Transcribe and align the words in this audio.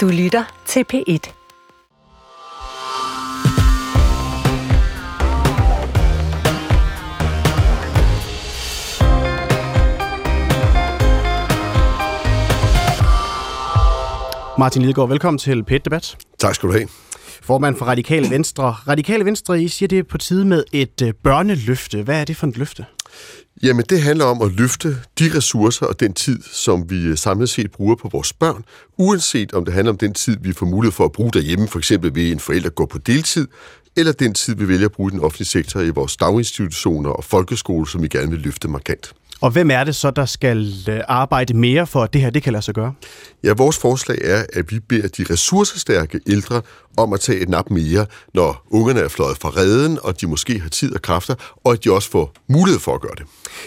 Du 0.00 0.08
lytter 0.08 0.62
til 0.66 0.84
P1. 0.92 1.32
Martin 14.58 14.82
Lidegaard, 14.82 15.08
velkommen 15.08 15.38
til 15.38 15.64
p 15.64 15.70
Debat. 15.84 16.18
Tak 16.38 16.54
skal 16.54 16.68
du 16.68 16.72
have. 16.72 16.88
Formand 17.42 17.76
for 17.76 17.84
Radikale 17.84 18.30
Venstre. 18.30 18.64
Radikale 18.72 19.24
Venstre, 19.24 19.62
I 19.62 19.68
siger, 19.68 19.88
det 19.88 19.98
er 19.98 20.02
på 20.02 20.18
tide 20.18 20.44
med 20.44 20.64
et 20.72 21.02
øh, 21.02 21.12
børneløfte. 21.24 22.02
Hvad 22.02 22.20
er 22.20 22.24
det 22.24 22.36
for 22.36 22.46
et 22.46 22.58
løfte? 22.58 22.86
Jamen, 23.62 23.84
det 23.88 24.02
handler 24.02 24.24
om 24.24 24.42
at 24.42 24.52
løfte 24.52 24.96
de 25.18 25.36
ressourcer 25.36 25.86
og 25.86 26.00
den 26.00 26.12
tid, 26.12 26.42
som 26.52 26.90
vi 26.90 27.02
øh, 27.02 27.16
samlet 27.16 27.48
set 27.48 27.70
bruger 27.70 27.94
på 27.94 28.08
vores 28.08 28.32
børn, 28.32 28.64
uanset 28.98 29.52
om 29.52 29.64
det 29.64 29.74
handler 29.74 29.92
om 29.92 29.98
den 29.98 30.14
tid, 30.14 30.36
vi 30.40 30.52
får 30.52 30.66
mulighed 30.66 30.92
for 30.92 31.04
at 31.04 31.12
bruge 31.12 31.30
derhjemme, 31.32 31.68
for 31.68 31.78
eksempel 31.78 32.14
ved 32.14 32.32
en 32.32 32.40
forælder 32.40 32.70
går 32.70 32.86
på 32.86 32.98
deltid, 32.98 33.48
eller 33.96 34.12
den 34.12 34.34
tid, 34.34 34.54
vi 34.54 34.68
vælger 34.68 34.86
at 34.86 34.92
bruge 34.92 35.10
i 35.10 35.12
den 35.12 35.20
offentlige 35.20 35.48
sektor 35.48 35.80
i 35.80 35.90
vores 35.90 36.16
daginstitutioner 36.16 37.10
og 37.10 37.24
folkeskole, 37.24 37.88
som 37.88 38.02
vi 38.02 38.08
gerne 38.08 38.30
vil 38.30 38.40
løfte 38.40 38.68
markant. 38.68 39.12
Og 39.40 39.50
hvem 39.50 39.70
er 39.70 39.84
det 39.84 39.94
så, 39.94 40.10
der 40.10 40.24
skal 40.24 40.74
øh, 40.88 41.00
arbejde 41.08 41.54
mere 41.54 41.86
for, 41.86 42.02
at 42.02 42.12
det 42.12 42.20
her 42.20 42.30
det 42.30 42.42
kan 42.42 42.52
lade 42.52 42.62
sig 42.62 42.74
gøre? 42.74 42.94
Ja, 43.44 43.52
vores 43.52 43.78
forslag 43.78 44.18
er, 44.24 44.44
at 44.52 44.72
vi 44.72 44.80
beder 44.80 45.08
de 45.08 45.24
ressourcestærke 45.30 46.20
ældre 46.26 46.62
om 46.96 47.12
at 47.12 47.20
tage 47.20 47.38
et 47.38 47.48
nap 47.48 47.70
mere, 47.70 48.06
når 48.34 48.66
ungerne 48.70 49.00
er 49.00 49.08
fløjet 49.08 49.38
fra 49.38 49.48
redden, 49.48 49.98
og 50.02 50.20
de 50.20 50.26
måske 50.26 50.60
har 50.60 50.68
tid 50.68 50.94
og 50.94 51.02
kræfter, 51.02 51.34
og 51.64 51.72
at 51.72 51.84
de 51.84 51.92
også 51.92 52.10
får 52.10 52.32
mulighed 52.48 52.80
for 52.80 52.94
at 52.94 53.00
gøre 53.00 53.14
det. 53.18 53.26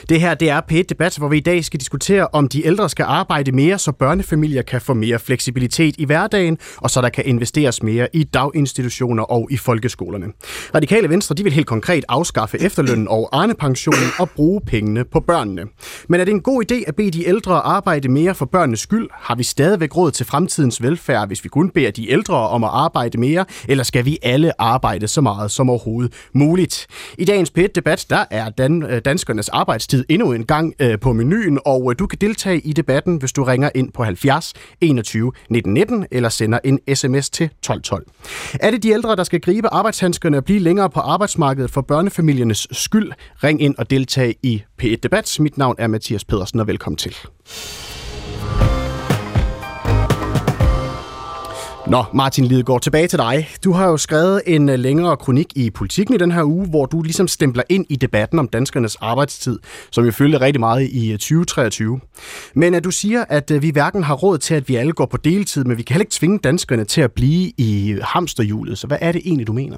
Det 0.09 0.21
her 0.21 0.33
det 0.33 0.49
er 0.49 0.61
p 0.61 0.71
Debat, 0.89 1.17
hvor 1.17 1.27
vi 1.27 1.37
i 1.37 1.39
dag 1.39 1.65
skal 1.65 1.79
diskutere, 1.79 2.27
om 2.33 2.47
de 2.47 2.65
ældre 2.65 2.89
skal 2.89 3.03
arbejde 3.03 3.51
mere, 3.51 3.77
så 3.77 3.91
børnefamilier 3.91 4.61
kan 4.61 4.81
få 4.81 4.93
mere 4.93 5.19
fleksibilitet 5.19 5.95
i 5.97 6.05
hverdagen, 6.05 6.57
og 6.77 6.89
så 6.89 7.01
der 7.01 7.09
kan 7.09 7.25
investeres 7.25 7.83
mere 7.83 8.07
i 8.13 8.23
daginstitutioner 8.23 9.23
og 9.23 9.47
i 9.51 9.57
folkeskolerne. 9.57 10.25
Radikale 10.75 11.09
Venstre 11.09 11.35
de 11.35 11.43
vil 11.43 11.53
helt 11.53 11.67
konkret 11.67 12.05
afskaffe 12.09 12.61
efterlønnen 12.61 13.07
og 13.07 13.29
Arne-pensionen 13.31 14.09
og 14.19 14.29
bruge 14.29 14.61
pengene 14.61 15.03
på 15.05 15.19
børnene. 15.19 15.65
Men 16.09 16.19
er 16.19 16.25
det 16.25 16.31
en 16.31 16.41
god 16.41 16.63
idé 16.71 16.83
at 16.87 16.95
bede 16.95 17.11
de 17.11 17.27
ældre 17.27 17.53
arbejde 17.53 18.09
mere 18.09 18.35
for 18.35 18.45
børnenes 18.45 18.79
skyld? 18.79 19.07
Har 19.11 19.35
vi 19.35 19.43
stadigvæk 19.43 19.95
råd 19.97 20.11
til 20.11 20.25
fremtidens 20.25 20.81
velfærd, 20.81 21.27
hvis 21.27 21.43
vi 21.43 21.49
kun 21.49 21.69
beder 21.69 21.91
de 21.91 22.11
ældre 22.11 22.35
om 22.35 22.63
at 22.63 22.69
arbejde 22.73 23.19
mere, 23.19 23.45
eller 23.67 23.83
skal 23.83 24.05
vi 24.05 24.17
alle 24.23 24.61
arbejde 24.61 25.07
så 25.07 25.21
meget 25.21 25.51
som 25.51 25.69
overhovedet 25.69 26.13
muligt? 26.33 26.87
I 27.17 27.25
dagens 27.25 27.51
p 27.51 27.57
Debat, 27.75 28.05
der 28.09 28.25
er 28.31 28.49
dan- 28.49 28.83
øh, 28.83 29.01
danskernes 29.05 29.43
danskernes 29.43 29.49
arbejdstid 29.73 30.05
endnu 30.09 30.31
en 30.31 30.45
gang 30.45 30.73
øh, 30.79 30.99
på 30.99 31.13
menuen, 31.13 31.59
og 31.65 31.91
øh, 31.91 31.95
du 31.99 32.07
kan 32.07 32.17
deltage 32.21 32.59
i 32.59 32.73
debatten, 32.73 33.17
hvis 33.17 33.31
du 33.31 33.43
ringer 33.43 33.69
ind 33.75 33.91
på 33.91 34.03
70 34.03 34.53
21 34.81 35.31
19 35.49 35.73
19, 35.73 36.05
eller 36.11 36.29
sender 36.29 36.59
en 36.63 36.79
sms 36.95 37.29
til 37.29 37.45
1212. 37.45 38.05
Er 38.59 38.71
det 38.71 38.83
de 38.83 38.89
ældre, 38.89 39.15
der 39.15 39.23
skal 39.23 39.41
gribe 39.41 39.67
arbejdshandskerne 39.67 40.37
og 40.37 40.45
blive 40.45 40.59
længere 40.59 40.89
på 40.89 40.99
arbejdsmarkedet 40.99 41.71
for 41.71 41.81
børnefamiliernes 41.81 42.67
skyld? 42.71 43.11
Ring 43.43 43.61
ind 43.61 43.75
og 43.77 43.89
deltag 43.89 44.35
i 44.43 44.63
P1 44.83 44.95
Debat. 45.03 45.37
Mit 45.39 45.57
navn 45.57 45.75
er 45.79 45.87
Mathias 45.87 46.25
Pedersen, 46.25 46.59
og 46.59 46.67
velkommen 46.67 46.97
til. 46.97 47.15
Nå, 51.87 52.03
Martin 52.13 52.45
Lidegaard, 52.45 52.81
tilbage 52.81 53.07
til 53.07 53.19
dig. 53.19 53.49
Du 53.63 53.71
har 53.71 53.87
jo 53.87 53.97
skrevet 53.97 54.41
en 54.47 54.69
øh, 54.69 54.79
længere 54.79 55.17
kronik 55.17 55.47
i 55.55 55.69
Politiken 55.69 56.13
i 56.13 56.17
den 56.17 56.31
her 56.31 56.43
uge, 56.43 56.67
hvor 56.67 56.85
du 56.85 57.01
ligesom 57.01 57.27
stempler 57.27 57.63
ind 57.69 57.85
i 57.89 57.95
debatten 57.95 58.39
om 58.39 58.47
danskernes 58.47 58.95
arbejdstid, 58.95 59.59
som 59.91 60.05
jo 60.05 60.11
følte 60.11 60.41
rigtig 60.41 60.59
meget 60.59 60.89
i 60.91 61.11
øh, 61.11 61.17
2023. 61.17 61.99
Men 62.53 62.73
at 62.73 62.83
du 62.83 62.91
siger, 62.91 63.25
at 63.29 63.51
vi 63.61 63.69
hverken 63.69 64.03
har 64.03 64.13
råd 64.15 64.37
til, 64.37 64.53
at 64.55 64.69
vi 64.69 64.75
alle 64.75 64.93
går 64.93 65.05
på 65.05 65.17
deltid, 65.17 65.63
men 65.63 65.77
vi 65.77 65.83
kan 65.83 65.93
heller 65.93 66.03
ikke 66.03 66.13
tvinge 66.13 66.39
danskerne 66.39 66.85
til 66.85 67.01
at 67.01 67.11
blive 67.11 67.51
i 67.57 67.97
hamsterhjulet. 68.01 68.77
Så 68.77 68.87
hvad 68.87 68.97
er 69.01 69.11
det 69.11 69.21
egentlig, 69.25 69.47
du 69.47 69.53
mener? 69.53 69.77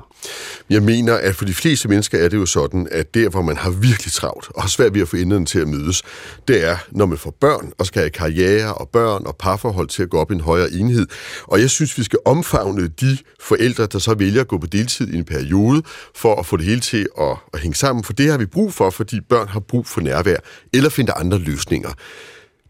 Jeg 0.69 0.83
mener, 0.83 1.13
at 1.13 1.35
for 1.35 1.45
de 1.45 1.53
fleste 1.53 1.87
mennesker 1.87 2.17
er 2.17 2.29
det 2.29 2.37
jo 2.37 2.45
sådan, 2.45 2.87
at 2.91 3.13
der, 3.13 3.29
hvor 3.29 3.41
man 3.41 3.57
har 3.57 3.69
virkelig 3.69 4.11
travlt 4.11 4.47
og 4.55 4.61
har 4.61 4.69
svært 4.69 4.93
ved 4.93 5.01
at 5.01 5.07
få 5.07 5.15
enderne 5.15 5.45
til 5.45 5.59
at 5.59 5.67
mødes, 5.67 6.03
det 6.47 6.67
er, 6.67 6.77
når 6.91 7.05
man 7.05 7.17
får 7.17 7.37
børn 7.41 7.71
og 7.77 7.85
skal 7.85 8.01
have 8.01 8.09
karriere 8.09 8.73
og 8.73 8.89
børn 8.89 9.25
og 9.25 9.35
parforhold 9.39 9.87
til 9.87 10.03
at 10.03 10.09
gå 10.09 10.17
op 10.17 10.31
i 10.31 10.33
en 10.33 10.41
højere 10.41 10.71
enhed. 10.71 11.07
Og 11.43 11.61
jeg 11.61 11.69
synes, 11.69 11.94
vi 11.97 12.03
skal 12.03 12.19
omfavne 12.25 12.87
de 12.87 13.17
forældre, 13.39 13.85
der 13.85 13.99
så 13.99 14.13
vælger 14.13 14.41
at 14.41 14.47
gå 14.47 14.57
på 14.57 14.67
deltid 14.67 15.07
i 15.07 15.17
en 15.17 15.25
periode, 15.25 15.81
for 16.15 16.35
at 16.35 16.45
få 16.45 16.57
det 16.57 16.65
hele 16.65 16.81
til 16.81 17.07
at, 17.19 17.37
at 17.53 17.59
hænge 17.59 17.75
sammen. 17.75 18.03
For 18.03 18.13
det 18.13 18.31
har 18.31 18.37
vi 18.37 18.45
brug 18.45 18.73
for, 18.73 18.89
fordi 18.89 19.21
børn 19.21 19.47
har 19.47 19.59
brug 19.59 19.87
for 19.87 20.01
nærvær, 20.01 20.37
eller 20.73 20.89
finde 20.89 21.11
andre 21.11 21.37
løsninger. 21.37 21.89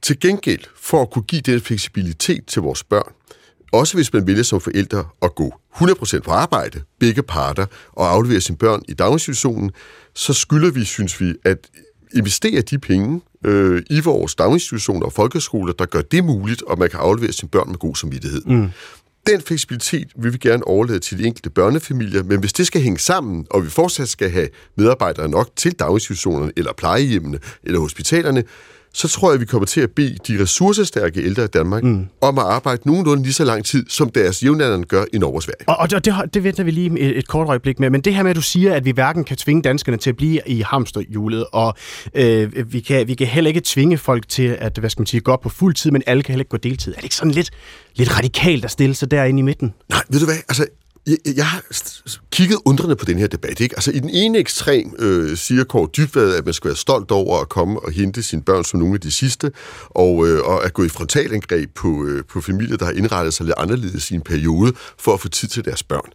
Til 0.02 0.20
gengæld, 0.20 0.64
for 0.82 1.02
at 1.02 1.10
kunne 1.12 1.24
give 1.24 1.42
den 1.42 1.62
fleksibilitet 1.62 2.46
til 2.46 2.62
vores 2.62 2.84
børn, 2.84 3.12
også 3.72 3.98
hvis 3.98 4.14
man 4.14 4.28
vælger 4.28 4.44
som 4.44 4.62
forældre 4.62 5.06
at 5.22 5.36
gå 5.36 5.54
100% 5.76 6.20
på 6.20 6.32
arbejde, 6.32 6.82
begge 7.00 7.24
parter, 7.24 7.66
og 7.92 8.12
aflevere 8.12 8.42
sine 8.42 8.58
børn 8.58 8.82
i 8.90 8.94
daginstitutionen, 8.94 9.72
så 10.14 10.34
skylder 10.34 10.72
vi, 10.72 10.86
synes 10.86 11.22
vi, 11.22 11.34
at 11.46 11.58
investere 12.16 12.62
de 12.62 12.80
penge 12.80 13.22
øh, 13.46 13.84
i 13.90 14.00
vores 14.00 14.36
daginstitutioner 14.36 15.06
og 15.06 15.14
folkeskoler, 15.14 15.74
der 15.74 15.86
gør 15.86 16.02
det 16.02 16.24
muligt, 16.24 16.62
og 16.62 16.80
man 16.80 16.90
kan 16.90 17.00
aflevere 17.00 17.32
sine 17.32 17.50
børn 17.50 17.70
med 17.70 17.78
god 17.78 17.96
samvittighed. 17.96 18.42
Mm. 18.46 18.70
Den 19.28 19.42
fleksibilitet 19.42 20.08
vil 20.16 20.34
vi 20.34 20.38
gerne 20.38 20.68
overlade 20.68 21.00
til 21.00 21.18
de 21.18 21.26
enkelte 21.26 21.50
børnefamilier, 21.50 22.24
men 22.24 22.40
hvis 22.40 22.54
det 22.54 22.68
skal 22.68 22.82
hænge 22.82 23.00
sammen, 23.00 23.48
og 23.50 23.64
vi 23.64 23.70
fortsat 23.70 24.10
skal 24.10 24.30
have 24.30 24.48
medarbejdere 24.76 25.30
nok 25.30 25.50
til 25.56 25.72
daginstitutionerne, 25.72 26.52
eller 26.58 26.74
plejehjemmene, 26.74 27.40
eller 27.64 27.80
hospitalerne, 27.80 28.44
så 28.96 29.08
tror 29.08 29.32
jeg, 29.32 29.40
vi 29.40 29.46
kommer 29.46 29.66
til 29.66 29.82
at 29.82 29.92
bede 29.92 30.18
de 30.28 30.42
ressourcestærke 30.42 31.24
ældre 31.24 31.44
i 31.44 31.48
Danmark 31.48 31.84
mm. 31.84 32.08
om 32.22 32.40
at 32.40 32.46
arbejde 32.46 32.82
nogenlunde 32.86 33.24
lige 33.24 33.34
så 33.34 33.44
lang 33.44 33.66
tid, 33.66 33.86
som 33.90 34.10
deres 34.10 34.44
jævnaldrende 34.44 34.88
gør 34.88 35.04
i 35.14 35.18
Norge 35.18 35.36
og 35.36 35.44
Sverige. 35.44 35.70
Og, 35.70 35.78
og 35.78 36.06
det, 36.06 36.14
det 36.34 36.44
venter 36.44 36.64
vi 36.64 36.72
lige 36.72 37.00
et, 37.00 37.18
et 37.18 37.28
kort 37.28 37.48
øjeblik 37.48 37.80
med, 37.80 37.90
men 37.90 38.02
det 38.02 38.16
her 38.16 38.24
med, 38.24 38.30
at 38.30 38.36
du 38.36 38.42
siger, 38.42 38.74
at 38.74 38.86
vi 38.86 38.92
hverken 38.92 39.24
kan 39.24 39.38
tvinge 39.38 39.62
danskerne 39.62 39.98
til 39.98 40.10
at 40.10 40.18
blive 40.18 40.40
i 40.46 40.62
hamsterhjulet, 40.62 41.46
og 41.52 41.76
øh, 42.16 42.74
vi, 42.74 42.80
kan, 42.80 43.08
vi 43.08 43.16
kan 43.16 43.28
heller 43.28 43.48
ikke 43.48 43.62
tvinge 43.66 43.98
folk 43.98 44.30
til 44.30 44.58
at 44.60 44.78
hvad 44.78 44.90
skal 44.90 45.02
man 45.02 45.08
sige, 45.08 45.22
gå 45.22 45.32
op 45.32 45.42
på 45.42 45.50
fuld 45.50 45.74
tid, 45.74 45.92
men 45.92 46.04
alle 46.06 46.24
kan 46.24 46.34
heller 46.34 46.42
ikke 46.42 46.50
gå 46.50 46.58
deltid. 46.58 46.92
Er 46.92 46.96
det 46.96 47.04
ikke 47.04 47.16
sådan 47.16 47.32
lidt, 47.32 47.50
lidt 47.96 48.18
radikalt 48.18 48.66
at 48.66 48.72
stille 48.72 48.96
sig 48.96 49.12
derinde 49.12 49.40
i 49.40 49.44
midten? 49.44 49.74
Nej, 49.90 50.02
ved 50.10 50.20
du 50.20 50.26
hvad? 50.26 50.36
Altså, 50.36 50.66
jeg, 51.08 51.18
jeg 51.36 51.48
har 51.48 51.64
kigget 52.32 52.58
undrende 52.66 52.96
på 52.96 53.06
den 53.06 53.18
her 53.18 53.28
debat. 53.28 53.60
Ikke? 53.60 53.76
Altså, 53.76 53.92
I 53.92 54.00
den 54.00 54.10
ene 54.10 54.38
ekstrem 54.38 54.96
øh, 55.00 55.38
siger 55.38 55.64
Kåre 55.64 55.90
Dybvad, 55.98 56.36
at 56.36 56.46
man 56.46 56.54
skal 56.54 56.68
være 56.68 56.76
stolt 56.76 57.12
over 57.12 57.40
at 57.40 57.50
komme 57.50 57.80
og 57.80 57.92
hente 57.92 58.24
sine 58.24 58.42
børn 58.42 58.64
som 58.64 58.80
nogle 58.80 58.94
af 58.96 59.02
de 59.02 59.12
sidste, 59.12 59.52
og, 59.90 60.28
øh, 60.28 60.42
og 60.44 60.66
at 60.66 60.74
gå 60.74 60.84
i 60.84 60.90
frontalangreb 60.90 61.70
på, 61.76 62.06
øh, 62.06 62.24
på 62.26 62.42
familier, 62.42 62.78
der 62.78 62.86
har 62.86 62.92
indrettet 62.92 63.34
sig 63.34 63.46
lidt 63.46 63.56
anderledes 63.58 64.12
i 64.12 64.16
en 64.16 64.22
periode, 64.22 64.74
for 65.00 65.14
at 65.14 65.22
få 65.22 65.30
tid 65.30 65.48
til 65.48 65.66
deres 65.66 65.84
børn. 65.84 66.10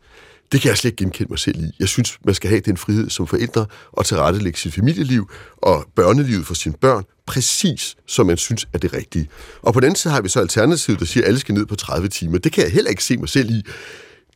Det 0.53 0.61
kan 0.61 0.69
jeg 0.69 0.79
slet 0.79 0.91
ikke 0.91 1.05
genkende 1.05 1.29
mig 1.31 1.39
selv 1.39 1.65
i. 1.65 1.71
Jeg 1.79 1.89
synes, 1.89 2.19
man 2.25 2.35
skal 2.35 2.51
have 2.51 2.61
den 2.61 2.77
frihed 2.77 3.11
som 3.11 3.27
forældre 3.27 3.67
og 3.93 4.07
tilrettelægge 4.07 4.59
sit 4.59 4.75
familieliv 4.75 5.31
og 5.57 5.85
børnelivet 5.97 6.47
for 6.47 6.55
sine 6.55 6.75
børn 6.81 7.05
præcis, 7.27 7.97
som 8.07 8.27
man 8.27 8.37
synes 8.37 8.69
er 8.73 8.79
det 8.79 8.93
rigtige. 8.95 9.29
Og 9.63 9.75
på 9.75 9.81
den 9.81 9.85
anden 9.85 9.97
side 9.97 10.15
har 10.15 10.23
vi 10.23 10.29
så 10.29 10.41
alternativet, 10.41 11.01
der 11.01 11.07
siger, 11.07 11.25
at 11.25 11.29
alle 11.29 11.41
skal 11.41 11.55
ned 11.55 11.67
på 11.67 11.77
30 11.77 12.09
timer. 12.09 12.39
Det 12.39 12.53
kan 12.53 12.65
jeg 12.65 12.73
heller 12.73 12.91
ikke 12.91 13.05
se 13.05 13.17
mig 13.17 13.29
selv 13.29 13.51
i. 13.51 13.63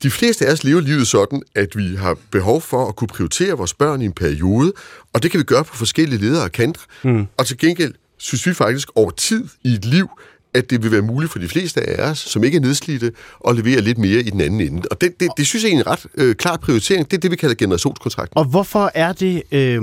De 0.03 0.11
fleste 0.11 0.47
af 0.47 0.53
os 0.53 0.65
lever 0.65 0.81
livet 0.81 1.07
sådan, 1.07 1.43
at 1.55 1.77
vi 1.77 1.95
har 1.97 2.17
behov 2.31 2.61
for 2.61 2.89
at 2.89 2.97
kunne 2.97 3.09
prioritere 3.09 3.53
vores 3.53 3.75
børn 3.75 4.03
i 4.03 4.05
en 4.05 4.13
periode, 4.13 4.73
og 5.13 5.23
det 5.23 5.31
kan 5.31 5.39
vi 5.39 5.45
gøre 5.45 5.65
på 5.65 5.77
forskellige 5.77 6.21
ledere 6.21 6.45
og 6.45 6.53
kanter. 6.53 6.81
Mm. 7.05 7.27
Og 7.37 7.47
til 7.47 7.59
gengæld 7.59 7.95
synes 8.19 8.47
vi 8.47 8.55
faktisk 8.55 8.89
over 8.95 9.11
tid 9.11 9.49
i 9.65 9.75
et 9.75 9.85
liv, 9.85 10.09
at 10.55 10.71
det 10.71 10.83
vil 10.83 10.93
være 10.93 11.03
muligt 11.03 11.33
for 11.33 11.39
de 11.39 11.49
fleste 11.49 11.91
af 11.91 12.11
os, 12.11 12.19
som 12.19 12.45
ikke 12.45 12.57
er 12.57 12.61
nedslidte, 12.61 13.13
at 13.49 13.57
levere 13.57 13.81
lidt 13.81 13.99
mere 13.99 14.21
i 14.21 14.31
den 14.31 14.41
anden 14.41 14.61
ende. 14.61 14.83
Og 14.91 15.01
det, 15.01 15.21
det, 15.21 15.29
det 15.37 15.47
synes 15.47 15.65
jeg 15.65 15.73
er 15.73 15.77
en 15.77 15.87
ret 15.87 16.07
øh, 16.15 16.35
klar 16.35 16.57
prioritering. 16.57 17.11
Det 17.11 17.17
er 17.17 17.21
det, 17.21 17.31
vi 17.31 17.37
kalder 17.37 17.55
generationskontrakt. 17.55 18.33
Og 18.37 18.45
hvorfor 18.45 18.91
er 18.95 19.13
det 19.13 19.43
øh, 19.53 19.83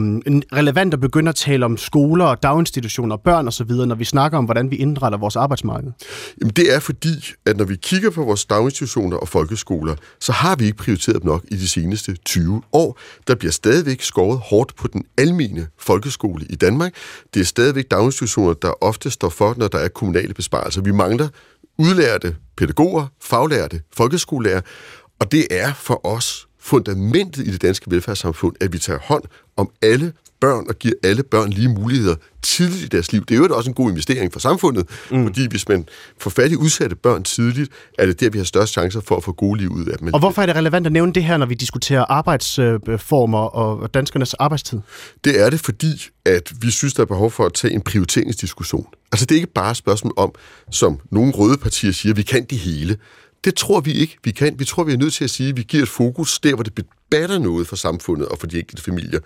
relevant 0.54 0.94
at 0.94 1.00
begynde 1.00 1.30
at 1.30 1.36
tale 1.36 1.66
om 1.66 1.78
skoler, 1.78 2.36
daginstitutioner, 2.36 3.18
børn 3.18 3.48
osv., 3.48 3.72
når 3.72 3.96
vi 3.96 4.06
snakker 4.06 4.38
om, 4.38 4.46
hvordan 4.46 4.72
vi 4.72 4.76
indretter 4.76 5.18
vores 5.18 5.36
arbejdsmarked? 5.36 5.92
Jamen, 6.42 6.54
det 6.56 6.76
er 6.76 6.80
fordi, 6.80 7.34
at 7.46 7.58
når 7.58 7.66
vi 7.66 7.76
kigger 7.76 8.10
på 8.10 8.24
vores 8.24 8.46
daginstitutioner 8.46 9.18
og 9.18 9.28
folkeskoler, 9.28 9.96
så 10.20 10.32
har 10.32 10.56
vi 10.56 10.66
ikke 10.66 10.78
prioriteret 10.78 11.22
dem 11.22 11.32
nok 11.32 11.44
i 11.48 11.56
de 11.56 11.68
seneste 11.68 12.16
20 12.26 12.62
år. 12.74 13.00
Der 13.28 13.36
bliver 13.36 13.52
stadigvæk 13.52 14.02
skåret 14.02 14.40
hårdt 14.44 14.76
på 14.76 14.88
den 14.88 15.04
almene 15.18 15.68
folkeskole 15.80 16.46
i 16.50 16.56
Danmark. 16.56 16.94
Det 17.34 17.40
er 17.40 17.46
stadigvæk 17.46 17.92
daginstitutioner, 17.92 18.54
der 18.54 18.84
ofte 18.84 19.12
står 19.12 19.30
for, 19.30 19.54
når 19.58 19.68
der 19.68 19.78
er 19.78 19.88
kommunale 19.88 20.34
besparelser 20.34 20.61
Altså, 20.64 20.82
vi 20.82 20.92
mangler 20.92 21.28
udlærte 21.78 22.36
pædagoger, 22.58 23.08
faglærte, 23.22 23.82
folkeskolelærer, 23.94 24.62
og 25.20 25.32
det 25.32 25.48
er 25.52 25.74
for 25.74 26.06
os 26.06 26.48
fundamentet 26.60 27.48
i 27.48 27.52
det 27.52 27.62
danske 27.62 27.92
velfærdssamfund, 27.92 28.56
at 28.60 28.74
vi 28.74 28.80
tager 28.80 29.00
hånd 29.00 29.24
om 29.58 29.70
alle 29.82 30.14
børn 30.42 30.66
og 30.70 30.76
giver 30.80 30.94
alle 31.04 31.24
børn 31.24 31.50
lige 31.50 31.70
muligheder 31.70 32.16
tidligt 32.42 32.84
i 32.84 32.88
deres 32.88 33.12
liv. 33.12 33.26
Det 33.26 33.36
er 33.36 33.40
jo 33.40 33.56
også 33.56 33.70
en 33.70 33.74
god 33.74 33.90
investering 33.90 34.34
for 34.34 34.40
samfundet, 34.40 34.90
mm. 35.12 35.26
fordi 35.26 35.48
hvis 35.48 35.70
man 35.70 35.88
får 36.18 36.30
fat 36.30 36.52
i 36.52 36.56
udsatte 36.56 36.96
børn 36.96 37.24
tidligt, 37.24 37.72
er 37.98 38.06
det 38.06 38.20
der, 38.20 38.30
vi 38.30 38.38
har 38.38 38.46
størst 38.46 38.72
chancer 38.72 39.02
for 39.02 39.18
at 39.18 39.24
få 39.24 39.32
gode 39.32 39.60
liv 39.60 39.70
ud 39.72 39.86
af 39.86 39.98
dem. 39.98 40.14
Og 40.14 40.20
hvorfor 40.20 40.42
er 40.42 40.46
det 40.46 40.56
relevant 40.56 40.86
at 40.86 40.92
nævne 40.92 41.14
det 41.14 41.24
her, 41.24 41.38
når 41.38 41.46
vi 41.46 41.54
diskuterer 41.54 42.06
arbejdsformer 42.10 43.40
og 43.40 43.94
danskernes 43.94 44.34
arbejdstid? 44.34 44.80
Det 45.24 45.42
er 45.42 45.50
det, 45.50 45.60
fordi 45.60 46.08
at 46.26 46.52
vi 46.62 46.72
synes, 46.72 46.94
der 46.94 47.02
er 47.02 47.06
behov 47.06 47.32
for 47.32 47.46
at 47.46 47.54
tage 47.54 47.74
en 47.74 47.82
prioriteringsdiskussion. 47.82 48.88
Altså 49.12 49.26
det 49.26 49.36
er 49.36 49.40
ikke 49.40 49.54
bare 49.54 49.72
et 49.72 49.78
spørgsmål 49.78 50.14
om, 50.18 50.32
som 50.72 51.00
nogle 51.12 51.32
røde 51.32 51.58
partier 51.58 51.92
siger, 51.92 52.14
vi 52.14 52.22
kan 52.22 52.46
det 52.46 52.58
hele. 52.58 52.98
Det 53.44 53.56
tror 53.56 53.80
vi 53.80 53.92
ikke, 53.92 54.18
vi 54.24 54.32
kan. 54.32 54.56
Vi 54.60 54.66
tror, 54.66 54.84
vi 54.84 54.94
er 54.94 54.98
nødt 54.98 55.14
til 55.14 55.24
at 55.24 55.30
sige, 55.30 55.50
at 55.50 55.58
vi 55.58 55.64
giver 55.64 55.84
et 55.84 55.90
fokus 55.90 56.40
der, 56.40 56.56
hvor 56.56 56.64
det 56.64 56.86
batter 57.12 57.40
noget 57.40 57.68
for 57.68 57.76
samfundet 57.76 58.28
og 58.28 58.38
for 58.40 58.48
de 58.48 58.60
enkelte 58.60 58.84
familier. 58.84 59.20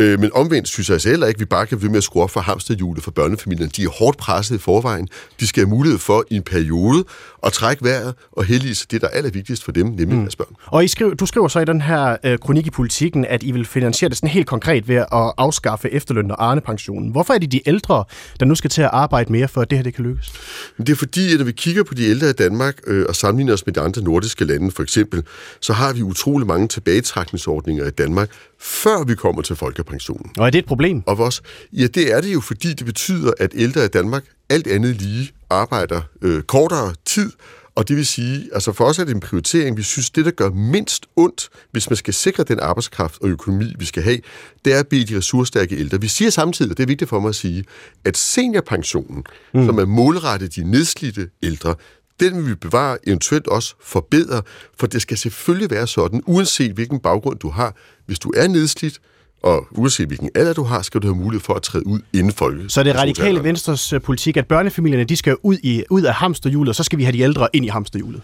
Øh, 0.00 0.20
men 0.20 0.30
omvendt 0.34 0.68
synes 0.68 0.88
jeg 0.88 0.94
altså 0.94 1.08
heller 1.08 1.26
ikke, 1.26 1.36
at 1.36 1.40
vi 1.40 1.44
bare 1.44 1.66
kan 1.66 1.82
ved 1.82 1.88
med 1.88 1.96
at 1.96 2.04
skrue 2.04 2.22
op 2.22 2.30
for 2.30 2.40
hamsterhjulet 2.40 3.04
for 3.04 3.10
børnefamilierne. 3.10 3.70
De 3.76 3.84
er 3.84 3.88
hårdt 3.88 4.16
presset 4.16 4.54
i 4.54 4.58
forvejen. 4.58 5.08
De 5.40 5.46
skal 5.46 5.62
have 5.64 5.70
mulighed 5.70 5.98
for 5.98 6.24
i 6.30 6.36
en 6.36 6.42
periode 6.42 7.04
at 7.46 7.52
trække 7.52 7.84
vejret 7.84 8.14
og 8.32 8.44
heldige 8.44 8.74
sig 8.74 8.90
det, 8.90 9.00
der 9.00 9.06
er 9.06 9.10
allervigtigst 9.10 9.64
for 9.64 9.72
dem, 9.72 9.86
nemlig 9.86 10.08
mm. 10.08 10.20
deres 10.20 10.36
børn. 10.36 10.54
Og 10.66 10.84
I 10.84 10.88
skriver, 10.88 11.14
du 11.14 11.26
skriver 11.26 11.48
så 11.48 11.60
i 11.60 11.64
den 11.64 11.80
her 11.80 12.16
øh, 12.24 12.38
kronik 12.38 12.66
i 12.66 12.70
politikken, 12.70 13.24
at 13.24 13.42
I 13.42 13.50
vil 13.50 13.66
finansiere 13.66 14.08
det 14.08 14.16
sådan 14.16 14.28
helt 14.28 14.46
konkret 14.46 14.88
ved 14.88 14.96
at 14.96 15.06
afskaffe 15.12 15.90
efterløn 15.90 16.30
og 16.30 16.44
arnepensionen. 16.50 17.10
Hvorfor 17.10 17.34
er 17.34 17.38
det 17.38 17.52
de 17.52 17.68
ældre, 17.68 18.04
der 18.40 18.46
nu 18.46 18.54
skal 18.54 18.70
til 18.70 18.82
at 18.82 18.90
arbejde 18.92 19.32
mere 19.32 19.48
for, 19.48 19.60
at 19.60 19.70
det 19.70 19.78
her 19.78 19.82
det 19.82 19.94
kan 19.94 20.04
lykkes? 20.04 20.32
Det 20.78 20.88
er 20.88 20.96
fordi, 20.96 21.32
at 21.32 21.38
når 21.38 21.44
vi 21.44 21.52
kigger 21.52 21.82
på 21.82 21.94
de 21.94 22.04
ældre 22.04 22.30
i 22.30 22.32
Danmark 22.32 22.74
øh, 22.86 23.04
og 23.08 23.16
sammenligner 23.16 23.52
os 23.52 23.66
med 23.66 23.74
de 23.74 23.80
andre 23.80 24.02
nordiske 24.02 24.44
lande 24.44 24.70
for 24.70 24.82
eksempel, 24.82 25.22
så 25.60 25.72
har 25.72 25.92
vi 25.92 26.02
utrolig 26.02 26.46
mange 26.46 26.68
tilbagetrækningsordninger 26.68 27.86
i 27.86 27.90
Danmark, 27.90 28.30
før 28.60 29.04
vi 29.04 29.14
kommer 29.14 29.42
til 29.42 29.56
folkepensionen. 29.56 30.30
Og 30.38 30.46
er 30.46 30.50
det 30.50 30.58
et 30.58 30.66
problem? 30.66 31.02
Og 31.06 31.18
også, 31.18 31.42
ja, 31.72 31.86
det 31.86 32.12
er 32.12 32.20
det 32.20 32.34
jo, 32.34 32.40
fordi 32.40 32.74
det 32.74 32.86
betyder, 32.86 33.32
at 33.38 33.52
ældre 33.54 33.84
i 33.84 33.88
Danmark 33.88 34.24
alt 34.48 34.66
andet 34.66 35.02
lige 35.02 35.30
arbejder 35.50 36.02
øh, 36.22 36.42
kortere 36.42 36.94
tid, 37.04 37.32
og 37.74 37.88
det 37.88 37.96
vil 37.96 38.06
sige, 38.06 38.48
altså 38.52 38.72
for 38.72 38.84
os 38.84 38.98
er 38.98 39.04
det 39.04 39.14
en 39.14 39.20
prioritering. 39.20 39.76
Vi 39.76 39.82
synes, 39.82 40.10
det, 40.10 40.24
der 40.24 40.30
gør 40.30 40.50
mindst 40.50 41.06
ondt, 41.16 41.48
hvis 41.70 41.90
man 41.90 41.96
skal 41.96 42.14
sikre 42.14 42.44
den 42.44 42.60
arbejdskraft 42.60 43.22
og 43.22 43.28
økonomi, 43.28 43.74
vi 43.78 43.84
skal 43.84 44.02
have, 44.02 44.18
det 44.64 44.74
er 44.74 44.78
at 44.78 44.88
bede 44.88 45.04
de 45.04 45.16
ressourcestærke 45.16 45.76
ældre. 45.76 46.00
Vi 46.00 46.08
siger 46.08 46.30
samtidig, 46.30 46.70
og 46.70 46.76
det 46.76 46.82
er 46.82 46.86
vigtigt 46.86 47.08
for 47.08 47.20
mig 47.20 47.28
at 47.28 47.34
sige, 47.34 47.64
at 48.04 48.16
seniorpensionen, 48.16 49.24
mm. 49.54 49.66
som 49.66 49.78
er 49.78 49.84
målrettet 49.84 50.56
de 50.56 50.70
nedslidte 50.70 51.28
ældre, 51.42 51.74
den 52.20 52.36
vil 52.36 52.50
vi 52.50 52.54
bevare, 52.54 52.98
eventuelt 53.06 53.46
også 53.46 53.74
forbedre, 53.84 54.42
for 54.78 54.86
det 54.86 55.02
skal 55.02 55.18
selvfølgelig 55.18 55.70
være 55.70 55.86
sådan, 55.86 56.22
uanset 56.26 56.72
hvilken 56.72 57.00
baggrund 57.00 57.38
du 57.38 57.50
har, 57.50 57.76
hvis 58.06 58.18
du 58.18 58.32
er 58.36 58.48
nedslidt, 58.48 59.00
og 59.42 59.66
uanset 59.70 60.06
hvilken 60.06 60.30
alder 60.34 60.52
du 60.52 60.62
har, 60.62 60.82
skal 60.82 61.02
du 61.02 61.06
have 61.06 61.16
mulighed 61.16 61.40
for 61.40 61.54
at 61.54 61.62
træde 61.62 61.86
ud 61.86 62.00
inden 62.12 62.32
for 62.32 62.68
Så 62.68 62.82
det 62.82 62.96
radikale 62.96 63.44
venstres 63.44 63.92
øh, 63.92 64.00
politik, 64.00 64.36
at 64.36 64.46
børnefamilierne 64.46 65.04
de 65.04 65.16
skal 65.16 65.36
ud, 65.42 65.56
i, 65.62 65.84
ud 65.90 66.02
af 66.02 66.14
hamsterhjulet, 66.14 66.68
og 66.68 66.74
så 66.74 66.82
skal 66.82 66.98
vi 66.98 67.04
have 67.04 67.12
de 67.12 67.20
ældre 67.20 67.48
ind 67.52 67.64
i 67.64 67.68
hamsterhjulet? 67.68 68.22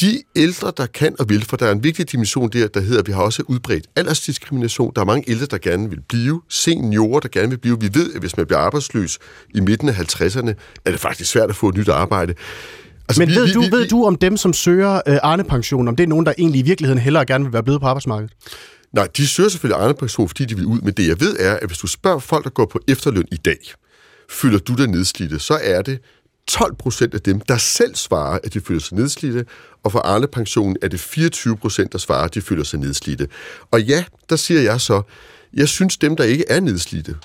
De 0.00 0.22
ældre, 0.36 0.72
der 0.76 0.86
kan 0.86 1.16
og 1.18 1.28
vil, 1.28 1.44
for 1.44 1.56
der 1.56 1.66
er 1.66 1.72
en 1.72 1.84
vigtig 1.84 2.12
dimension 2.12 2.48
der, 2.48 2.68
der 2.68 2.80
hedder, 2.80 3.00
at 3.00 3.06
vi 3.06 3.12
har 3.12 3.22
også 3.22 3.42
udbredt 3.48 3.86
aldersdiskrimination. 3.96 4.92
Der 4.94 5.00
er 5.00 5.04
mange 5.04 5.30
ældre, 5.30 5.46
der 5.46 5.58
gerne 5.58 5.90
vil 5.90 6.00
blive, 6.08 6.42
seniorer, 6.48 7.20
der 7.20 7.28
gerne 7.28 7.48
vil 7.48 7.58
blive. 7.58 7.80
Vi 7.80 7.90
ved, 7.94 8.14
at 8.14 8.20
hvis 8.20 8.36
man 8.36 8.46
bliver 8.46 8.60
arbejdsløs 8.60 9.18
i 9.54 9.60
midten 9.60 9.88
af 9.88 9.92
50'erne, 9.92 10.52
er 10.84 10.90
det 10.90 11.00
faktisk 11.00 11.30
svært 11.30 11.50
at 11.50 11.56
få 11.56 11.68
et 11.68 11.76
nyt 11.76 11.88
arbejde. 11.88 12.34
Altså, 13.08 13.20
Men 13.20 13.28
vi, 13.28 13.34
ved, 13.34 13.46
vi, 13.46 13.52
du, 13.52 13.60
vi, 13.60 13.70
ved 13.70 13.88
du 13.88 14.04
om 14.04 14.16
dem, 14.16 14.36
som 14.36 14.52
søger 14.52 15.00
øh, 15.06 15.18
Arne-pension, 15.22 15.88
om 15.88 15.96
det 15.96 16.04
er 16.04 16.08
nogen, 16.08 16.26
der 16.26 16.32
egentlig 16.38 16.58
i 16.58 16.62
virkeligheden 16.62 17.02
hellere 17.02 17.26
gerne 17.26 17.44
vil 17.44 17.52
være 17.52 17.62
blevet 17.62 17.80
på 17.80 17.86
arbejdsmarkedet? 17.86 18.32
Nej, 18.92 19.08
de 19.16 19.26
søger 19.26 19.48
selvfølgelig 19.48 19.82
Arne 19.82 19.94
pension, 19.94 20.28
fordi 20.28 20.44
de 20.44 20.56
vil 20.56 20.66
ud. 20.66 20.80
Men 20.80 20.94
det 20.94 21.08
jeg 21.08 21.20
ved 21.20 21.36
er, 21.38 21.54
at 21.54 21.66
hvis 21.66 21.78
du 21.78 21.86
spørger 21.86 22.18
folk, 22.18 22.44
der 22.44 22.50
går 22.50 22.66
på 22.66 22.80
efterløn 22.88 23.24
i 23.32 23.36
dag, 23.36 23.58
føler 24.30 24.58
du 24.58 24.74
dig 24.74 24.86
nedslidte, 24.88 25.38
så 25.38 25.58
er 25.62 25.82
det 25.82 25.98
12 26.48 26.74
procent 26.74 27.14
af 27.14 27.20
dem, 27.20 27.40
der 27.40 27.56
selv 27.56 27.94
svarer, 27.94 28.38
at 28.44 28.54
de 28.54 28.60
føler 28.60 28.80
sig 28.80 28.98
nedslidte, 28.98 29.44
og 29.84 29.92
for 29.92 29.98
Arne 29.98 30.26
pensionen 30.26 30.76
er 30.82 30.88
det 30.88 31.00
24 31.00 31.56
procent, 31.56 31.92
der 31.92 31.98
svarer, 31.98 32.24
at 32.24 32.34
de 32.34 32.40
føler 32.40 32.64
sig 32.64 32.80
nedslidte. 32.80 33.28
Og 33.70 33.82
ja, 33.82 34.04
der 34.30 34.36
siger 34.36 34.60
jeg 34.60 34.80
så, 34.80 35.02
jeg 35.54 35.68
synes 35.68 35.96
dem, 35.96 36.16
der 36.16 36.24
ikke 36.24 36.44
er 36.48 36.60
nedslidte, 36.60 37.16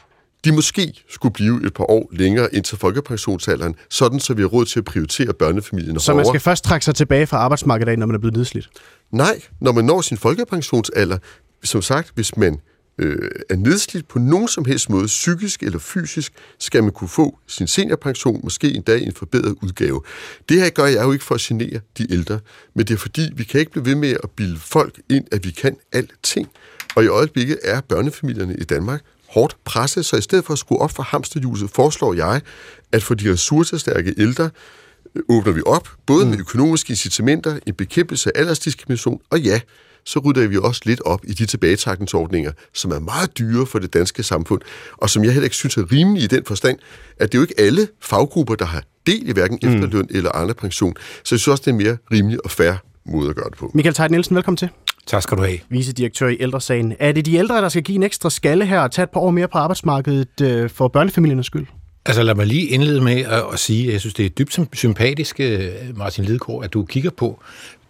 de 0.48 0.56
måske 0.56 1.04
skulle 1.10 1.34
blive 1.34 1.66
et 1.66 1.74
par 1.74 1.92
år 1.92 2.10
længere 2.12 2.56
ind 2.56 2.64
til 2.64 2.78
folkepensionsalderen, 2.78 3.76
sådan 3.90 4.20
så 4.20 4.34
vi 4.34 4.42
har 4.42 4.50
råd 4.50 4.66
til 4.66 4.80
at 4.80 4.86
prioritere 4.86 5.34
børnefamilien 5.34 6.00
Så 6.00 6.14
man 6.14 6.26
skal 6.26 6.40
først 6.40 6.64
trække 6.64 6.86
sig 6.86 6.96
tilbage 6.96 7.28
fra 7.28 7.38
arbejdsmarkedet, 7.38 8.00
når 8.00 8.06
man 8.06 8.16
er 8.16 8.20
blevet 8.20 8.36
nedslidt? 8.36 8.70
Nej, 9.12 9.42
når 9.62 9.72
man 9.72 9.86
når 9.86 10.02
sin 10.02 10.18
folkepensionsalder, 10.18 11.18
som 11.64 11.82
sagt, 11.82 12.12
hvis 12.16 12.38
man 12.38 12.60
øh, 12.98 13.30
er 13.50 13.56
nedslidt 13.56 14.08
på 14.08 14.20
nogen 14.20 14.48
som 14.48 14.66
helst 14.66 14.90
måde, 14.90 15.06
psykisk 15.06 15.64
eller 15.64 15.80
fysisk, 15.80 16.34
skal 16.60 16.84
man 16.84 16.92
kunne 16.92 17.08
få 17.08 17.38
sin 17.48 17.68
seniorpension, 17.68 18.40
måske 18.44 18.76
en 18.76 18.82
dag 18.82 19.02
i 19.02 19.06
en 19.06 19.14
forbedret 19.14 19.56
udgave. 19.62 20.02
Det 20.50 20.62
her 20.62 20.70
gør 20.70 20.86
jeg 20.86 21.04
jo 21.04 21.12
ikke 21.12 21.26
for 21.26 21.36
at 21.36 21.42
genere 21.42 21.80
de 21.98 22.14
ældre, 22.14 22.40
men 22.76 22.86
det 22.86 22.94
er 22.94 22.98
fordi, 22.98 23.30
vi 23.36 23.44
kan 23.44 23.60
ikke 23.60 23.72
blive 23.72 23.86
ved 23.86 23.96
med 23.96 24.18
at 24.24 24.30
bilde 24.30 24.60
folk 24.60 25.00
ind, 25.10 25.26
at 25.32 25.46
vi 25.46 25.52
kan 25.52 25.78
alting. 25.94 26.48
Og 26.96 27.04
i 27.04 27.08
øjeblikket 27.08 27.60
er 27.64 27.82
børnefamilierne 27.82 28.56
i 28.56 28.64
Danmark 28.64 29.02
hårdt 29.30 29.58
presset, 29.66 30.06
så 30.06 30.16
i 30.16 30.22
stedet 30.22 30.46
for 30.46 30.54
at 30.54 30.60
skrue 30.60 30.80
op 30.80 30.92
for 30.92 31.04
hamsterhjuset, 31.04 31.70
foreslår 31.70 32.14
jeg, 32.14 32.42
at 32.92 33.04
for 33.04 33.14
de 33.14 33.32
ressourcestærke 33.32 34.14
ældre, 34.18 34.50
øh, 35.16 35.24
åbner 35.30 35.54
vi 35.54 35.62
op, 35.66 35.90
både 36.06 36.26
mm. 36.26 36.32
med 36.32 36.40
økonomiske 36.40 36.92
incitamenter, 36.92 37.60
en 37.68 37.74
bekæmpelse 37.74 38.38
af 38.38 38.40
aldersdiskrimination, 38.40 39.20
og 39.30 39.40
ja, 39.40 39.60
så 40.06 40.20
rydder 40.20 40.48
vi 40.48 40.58
også 40.58 40.82
lidt 40.86 41.02
op 41.02 41.22
i 41.24 41.34
de 41.34 41.46
tilbagetrækningsordninger, 41.46 42.52
som 42.74 42.92
er 42.92 43.00
meget 43.00 43.38
dyre 43.38 43.66
for 43.66 43.80
det 43.80 43.94
danske 43.94 44.24
samfund, 44.24 44.62
og 44.98 45.10
som 45.10 45.24
jeg 45.24 45.32
heller 45.32 45.44
ikke 45.44 45.56
synes 45.56 45.78
er 45.78 45.92
rimelige 45.92 46.24
i 46.24 46.28
den 46.28 46.46
forstand, 46.46 46.80
at 47.20 47.32
det 47.32 47.38
er 47.38 47.40
jo 47.40 47.44
ikke 47.44 47.60
alle 47.60 47.88
faggrupper, 48.02 48.56
der 48.56 48.66
har 48.66 48.84
del 49.08 49.30
i 49.30 49.32
hverken 49.32 49.60
mm. 49.64 49.70
efterløn 49.70 50.08
eller 50.10 50.32
andre 50.32 50.54
pension. 50.54 50.94
Så 51.24 51.36
jeg 51.36 51.40
synes 51.40 51.48
også, 51.48 51.62
det 51.62 51.68
er 51.68 51.72
en 51.72 51.84
mere 51.84 51.98
rimelig 52.12 52.46
og 52.46 52.52
fair 52.52 52.74
måde 53.06 53.30
at 53.30 53.36
gøre 53.36 53.50
det 53.50 53.58
på. 53.58 53.72
Michael 53.74 53.96
Tejt 53.96 54.12
Nielsen, 54.12 54.36
velkommen 54.36 54.58
til. 54.58 54.70
Tak 55.08 55.24
skal 55.24 55.38
du 55.38 55.44
have. 55.44 55.58
Vicedirektør 55.70 56.28
i 56.28 56.38
Ældresagen. 56.40 56.94
Er 57.00 57.12
det 57.12 57.26
de 57.26 57.36
ældre, 57.36 57.62
der 57.62 57.70
skal 57.70 57.84
give 57.84 57.96
en 57.96 58.04
ekstra 58.04 58.30
skalle 58.30 58.66
her 58.66 58.80
og 58.80 58.92
tage 58.92 59.04
et 59.04 59.10
par 59.10 59.20
år 59.20 59.32
mere 59.32 59.48
på 59.48 59.58
arbejdsmarkedet 59.58 60.42
øh, 60.42 60.70
for 60.70 60.88
børnefamiliernes 60.88 61.46
skyld? 61.46 61.66
Altså 62.06 62.24
lad 62.24 62.36
mig 62.36 62.48
lige 62.48 62.68
indlede 62.68 63.02
med 63.02 63.22
at, 63.22 63.44
at 63.54 63.60
sige, 63.60 63.88
at 63.88 63.94
jeg 63.94 64.00
synes, 64.00 64.14
det 64.14 64.26
er 64.26 64.30
dybt 64.30 64.60
sympatisk, 64.74 65.40
øh, 65.40 65.70
Martin 65.96 66.24
Lidegaard, 66.24 66.64
at 66.64 66.74
du 66.74 66.86
kigger 66.86 67.10
på 67.10 67.42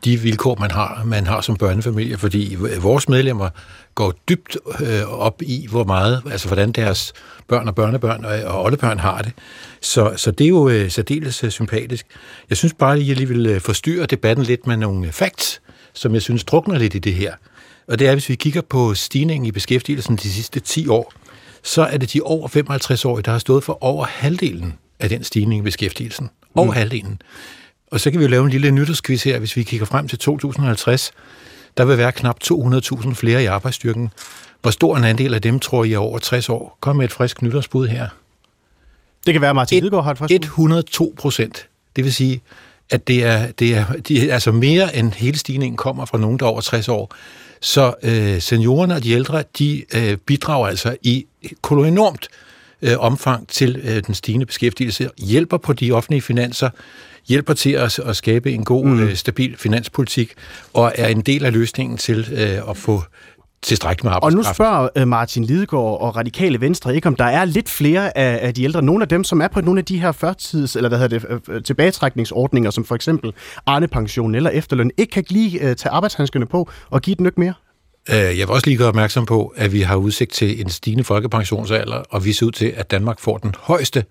de 0.05 0.17
vilkår, 0.17 0.57
man 0.59 0.71
har, 0.71 1.03
man 1.05 1.27
har 1.27 1.41
som 1.41 1.55
børnefamilie, 1.55 2.17
fordi 2.17 2.57
vores 2.81 3.09
medlemmer 3.09 3.49
går 3.95 4.13
dybt 4.29 4.57
øh, 4.81 5.19
op 5.19 5.41
i, 5.41 5.67
hvor 5.69 5.83
meget, 5.83 6.21
altså 6.31 6.47
hvordan 6.47 6.71
deres 6.71 7.13
børn 7.47 7.67
og 7.67 7.75
børnebørn 7.75 8.25
og, 8.25 8.39
og 8.45 8.63
oldebørn 8.63 8.99
har 8.99 9.21
det. 9.21 9.31
Så, 9.81 10.13
så 10.15 10.31
det 10.31 10.43
er 10.43 10.49
jo 10.49 10.69
øh, 10.69 10.91
særdeles 10.91 11.43
øh, 11.43 11.49
sympatisk. 11.49 12.05
Jeg 12.49 12.57
synes 12.57 12.73
bare, 12.73 12.95
at 12.95 13.07
jeg 13.07 13.15
lige 13.15 13.27
vil 13.27 13.45
øh, 13.45 13.61
forstyrre 13.61 14.05
debatten 14.05 14.45
lidt 14.45 14.67
med 14.67 14.77
nogle 14.77 15.11
facts, 15.11 15.61
som 15.97 16.13
jeg 16.13 16.21
synes 16.21 16.43
drukner 16.43 16.77
lidt 16.77 16.95
i 16.95 16.99
det 16.99 17.13
her. 17.13 17.33
Og 17.87 17.99
det 17.99 18.07
er, 18.07 18.13
hvis 18.13 18.29
vi 18.29 18.35
kigger 18.35 18.61
på 18.61 18.93
stigningen 18.93 19.45
i 19.45 19.51
beskæftigelsen 19.51 20.15
de 20.15 20.31
sidste 20.31 20.59
10 20.59 20.87
år, 20.87 21.13
så 21.63 21.81
er 21.81 21.97
det 21.97 22.13
de 22.13 22.21
over 22.21 22.47
55 22.47 23.05
år, 23.05 23.19
der 23.19 23.31
har 23.31 23.39
stået 23.39 23.63
for 23.63 23.83
over 23.83 24.05
halvdelen 24.05 24.73
af 24.99 25.09
den 25.09 25.23
stigning 25.23 25.59
i 25.59 25.63
beskæftigelsen. 25.63 26.29
Over 26.55 26.65
mm. 26.65 26.73
halvdelen. 26.73 27.21
Og 27.91 27.99
så 27.99 28.11
kan 28.11 28.19
vi 28.19 28.25
jo 28.25 28.29
lave 28.29 28.43
en 28.43 28.49
lille 28.49 28.71
nytårskviz 28.71 29.23
her, 29.23 29.39
hvis 29.39 29.55
vi 29.55 29.63
kigger 29.63 29.85
frem 29.85 30.07
til 30.07 30.19
2050. 30.19 31.11
Der 31.77 31.85
vil 31.85 31.97
være 31.97 32.11
knap 32.11 32.37
200.000 32.43 33.13
flere 33.13 33.43
i 33.43 33.45
arbejdsstyrken. 33.45 34.09
Hvor 34.61 34.71
stor 34.71 34.97
en 34.97 35.03
andel 35.03 35.33
af 35.33 35.41
dem 35.41 35.59
tror 35.59 35.83
I 35.83 35.93
er 35.93 35.97
over 35.97 36.19
60 36.19 36.49
år? 36.49 36.77
Kom 36.81 36.95
med 36.95 37.05
et 37.05 37.11
frisk 37.11 37.41
nytårsbud 37.41 37.87
her. 37.87 38.07
Det 39.25 39.33
kan 39.33 39.41
være, 39.41 39.53
Martin 39.53 39.81
Lidegaard 39.81 40.03
har 40.03 40.11
et 40.11 40.17
frisk 40.17 40.33
102 40.43 41.13
procent. 41.17 41.67
Det 41.95 42.03
vil 42.03 42.13
sige, 42.13 42.41
at 42.89 43.07
det 43.07 43.23
er, 43.23 43.51
det 43.51 43.77
er 43.77 43.85
de, 44.07 44.33
altså 44.33 44.51
mere 44.51 44.95
end 44.95 45.13
hele 45.13 45.37
stigningen 45.37 45.77
kommer 45.77 46.05
fra 46.05 46.17
nogen, 46.17 46.39
der 46.39 46.45
er 46.45 46.49
over 46.49 46.61
60 46.61 46.89
år. 46.89 47.15
Så 47.61 47.93
øh, 48.03 48.41
seniorerne 48.41 48.95
og 48.95 49.03
de 49.03 49.11
ældre, 49.11 49.43
de 49.59 49.83
øh, 49.95 50.17
bidrager 50.17 50.67
altså 50.67 50.95
i 51.01 51.25
enormt 51.71 52.27
øh, 52.81 52.93
omfang 52.99 53.47
til 53.47 53.81
øh, 53.83 54.03
den 54.07 54.15
stigende 54.15 54.45
beskæftigelse, 54.45 55.09
hjælper 55.17 55.57
på 55.57 55.73
de 55.73 55.91
offentlige 55.91 56.21
finanser, 56.21 56.69
hjælper 57.27 57.53
til 57.53 57.71
at, 57.71 57.99
at 57.99 58.15
skabe 58.15 58.51
en 58.51 58.63
god, 58.65 58.85
mm. 58.85 58.99
øh, 58.99 59.15
stabil 59.15 59.57
finanspolitik, 59.57 60.33
og 60.73 60.91
er 60.95 61.07
en 61.07 61.21
del 61.21 61.45
af 61.45 61.53
løsningen 61.53 61.97
til 61.97 62.27
øh, 62.31 62.69
at 62.69 62.77
få 62.77 63.03
tilstrækkeligt 63.67 64.03
med 64.03 64.11
arbejdskraft. 64.11 64.47
Og 64.47 64.51
nu 64.51 64.53
spørger 64.53 64.89
øh, 64.95 65.07
Martin 65.07 65.43
Lidegaard 65.43 66.01
og 66.01 66.15
Radikale 66.15 66.61
Venstre 66.61 66.95
ikke, 66.95 67.07
om 67.07 67.15
der 67.15 67.25
er 67.25 67.45
lidt 67.45 67.69
flere 67.69 68.17
af, 68.17 68.39
af 68.47 68.53
de 68.53 68.63
ældre, 68.63 68.81
nogle 68.81 69.01
af 69.03 69.07
dem, 69.07 69.23
som 69.23 69.41
er 69.41 69.47
på 69.47 69.61
nogle 69.61 69.79
af 69.79 69.85
de 69.85 69.99
her 69.99 70.11
førtids, 70.11 70.75
eller 70.75 70.89
hvad 70.89 70.99
hedder 70.99 71.19
det, 71.19 71.41
øh, 71.49 71.63
tilbagetrækningsordninger, 71.63 72.71
som 72.71 72.85
for 72.85 72.95
eksempel 72.95 73.33
Arne-pension 73.65 74.35
eller 74.35 74.49
efterløn, 74.49 74.91
ikke 74.97 75.11
kan 75.11 75.23
lige 75.29 75.59
uh, 75.59 75.73
tage 75.73 75.89
arbejdshandskerne 75.89 76.45
på 76.45 76.69
og 76.89 77.01
give 77.01 77.11
et 77.11 77.21
nyk 77.21 77.37
mere? 77.37 77.53
Jeg 78.09 78.37
vil 78.37 78.49
også 78.49 78.67
lige 78.67 78.77
gøre 78.77 78.87
opmærksom 78.87 79.25
på, 79.25 79.53
at 79.55 79.73
vi 79.73 79.81
har 79.81 79.95
udsigt 79.95 80.31
til 80.31 80.61
en 80.61 80.69
stigende 80.69 81.03
folkepensionsalder, 81.03 82.03
og 82.09 82.25
vi 82.25 82.33
ser 82.33 82.45
ud 82.45 82.51
til, 82.51 82.73
at 82.77 82.91
Danmark 82.91 83.19
får 83.19 83.37
den 83.37 83.55
højste 83.59 84.03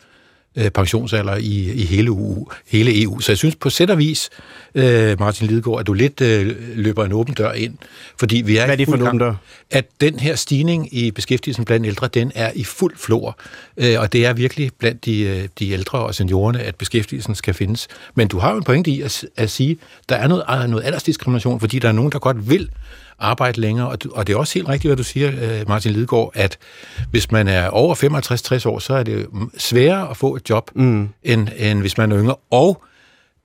øh, 0.57 0.71
pensionsalder 0.71 1.37
i, 1.37 1.73
i 1.73 1.85
hele, 1.85 2.07
EU, 2.07 2.49
hele 2.69 3.03
EU. 3.03 3.21
Så 3.21 3.33
jeg 3.33 3.39
synes 3.39 3.57
på 3.57 3.71
sæt 3.71 3.91
og 3.91 3.99
vis, 3.99 4.31
øh, 4.75 5.21
Martin 5.21 5.47
Lidegaard, 5.47 5.81
at 5.81 5.87
du 5.87 5.93
lidt 5.93 6.21
øh, 6.21 6.57
løber 6.75 7.05
en 7.05 7.13
åben 7.13 7.35
dør 7.35 7.53
ind. 7.53 7.75
Fordi 8.19 8.37
vi 8.37 8.57
er 8.57 8.65
Hvad 8.65 8.75
er 8.75 8.77
det 8.77 8.89
for 8.89 8.95
en 8.97 9.03
åben 9.03 9.19
dør? 9.19 9.35
At 9.71 9.87
den 10.01 10.19
her 10.19 10.35
stigning 10.35 10.95
i 10.95 11.11
beskæftigelsen 11.11 11.65
blandt 11.65 11.87
ældre, 11.87 12.09
den 12.09 12.33
er 12.35 12.51
i 12.55 12.65
fuld 12.65 12.97
flor. 12.97 13.39
Øh, 13.77 14.01
og 14.01 14.13
det 14.13 14.27
er 14.27 14.33
virkelig 14.33 14.71
blandt 14.79 15.05
de, 15.05 15.21
øh, 15.21 15.49
de 15.59 15.71
ældre 15.71 15.99
og 15.99 16.15
seniorerne, 16.15 16.61
at 16.61 16.77
beskæftigelsen 16.77 17.35
skal 17.35 17.55
findes. 17.55 17.89
Men 18.15 18.29
du 18.29 18.39
har 18.39 18.51
jo 18.51 18.57
en 18.57 18.65
pointe 18.65 18.91
i 18.91 19.01
at, 19.01 19.25
at 19.37 19.51
sige, 19.51 19.71
at 19.71 20.09
der 20.09 20.17
er 20.17 20.29
noget, 20.29 20.71
noget 20.71 20.85
aldersdiskrimination, 20.85 21.61
fordi 21.61 21.79
der 21.79 21.89
er 21.89 21.93
nogen, 21.93 22.13
der 22.13 22.19
godt 22.19 22.51
vil 22.51 22.71
arbejde 23.19 23.61
længere. 23.61 23.89
Og, 23.89 23.99
og 24.13 24.27
det 24.27 24.33
er 24.33 24.37
også 24.37 24.55
helt 24.55 24.69
rigtigt, 24.69 24.89
hvad 24.89 24.97
du 24.97 25.05
siger, 25.05 25.31
øh, 25.43 25.69
Martin 25.69 25.93
Lidegaard, 25.93 26.31
at 26.35 26.59
hvis 27.11 27.33
man 27.33 27.49
er 27.49 27.69
over 27.69 27.95
55-60 28.65 28.69
år, 28.69 28.79
så 28.79 28.95
er 28.95 29.03
det 29.03 29.27
sværere 29.59 30.11
at 30.11 30.17
få 30.17 30.37
et 30.37 30.51
job, 30.51 30.71
mm. 30.75 31.09
end, 31.23 31.49
end 31.57 31.81
hvis 31.81 31.99
man 31.99 32.13
er 32.13 32.19
yngre. 32.19 32.35
Og 32.51 32.83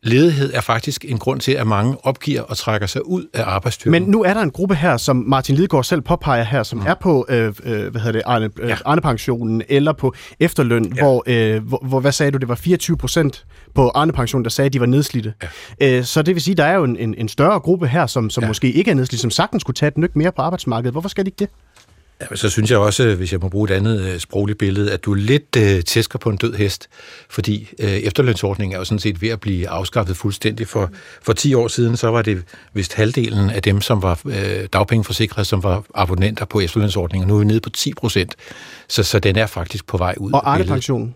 ledighed 0.04 0.54
er 0.54 0.62
faktisk 0.62 1.06
en 1.06 1.18
grund 1.18 1.40
til, 1.40 1.52
at 1.52 1.68
mange 1.68 1.98
opgiver 2.04 2.42
og 2.42 2.58
trækker 2.58 2.88
sig 2.88 3.08
ud 3.08 3.26
af 3.34 3.44
arbejdsstyrken. 3.46 3.92
Men 3.92 4.12
nu 4.12 4.24
er 4.24 4.34
der 4.34 4.42
en 4.42 4.52
gruppe 4.52 4.76
her, 4.76 4.98
som 4.98 5.16
Martin 5.16 5.56
Lidegaard 5.56 5.84
selv 5.84 6.02
påpeger 6.02 6.44
her, 6.44 6.64
som 6.64 6.80
mm. 6.80 6.86
er 6.88 6.94
på 6.94 7.26
øh, 7.30 7.54
øh, 7.64 7.92
hvad 7.92 8.02
hedder 8.02 8.12
det, 8.12 8.22
Arne, 8.26 8.50
øh, 8.60 8.70
ja. 8.70 8.78
Arne-pensionen 8.86 9.62
eller 9.70 9.94
på 9.94 10.14
efterløn, 10.40 10.94
ja. 10.96 11.02
hvor, 11.02 11.24
øh, 11.28 11.68
hvor, 11.68 11.86
hvor, 11.88 12.00
hvad 12.00 12.12
sagde 12.12 12.32
du, 12.32 12.38
det 12.38 12.48
var 12.48 12.56
24 12.56 12.98
procent 12.98 13.46
på 13.76 13.90
Arne-pensionen, 13.90 14.44
der 14.44 14.50
sagde, 14.50 14.66
at 14.66 14.74
de 14.74 14.80
var 14.80 14.86
nedslidte. 14.86 15.34
Ja. 15.82 15.98
Øh, 15.98 16.04
så 16.04 16.22
det 16.22 16.36
vil 16.36 16.42
sige, 16.42 16.54
at 16.54 16.58
der 16.58 16.64
er 16.66 16.76
jo 16.76 16.84
en, 16.84 16.98
en, 16.98 17.16
en 17.18 17.28
større 17.28 17.60
gruppe 17.60 17.88
her, 17.88 18.08
som, 18.08 18.30
som 18.30 18.44
ja. 18.44 18.48
måske 18.48 18.72
ikke 18.72 18.92
er 18.92 18.96
nedslidte, 18.96 19.22
som 19.22 19.32
sagtens 19.32 19.64
kunne 19.64 19.76
tage 19.76 19.88
et 19.88 19.98
nyk 19.98 20.16
mere 20.16 20.32
på 20.32 20.42
arbejdsmarkedet. 20.42 20.94
Hvorfor 20.94 21.10
skal 21.10 21.26
de 21.26 21.28
ikke 21.28 21.40
det? 21.40 21.50
Ja, 22.22 22.36
så 22.36 22.50
synes 22.50 22.72
jeg 22.72 22.80
også, 22.80 23.16
hvis 23.16 23.32
jeg 23.32 23.40
må 23.40 23.50
bruge 23.50 23.70
et 23.70 23.76
andet 23.76 24.02
øh, 24.02 24.20
sprogligt 24.20 24.60
billede, 24.60 24.92
at 24.92 25.06
du 25.06 25.14
lidt 25.14 25.58
øh, 25.58 25.84
tæsker 25.84 26.20
på 26.20 26.30
en 26.30 26.38
død 26.38 26.54
hest, 26.54 26.88
fordi 27.30 27.70
øh, 27.80 27.90
efterlønsordningen 27.90 28.76
er 28.76 28.80
jo 28.80 28.86
sådan 28.86 29.00
set 29.00 29.22
ved 29.22 29.30
at 29.30 29.40
blive 29.40 29.70
afskaffet 29.70 30.18
fuldstændig. 30.18 30.68
For, 30.68 30.90
for 31.22 31.34
10 31.34 31.54
år 31.54 31.68
siden, 31.68 31.98
så 31.98 32.08
var 32.08 32.22
det 32.22 32.44
vist 32.74 32.94
halvdelen 32.94 33.50
af 33.50 33.62
dem, 33.62 33.82
som 33.82 34.02
var 34.02 34.20
øh, 34.26 34.68
dagpengeforsikrede, 34.74 35.46
som 35.46 35.64
var 35.64 35.84
abonnenter 35.96 36.46
på 36.46 36.60
efterlønsordningen. 36.60 37.28
Nu 37.28 37.36
er 37.36 37.40
vi 37.40 37.46
nede 37.46 37.60
på 37.60 37.70
10 37.70 37.94
procent, 37.94 38.36
så, 38.88 39.04
så 39.04 39.20
den 39.20 39.36
er 39.36 39.46
faktisk 39.46 39.88
på 39.88 39.98
vej 39.98 40.16
ud. 40.18 40.32
Og 40.34 40.52
Arne-pensionen? 40.54 41.16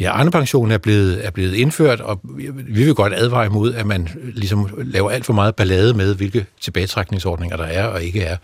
Ja, 0.00 0.10
Arne-pensionen 0.12 0.72
er 0.72 0.78
blevet, 0.78 1.26
er 1.26 1.30
blevet 1.30 1.54
indført, 1.54 2.00
og 2.00 2.20
vi 2.68 2.84
vil 2.84 2.94
godt 2.94 3.14
advare 3.14 3.46
imod, 3.46 3.74
at 3.74 3.86
man 3.86 4.08
ligesom 4.34 4.68
laver 4.78 5.10
alt 5.10 5.26
for 5.26 5.32
meget 5.32 5.54
ballade 5.54 5.94
med, 5.94 6.14
hvilke 6.14 6.46
tilbagetrækningsordninger 6.60 7.56
der 7.56 7.64
er 7.64 7.86
og 7.86 8.02
ikke 8.02 8.20
er. 8.22 8.28
Jeg 8.30 8.38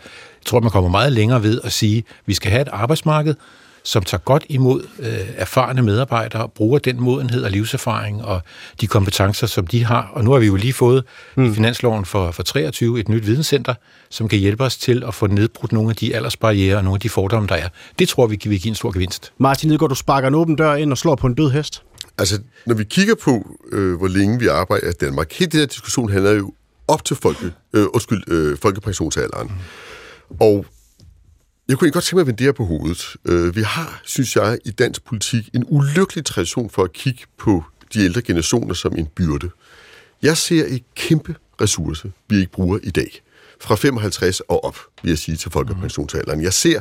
tror, 0.45 0.59
man 0.59 0.71
kommer 0.71 0.89
meget 0.89 1.11
længere 1.11 1.43
ved 1.43 1.61
at 1.63 1.71
sige, 1.71 1.97
at 1.97 2.03
vi 2.25 2.33
skal 2.33 2.51
have 2.51 2.61
et 2.61 2.69
arbejdsmarked, 2.71 3.35
som 3.83 4.03
tager 4.03 4.21
godt 4.21 4.45
imod 4.49 4.87
øh, 4.99 5.19
erfarne 5.35 5.81
medarbejdere, 5.81 6.49
bruger 6.49 6.79
den 6.79 7.01
modenhed 7.01 7.43
og 7.43 7.51
livserfaring 7.51 8.23
og 8.23 8.41
de 8.81 8.87
kompetencer, 8.87 9.47
som 9.47 9.67
de 9.67 9.85
har. 9.85 10.11
Og 10.13 10.23
nu 10.23 10.31
har 10.31 10.39
vi 10.39 10.45
jo 10.45 10.55
lige 10.55 10.73
fået 10.73 11.03
mm. 11.35 11.51
i 11.51 11.53
finansloven 11.53 12.05
for, 12.05 12.31
for 12.31 12.43
23 12.43 12.99
et 12.99 13.09
nyt 13.09 13.25
videnscenter, 13.25 13.73
som 14.09 14.27
kan 14.27 14.39
hjælpe 14.39 14.63
os 14.63 14.77
til 14.77 15.03
at 15.07 15.13
få 15.13 15.27
nedbrudt 15.27 15.71
nogle 15.71 15.89
af 15.89 15.95
de 15.95 16.15
aldersbarriere 16.15 16.77
og 16.77 16.83
nogle 16.83 16.95
af 16.95 17.01
de 17.01 17.09
fordomme, 17.09 17.47
der 17.47 17.55
er. 17.55 17.69
Det 17.99 18.09
tror 18.09 18.27
vi 18.27 18.39
vil 18.43 18.61
give 18.61 18.69
en 18.69 18.75
stor 18.75 18.91
gevinst. 18.91 19.33
Martin 19.37 19.69
Nedgaard, 19.69 19.89
du 19.89 19.95
sparker 19.95 20.27
en 20.27 20.35
åben 20.35 20.55
dør 20.55 20.75
ind 20.75 20.91
og 20.91 20.97
slår 20.97 21.15
på 21.15 21.27
en 21.27 21.33
død 21.33 21.49
hest. 21.49 21.83
Altså, 22.17 22.39
når 22.65 22.75
vi 22.75 22.83
kigger 22.83 23.15
på, 23.23 23.57
øh, 23.71 23.97
hvor 23.97 24.07
længe 24.07 24.39
vi 24.39 24.47
arbejder 24.47 24.89
i 24.89 24.93
Danmark, 25.01 25.33
hele 25.33 25.51
den 25.51 25.59
her 25.59 25.67
diskussion 25.67 26.11
handler 26.11 26.31
jo 26.31 26.53
op 26.87 27.05
til 27.05 27.15
folke, 27.15 27.51
øh, 27.73 27.85
undskyld, 27.93 28.23
øh, 28.27 28.57
folkepensionsalderen. 28.57 29.47
Mm. 29.47 30.37
Og 30.39 30.65
jeg 31.71 31.77
kunne 31.77 31.91
godt 31.91 32.03
tænke 32.03 32.15
mig 32.15 32.21
at 32.21 32.27
vende 32.27 32.37
det 32.37 32.45
her 32.45 32.51
på 32.51 32.65
hovedet. 32.65 33.15
Øh, 33.25 33.55
vi 33.55 33.61
har, 33.61 34.01
synes 34.05 34.35
jeg, 34.35 34.59
i 34.65 34.71
dansk 34.71 35.03
politik 35.05 35.49
en 35.53 35.63
ulykkelig 35.67 36.25
tradition 36.25 36.69
for 36.69 36.83
at 36.83 36.93
kigge 36.93 37.21
på 37.37 37.63
de 37.93 37.99
ældre 37.99 38.21
generationer 38.21 38.73
som 38.73 38.97
en 38.97 39.05
byrde. 39.05 39.49
Jeg 40.21 40.37
ser 40.37 40.65
et 40.67 40.83
kæmpe 40.95 41.35
ressource, 41.61 42.11
vi 42.29 42.35
ikke 42.35 42.51
bruger 42.51 42.79
i 42.83 42.89
dag 42.89 43.21
fra 43.61 43.75
55 43.75 44.39
og 44.39 44.63
op, 44.63 44.77
vil 45.03 45.09
jeg 45.09 45.17
sige, 45.17 45.37
til 45.37 45.51
folkepensionsalderen. 45.51 46.41
Jeg 46.41 46.53
ser 46.53 46.79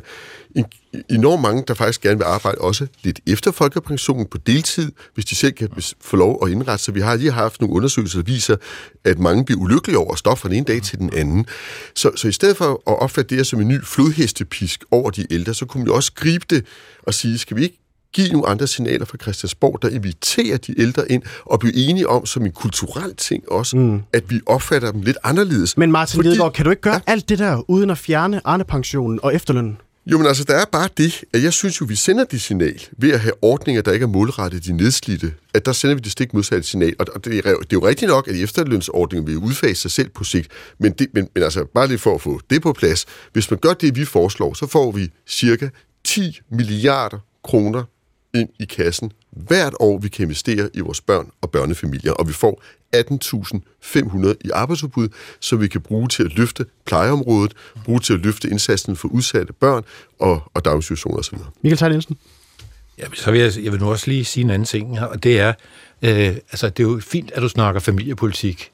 en, 0.57 0.65
enormt 1.11 1.43
mange, 1.43 1.65
der 1.69 1.75
faktisk 1.75 2.01
gerne 2.01 2.19
vil 2.19 2.25
arbejde 2.25 2.59
også 2.59 2.87
lidt 3.03 3.21
efter 3.27 3.51
folkepensionen 3.51 4.27
på 4.27 4.39
deltid, 4.39 4.93
hvis 5.15 5.25
de 5.25 5.35
selv 5.35 5.53
kan 5.53 5.69
få 6.01 6.17
lov 6.17 6.47
at 6.47 6.53
indrette 6.53 6.85
sig. 6.85 6.95
Vi 6.95 7.01
har 7.01 7.17
lige 7.17 7.31
haft 7.31 7.61
nogle 7.61 7.77
undersøgelser, 7.77 8.19
der 8.19 8.25
viser, 8.25 8.57
at 9.05 9.19
mange 9.19 9.45
bliver 9.45 9.61
ulykkelige 9.61 9.99
over 9.99 10.13
at 10.13 10.19
stoppe 10.19 10.41
fra 10.41 10.49
den 10.49 10.57
ene 10.57 10.67
dag 10.67 10.83
til 10.83 10.99
den 10.99 11.15
anden. 11.15 11.47
Så, 11.95 12.11
så 12.17 12.29
i 12.29 12.33
stedet 12.33 12.57
for 12.57 12.83
at 12.87 13.03
opfatte 13.03 13.29
det 13.29 13.37
her 13.37 13.45
som 13.45 13.61
en 13.61 13.69
ny 13.69 13.85
flodhestepisk 13.85 14.85
over 14.91 15.11
de 15.11 15.33
ældre, 15.33 15.55
så 15.55 15.67
kunne 15.67 15.85
vi 15.85 15.91
også 15.91 16.13
gribe 16.13 16.45
det 16.51 16.67
og 17.03 17.15
sige, 17.15 17.39
skal 17.39 17.57
vi 17.57 17.63
ikke 17.63 17.81
give 18.13 18.29
nogle 18.29 18.47
andre 18.47 18.67
signaler 18.67 19.05
fra 19.05 19.19
Christiansborg, 19.23 19.83
der 19.83 19.89
inviterer 19.89 20.57
de 20.57 20.81
ældre 20.81 21.13
ind 21.13 21.23
og 21.47 21.61
blive 21.61 21.77
enige 21.77 22.09
om, 22.09 22.27
som 22.27 22.47
en 22.47 22.53
kulturel 22.53 23.17
ting 23.17 23.53
også, 23.53 23.77
mm. 23.77 24.03
at 24.13 24.31
vi 24.31 24.41
opfatter 24.47 24.93
dem 24.93 25.03
lidt 25.03 25.19
anderledes. 25.25 25.77
Men 25.77 25.93
Martin 25.93 26.17
Fordi, 26.17 26.29
Lidegaard, 26.29 26.53
kan 26.53 26.65
du 26.65 26.71
ikke 26.71 26.83
gøre 26.83 26.95
ja. 26.95 27.13
alt 27.13 27.29
det 27.29 27.39
der, 27.39 27.71
uden 27.71 27.91
at 27.91 27.99
fjerne 27.99 28.41
Arne-pensionen 28.45 29.21
og 29.23 29.35
efterlønnen? 29.35 29.79
Jo, 30.07 30.19
men 30.19 30.27
altså, 30.27 30.45
der 30.45 30.55
er 30.55 30.65
bare 30.73 30.89
det, 30.97 31.25
at 31.35 31.43
jeg 31.43 31.53
synes 31.53 31.81
jo, 31.81 31.87
vi 31.89 31.95
sender 31.95 32.25
det 32.25 32.41
signal 32.41 32.81
ved 32.99 33.13
at 33.13 33.21
have 33.21 33.33
ordninger, 33.43 33.83
der 33.83 33.93
ikke 33.93 34.05
er 34.05 34.09
målrettet 34.09 34.65
de 34.65 34.73
nedslidte, 34.73 35.33
at 35.55 35.67
der 35.67 35.73
sender 35.73 35.95
vi 35.95 36.01
det 36.01 36.13
stik 36.13 36.35
modsatte 36.35 36.69
signal. 36.69 36.95
Og 36.99 37.25
det 37.25 37.39
er, 37.39 37.43
det 37.43 37.53
er 37.53 37.65
jo 37.73 37.87
rigtigt 37.87 38.09
nok, 38.09 38.29
at 38.29 38.37
efterlønsordningen 38.37 39.27
vil 39.27 39.37
udfase 39.37 39.81
sig 39.81 39.91
selv 39.91 40.09
på 40.09 40.25
sigt, 40.25 40.49
men, 40.79 40.93
det, 40.93 41.07
men, 41.15 41.29
men 41.35 41.45
altså, 41.45 41.65
bare 41.75 41.89
lige 41.89 41.99
for 41.99 42.15
at 42.15 42.21
få 42.21 42.41
det 42.51 42.63
på 42.63 42.73
plads, 42.73 43.07
hvis 43.33 43.51
man 43.51 43.61
gør 43.61 43.73
det, 43.73 43.97
vi 43.97 44.05
foreslår, 44.05 44.55
så 44.55 44.67
får 44.67 44.91
vi 44.93 45.11
cirka 45.27 45.69
10 46.05 46.41
milliarder 46.51 47.19
kroner 47.45 47.85
ind 48.35 48.49
i 48.59 48.65
kassen 48.65 49.13
hvert 49.31 49.75
år, 49.81 49.99
vi 49.99 50.09
kan 50.09 50.23
investere 50.23 50.71
i 50.75 50.81
vores 50.81 51.01
børn 51.01 51.31
og 51.41 51.51
børnefamilier, 51.51 52.13
og 52.13 52.29
vi 52.29 52.33
får 52.33 52.63
18.500 52.97 54.35
i 54.45 54.51
arbejdsudbud, 54.51 55.09
som 55.41 55.61
vi 55.61 55.69
kan 55.69 55.81
bruge 55.81 56.09
til 56.09 56.23
at 56.23 56.35
løfte 56.37 56.67
plejeområdet, 56.87 57.55
bruge 57.85 58.01
til 58.01 58.13
at 58.13 58.21
løfte 58.21 58.51
indsatsen 58.51 58.97
for 58.97 59.09
udsatte 59.09 59.53
børn 59.53 59.85
og, 60.19 60.51
og 60.55 60.65
daginstitutioner 60.65 61.19
osv. 61.19 61.39
Michael 61.63 61.79
Teil 61.79 61.93
Jensen? 61.93 62.17
Ja, 62.99 63.05
så 63.15 63.31
vil 63.31 63.41
jeg, 63.41 63.53
jeg 63.63 63.73
vil 63.73 63.81
nu 63.81 63.91
også 63.91 64.11
lige 64.11 64.25
sige 64.25 64.45
en 64.45 64.51
anden 64.51 64.67
ting, 64.67 65.01
og 65.01 65.23
det 65.23 65.41
er, 65.41 65.53
øh, 66.03 66.37
altså 66.53 66.69
det 66.69 66.85
er 66.85 66.89
jo 66.89 67.01
fint, 67.01 67.31
at 67.31 67.43
du 67.43 67.49
snakker 67.49 67.81
familiepolitik, 67.81 68.71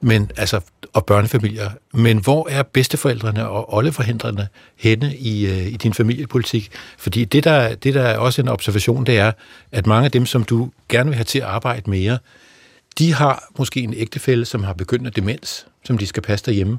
men, 0.00 0.30
altså, 0.36 0.60
og 0.92 1.06
børnefamilier. 1.06 1.70
Men 1.92 2.18
hvor 2.18 2.48
er 2.50 2.62
bedsteforældrene 2.62 3.48
og 3.48 3.74
oldeforhindrene 3.74 4.48
henne 4.76 5.16
i, 5.16 5.46
øh, 5.46 5.66
i 5.66 5.76
din 5.76 5.94
familiepolitik? 5.94 6.70
Fordi 6.98 7.24
det 7.24 7.44
der, 7.44 7.74
det 7.74 7.94
der 7.94 8.02
er 8.02 8.18
også 8.18 8.42
en 8.42 8.48
observation, 8.48 9.06
det 9.06 9.18
er, 9.18 9.32
at 9.72 9.86
mange 9.86 10.04
af 10.04 10.10
dem, 10.10 10.26
som 10.26 10.44
du 10.44 10.70
gerne 10.88 11.10
vil 11.10 11.14
have 11.14 11.24
til 11.24 11.38
at 11.38 11.44
arbejde 11.44 11.90
mere, 11.90 12.18
de 12.98 13.14
har 13.14 13.44
måske 13.58 13.80
en 13.80 13.94
ægtefælle, 13.94 14.44
som 14.44 14.64
har 14.64 14.72
begyndt 14.72 15.06
at 15.06 15.16
demens, 15.16 15.66
som 15.84 15.98
de 15.98 16.06
skal 16.06 16.22
passe 16.22 16.46
derhjemme. 16.46 16.78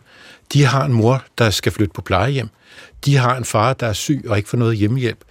De 0.53 0.65
har 0.65 0.85
en 0.85 0.93
mor, 0.93 1.23
der 1.37 1.49
skal 1.49 1.71
flytte 1.71 1.93
på 1.93 2.01
plejehjem. 2.01 2.49
De 3.05 3.17
har 3.17 3.37
en 3.37 3.45
far, 3.45 3.73
der 3.73 3.87
er 3.87 3.93
syg 3.93 4.25
og 4.27 4.37
ikke 4.37 4.49
får 4.49 4.57
noget 4.57 4.77
hjemmehjælp. 4.77 5.23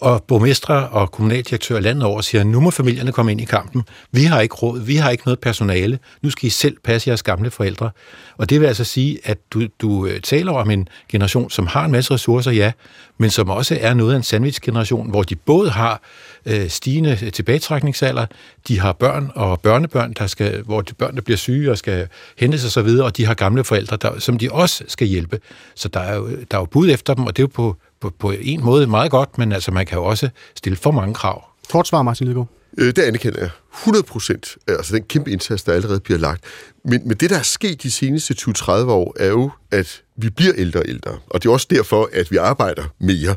Og 0.00 0.22
borgmestre 0.22 0.88
og 0.88 1.10
kommunaldirektører 1.10 1.80
landet 1.80 2.04
over 2.04 2.20
siger, 2.20 2.44
nu 2.44 2.60
må 2.60 2.70
familierne 2.70 3.12
komme 3.12 3.32
ind 3.32 3.40
i 3.40 3.44
kampen. 3.44 3.82
Vi 4.12 4.22
har 4.22 4.40
ikke 4.40 4.54
råd, 4.54 4.80
vi 4.80 4.96
har 4.96 5.10
ikke 5.10 5.22
noget 5.26 5.40
personale. 5.40 5.98
Nu 6.22 6.30
skal 6.30 6.46
I 6.46 6.50
selv 6.50 6.76
passe 6.84 7.08
jeres 7.08 7.22
gamle 7.22 7.50
forældre. 7.50 7.90
Og 8.36 8.50
det 8.50 8.60
vil 8.60 8.66
altså 8.66 8.84
sige, 8.84 9.18
at 9.24 9.38
du, 9.50 9.66
du 9.80 10.06
øh, 10.06 10.20
taler 10.20 10.52
om 10.52 10.70
en 10.70 10.88
generation, 11.08 11.50
som 11.50 11.66
har 11.66 11.84
en 11.84 11.92
masse 11.92 12.14
ressourcer, 12.14 12.50
ja, 12.50 12.72
men 13.18 13.30
som 13.30 13.50
også 13.50 13.78
er 13.80 13.94
noget 13.94 14.12
af 14.12 14.16
en 14.16 14.22
sandwich-generation, 14.22 15.10
hvor 15.10 15.22
de 15.22 15.36
både 15.36 15.70
har 15.70 16.00
øh, 16.46 16.68
stigende 16.68 17.18
øh, 17.22 17.32
tilbagetrækningsalder, 17.32 18.26
de 18.68 18.80
har 18.80 18.92
børn 18.92 19.30
og 19.34 19.60
børnebørn, 19.60 20.12
der 20.12 20.26
skal, 20.26 20.62
hvor 20.62 20.80
de 20.80 20.94
børn 20.94 21.14
der 21.14 21.22
bliver 21.22 21.38
syge 21.38 21.70
og 21.70 21.78
skal 21.78 22.08
hentes 22.38 22.64
og 22.64 22.70
så 22.70 22.82
videre, 22.82 23.06
og 23.06 23.16
de 23.16 23.26
har 23.26 23.34
gamle 23.34 23.64
forældre, 23.64 23.96
der, 23.96 24.18
som 24.18 24.38
de 24.38 24.52
også 24.52 24.84
skal 24.88 25.06
hjælpe. 25.06 25.40
Så 25.74 25.88
der 25.88 26.00
er, 26.00 26.16
jo, 26.16 26.26
øh, 26.26 26.44
der 26.50 26.56
er 26.56 26.60
jo 26.60 26.66
bud 26.66 26.90
efter 26.90 27.14
dem, 27.14 27.26
og 27.26 27.36
det 27.36 27.42
er 27.42 27.44
jo 27.44 27.50
på 27.54 27.76
på, 28.00 28.12
på 28.18 28.30
en 28.30 28.64
måde 28.64 28.86
meget 28.86 29.10
godt, 29.10 29.38
men 29.38 29.52
altså 29.52 29.70
man 29.70 29.86
kan 29.86 29.98
jo 29.98 30.04
også 30.04 30.28
stille 30.54 30.76
for 30.76 30.90
mange 30.90 31.14
krav. 31.14 31.44
Kort 31.70 31.88
svar, 31.88 32.02
Martin 32.02 32.26
Lidegaard. 32.26 32.48
Øh, 32.78 32.86
det 32.86 32.98
anerkender 32.98 33.40
jeg. 33.40 33.50
100 33.74 34.02
procent. 34.02 34.56
Altså 34.68 34.94
den 34.94 35.02
kæmpe 35.02 35.30
indsats, 35.30 35.62
der 35.62 35.72
allerede 35.72 36.00
bliver 36.00 36.18
lagt. 36.18 36.44
Men, 36.84 37.08
men 37.08 37.16
det, 37.16 37.30
der 37.30 37.38
er 37.38 37.42
sket 37.42 37.82
de 37.82 37.90
seneste 37.90 38.34
20-30 38.40 38.70
år, 38.70 39.16
er 39.20 39.28
jo, 39.28 39.50
at 39.70 40.02
vi 40.16 40.30
bliver 40.30 40.52
ældre 40.56 40.80
og 40.80 40.88
ældre. 40.88 41.18
Og 41.26 41.42
det 41.42 41.48
er 41.48 41.52
også 41.52 41.66
derfor, 41.70 42.10
at 42.12 42.30
vi 42.30 42.36
arbejder 42.36 42.84
mere. 42.98 43.36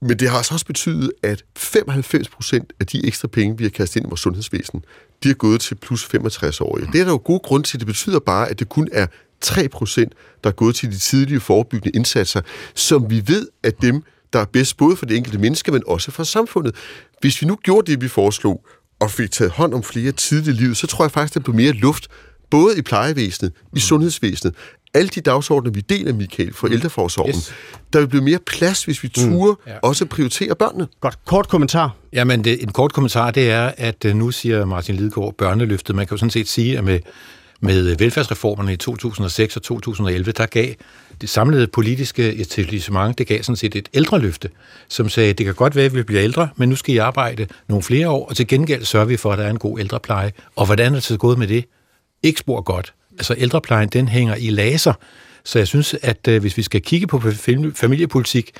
Men 0.00 0.18
det 0.18 0.30
har 0.30 0.36
altså 0.36 0.54
også 0.54 0.66
betydet, 0.66 1.12
at 1.22 1.44
95 1.56 2.28
procent 2.28 2.72
af 2.80 2.86
de 2.86 3.06
ekstra 3.06 3.28
penge, 3.28 3.58
vi 3.58 3.64
har 3.64 3.70
kastet 3.70 3.96
ind 3.96 4.06
i 4.06 4.08
vores 4.08 4.20
sundhedsvæsen, 4.20 4.84
de 5.22 5.30
er 5.30 5.34
gået 5.34 5.60
til 5.60 5.74
plus 5.74 6.04
65-årige. 6.04 6.88
Det 6.92 7.00
er 7.00 7.04
der 7.04 7.10
jo 7.10 7.20
god 7.24 7.40
grund 7.42 7.64
til. 7.64 7.78
Det 7.80 7.86
betyder 7.86 8.18
bare, 8.18 8.48
at 8.48 8.58
det 8.58 8.68
kun 8.68 8.88
er 8.92 9.06
3 9.40 9.68
procent, 9.68 10.12
der 10.44 10.50
er 10.50 10.54
gået 10.54 10.74
til 10.74 10.92
de 10.92 10.98
tidlige 10.98 11.40
forebyggende 11.40 11.96
indsatser, 11.96 12.40
som 12.74 13.10
vi 13.10 13.22
ved, 13.26 13.48
at 13.62 13.82
dem, 13.82 14.02
der 14.32 14.38
er 14.38 14.44
bedst 14.44 14.76
både 14.76 14.96
for 14.96 15.06
det 15.06 15.16
enkelte 15.16 15.38
menneske, 15.38 15.72
men 15.72 15.82
også 15.86 16.10
for 16.10 16.24
samfundet. 16.24 16.74
Hvis 17.20 17.42
vi 17.42 17.46
nu 17.46 17.56
gjorde 17.62 17.92
det, 17.92 18.00
vi 18.00 18.08
foreslog, 18.08 18.66
og 19.00 19.10
fik 19.10 19.30
taget 19.30 19.52
hånd 19.52 19.74
om 19.74 19.82
flere 19.82 20.12
tidlige 20.12 20.54
liv, 20.54 20.74
så 20.74 20.86
tror 20.86 21.04
jeg 21.04 21.10
faktisk, 21.10 21.36
at 21.36 21.46
der 21.46 21.52
bliver 21.52 21.56
mere 21.56 21.72
luft, 21.72 22.08
både 22.50 22.78
i 22.78 22.82
plejevæsenet, 22.82 23.52
i 23.56 23.64
mm. 23.72 23.78
sundhedsvæsenet, 23.78 24.54
alle 24.94 25.08
de 25.08 25.20
dagsordner, 25.20 25.70
vi 25.70 25.80
deler, 25.80 26.12
Michael, 26.12 26.54
for 26.54 26.66
mm. 26.66 26.72
ældreforsorgen, 26.72 27.34
yes. 27.36 27.54
der 27.92 27.98
vil 27.98 28.08
blive 28.08 28.22
mere 28.22 28.38
plads, 28.38 28.84
hvis 28.84 29.02
vi 29.02 29.08
turer 29.08 29.52
mm. 29.52 29.70
ja. 29.70 29.78
også 29.82 30.06
prioritere 30.06 30.54
børnene. 30.54 30.88
Godt. 31.00 31.18
Kort 31.24 31.48
kommentar. 31.48 31.96
Jamen, 32.12 32.44
det, 32.44 32.62
en 32.62 32.72
kort 32.72 32.92
kommentar, 32.92 33.30
det 33.30 33.50
er, 33.50 33.72
at 33.76 34.04
øh, 34.04 34.16
nu 34.16 34.30
siger 34.30 34.64
Martin 34.64 34.94
Lidegaard 34.94 35.34
børneløftet. 35.38 35.96
Man 35.96 36.06
kan 36.06 36.14
jo 36.14 36.18
sådan 36.18 36.30
set 36.30 36.48
sige, 36.48 36.78
at 36.78 36.84
med 36.84 37.00
med 37.60 37.90
øh, 37.90 38.00
velfærdsreformerne 38.00 38.72
i 38.72 38.76
2006 38.76 39.56
og 39.56 39.62
2011, 39.62 40.32
der 40.32 40.46
gav 40.46 40.74
det 41.20 41.28
samlede 41.28 41.66
politiske 41.66 42.34
etablissement, 42.34 43.18
det 43.18 43.26
gav 43.26 43.42
sådan 43.42 43.56
set 43.56 43.76
et 43.76 43.88
ældreløfte, 43.94 44.50
som 44.88 45.08
sagde, 45.08 45.32
det 45.32 45.46
kan 45.46 45.54
godt 45.54 45.76
være, 45.76 45.84
at 45.84 45.94
vi 45.94 46.02
bliver 46.02 46.22
ældre, 46.22 46.48
men 46.56 46.68
nu 46.68 46.76
skal 46.76 46.94
I 46.94 46.98
arbejde 46.98 47.46
nogle 47.68 47.82
flere 47.82 48.10
år, 48.10 48.28
og 48.28 48.36
til 48.36 48.46
gengæld 48.46 48.84
sørger 48.84 49.06
vi 49.06 49.16
for, 49.16 49.32
at 49.32 49.38
der 49.38 49.44
er 49.44 49.50
en 49.50 49.58
god 49.58 49.78
ældrepleje. 49.80 50.32
Og 50.56 50.66
hvordan 50.66 50.92
er 50.92 50.96
det 50.96 51.02
så 51.02 51.16
gået 51.16 51.38
med 51.38 51.46
det? 51.46 51.64
Ikke 52.22 52.40
spor 52.40 52.60
godt. 52.60 52.92
altså 53.12 53.34
ældreplejen, 53.38 53.88
den 53.88 54.08
hænger 54.08 54.34
i 54.34 54.50
laser. 54.50 54.92
Så 55.46 55.58
jeg 55.58 55.66
synes, 55.66 55.96
at 56.02 56.28
øh, 56.28 56.40
hvis 56.40 56.56
vi 56.56 56.62
skal 56.62 56.82
kigge 56.82 57.06
på 57.06 57.20
familiepolitik, 57.74 58.50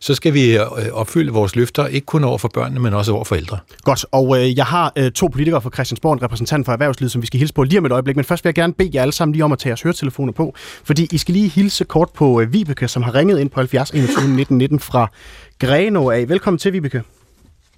så 0.00 0.14
skal 0.14 0.34
vi 0.34 0.56
øh, 0.56 0.62
opfylde 0.92 1.32
vores 1.32 1.56
løfter, 1.56 1.86
ikke 1.86 2.04
kun 2.04 2.24
over 2.24 2.38
for 2.38 2.48
børnene, 2.54 2.80
men 2.80 2.94
også 2.94 3.12
over 3.12 3.24
for 3.24 3.36
ældre. 3.36 3.58
Godt, 3.82 4.06
og 4.12 4.38
øh, 4.38 4.56
jeg 4.56 4.64
har 4.64 4.92
øh, 4.96 5.10
to 5.10 5.26
politikere 5.26 5.62
fra 5.62 5.70
Christiansborg, 5.70 6.12
en 6.12 6.22
repræsentant 6.22 6.64
for 6.64 6.72
erhvervslivet, 6.72 7.12
som 7.12 7.22
vi 7.22 7.26
skal 7.26 7.38
hilse 7.38 7.54
på 7.54 7.62
lige 7.62 7.78
om 7.78 7.86
et 7.86 7.92
øjeblik, 7.92 8.16
men 8.16 8.24
først 8.24 8.44
vil 8.44 8.48
jeg 8.48 8.54
gerne 8.54 8.72
bede 8.72 8.90
jer 8.94 9.02
alle 9.02 9.12
sammen 9.12 9.32
lige 9.32 9.44
om 9.44 9.52
at 9.52 9.58
tage 9.58 9.70
jeres 9.70 9.82
høretelefoner 9.82 10.32
på, 10.32 10.54
fordi 10.84 11.08
I 11.12 11.18
skal 11.18 11.32
lige 11.32 11.48
hilse 11.48 11.84
kort 11.84 12.10
på 12.10 12.40
øh, 12.40 12.52
Vibeke, 12.52 12.88
som 12.88 13.02
har 13.02 13.14
ringet 13.14 13.38
ind 13.40 13.50
på 13.50 13.60
70 13.60 13.90
21 13.90 14.36
19 14.36 14.58
19 14.58 14.80
fra 14.80 15.10
Greno 15.58 16.10
af. 16.10 16.28
Velkommen 16.28 16.58
til, 16.58 16.72
Vibeke. 16.72 17.02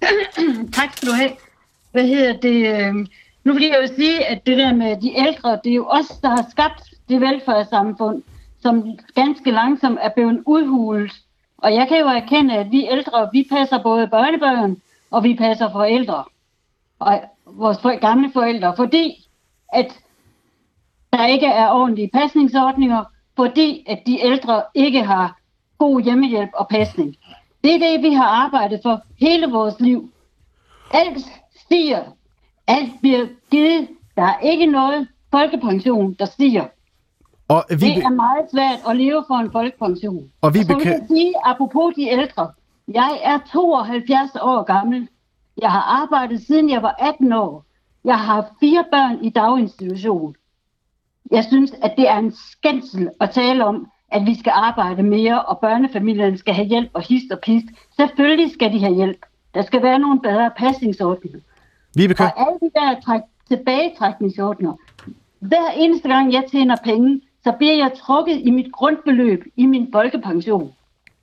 tak 0.73 0.89
skal 0.95 1.07
du 1.07 1.13
have. 1.13 1.31
Hvad 1.91 2.07
hedder 2.07 2.33
det? 2.33 2.79
Øh, 2.79 2.93
nu 3.43 3.53
vil 3.53 3.63
jeg 3.63 3.77
jo 3.81 3.95
sige, 3.95 4.25
at 4.25 4.39
det 4.45 4.57
der 4.57 4.73
med 4.73 5.01
de 5.01 5.13
ældre, 5.17 5.59
det 5.63 5.71
er 5.71 5.75
jo 5.75 5.87
os, 5.87 6.17
der 6.21 6.29
har 6.29 6.45
skabt 6.51 6.83
det 7.09 7.21
velfærdssamfund, 7.21 8.21
som 8.61 8.97
ganske 9.15 9.51
langsomt 9.51 9.99
er 10.01 10.09
blevet 10.09 10.43
udhulet. 10.45 11.11
Og 11.57 11.73
jeg 11.73 11.87
kan 11.87 11.99
jo 11.99 12.07
erkende, 12.07 12.55
at 12.55 12.71
vi 12.71 12.87
ældre, 12.91 13.29
vi 13.33 13.47
passer 13.51 13.83
både 13.83 14.07
børnebørn, 14.07 14.81
og 15.11 15.23
vi 15.23 15.35
passer 15.35 15.71
forældre. 15.71 16.23
Og 16.99 17.21
vores 17.45 17.77
gamle 18.01 18.31
forældre, 18.33 18.75
fordi 18.75 19.27
at 19.73 19.99
der 21.13 21.25
ikke 21.25 21.45
er 21.45 21.69
ordentlige 21.69 22.09
pasningsordninger, 22.13 23.03
fordi 23.35 23.85
at 23.87 23.99
de 24.05 24.19
ældre 24.21 24.63
ikke 24.75 25.03
har 25.03 25.39
god 25.77 26.01
hjemmehjælp 26.01 26.49
og 26.53 26.67
pasning. 26.67 27.15
Det 27.63 27.75
er 27.75 27.79
det, 27.79 28.03
vi 28.03 28.13
har 28.13 28.25
arbejdet 28.27 28.79
for 28.83 29.01
hele 29.19 29.47
vores 29.47 29.79
liv. 29.79 30.11
Alt 30.93 31.25
stiger. 31.55 32.03
Alt 32.67 32.91
bliver 33.01 33.27
givet. 33.51 33.87
Der 34.15 34.23
er 34.23 34.39
ikke 34.39 34.65
noget 34.65 35.07
folkepension, 35.31 36.13
der 36.13 36.25
stiger. 36.25 36.65
Og 37.49 37.65
vi... 37.69 37.75
Det 37.75 38.03
er 38.03 38.09
meget 38.09 38.45
svært 38.51 38.79
at 38.89 38.95
leve 38.97 39.23
for 39.27 39.35
en 39.35 39.51
folkepension. 39.51 40.31
Og, 40.41 40.53
vi 40.53 40.59
og 40.59 40.65
så 40.65 40.77
vil 40.77 40.87
jeg 40.87 41.05
sige, 41.07 41.33
apropos 41.45 41.93
de 41.95 42.07
ældre, 42.09 42.51
jeg 42.87 43.19
er 43.23 43.39
72 43.51 44.29
år 44.41 44.63
gammel. 44.63 45.07
Jeg 45.61 45.71
har 45.71 46.03
arbejdet 46.03 46.41
siden 46.47 46.69
jeg 46.69 46.81
var 46.81 46.95
18 46.99 47.33
år. 47.33 47.65
Jeg 48.03 48.19
har 48.19 48.55
fire 48.59 48.85
børn 48.91 49.25
i 49.25 49.29
daginstitution. 49.29 50.35
Jeg 51.31 51.43
synes, 51.43 51.71
at 51.81 51.93
det 51.97 52.09
er 52.09 52.17
en 52.17 52.33
skændsel 52.51 53.09
at 53.21 53.29
tale 53.29 53.65
om, 53.65 53.87
at 54.11 54.25
vi 54.25 54.39
skal 54.39 54.53
arbejde 54.55 55.03
mere, 55.03 55.41
og 55.41 55.59
børnefamilierne 55.59 56.37
skal 56.37 56.53
have 56.53 56.67
hjælp 56.67 56.89
og 56.93 57.01
hist 57.01 57.31
og 57.31 57.39
pist. 57.39 57.65
Selvfølgelig 57.95 58.51
skal 58.53 58.73
de 58.73 58.79
have 58.79 58.95
hjælp. 58.95 59.25
Der 59.53 59.61
skal 59.61 59.83
være 59.83 59.99
nogle 59.99 60.19
bedre 60.21 60.51
pasningsordninger. 60.57 61.39
Vibeke. 61.95 62.23
Og 62.23 62.39
alle 62.39 62.59
de 62.61 62.71
der 62.75 63.01
træk, 63.05 63.21
tilbagetrækningsordninger. 63.47 64.73
Hver 65.39 65.71
eneste 65.77 66.07
gang 66.07 66.33
jeg 66.33 66.43
tjener 66.51 66.75
penge, 66.83 67.21
så 67.43 67.53
bliver 67.57 67.73
jeg 67.73 67.91
trukket 68.05 68.41
i 68.45 68.51
mit 68.51 68.71
grundbeløb 68.73 69.43
i 69.57 69.65
min 69.65 69.87
folkepension. 69.91 70.71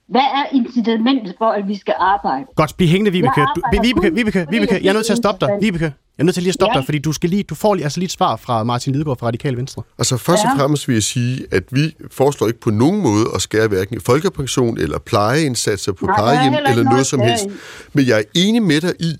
Hvad 0.08 0.20
er 0.20 0.44
incitamentet 0.52 1.34
for, 1.38 1.50
at 1.50 1.68
vi 1.68 1.76
skal 1.76 1.94
arbejde? 1.98 2.44
Godt, 2.56 2.76
bliv 2.76 2.88
hængende, 2.88 3.12
Vibeke. 3.12 3.40
Du, 3.56 3.62
Vibeke, 3.82 4.14
Vibeke, 4.14 4.46
Vibeke, 4.50 4.80
jeg 4.82 4.88
er 4.88 4.92
nødt 4.92 5.06
til 5.06 5.12
at 5.12 5.16
stoppe 5.18 5.46
dig. 5.46 5.58
Vibeke, 5.60 5.84
jeg 5.84 5.92
er 6.18 6.24
nødt 6.24 6.34
til 6.34 6.42
lige 6.42 6.50
at 6.50 6.54
stoppe 6.54 6.72
ja. 6.74 6.80
dig, 6.80 6.84
fordi 6.84 6.98
du, 6.98 7.12
skal 7.12 7.30
lige, 7.30 7.42
du 7.42 7.54
får 7.54 7.74
lige, 7.74 7.84
altså 7.84 8.00
lige 8.00 8.06
et 8.06 8.12
svar 8.12 8.36
fra 8.36 8.64
Martin 8.64 8.92
Lidegaard 8.92 9.18
fra 9.18 9.26
Radikal 9.26 9.56
Venstre. 9.56 9.82
Altså 9.98 10.16
først 10.16 10.44
ja. 10.44 10.50
og 10.50 10.58
fremmest 10.58 10.88
vil 10.88 10.94
jeg 10.94 11.02
sige, 11.02 11.46
at 11.52 11.62
vi 11.70 11.94
foreslår 12.10 12.46
ikke 12.46 12.60
på 12.60 12.70
nogen 12.70 13.02
måde 13.02 13.24
at 13.34 13.42
skære 13.42 13.68
hverken 13.68 13.96
i 13.96 14.00
folkepension 14.00 14.78
eller 14.78 14.98
plejeindsatser 14.98 15.92
på 15.92 16.06
Nej, 16.06 16.16
plejehjem 16.16 16.54
eller 16.54 16.82
noget 16.82 17.06
som 17.06 17.20
helst. 17.20 17.46
Men 17.92 18.06
jeg 18.06 18.18
er 18.18 18.24
enig 18.34 18.62
med 18.62 18.80
dig 18.80 18.92
i, 19.00 19.12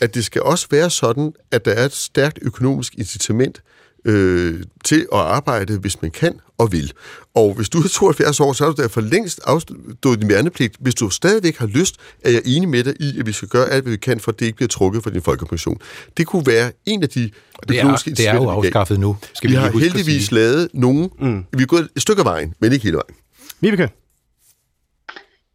at 0.00 0.14
det 0.14 0.24
skal 0.24 0.42
også 0.42 0.66
være 0.70 0.90
sådan, 0.90 1.32
at 1.50 1.64
der 1.64 1.72
er 1.72 1.84
et 1.84 1.92
stærkt 1.92 2.38
økonomisk 2.42 2.94
incitament 2.98 3.62
øh, 4.06 4.62
til 4.84 5.06
at 5.12 5.18
arbejde, 5.18 5.78
hvis 5.78 6.02
man 6.02 6.10
kan 6.10 6.40
og 6.58 6.72
vil. 6.72 6.92
Og 7.34 7.54
hvis 7.54 7.68
du 7.68 7.78
er 7.78 7.88
72 7.88 8.40
år, 8.40 8.52
så 8.52 8.64
har 8.64 8.72
du 8.72 8.82
derfor 8.82 9.00
længst 9.00 9.40
afstået 9.44 10.20
din 10.20 10.28
værnepligt. 10.28 10.76
Hvis 10.80 10.94
du 10.94 11.10
stadigvæk 11.10 11.56
har 11.56 11.66
lyst, 11.66 11.96
er 12.24 12.30
jeg 12.30 12.42
enig 12.44 12.68
med 12.68 12.84
dig 12.84 12.94
i, 13.00 13.18
at 13.18 13.26
vi 13.26 13.32
skal 13.32 13.48
gøre 13.48 13.68
alt, 13.68 13.84
hvad 13.84 13.90
vi 13.90 13.96
kan, 13.96 14.20
for 14.20 14.32
at 14.32 14.40
det 14.40 14.46
ikke 14.46 14.56
bliver 14.56 14.68
trukket 14.68 15.02
fra 15.02 15.10
din 15.10 15.22
folkepension. 15.22 15.78
Det 16.16 16.26
kunne 16.26 16.46
være 16.46 16.72
en 16.86 17.02
af 17.02 17.08
de 17.08 17.20
det 17.20 17.78
er, 17.78 17.94
det 18.04 18.26
er 18.28 18.34
jo 18.34 18.48
afskaffet 18.50 19.00
nu. 19.00 19.16
Skal 19.34 19.50
vi, 19.50 19.54
vi 19.54 19.60
har 19.60 19.78
heldigvis 19.78 20.32
lavet 20.32 20.68
nogle... 20.74 21.08
Mm. 21.18 21.44
Vi 21.56 21.62
er 21.62 21.66
gået 21.66 21.88
et 21.96 22.02
stykke 22.02 22.20
af 22.20 22.24
vejen, 22.24 22.54
men 22.60 22.72
ikke 22.72 22.82
hele 22.82 22.96
vejen. 22.96 23.16
Vibeke? 23.60 23.88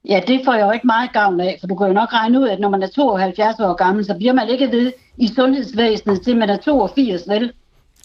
Ja, 0.10 0.22
det 0.28 0.42
får 0.46 0.54
jeg 0.54 0.66
jo 0.66 0.72
ikke 0.72 0.88
meget 0.88 1.14
gavn 1.14 1.40
af, 1.40 1.58
for 1.60 1.68
du 1.68 1.76
kan 1.76 1.88
jo 1.88 1.94
nok 1.94 2.14
regne 2.14 2.40
ud, 2.40 2.48
at 2.48 2.60
når 2.60 2.70
man 2.70 2.84
er 2.84 2.88
72 2.88 3.60
år 3.60 3.74
gammel, 3.74 4.06
så 4.06 4.16
bliver 4.18 4.34
man 4.34 4.50
ikke 4.50 4.72
ved 4.72 4.92
i 5.18 5.28
sundhedsvæsenet 5.36 6.22
til 6.22 6.38
man 6.38 6.50
er 6.50 6.58
82, 6.58 7.22
vel? 7.28 7.54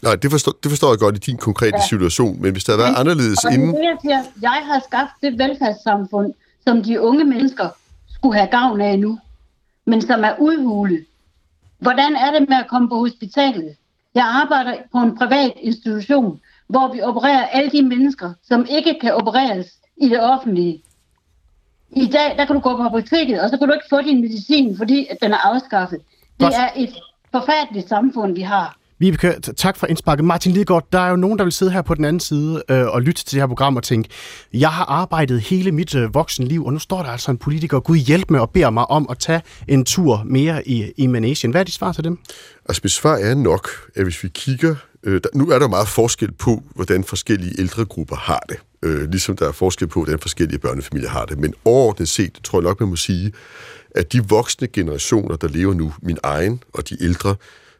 Nej, 0.03 0.15
det 0.15 0.31
forstår, 0.31 0.53
det 0.63 0.71
forstår 0.71 0.89
jeg 0.91 0.99
godt 0.99 1.15
i 1.15 1.19
din 1.19 1.37
konkrete 1.37 1.77
ja. 1.77 1.87
situation, 1.87 2.41
men 2.41 2.51
hvis 2.51 2.63
der 2.63 2.73
havde 2.73 2.83
været 2.83 2.99
anderledes 2.99 3.45
og 3.45 3.53
inden... 3.53 3.73
Det, 3.75 3.83
jeg, 3.83 3.97
siger, 4.01 4.23
jeg 4.41 4.61
har 4.65 4.81
skabt 4.87 5.11
det 5.21 5.39
velfærdssamfund, 5.39 6.33
som 6.67 6.83
de 6.83 7.01
unge 7.01 7.23
mennesker 7.23 7.69
skulle 8.13 8.37
have 8.37 8.49
gavn 8.51 8.81
af 8.81 8.99
nu, 8.99 9.19
men 9.85 10.01
som 10.01 10.23
er 10.23 10.33
udhulet. 10.39 11.05
Hvordan 11.79 12.15
er 12.15 12.39
det 12.39 12.49
med 12.49 12.57
at 12.57 12.67
komme 12.67 12.89
på 12.89 12.95
hospitalet? 12.95 13.75
Jeg 14.15 14.25
arbejder 14.25 14.73
på 14.91 14.97
en 14.97 15.17
privat 15.17 15.53
institution, 15.61 16.39
hvor 16.67 16.93
vi 16.93 17.01
opererer 17.01 17.45
alle 17.45 17.71
de 17.71 17.81
mennesker, 17.81 18.33
som 18.47 18.65
ikke 18.69 18.97
kan 19.01 19.13
opereres 19.13 19.67
i 19.97 20.09
det 20.09 20.21
offentlige. 20.21 20.83
I 21.91 22.05
dag, 22.05 22.37
der 22.37 22.45
kan 22.45 22.55
du 22.55 22.61
gå 22.61 22.75
på 22.77 22.83
apoteket, 22.83 23.41
og 23.41 23.49
så 23.49 23.57
kan 23.57 23.67
du 23.67 23.73
ikke 23.73 23.85
få 23.89 24.01
din 24.01 24.21
medicin, 24.21 24.77
fordi 24.77 25.07
at 25.09 25.17
den 25.21 25.31
er 25.31 25.37
afskaffet. 25.37 25.99
Det 26.39 26.47
er 26.47 26.69
et 26.75 26.93
forfærdeligt 27.31 27.89
samfund, 27.89 28.35
vi 28.35 28.41
har. 28.41 28.76
Vibeke, 28.99 29.35
tak 29.57 29.77
for 29.77 29.87
indsparket. 29.87 30.25
Martin 30.25 30.51
Lidgaard, 30.51 30.87
der 30.91 30.99
er 30.99 31.09
jo 31.09 31.15
nogen, 31.15 31.37
der 31.37 31.43
vil 31.43 31.53
sidde 31.53 31.71
her 31.71 31.81
på 31.81 31.95
den 31.95 32.05
anden 32.05 32.19
side 32.19 32.63
øh, 32.69 32.87
og 32.87 33.01
lytte 33.01 33.23
til 33.23 33.31
det 33.31 33.41
her 33.41 33.47
program 33.47 33.75
og 33.75 33.83
tænke, 33.83 34.09
jeg 34.53 34.69
har 34.69 34.85
arbejdet 34.85 35.41
hele 35.41 35.71
mit 35.71 35.95
øh, 35.95 36.13
voksenliv, 36.13 36.65
og 36.65 36.73
nu 36.73 36.79
står 36.79 37.03
der 37.03 37.09
altså 37.09 37.31
en 37.31 37.37
politiker, 37.37 37.79
Gud 37.79 37.97
hjælp 37.97 38.31
mig 38.31 38.41
og 38.41 38.49
beder 38.49 38.69
mig 38.69 38.89
om 38.89 39.07
at 39.09 39.19
tage 39.19 39.41
en 39.67 39.85
tur 39.85 40.23
mere 40.25 40.67
i, 40.67 40.91
i 40.97 41.07
Manesien. 41.07 41.51
Hvad 41.51 41.61
er 41.61 41.65
dit 41.65 41.73
svar 41.73 41.91
til 41.91 42.03
dem? 42.03 42.19
Altså, 42.69 42.81
mit 42.83 42.91
svar 42.91 43.15
er 43.15 43.35
nok, 43.35 43.69
at 43.95 44.03
hvis 44.03 44.23
vi 44.23 44.29
kigger... 44.33 44.75
Øh, 45.03 45.21
der, 45.23 45.29
nu 45.33 45.49
er 45.49 45.59
der 45.59 45.67
meget 45.67 45.87
forskel 45.87 46.31
på, 46.31 46.63
hvordan 46.75 47.03
forskellige 47.03 47.59
ældregrupper 47.59 48.15
har 48.15 48.43
det. 48.49 48.57
Øh, 48.83 49.09
ligesom 49.09 49.35
der 49.35 49.47
er 49.47 49.51
forskel 49.51 49.87
på, 49.87 50.03
hvordan 50.03 50.19
forskellige 50.19 50.59
børnefamilier 50.59 51.09
har 51.09 51.25
det. 51.25 51.39
Men 51.39 51.53
overordnet 51.65 52.09
set, 52.09 52.39
tror 52.43 52.59
jeg 52.59 52.63
nok, 52.63 52.79
man 52.79 52.89
må 52.89 52.95
sige, 52.95 53.31
at 53.95 54.13
de 54.13 54.27
voksne 54.27 54.67
generationer, 54.67 55.35
der 55.35 55.47
lever 55.47 55.73
nu, 55.73 55.93
min 56.01 56.17
egen 56.23 56.63
og 56.73 56.89
de 56.89 57.03
ældre, 57.03 57.35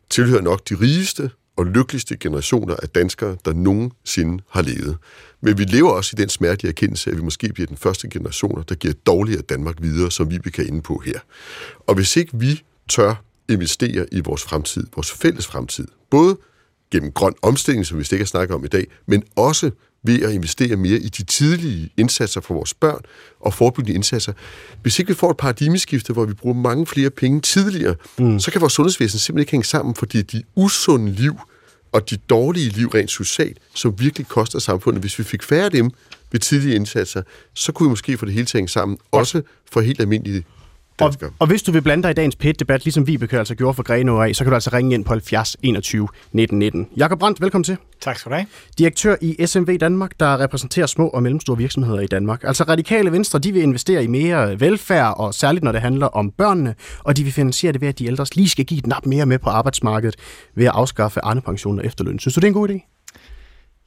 tilhører 0.09 0.41
nok 0.41 0.69
de 0.69 0.75
rigeste 0.75 1.31
og 1.57 1.65
lykkeligste 1.65 2.17
generationer 2.17 2.75
af 2.83 2.89
danskere, 2.89 3.37
der 3.45 3.53
nogensinde 3.53 4.43
har 4.49 4.61
levet. 4.61 4.97
Men 5.41 5.57
vi 5.57 5.63
lever 5.63 5.89
også 5.89 6.15
i 6.17 6.21
den 6.21 6.29
smertelige 6.29 6.69
erkendelse, 6.69 7.11
at 7.11 7.17
vi 7.17 7.21
måske 7.21 7.53
bliver 7.53 7.67
den 7.67 7.77
første 7.77 8.09
generation, 8.09 8.63
der 8.69 8.75
giver 8.75 8.93
dårligere 9.05 9.41
Danmark 9.41 9.75
videre, 9.81 10.11
som 10.11 10.31
vi 10.31 10.37
kan 10.37 10.67
inde 10.67 10.81
på 10.81 11.01
her. 11.05 11.19
Og 11.79 11.95
hvis 11.95 12.17
ikke 12.17 12.39
vi 12.39 12.63
tør 12.89 13.23
investere 13.49 14.05
i 14.11 14.19
vores 14.19 14.43
fremtid, 14.43 14.87
vores 14.95 15.11
fælles 15.11 15.47
fremtid, 15.47 15.87
både 16.09 16.37
gennem 16.91 17.11
grøn 17.11 17.33
omstilling, 17.41 17.85
som 17.85 17.97
vi 17.97 18.01
ikke 18.01 18.17
har 18.17 18.25
snakket 18.25 18.55
om 18.55 18.65
i 18.65 18.67
dag, 18.67 18.87
men 19.05 19.23
også 19.35 19.71
ved 20.03 20.21
at 20.21 20.33
investere 20.33 20.75
mere 20.75 20.97
i 20.97 21.09
de 21.09 21.23
tidlige 21.23 21.89
indsatser 21.97 22.41
for 22.41 22.53
vores 22.53 22.73
børn 22.73 23.01
og 23.39 23.53
forebyggende 23.53 23.95
indsatser. 23.95 24.33
Hvis 24.81 24.99
ikke 24.99 25.09
vi 25.09 25.15
får 25.15 25.31
et 25.31 25.37
paradigmeskifte, 25.37 26.13
hvor 26.13 26.25
vi 26.25 26.33
bruger 26.33 26.55
mange 26.55 26.85
flere 26.85 27.09
penge 27.09 27.41
tidligere, 27.41 27.95
mm. 28.19 28.39
så 28.39 28.51
kan 28.51 28.61
vores 28.61 28.73
sundhedsvæsen 28.73 29.19
simpelthen 29.19 29.41
ikke 29.41 29.51
hænge 29.51 29.65
sammen, 29.65 29.95
fordi 29.95 30.21
de 30.21 30.43
usunde 30.55 31.11
liv 31.11 31.33
og 31.91 32.09
de 32.09 32.17
dårlige 32.17 32.69
liv 32.69 32.87
rent 32.87 33.11
socialt, 33.11 33.57
som 33.73 33.99
virkelig 33.99 34.27
koster 34.27 34.59
samfundet, 34.59 35.01
hvis 35.01 35.19
vi 35.19 35.23
fik 35.23 35.43
færre 35.43 35.65
af 35.65 35.71
dem 35.71 35.91
ved 36.31 36.39
tidlige 36.39 36.75
indsatser, 36.75 37.21
så 37.53 37.71
kunne 37.71 37.87
vi 37.87 37.89
måske 37.89 38.17
få 38.17 38.25
det 38.25 38.33
hele 38.33 38.45
til 38.45 38.57
at 38.57 38.59
hænge 38.59 38.69
sammen, 38.69 38.97
også 39.11 39.41
for 39.71 39.81
helt 39.81 39.99
almindelige 39.99 40.43
og, 41.01 41.13
og 41.39 41.47
hvis 41.47 41.63
du 41.63 41.71
vil 41.71 41.81
blande 41.81 42.03
dig 42.03 42.11
i 42.11 42.13
dagens 42.13 42.35
pæt-debat, 42.35 42.85
ligesom 42.85 43.07
Vibeke 43.07 43.39
altså 43.39 43.55
gjorde 43.55 43.73
for 43.73 43.83
Greno 43.83 44.21
af, 44.21 44.35
så 44.35 44.43
kan 44.43 44.51
du 44.51 44.55
altså 44.55 44.69
ringe 44.73 44.93
ind 44.93 45.05
på 45.05 45.13
70 45.13 45.57
21 45.63 46.07
19 46.31 46.59
19. 46.59 46.87
Jakob 46.97 47.19
Brandt, 47.19 47.41
velkommen 47.41 47.63
til. 47.63 47.77
Tak 48.01 48.17
skal 48.17 48.29
du 48.29 48.35
have. 48.35 48.47
Direktør 48.77 49.15
i 49.21 49.45
SMV 49.45 49.77
Danmark, 49.77 50.11
der 50.19 50.39
repræsenterer 50.39 50.85
små 50.85 51.07
og 51.07 51.23
mellemstore 51.23 51.57
virksomheder 51.57 51.99
i 51.99 52.07
Danmark. 52.07 52.43
Altså 52.43 52.63
radikale 52.63 53.11
venstre, 53.11 53.39
de 53.39 53.51
vil 53.51 53.61
investere 53.61 54.03
i 54.03 54.07
mere 54.07 54.59
velfærd, 54.59 55.13
og 55.17 55.33
særligt 55.33 55.63
når 55.63 55.71
det 55.71 55.81
handler 55.81 56.07
om 56.07 56.31
børnene, 56.31 56.75
og 56.99 57.17
de 57.17 57.23
vil 57.23 57.33
finansiere 57.33 57.73
det 57.73 57.81
ved, 57.81 57.87
at 57.87 57.99
de 57.99 58.05
ældre 58.05 58.25
lige 58.35 58.49
skal 58.49 58.65
give 58.65 58.77
et 58.77 58.87
nap 58.87 59.05
mere 59.05 59.25
med 59.25 59.39
på 59.39 59.49
arbejdsmarkedet 59.49 60.15
ved 60.55 60.65
at 60.65 60.71
afskaffe 60.75 61.19
pension 61.45 61.79
og 61.79 61.85
efterløn. 61.85 62.19
Synes 62.19 62.35
du, 62.35 62.39
det 62.39 62.45
er 62.45 62.47
en 62.47 62.53
god 62.53 62.69
idé? 62.69 63.03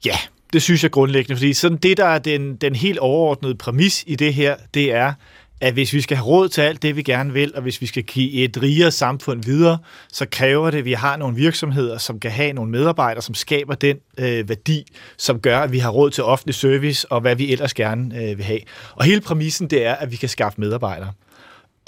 Ja, 0.05 0.16
det 0.53 0.62
synes 0.62 0.83
jeg 0.83 0.90
grundlæggende, 0.90 1.37
fordi 1.37 1.53
sådan 1.53 1.79
det, 1.79 1.96
der 1.96 2.05
er 2.05 2.18
den, 2.18 2.57
den 2.57 2.75
helt 2.75 2.99
overordnede 2.99 3.55
præmis 3.55 4.05
i 4.07 4.16
det 4.16 4.35
her, 4.35 4.57
det 4.75 4.94
er, 4.94 5.12
at 5.61 5.73
hvis 5.73 5.92
vi 5.92 6.01
skal 6.01 6.16
have 6.16 6.27
råd 6.27 6.49
til 6.49 6.61
alt 6.61 6.83
det, 6.83 6.96
vi 6.96 7.03
gerne 7.03 7.33
vil, 7.33 7.53
og 7.55 7.62
hvis 7.62 7.81
vi 7.81 7.87
skal 7.87 8.03
give 8.03 8.33
et 8.33 8.62
rigere 8.62 8.90
samfund 8.90 9.44
videre, 9.44 9.79
så 10.12 10.27
kræver 10.31 10.70
det, 10.70 10.79
at 10.79 10.85
vi 10.85 10.92
har 10.92 11.16
nogle 11.16 11.37
virksomheder, 11.37 11.99
som 11.99 12.20
kan 12.20 12.31
have 12.31 12.53
nogle 12.53 12.70
medarbejdere, 12.70 13.23
som 13.23 13.35
skaber 13.35 13.75
den 13.75 13.96
øh, 14.18 14.49
værdi, 14.49 14.85
som 15.16 15.40
gør, 15.40 15.59
at 15.59 15.73
vi 15.73 15.79
har 15.79 15.90
råd 15.90 16.11
til 16.11 16.25
offentlig 16.25 16.55
service 16.55 17.12
og 17.12 17.20
hvad 17.20 17.37
vi 17.37 17.53
ellers 17.53 17.75
gerne 17.75 18.23
øh, 18.23 18.38
vil 18.38 18.44
have. 18.44 18.61
Og 18.94 19.05
hele 19.05 19.20
præmissen, 19.20 19.70
det 19.70 19.87
er, 19.87 19.94
at 19.94 20.11
vi 20.11 20.16
kan 20.16 20.29
skaffe 20.29 20.61
medarbejdere. 20.61 21.12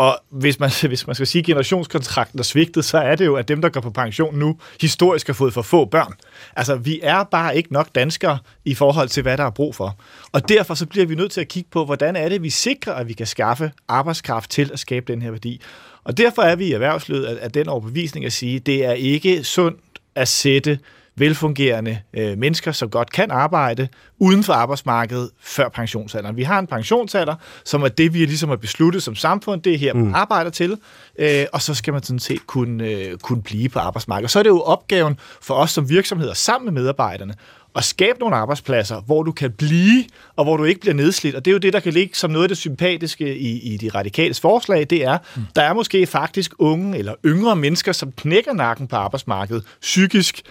Og 0.03 0.19
hvis 0.31 0.61
man, 0.61 0.71
hvis 0.89 1.07
man 1.07 1.15
skal 1.15 1.27
sige, 1.27 1.41
at 1.41 1.47
generationskontrakten 1.47 2.39
er 2.39 2.43
svigtet, 2.43 2.85
så 2.85 2.99
er 2.99 3.17
det 3.17 3.27
jo, 3.27 3.37
at 3.37 3.49
dem, 3.49 3.63
der 3.63 3.69
går 3.69 3.81
på 3.81 3.91
pension 3.91 4.39
nu, 4.39 4.59
historisk 4.81 5.27
har 5.27 5.35
fået 5.35 5.55
for 5.55 5.63
få 5.63 5.85
børn. 5.85 6.13
Altså, 6.57 6.77
vi 6.77 7.01
er 7.03 7.25
bare 7.25 7.57
ikke 7.57 7.73
nok 7.73 7.89
danskere 7.95 8.39
i 8.65 8.75
forhold 8.75 9.09
til, 9.09 9.23
hvad 9.23 9.37
der 9.37 9.45
er 9.45 9.51
brug 9.51 9.75
for. 9.75 9.97
Og 10.33 10.49
derfor 10.49 10.75
så 10.75 10.87
bliver 10.87 11.07
vi 11.07 11.15
nødt 11.15 11.33
til 11.33 11.41
at 11.41 11.49
kigge 11.49 11.69
på, 11.71 11.85
hvordan 11.85 12.17
er 12.17 12.29
det, 12.29 12.43
vi 12.43 12.51
sikrer, 12.51 12.93
at 12.93 13.09
vi 13.09 13.13
kan 13.13 13.27
skaffe 13.27 13.73
arbejdskraft 13.89 14.51
til 14.51 14.71
at 14.73 14.79
skabe 14.79 15.13
den 15.13 15.23
her 15.23 15.31
værdi. 15.31 15.61
Og 16.05 16.17
derfor 16.17 16.43
er 16.43 16.57
vi 16.57 16.67
i 16.67 16.73
erhvervslivet 16.73 17.25
af 17.25 17.53
den 17.53 17.69
overbevisning 17.69 18.27
at 18.27 18.33
sige, 18.33 18.57
at 18.57 18.67
det 18.67 18.85
er 18.85 18.93
ikke 18.93 19.45
sundt 19.45 19.81
at 20.15 20.29
sætte 20.29 20.79
velfungerende 21.17 21.99
øh, 22.15 22.39
mennesker, 22.39 22.73
som 22.73 22.91
godt 22.91 23.13
kan 23.13 23.31
arbejde 23.31 23.89
uden 24.19 24.45
for 24.45 24.53
arbejdsmarkedet 24.53 25.31
før 25.41 25.69
pensionsalderen. 25.69 26.37
Vi 26.37 26.43
har 26.43 26.59
en 26.59 26.67
pensionsalder, 26.67 27.35
som 27.65 27.83
er 27.83 27.89
det, 27.89 28.15
vi 28.15 28.19
ligesom 28.19 28.49
har 28.49 28.57
besluttet 28.57 29.03
som 29.03 29.15
samfund, 29.15 29.63
det 29.63 29.75
er 29.75 29.79
her, 29.79 29.95
man 29.95 30.05
mm. 30.05 30.15
arbejder 30.15 30.51
til, 30.51 30.77
øh, 31.19 31.45
og 31.53 31.63
så 31.63 31.75
skal 31.75 31.93
man 31.93 32.03
sådan 32.03 32.19
set 32.19 32.47
kunne, 32.47 32.85
øh, 32.85 33.19
kunne 33.19 33.43
blive 33.43 33.69
på 33.69 33.79
arbejdsmarkedet. 33.79 34.31
Så 34.31 34.39
er 34.39 34.43
det 34.43 34.51
jo 34.51 34.61
opgaven 34.61 35.19
for 35.43 35.55
os 35.55 35.71
som 35.71 35.89
virksomheder 35.89 36.35
sammen 36.35 36.75
med 36.75 36.83
medarbejderne 36.83 37.35
at 37.77 37.85
skabe 37.85 38.19
nogle 38.21 38.37
arbejdspladser, 38.37 39.01
hvor 39.01 39.23
du 39.23 39.33
kan 39.33 39.53
blive, 39.53 40.05
og 40.37 40.45
hvor 40.45 40.57
du 40.57 40.65
ikke 40.65 40.81
bliver 40.81 40.95
nedslidt. 40.95 41.35
Og 41.35 41.45
det 41.45 41.51
er 41.51 41.53
jo 41.53 41.59
det, 41.59 41.73
der 41.73 41.81
kan 41.81 41.93
ligge 41.93 42.15
som 42.15 42.31
noget 42.31 42.45
af 42.45 42.49
det 42.49 42.59
sympatiske 42.59 43.39
i, 43.39 43.75
i 43.75 43.77
de 43.77 43.89
radikales 43.89 44.41
forslag, 44.41 44.87
det 44.91 45.05
er, 45.05 45.19
mm. 45.37 45.43
der 45.57 45.63
er 45.63 45.73
måske 45.73 46.07
faktisk 46.07 46.53
unge 46.59 46.99
eller 46.99 47.15
yngre 47.25 47.57
mennesker, 47.57 47.93
som 47.93 48.13
knækker 48.13 48.53
nakken 48.53 48.87
på 48.87 48.97
arbejdsmarkedet 48.97 49.65
psykisk, 49.81 50.43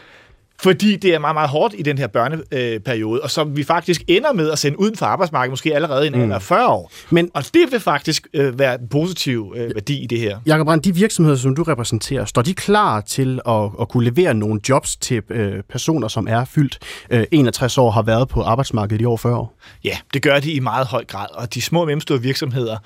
fordi 0.63 0.95
det 0.95 1.13
er 1.13 1.19
meget, 1.19 1.36
meget 1.36 1.50
hårdt 1.50 1.76
i 1.78 1.82
den 1.82 1.97
her 1.97 2.08
børneperiode, 2.08 3.21
og 3.21 3.32
som 3.32 3.58
vi 3.58 3.63
faktisk 3.63 4.02
ender 4.08 4.34
med 4.34 4.52
at 4.52 4.60
sende 4.60 4.80
uden 4.80 4.95
for 4.95 5.06
arbejdsmarkedet, 5.06 5.52
måske 5.52 5.76
allerede 5.76 6.06
i 6.06 6.08
en 6.08 6.26
mm. 6.26 6.41
40 6.41 6.67
år. 6.67 6.91
Men, 7.10 7.32
og 7.34 7.43
det 7.54 7.71
vil 7.71 7.80
faktisk 7.80 8.28
øh, 8.34 8.60
være 8.60 8.82
en 8.82 8.88
positiv 8.88 9.54
øh, 9.58 9.76
værdi 9.76 10.04
i 10.04 10.08
det 10.08 10.19
her. 10.19 10.39
Jakob 10.45 10.65
Brand, 10.65 10.82
de 10.82 10.95
virksomheder, 10.95 11.38
som 11.38 11.56
du 11.56 11.63
repræsenterer, 11.63 12.26
står 12.26 12.41
de 12.41 12.54
klar 12.54 13.02
til 13.02 13.39
at, 13.47 13.69
at 13.82 13.89
kunne 13.89 14.04
levere 14.04 14.34
nogle 14.34 14.62
jobs 14.69 14.95
til 14.95 15.21
øh, 15.30 15.63
personer, 15.69 16.08
som 16.08 16.28
er 16.28 16.45
fyldt 16.45 16.80
øh, 17.10 17.24
61 17.32 17.78
år, 17.78 17.91
har 17.91 18.02
været 18.02 18.28
på 18.28 18.41
arbejdsmarkedet 18.41 19.02
i 19.02 19.06
over 19.06 19.17
40 19.17 19.36
år? 19.38 19.58
Ja, 19.84 19.97
det 20.13 20.21
gør 20.21 20.39
de 20.39 20.52
i 20.52 20.60
meget 20.60 20.88
høj 20.88 21.06
grad, 21.06 21.28
og 21.34 21.54
de 21.54 21.62
små 21.62 21.80
og 21.82 21.86
mellemstore 21.86 22.21
virksomheder 22.21 22.78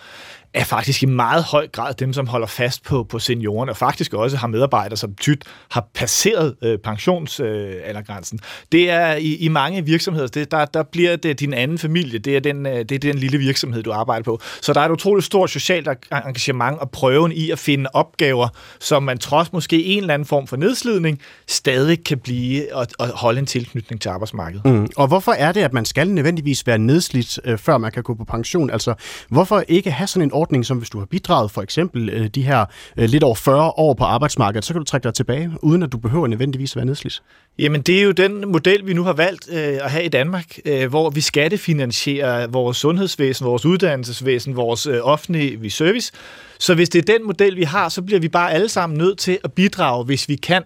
er 0.55 0.63
faktisk 0.63 1.03
i 1.03 1.05
meget 1.05 1.43
høj 1.43 1.67
grad 1.67 1.93
dem, 1.93 2.13
som 2.13 2.27
holder 2.27 2.47
fast 2.47 2.83
på, 2.83 3.03
på 3.03 3.19
seniorerne, 3.19 3.71
og 3.71 3.77
faktisk 3.77 4.13
også 4.13 4.37
har 4.37 4.47
medarbejdere, 4.47 4.97
som 4.97 5.15
tyt 5.15 5.43
har 5.71 5.87
passeret 5.93 6.55
øh, 6.63 6.79
pensionsaldergrænsen. 6.79 8.39
Øh, 8.43 8.65
det 8.71 8.89
er 8.89 9.15
i, 9.15 9.35
i 9.35 9.47
mange 9.47 9.85
virksomheder, 9.85 10.27
det, 10.27 10.51
der, 10.51 10.65
der 10.65 10.83
bliver 10.83 11.15
det 11.15 11.39
din 11.39 11.53
anden 11.53 11.77
familie, 11.77 12.19
det 12.19 12.35
er, 12.35 12.39
den, 12.39 12.65
øh, 12.65 12.77
det 12.77 12.91
er 12.91 12.99
den 12.99 13.17
lille 13.17 13.37
virksomhed, 13.37 13.83
du 13.83 13.91
arbejder 13.91 14.23
på. 14.23 14.41
Så 14.61 14.73
der 14.73 14.81
er 14.81 14.85
et 14.85 14.91
utroligt 14.91 15.25
stort 15.25 15.49
socialt 15.49 15.89
engagement 16.11 16.79
og 16.79 16.91
prøven 16.91 17.31
i 17.31 17.51
at 17.51 17.59
finde 17.59 17.89
opgaver, 17.93 18.47
som 18.79 19.03
man 19.03 19.17
trods 19.17 19.53
måske 19.53 19.83
en 19.83 19.99
eller 19.99 20.13
anden 20.13 20.25
form 20.25 20.47
for 20.47 20.57
nedslidning, 20.57 21.19
stadig 21.47 22.03
kan 22.03 22.19
blive 22.19 22.75
og, 22.75 22.87
og 22.99 23.07
holde 23.07 23.39
en 23.39 23.45
tilknytning 23.45 24.01
til 24.01 24.09
arbejdsmarkedet. 24.09 24.65
Mm. 24.65 24.87
Og 24.95 25.07
hvorfor 25.07 25.31
er 25.31 25.51
det, 25.51 25.61
at 25.61 25.73
man 25.73 25.85
skal 25.85 26.09
nødvendigvis 26.09 26.67
være 26.67 26.77
nedslidt, 26.77 27.39
øh, 27.45 27.57
før 27.57 27.77
man 27.77 27.91
kan 27.91 28.03
gå 28.03 28.13
på 28.13 28.23
pension? 28.23 28.69
Altså, 28.69 28.93
hvorfor 29.29 29.63
ikke 29.67 29.91
have 29.91 30.07
sådan 30.07 30.27
en 30.27 30.31
ordning, 30.45 30.65
som 30.65 30.77
hvis 30.77 30.89
du 30.89 30.99
har 30.99 31.05
bidraget 31.05 31.51
for 31.51 31.62
eksempel 31.62 32.10
øh, 32.10 32.27
de 32.27 32.41
her 32.41 32.65
øh, 32.97 33.10
lidt 33.10 33.23
over 33.23 33.36
40 33.36 33.71
år 33.77 33.93
på 33.93 34.03
arbejdsmarkedet, 34.03 34.65
så 34.65 34.73
kan 34.73 34.79
du 34.81 34.86
trække 34.86 35.03
dig 35.03 35.13
tilbage, 35.13 35.51
uden 35.62 35.84
at 35.84 35.91
du 35.91 35.97
behøver 35.97 36.27
nødvendigvis 36.27 36.71
at 36.71 36.75
være 36.75 36.86
nedslidt? 36.86 37.23
Jamen, 37.60 37.81
det 37.81 37.99
er 37.99 38.03
jo 38.03 38.12
den 38.12 38.51
model, 38.51 38.88
vi 38.88 38.93
nu 38.93 39.03
har 39.03 39.13
valgt 39.13 39.49
øh, 39.51 39.58
at 39.58 39.91
have 39.91 40.03
i 40.05 40.10
Danmark, 40.10 40.58
øh, 40.65 40.89
hvor 40.89 41.10
vi 41.10 41.21
skattefinansierer 41.21 42.47
vores 42.47 42.77
sundhedsvæsen, 42.77 43.45
vores 43.45 43.65
uddannelsesvæsen, 43.65 44.55
vores 44.55 44.86
øh, 44.86 44.99
offentlige 45.01 45.69
service. 45.69 46.12
Så 46.60 46.75
hvis 46.75 46.89
det 46.89 47.10
er 47.10 47.17
den 47.17 47.27
model, 47.27 47.55
vi 47.55 47.63
har, 47.63 47.89
så 47.89 48.01
bliver 48.01 48.19
vi 48.19 48.27
bare 48.27 48.53
alle 48.53 48.69
sammen 48.69 48.97
nødt 48.97 49.17
til 49.17 49.38
at 49.43 49.53
bidrage, 49.53 50.05
hvis 50.05 50.29
vi 50.29 50.36
kan. 50.36 50.63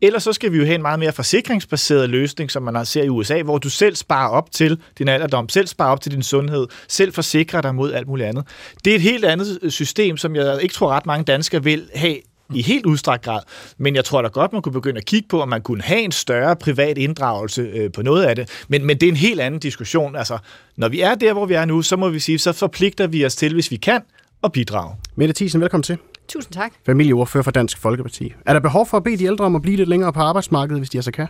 Ellers 0.00 0.22
så 0.22 0.32
skal 0.32 0.52
vi 0.52 0.58
jo 0.58 0.64
have 0.64 0.74
en 0.74 0.82
meget 0.82 0.98
mere 0.98 1.12
forsikringsbaseret 1.12 2.10
løsning, 2.10 2.50
som 2.50 2.62
man 2.62 2.86
ser 2.86 3.02
i 3.02 3.08
USA, 3.08 3.42
hvor 3.42 3.58
du 3.58 3.70
selv 3.70 3.96
sparer 3.96 4.28
op 4.28 4.50
til 4.50 4.80
din 4.98 5.08
alderdom, 5.08 5.48
selv 5.48 5.66
sparer 5.66 5.90
op 5.90 6.00
til 6.00 6.12
din 6.12 6.22
sundhed, 6.22 6.66
selv 6.88 7.12
forsikrer 7.12 7.60
dig 7.60 7.74
mod 7.74 7.92
alt 7.92 8.08
muligt 8.08 8.28
andet. 8.28 8.44
Det 8.84 8.90
er 8.90 8.94
et 8.94 9.02
helt 9.02 9.24
andet 9.24 9.58
system, 9.68 10.16
som 10.16 10.36
jeg 10.36 10.62
ikke 10.62 10.74
tror 10.74 10.88
ret 10.88 11.06
mange 11.06 11.24
danskere 11.24 11.64
vil 11.64 11.90
have 11.94 12.16
i 12.54 12.62
helt 12.62 12.86
udstrakt 12.86 13.24
grad. 13.24 13.40
Men 13.78 13.96
jeg 13.96 14.04
tror 14.04 14.22
da 14.22 14.28
godt, 14.28 14.52
man 14.52 14.62
kunne 14.62 14.72
begynde 14.72 14.98
at 14.98 15.04
kigge 15.04 15.28
på, 15.28 15.42
om 15.42 15.48
man 15.48 15.62
kunne 15.62 15.82
have 15.82 16.00
en 16.00 16.12
større 16.12 16.56
privat 16.56 16.98
inddragelse 16.98 17.62
øh, 17.62 17.92
på 17.92 18.02
noget 18.02 18.24
af 18.24 18.36
det. 18.36 18.64
Men, 18.68 18.84
men 18.84 18.96
det 19.00 19.06
er 19.06 19.10
en 19.10 19.16
helt 19.16 19.40
anden 19.40 19.60
diskussion. 19.60 20.16
Altså, 20.16 20.38
når 20.76 20.88
vi 20.88 21.00
er 21.00 21.14
der, 21.14 21.32
hvor 21.32 21.46
vi 21.46 21.54
er 21.54 21.64
nu, 21.64 21.82
så 21.82 21.96
må 21.96 22.08
vi 22.08 22.18
sige, 22.18 22.38
så 22.38 22.52
forpligter 22.52 23.06
vi 23.06 23.24
os 23.24 23.36
til, 23.36 23.54
hvis 23.54 23.70
vi 23.70 23.76
kan, 23.76 24.00
at 24.44 24.52
bidrage. 24.52 24.94
Mette 25.16 25.34
Thiesen, 25.34 25.60
velkommen 25.60 25.82
til. 25.82 25.98
Tusind 26.28 26.52
tak. 26.52 26.72
Familieordfører 26.86 27.42
for 27.44 27.50
Dansk 27.50 27.78
Folkeparti. 27.78 28.32
Er 28.46 28.52
der 28.52 28.60
behov 28.60 28.86
for 28.86 28.96
at 28.96 29.04
bede 29.04 29.16
de 29.16 29.24
ældre 29.24 29.44
om 29.44 29.56
at 29.56 29.62
blive 29.62 29.76
lidt 29.76 29.88
længere 29.88 30.12
på 30.12 30.20
arbejdsmarkedet, 30.20 30.80
hvis 30.80 30.90
de 30.90 30.98
altså 30.98 31.12
kan? 31.12 31.26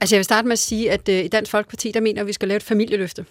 Altså 0.00 0.14
jeg 0.16 0.18
vil 0.18 0.24
starte 0.24 0.48
med 0.48 0.52
at 0.52 0.58
sige, 0.58 0.90
at 0.90 1.08
øh, 1.08 1.24
i 1.24 1.28
Dansk 1.28 1.50
Folkeparti, 1.50 1.90
der 1.90 2.00
mener 2.00 2.20
at 2.20 2.26
vi 2.26 2.32
skal 2.32 2.48
lave 2.48 2.56
et 2.56 2.62
familieløfte. 2.62 3.24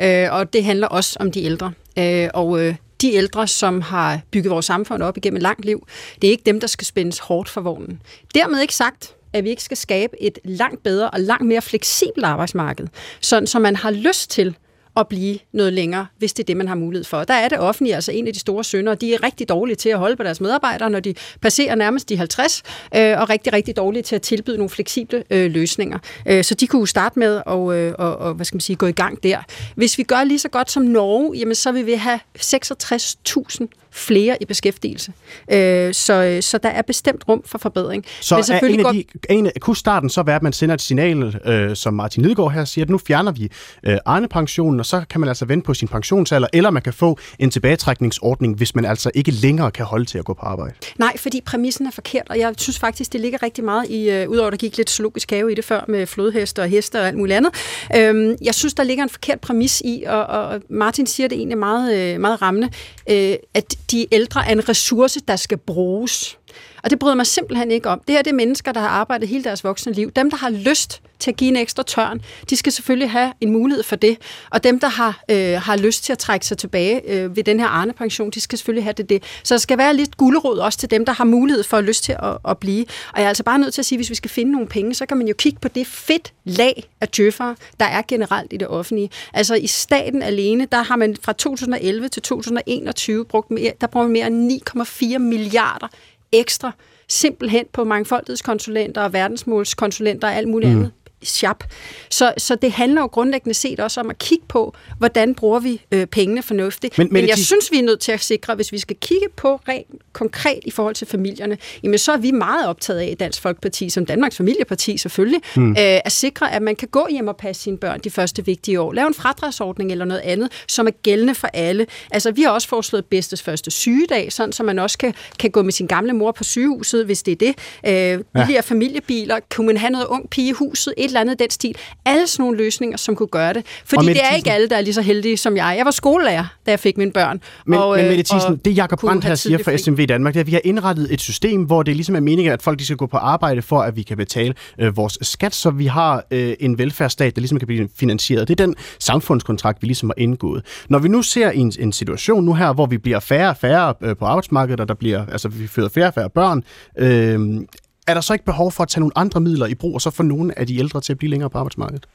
Øh, 0.00 0.28
og 0.32 0.52
det 0.52 0.64
handler 0.64 0.86
også 0.86 1.16
om 1.20 1.32
de 1.32 1.44
ældre. 1.44 1.72
Øh, 1.98 2.28
og 2.34 2.60
øh, 2.60 2.74
de 3.02 3.12
ældre, 3.12 3.48
som 3.48 3.80
har 3.80 4.20
bygget 4.30 4.50
vores 4.50 4.66
samfund 4.66 5.02
op 5.02 5.16
igennem 5.16 5.36
et 5.36 5.42
langt 5.42 5.64
liv, 5.64 5.86
det 6.22 6.28
er 6.28 6.30
ikke 6.30 6.44
dem, 6.46 6.60
der 6.60 6.66
skal 6.66 6.86
spændes 6.86 7.18
hårdt 7.18 7.48
for 7.48 7.60
vognen. 7.60 8.02
Dermed 8.34 8.60
ikke 8.60 8.74
sagt, 8.74 9.14
at 9.32 9.44
vi 9.44 9.50
ikke 9.50 9.62
skal 9.62 9.76
skabe 9.76 10.22
et 10.22 10.38
langt 10.44 10.82
bedre 10.82 11.10
og 11.10 11.20
langt 11.20 11.46
mere 11.46 11.62
fleksibelt 11.62 12.24
arbejdsmarked, 12.26 12.86
sådan 13.20 13.46
som 13.46 13.62
man 13.62 13.76
har 13.76 13.90
lyst 13.90 14.30
til 14.30 14.56
at 14.96 15.08
blive 15.08 15.38
noget 15.52 15.72
længere, 15.72 16.06
hvis 16.18 16.32
det 16.32 16.42
er 16.42 16.46
det, 16.46 16.56
man 16.56 16.68
har 16.68 16.74
mulighed 16.74 17.04
for. 17.04 17.24
Der 17.24 17.34
er 17.34 17.48
det 17.48 17.58
offentlige 17.58 17.94
altså 17.94 18.12
en 18.12 18.26
af 18.26 18.32
de 18.32 18.38
store 18.38 18.64
sønder, 18.64 18.94
de 18.94 19.14
er 19.14 19.22
rigtig 19.22 19.48
dårlige 19.48 19.76
til 19.76 19.88
at 19.88 19.98
holde 19.98 20.16
på 20.16 20.22
deres 20.22 20.40
medarbejdere, 20.40 20.90
når 20.90 21.00
de 21.00 21.14
passerer 21.40 21.74
nærmest 21.74 22.08
de 22.08 22.16
50, 22.16 22.62
øh, 22.96 23.20
og 23.20 23.30
rigtig, 23.30 23.52
rigtig 23.52 23.76
dårlige 23.76 24.02
til 24.02 24.14
at 24.16 24.22
tilbyde 24.22 24.56
nogle 24.56 24.70
fleksible 24.70 25.24
øh, 25.30 25.50
løsninger. 25.50 25.98
Øh, 26.26 26.44
så 26.44 26.54
de 26.54 26.66
kunne 26.66 26.88
starte 26.88 27.18
med 27.18 27.36
at 27.36 27.42
og, 27.46 27.64
og, 27.98 28.16
og, 28.16 28.34
hvad 28.34 28.46
skal 28.46 28.56
man 28.56 28.60
sige, 28.60 28.76
gå 28.76 28.86
i 28.86 28.92
gang 28.92 29.22
der. 29.22 29.38
Hvis 29.74 29.98
vi 29.98 30.02
gør 30.02 30.24
lige 30.24 30.38
så 30.38 30.48
godt 30.48 30.70
som 30.70 30.82
Norge, 30.82 31.36
jamen 31.38 31.54
så 31.54 31.72
vil 31.72 31.86
vi 31.86 31.92
have 31.92 32.20
66.000 32.38 33.81
flere 33.92 34.36
i 34.40 34.44
beskæftigelse. 34.44 35.12
Øh, 35.52 35.94
så, 35.94 36.38
så 36.40 36.58
der 36.58 36.68
er 36.68 36.82
bestemt 36.82 37.24
rum 37.28 37.42
for 37.46 37.58
forbedring. 37.58 38.04
Så 38.20 38.34
Men 38.34 38.44
selvfølgelig 38.44 38.80
en 38.80 38.86
af 38.86 39.04
de, 39.28 39.34
en, 39.34 39.50
kunne 39.60 39.76
starten 39.76 40.10
så 40.10 40.22
være, 40.22 40.36
at 40.36 40.42
man 40.42 40.52
sender 40.52 40.74
et 40.74 40.80
signal, 40.80 41.40
øh, 41.44 41.76
som 41.76 41.94
Martin 41.94 42.22
Lidegaard 42.22 42.52
her 42.52 42.64
siger, 42.64 42.84
at 42.84 42.90
nu 42.90 42.98
fjerner 42.98 43.32
vi 43.32 43.48
øh, 43.86 43.98
Arne-pensionen, 44.04 44.80
og 44.80 44.86
så 44.86 45.04
kan 45.10 45.20
man 45.20 45.28
altså 45.28 45.44
vente 45.44 45.66
på 45.66 45.74
sin 45.74 45.88
pensionsalder, 45.88 46.48
eller 46.52 46.70
man 46.70 46.82
kan 46.82 46.92
få 46.92 47.18
en 47.38 47.50
tilbagetrækningsordning, 47.50 48.56
hvis 48.56 48.74
man 48.74 48.84
altså 48.84 49.10
ikke 49.14 49.30
længere 49.30 49.70
kan 49.70 49.86
holde 49.86 50.04
til 50.04 50.18
at 50.18 50.24
gå 50.24 50.34
på 50.34 50.46
arbejde. 50.46 50.74
Nej, 50.98 51.16
fordi 51.16 51.40
præmissen 51.40 51.86
er 51.86 51.90
forkert, 51.90 52.26
og 52.30 52.38
jeg 52.38 52.54
synes 52.56 52.78
faktisk, 52.78 53.12
det 53.12 53.20
ligger 53.20 53.42
rigtig 53.42 53.64
meget 53.64 53.90
i, 53.90 54.10
øh, 54.10 54.28
udover 54.28 54.46
at 54.46 54.52
der 54.52 54.56
gik 54.56 54.76
lidt 54.76 54.90
zoologisk 54.90 55.30
have 55.30 55.52
i 55.52 55.54
det 55.54 55.64
før 55.64 55.84
med 55.88 56.06
flodheste 56.06 56.62
og 56.62 56.68
heste 56.68 57.00
og 57.00 57.06
alt 57.06 57.16
muligt 57.16 57.36
andet. 57.36 57.52
Øh, 57.96 58.36
jeg 58.42 58.54
synes, 58.54 58.74
der 58.74 58.82
ligger 58.82 59.04
en 59.04 59.10
forkert 59.10 59.40
præmis 59.40 59.82
i, 59.84 60.04
og, 60.06 60.26
og 60.26 60.60
Martin 60.70 61.06
siger 61.06 61.28
det 61.28 61.38
egentlig 61.38 61.58
meget, 61.58 62.14
øh, 62.14 62.20
meget 62.20 62.42
rammende, 62.42 62.68
øh, 63.10 63.34
at 63.54 63.74
de 63.92 64.06
ældre 64.12 64.46
er 64.46 64.52
en 64.52 64.68
ressource, 64.68 65.20
der 65.28 65.36
skal 65.36 65.58
bruges. 65.58 66.38
Og 66.84 66.90
det 66.90 66.98
bryder 66.98 67.14
mig 67.14 67.26
simpelthen 67.26 67.70
ikke 67.70 67.88
om. 67.88 68.02
Det 68.06 68.14
her 68.14 68.22
det 68.22 68.30
er 68.30 68.34
mennesker, 68.34 68.72
der 68.72 68.80
har 68.80 68.88
arbejdet 68.88 69.28
hele 69.28 69.44
deres 69.44 69.64
voksne 69.64 69.92
liv. 69.92 70.10
Dem, 70.10 70.30
der 70.30 70.36
har 70.36 70.50
lyst 70.50 71.02
til 71.22 71.30
at 71.30 71.36
give 71.36 71.50
en 71.50 71.56
ekstra 71.56 71.82
tørn, 71.82 72.20
de 72.50 72.56
skal 72.56 72.72
selvfølgelig 72.72 73.10
have 73.10 73.32
en 73.40 73.52
mulighed 73.52 73.82
for 73.82 73.96
det. 73.96 74.18
Og 74.50 74.64
dem, 74.64 74.80
der 74.80 74.88
har, 74.88 75.22
øh, 75.28 75.60
har 75.60 75.76
lyst 75.76 76.04
til 76.04 76.12
at 76.12 76.18
trække 76.18 76.46
sig 76.46 76.58
tilbage 76.58 77.10
øh, 77.10 77.36
ved 77.36 77.44
den 77.44 77.60
her 77.60 77.66
Arne-pension, 77.66 78.30
de 78.30 78.40
skal 78.40 78.58
selvfølgelig 78.58 78.84
have 78.84 78.92
det, 78.92 79.08
det. 79.08 79.22
Så 79.44 79.54
der 79.54 79.58
skal 79.58 79.78
være 79.78 79.96
lidt 79.96 80.16
gulerod 80.16 80.58
også 80.58 80.78
til 80.78 80.90
dem, 80.90 81.04
der 81.04 81.12
har 81.12 81.24
mulighed 81.24 81.62
for 81.62 81.76
at 81.76 81.84
lyst 81.84 82.04
til 82.04 82.16
at, 82.22 82.38
at 82.48 82.58
blive. 82.58 82.84
Og 83.12 83.18
jeg 83.18 83.24
er 83.24 83.28
altså 83.28 83.42
bare 83.42 83.58
nødt 83.58 83.74
til 83.74 83.80
at 83.80 83.86
sige, 83.86 83.96
at 83.96 83.98
hvis 83.98 84.10
vi 84.10 84.14
skal 84.14 84.30
finde 84.30 84.52
nogle 84.52 84.66
penge, 84.68 84.94
så 84.94 85.06
kan 85.06 85.16
man 85.16 85.28
jo 85.28 85.34
kigge 85.38 85.58
på 85.60 85.68
det 85.68 85.86
fedt 85.86 86.32
lag 86.44 86.84
af 87.00 87.08
djøffere, 87.08 87.56
der 87.80 87.86
er 87.86 88.02
generelt 88.08 88.52
i 88.52 88.56
det 88.56 88.68
offentlige. 88.68 89.10
Altså 89.32 89.54
i 89.54 89.66
staten 89.66 90.22
alene, 90.22 90.66
der 90.72 90.82
har 90.82 90.96
man 90.96 91.16
fra 91.22 91.32
2011 91.32 92.08
til 92.08 92.22
2021 92.22 93.24
brugt 93.24 93.50
mere, 93.50 93.72
der 93.80 93.86
bruger 93.86 94.06
man 94.06 94.12
mere 94.12 94.26
end 94.26 94.62
9,4 94.80 95.18
milliarder 95.18 95.88
ekstra 96.32 96.72
simpelthen 97.08 97.66
på 97.72 97.84
mangfoldighedskonsulenter 97.84 99.02
og 99.02 99.12
verdensmålskonsulenter 99.12 100.28
og 100.28 100.34
alt 100.34 100.48
muligt 100.48 100.72
mm. 100.72 100.78
andet 100.78 100.92
shop. 101.24 101.64
Så, 102.10 102.34
så 102.38 102.54
det 102.54 102.72
handler 102.72 103.00
jo 103.00 103.06
grundlæggende 103.06 103.54
set 103.54 103.80
også 103.80 104.00
om 104.00 104.10
at 104.10 104.18
kigge 104.18 104.44
på, 104.48 104.74
hvordan 104.98 105.34
bruger 105.34 105.60
vi 105.60 105.80
øh, 105.92 106.06
pengene 106.06 106.42
fornuftigt. 106.42 106.98
Men, 106.98 107.06
men, 107.06 107.12
men 107.12 107.28
jeg 107.28 107.36
de... 107.36 107.44
synes, 107.44 107.70
vi 107.70 107.78
er 107.78 107.82
nødt 107.82 108.00
til 108.00 108.12
at 108.12 108.20
sikre, 108.20 108.54
hvis 108.54 108.72
vi 108.72 108.78
skal 108.78 108.96
kigge 109.00 109.26
på 109.36 109.60
rent 109.68 109.86
konkret 110.12 110.60
i 110.64 110.70
forhold 110.70 110.94
til 110.94 111.06
familierne, 111.06 111.58
jamen 111.82 111.98
så 111.98 112.12
er 112.12 112.16
vi 112.16 112.30
meget 112.30 112.68
optaget 112.68 113.00
af 113.00 113.08
i 113.12 113.14
Dansk 113.14 113.42
Folkeparti, 113.42 113.90
som 113.90 114.06
Danmarks 114.06 114.36
Familieparti 114.36 114.96
selvfølgelig, 114.98 115.40
hmm. 115.56 115.70
øh, 115.70 115.76
at 115.78 116.12
sikre, 116.12 116.52
at 116.52 116.62
man 116.62 116.76
kan 116.76 116.88
gå 116.88 117.06
hjem 117.10 117.28
og 117.28 117.36
passe 117.36 117.62
sine 117.62 117.78
børn 117.78 118.00
de 118.00 118.10
første 118.10 118.44
vigtige 118.44 118.80
år. 118.80 118.92
Lave 118.92 119.06
en 119.08 119.14
fradragsordning 119.14 119.92
eller 119.92 120.04
noget 120.04 120.20
andet, 120.20 120.52
som 120.68 120.86
er 120.86 120.90
gældende 120.90 121.34
for 121.34 121.48
alle. 121.52 121.86
Altså, 122.10 122.30
vi 122.30 122.42
har 122.42 122.50
også 122.50 122.68
foreslået 122.68 123.04
bedstes 123.04 123.42
første 123.42 123.70
sygedag, 123.70 124.32
sådan 124.32 124.52
så 124.52 124.62
man 124.62 124.78
også 124.78 124.98
kan, 124.98 125.14
kan 125.38 125.50
gå 125.50 125.62
med 125.62 125.72
sin 125.72 125.86
gamle 125.86 126.12
mor 126.12 126.32
på 126.32 126.44
sygehuset, 126.44 127.04
hvis 127.04 127.22
det 127.22 127.32
er 127.32 127.36
det. 127.36 127.54
Øh, 127.86 128.50
ja. 128.52 128.60
familiebiler, 128.60 129.38
kunne 129.54 129.66
man 129.66 129.76
have 129.76 129.90
noget 129.90 130.06
ung 130.06 130.30
pige 130.30 130.48
i 130.48 130.52
huset, 130.52 130.94
et 130.96 131.04
eller 131.12 131.20
andet 131.20 131.38
den 131.38 131.50
stil. 131.50 131.76
Alle 132.04 132.26
sådan 132.26 132.42
nogle 132.42 132.58
løsninger, 132.58 132.96
som 132.96 133.16
kunne 133.16 133.26
gøre 133.26 133.52
det. 133.52 133.66
Fordi 133.84 134.06
det 134.06 134.20
er 134.30 134.36
ikke 134.36 134.52
alle, 134.52 134.68
der 134.68 134.76
er 134.76 134.80
lige 134.80 134.94
så 134.94 135.02
heldige 135.02 135.36
som 135.36 135.56
jeg. 135.56 135.74
Jeg 135.76 135.84
var 135.84 135.90
skolelærer, 135.90 136.44
da 136.66 136.70
jeg 136.70 136.80
fik 136.80 136.98
mine 136.98 137.12
børn. 137.12 137.40
Men, 137.66 137.78
og, 137.78 137.96
men 137.96 138.08
Mette 138.08 138.22
Thiesen, 138.22 138.56
det 138.56 138.76
Jacob 138.76 139.00
Brandt 139.00 139.24
her 139.24 139.34
siger 139.34 139.58
for 139.58 139.76
SMV 139.76 140.06
Danmark, 140.06 140.34
det 140.34 140.40
er, 140.40 140.42
at 140.42 140.46
vi 140.46 140.52
har 140.52 140.60
indrettet 140.64 141.12
et 141.12 141.20
system, 141.20 141.62
hvor 141.62 141.82
det 141.82 141.96
ligesom 141.96 142.16
er 142.16 142.20
meningen, 142.20 142.52
at 142.52 142.62
folk 142.62 142.78
de 142.78 142.84
skal 142.84 142.96
gå 142.96 143.06
på 143.06 143.16
arbejde 143.16 143.62
for, 143.62 143.80
at 143.80 143.96
vi 143.96 144.02
kan 144.02 144.16
betale 144.16 144.54
øh, 144.78 144.96
vores 144.96 145.18
skat, 145.22 145.54
så 145.54 145.70
vi 145.70 145.86
har 145.86 146.24
øh, 146.30 146.54
en 146.60 146.78
velfærdsstat, 146.78 147.36
der 147.36 147.40
ligesom 147.40 147.58
kan 147.58 147.66
blive 147.66 147.88
finansieret. 147.96 148.48
Det 148.48 148.60
er 148.60 148.66
den 148.66 148.74
samfundskontrakt, 148.98 149.82
vi 149.82 149.86
ligesom 149.86 150.08
har 150.08 150.22
indgået. 150.22 150.64
Når 150.88 150.98
vi 150.98 151.08
nu 151.08 151.22
ser 151.22 151.50
en, 151.50 151.72
en 151.78 151.92
situation 151.92 152.44
nu 152.44 152.54
her, 152.54 152.72
hvor 152.72 152.86
vi 152.86 152.98
bliver 152.98 153.20
færre 153.20 153.48
og 153.48 153.56
færre 153.56 153.94
øh, 154.02 154.16
på 154.16 154.24
arbejdsmarkedet, 154.24 154.80
og 154.80 154.88
der 154.88 154.94
bliver, 154.94 155.26
altså 155.26 155.48
vi 155.48 155.66
føder 155.66 155.88
færre 155.88 156.06
og 156.06 156.14
færre 156.14 156.30
børn, 156.30 156.64
øh, 156.98 157.60
er 158.06 158.14
der 158.14 158.20
så 158.20 158.32
ikke 158.32 158.44
behov 158.44 158.72
for 158.72 158.82
at 158.82 158.88
tage 158.88 159.00
nogle 159.00 159.18
andre 159.18 159.40
midler 159.40 159.66
i 159.66 159.74
brug, 159.74 159.94
og 159.94 160.00
så 160.00 160.10
få 160.10 160.22
nogle 160.22 160.58
af 160.58 160.66
de 160.66 160.78
ældre 160.78 161.00
til 161.00 161.12
at 161.12 161.18
blive 161.18 161.30
længere 161.30 161.50
på 161.50 161.58
arbejdsmarkedet? 161.58 162.06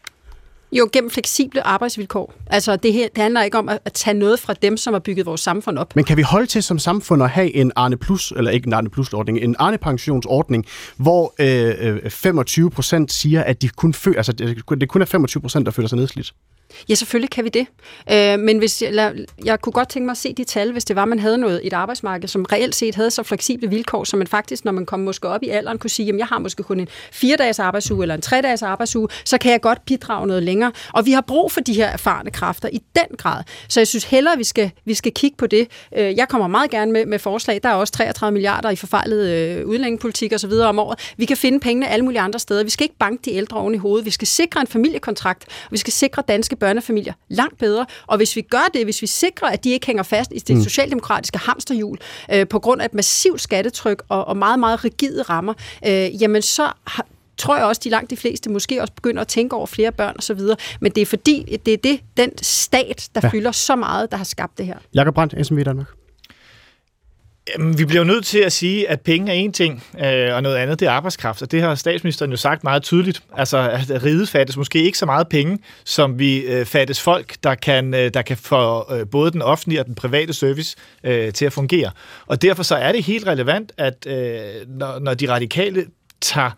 Jo, 0.72 0.90
gennem 0.94 1.10
fleksible 1.10 1.68
arbejdsvilkår. 1.68 2.34
Altså, 2.48 2.76
det, 2.76 2.94
her, 2.94 3.08
det 3.16 3.22
handler 3.24 3.44
ikke 3.44 3.58
om 3.58 3.70
at, 3.70 3.80
at 3.86 3.94
tage 3.94 4.14
noget 4.14 4.40
fra 4.40 4.54
dem, 4.54 4.78
som 4.78 4.94
har 4.94 5.00
bygget 5.00 5.26
vores 5.26 5.42
samfund 5.42 5.78
op. 5.78 5.96
Men 5.96 6.06
kan 6.06 6.18
vi 6.18 6.22
holde 6.22 6.46
til 6.46 6.64
som 6.64 6.80
samfund 6.80 7.24
at 7.24 7.30
have 7.30 7.56
en 7.56 7.72
Arne 7.76 7.98
Plus, 7.98 8.34
eller 8.38 8.52
ikke 8.52 8.68
en 8.68 8.74
Arne 8.74 8.90
Plus-ordning, 8.90 9.40
en 9.40 9.56
Arne 9.60 9.78
Pensionsordning, 9.78 10.66
hvor 10.98 11.34
øh, 11.40 12.10
25 12.10 12.66
øh, 12.66 12.72
procent 12.72 13.12
siger, 13.12 13.44
at 13.44 13.62
de 13.62 13.70
kun 13.70 13.94
føler, 13.94 14.18
altså, 14.18 14.32
det 14.32 14.88
kun 14.90 15.02
er 15.02 15.06
25 15.06 15.42
procent, 15.42 15.66
der 15.66 15.72
føler 15.72 15.88
sig 15.90 15.98
nedslidt? 15.98 16.34
Ja, 16.90 16.96
selvfølgelig 16.96 17.30
kan 17.30 17.44
vi 17.44 17.50
det. 17.50 17.68
Øh, 18.12 18.40
men 18.40 18.58
hvis 18.58 18.82
jeg, 18.82 18.94
lad, 18.94 19.26
jeg 19.46 19.62
kunne 19.62 19.74
godt 19.74 19.90
tænke 19.90 20.06
mig 20.06 20.12
at 20.12 20.18
se 20.18 20.34
de 20.34 20.44
tal, 20.44 20.72
hvis 20.72 20.86
det 20.86 20.96
var, 20.96 21.02
at 21.02 21.08
man 21.08 21.20
havde 21.20 21.38
noget 21.38 21.62
et 21.64 21.74
arbejdsmarked, 21.74 22.28
som 22.28 22.46
reelt 22.52 22.76
set 22.76 22.96
havde 22.96 23.12
så 23.12 23.24
fleksible 23.24 23.70
vilkår, 23.70 24.04
som 24.04 24.18
man 24.18 24.28
faktisk, 24.28 24.66
når 24.66 24.72
man 24.72 24.86
kom 24.86 25.00
måske 25.00 25.28
op 25.28 25.44
i 25.44 25.50
alderen, 25.50 25.78
kunne 25.78 25.90
sige, 25.90 26.10
at 26.10 26.18
jeg 26.18 26.28
har 26.28 26.40
måske 26.40 26.64
kun 26.64 26.80
en 26.80 26.88
fire 27.12 27.36
dages 27.36 27.60
arbejdsuge 27.60 28.04
eller 28.04 28.16
en 28.16 28.22
tre 28.22 28.42
dages 28.42 28.62
arbejdsuge, 28.62 29.08
så 29.26 29.38
kan 29.38 29.52
jeg 29.52 29.62
godt 29.62 29.86
bidrage 29.86 30.28
noget 30.28 30.44
længere. 30.44 30.72
Og 30.94 31.06
vi 31.06 31.12
har 31.12 31.22
brug 31.22 31.52
for 31.52 31.62
de 31.62 31.74
her 31.74 31.88
erfarne 31.88 32.32
kræfter 32.32 32.70
i 32.70 32.82
den 32.96 33.18
grad. 33.18 33.44
Så 33.70 33.80
jeg 33.80 33.88
synes 33.88 34.04
hellere, 34.04 34.34
at 34.34 34.40
vi 34.40 34.44
skal, 34.44 34.72
vi 34.86 34.94
skal 34.94 35.12
kigge 35.14 35.38
på 35.38 35.48
det. 35.48 35.68
Øh, 35.98 36.18
jeg 36.18 36.28
kommer 36.28 36.48
meget 36.48 36.72
gerne 36.72 36.92
med, 36.92 37.06
med 37.06 37.20
forslag. 37.20 37.60
Der 37.64 37.70
er 37.70 37.74
også 37.74 37.94
33 37.94 38.34
milliarder 38.34 38.70
i 38.70 38.76
forfejlet 38.76 39.28
øh, 39.28 39.66
udlændingepolitik 39.66 40.34
osv. 40.34 40.52
om 40.52 40.80
året. 40.80 41.14
Vi 41.18 41.26
kan 41.26 41.38
finde 41.38 41.60
pengene 41.60 41.88
alle 41.88 42.06
mulige 42.06 42.22
andre 42.22 42.40
steder. 42.40 42.64
Vi 42.64 42.70
skal 42.70 42.84
ikke 42.84 42.98
banke 43.00 43.22
de 43.26 43.34
ældre 43.34 43.58
oven 43.58 43.76
i 43.76 43.78
hovedet. 43.78 44.06
Vi 44.06 44.12
skal 44.12 44.28
sikre 44.28 44.62
en 44.62 44.68
familiekontrakt. 44.68 45.46
Vi 45.72 45.78
skal 45.78 45.94
sikre 45.94 46.24
danske 46.28 46.56
børnefamilier 46.68 47.14
langt 47.30 47.58
bedre. 47.58 47.86
Og 48.08 48.18
hvis 48.18 48.36
vi 48.36 48.42
gør 48.42 48.70
det, 48.74 48.84
hvis 48.84 49.02
vi 49.02 49.08
sikrer, 49.08 49.48
at 49.48 49.64
de 49.64 49.70
ikke 49.70 49.86
hænger 49.88 50.04
fast 50.04 50.32
i 50.36 50.40
det 50.40 50.56
mm. 50.56 50.64
socialdemokratiske 50.64 51.38
hamsterhjul 51.38 51.98
øh, 52.34 52.48
på 52.48 52.60
grund 52.60 52.82
af 52.82 52.86
et 52.86 52.94
massivt 52.94 53.42
skattetryk 53.42 54.04
og, 54.10 54.28
og 54.28 54.38
meget, 54.38 54.60
meget 54.60 54.84
rigide 54.84 55.22
rammer, 55.22 55.54
øh, 55.88 56.22
jamen 56.22 56.42
så 56.42 56.72
har, 56.88 57.06
tror 57.38 57.56
jeg 57.58 57.66
også, 57.66 57.82
de 57.84 57.90
langt 57.90 58.10
de 58.10 58.18
fleste 58.18 58.50
måske 58.50 58.82
også 58.82 58.94
begynder 58.94 59.22
at 59.22 59.28
tænke 59.28 59.56
over 59.56 59.66
flere 59.66 59.92
børn 59.92 60.16
osv. 60.18 60.40
Men 60.80 60.92
det 60.92 61.02
er 61.02 61.06
fordi, 61.06 61.58
det 61.66 61.74
er 61.74 61.78
det, 61.78 62.00
den 62.18 62.32
stat, 62.42 63.10
der 63.16 63.22
ja. 63.24 63.30
fylder 63.30 63.52
så 63.52 63.76
meget, 63.76 64.12
der 64.12 64.18
har 64.18 64.26
skabt 64.26 64.58
det 64.58 64.66
her. 64.66 64.78
Jakob 64.94 65.14
Brandt, 65.14 65.48
SMV 65.48 65.64
Danmark. 65.64 65.97
Jamen, 67.54 67.78
vi 67.78 67.86
bliver 67.86 68.02
jo 68.02 68.08
nødt 68.08 68.26
til 68.26 68.40
at 68.40 68.52
sige, 68.52 68.90
at 68.90 69.02
penge 69.02 69.32
er 69.32 69.36
en 69.36 69.54
ting, 69.54 69.84
øh, 70.06 70.36
og 70.36 70.44
noget 70.44 70.56
andet 70.56 70.80
det 70.80 70.88
er 70.88 70.92
arbejdskraft. 70.92 71.42
Og 71.42 71.52
det 71.52 71.62
har 71.62 71.76
statsministeren 71.76 72.32
jo 72.32 72.38
sagt 72.38 72.64
meget 72.64 72.84
tydeligt. 72.84 73.24
Altså, 73.38 73.58
at 73.58 74.04
ride 74.04 74.28
fattes 74.28 74.58
måske 74.58 74.84
ikke 74.84 74.98
så 74.98 75.06
meget 75.06 75.28
penge, 75.28 75.60
som 75.86 76.20
vi 76.20 76.38
øh, 76.38 76.66
fattes 76.66 77.02
folk, 77.02 77.36
der 77.44 77.56
kan, 77.56 77.94
øh, 77.94 78.14
der 78.14 78.22
kan 78.22 78.38
få 78.38 78.94
øh, 78.94 79.08
både 79.12 79.32
den 79.32 79.42
offentlige 79.42 79.80
og 79.80 79.86
den 79.86 79.96
private 79.96 80.34
service 80.34 80.76
øh, 81.04 81.34
til 81.34 81.46
at 81.46 81.54
fungere. 81.54 81.92
Og 82.28 82.42
derfor 82.42 82.64
så 82.64 82.76
er 82.76 82.92
det 82.92 83.04
helt 83.04 83.28
relevant, 83.28 83.72
at 83.78 84.08
øh, 84.08 84.40
når, 84.68 85.00
når 85.00 85.14
de 85.14 85.30
radikale 85.30 85.86
tager 86.22 86.52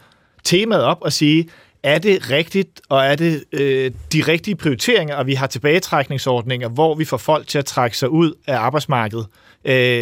temaet 0.43 0.83
op 0.83 0.97
og 1.01 1.13
siger, 1.13 1.43
er 1.83 1.99
det 1.99 2.29
rigtigt, 2.29 2.81
og 2.89 3.05
er 3.05 3.15
det 3.15 3.43
øh, 3.51 3.91
de 4.13 4.23
rigtige 4.27 4.55
prioriteringer, 4.55 5.15
og 5.15 5.27
vi 5.27 5.33
har 5.33 5.47
tilbagetrækningsordninger, 5.47 6.69
hvor 6.69 6.95
vi 6.95 7.05
får 7.05 7.17
folk 7.17 7.47
til 7.47 7.57
at 7.57 7.65
trække 7.65 7.97
sig 7.97 8.09
ud 8.09 8.33
af 8.47 8.57
arbejdsmarkedet, 8.57 9.25
øh, 9.29 9.48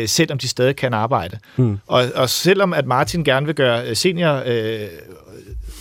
selvom 0.08 0.38
de 0.38 0.48
stadig 0.48 0.76
kan 0.76 0.94
arbejde. 0.94 1.40
Mm. 1.58 1.78
Og, 1.88 2.06
og 2.16 2.30
selvom 2.30 2.74
at 2.74 2.86
Martin 2.86 3.24
gerne 3.24 3.46
vil 3.46 3.56
gøre 3.56 3.96
senior... 3.96 4.44
Øh, 4.46 4.88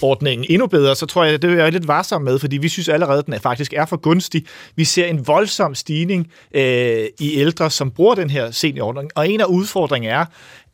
ordningen 0.03 0.47
endnu 0.51 0.67
bedre, 0.67 0.97
så 0.97 1.07
tror 1.07 1.25
jeg, 1.25 1.43
det 1.43 1.53
er 1.53 1.63
jeg 1.63 1.73
lidt 1.73 1.89
varsom 1.89 2.23
med, 2.23 2.39
fordi 2.39 2.57
vi 2.57 2.69
synes 2.69 2.89
allerede, 2.89 3.19
at 3.19 3.27
den 3.27 3.41
faktisk 3.41 3.73
er 3.73 3.87
for 3.87 3.97
gunstig. 3.97 4.45
Vi 4.77 4.85
ser 4.85 5.07
en 5.07 5.27
voldsom 5.27 5.75
stigning 5.75 6.31
øh, 6.55 7.07
i 7.21 7.37
ældre, 7.37 7.71
som 7.71 7.91
bruger 7.91 8.15
den 8.15 8.31
her 8.31 8.51
seniorordning, 8.51 9.11
og 9.15 9.31
en 9.31 9.41
af 9.41 9.45
udfordringerne 9.45 10.21
er, 10.21 10.25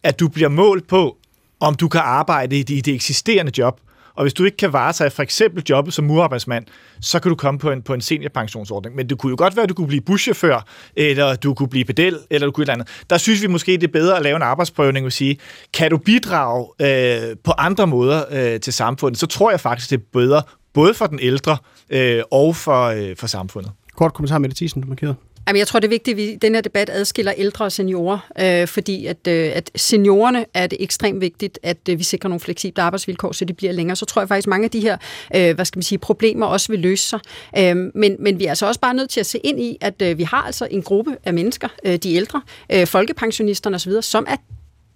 at 0.02 0.20
du 0.20 0.28
bliver 0.28 0.48
målt 0.48 0.88
på, 0.88 1.16
om 1.60 1.74
du 1.74 1.88
kan 1.88 2.00
arbejde 2.04 2.58
i 2.58 2.62
det, 2.62 2.74
i 2.74 2.80
det 2.80 2.94
eksisterende 2.94 3.52
job. 3.58 3.80
Og 4.14 4.24
hvis 4.24 4.34
du 4.34 4.44
ikke 4.44 4.56
kan 4.56 4.72
varetage 4.72 5.10
for 5.10 5.22
eksempel 5.22 5.64
jobbet 5.70 5.94
som 5.94 6.04
murarbejdsmand, 6.04 6.64
så 7.00 7.20
kan 7.20 7.28
du 7.28 7.34
komme 7.34 7.60
på 7.60 7.70
en, 7.70 7.82
på 7.82 7.94
en 7.94 8.00
seniorpensionsordning. 8.00 8.96
Men 8.96 9.08
det 9.08 9.18
kunne 9.18 9.30
jo 9.30 9.36
godt 9.38 9.56
være, 9.56 9.62
at 9.62 9.68
du 9.68 9.74
kunne 9.74 9.86
blive 9.86 10.00
buschauffør, 10.00 10.66
eller 10.96 11.34
du 11.34 11.54
kunne 11.54 11.68
blive 11.68 11.84
pedel, 11.84 12.18
eller 12.30 12.46
du 12.46 12.52
kunne 12.52 12.62
et 12.62 12.68
eller 12.68 12.74
andet. 12.74 13.04
Der 13.10 13.18
synes 13.18 13.42
vi 13.42 13.46
måske, 13.46 13.72
det 13.72 13.82
er 13.82 13.92
bedre 13.92 14.16
at 14.16 14.22
lave 14.22 14.36
en 14.36 14.42
arbejdsprøvning 14.42 15.06
og 15.06 15.12
sige, 15.12 15.38
kan 15.74 15.90
du 15.90 15.96
bidrage 15.96 16.66
øh, 16.80 17.36
på 17.44 17.52
andre 17.58 17.86
måder 17.86 18.24
øh, 18.30 18.60
til 18.60 18.72
samfundet, 18.72 19.18
så 19.18 19.26
tror 19.26 19.50
jeg 19.50 19.60
faktisk, 19.60 19.90
det 19.90 19.96
er 19.96 20.04
bedre, 20.12 20.42
både 20.72 20.94
for 20.94 21.06
den 21.06 21.18
ældre 21.22 21.56
øh, 21.90 22.22
og 22.30 22.56
for, 22.56 22.84
øh, 22.84 23.16
for 23.16 23.26
samfundet. 23.26 23.72
Kort 23.96 24.14
kommentar 24.14 24.38
med 24.38 24.48
det, 24.48 24.56
Thyssen, 24.56 24.82
du 24.82 24.88
markerede. 24.88 25.14
Jamen, 25.48 25.58
jeg 25.58 25.66
tror, 25.66 25.80
det 25.80 25.86
er 25.86 25.90
vigtigt, 25.90 26.14
at 26.14 26.16
vi 26.16 26.32
i 26.32 26.36
den 26.36 26.54
her 26.54 26.62
debat 26.62 26.90
adskiller 26.90 27.32
ældre 27.36 27.64
og 27.64 27.72
seniorer, 27.72 28.18
øh, 28.40 28.68
fordi 28.68 29.06
at, 29.06 29.26
øh, 29.28 29.50
at 29.54 29.70
seniorerne 29.76 30.44
er 30.54 30.66
det 30.66 30.82
ekstremt 30.82 31.20
vigtigt, 31.20 31.58
at 31.62 31.78
øh, 31.90 31.98
vi 31.98 32.04
sikrer 32.04 32.28
nogle 32.28 32.40
fleksible 32.40 32.82
arbejdsvilkår, 32.82 33.32
så 33.32 33.44
de 33.44 33.52
bliver 33.52 33.72
længere. 33.72 33.96
Så 33.96 34.06
tror 34.06 34.22
jeg 34.22 34.28
faktisk, 34.28 34.48
mange 34.48 34.64
af 34.64 34.70
de 34.70 34.80
her 34.80 34.96
øh, 35.34 35.54
hvad 35.54 35.64
skal 35.64 35.78
man 35.78 35.82
sige, 35.82 35.98
problemer 35.98 36.46
også 36.46 36.72
vil 36.72 36.80
løse 36.80 37.08
sig. 37.08 37.20
Øh, 37.58 37.76
men, 37.94 38.16
men 38.18 38.38
vi 38.38 38.44
er 38.44 38.48
altså 38.48 38.66
også 38.66 38.80
bare 38.80 38.94
nødt 38.94 39.10
til 39.10 39.20
at 39.20 39.26
se 39.26 39.38
ind 39.38 39.60
i, 39.60 39.78
at 39.80 40.02
øh, 40.02 40.18
vi 40.18 40.22
har 40.22 40.42
altså 40.42 40.68
en 40.70 40.82
gruppe 40.82 41.16
af 41.24 41.34
mennesker, 41.34 41.68
øh, 41.84 41.96
de 41.96 42.14
ældre, 42.14 42.42
øh, 42.72 42.86
folkepensionisterne 42.86 43.76
osv., 43.76 43.92
som 44.02 44.26
er 44.28 44.36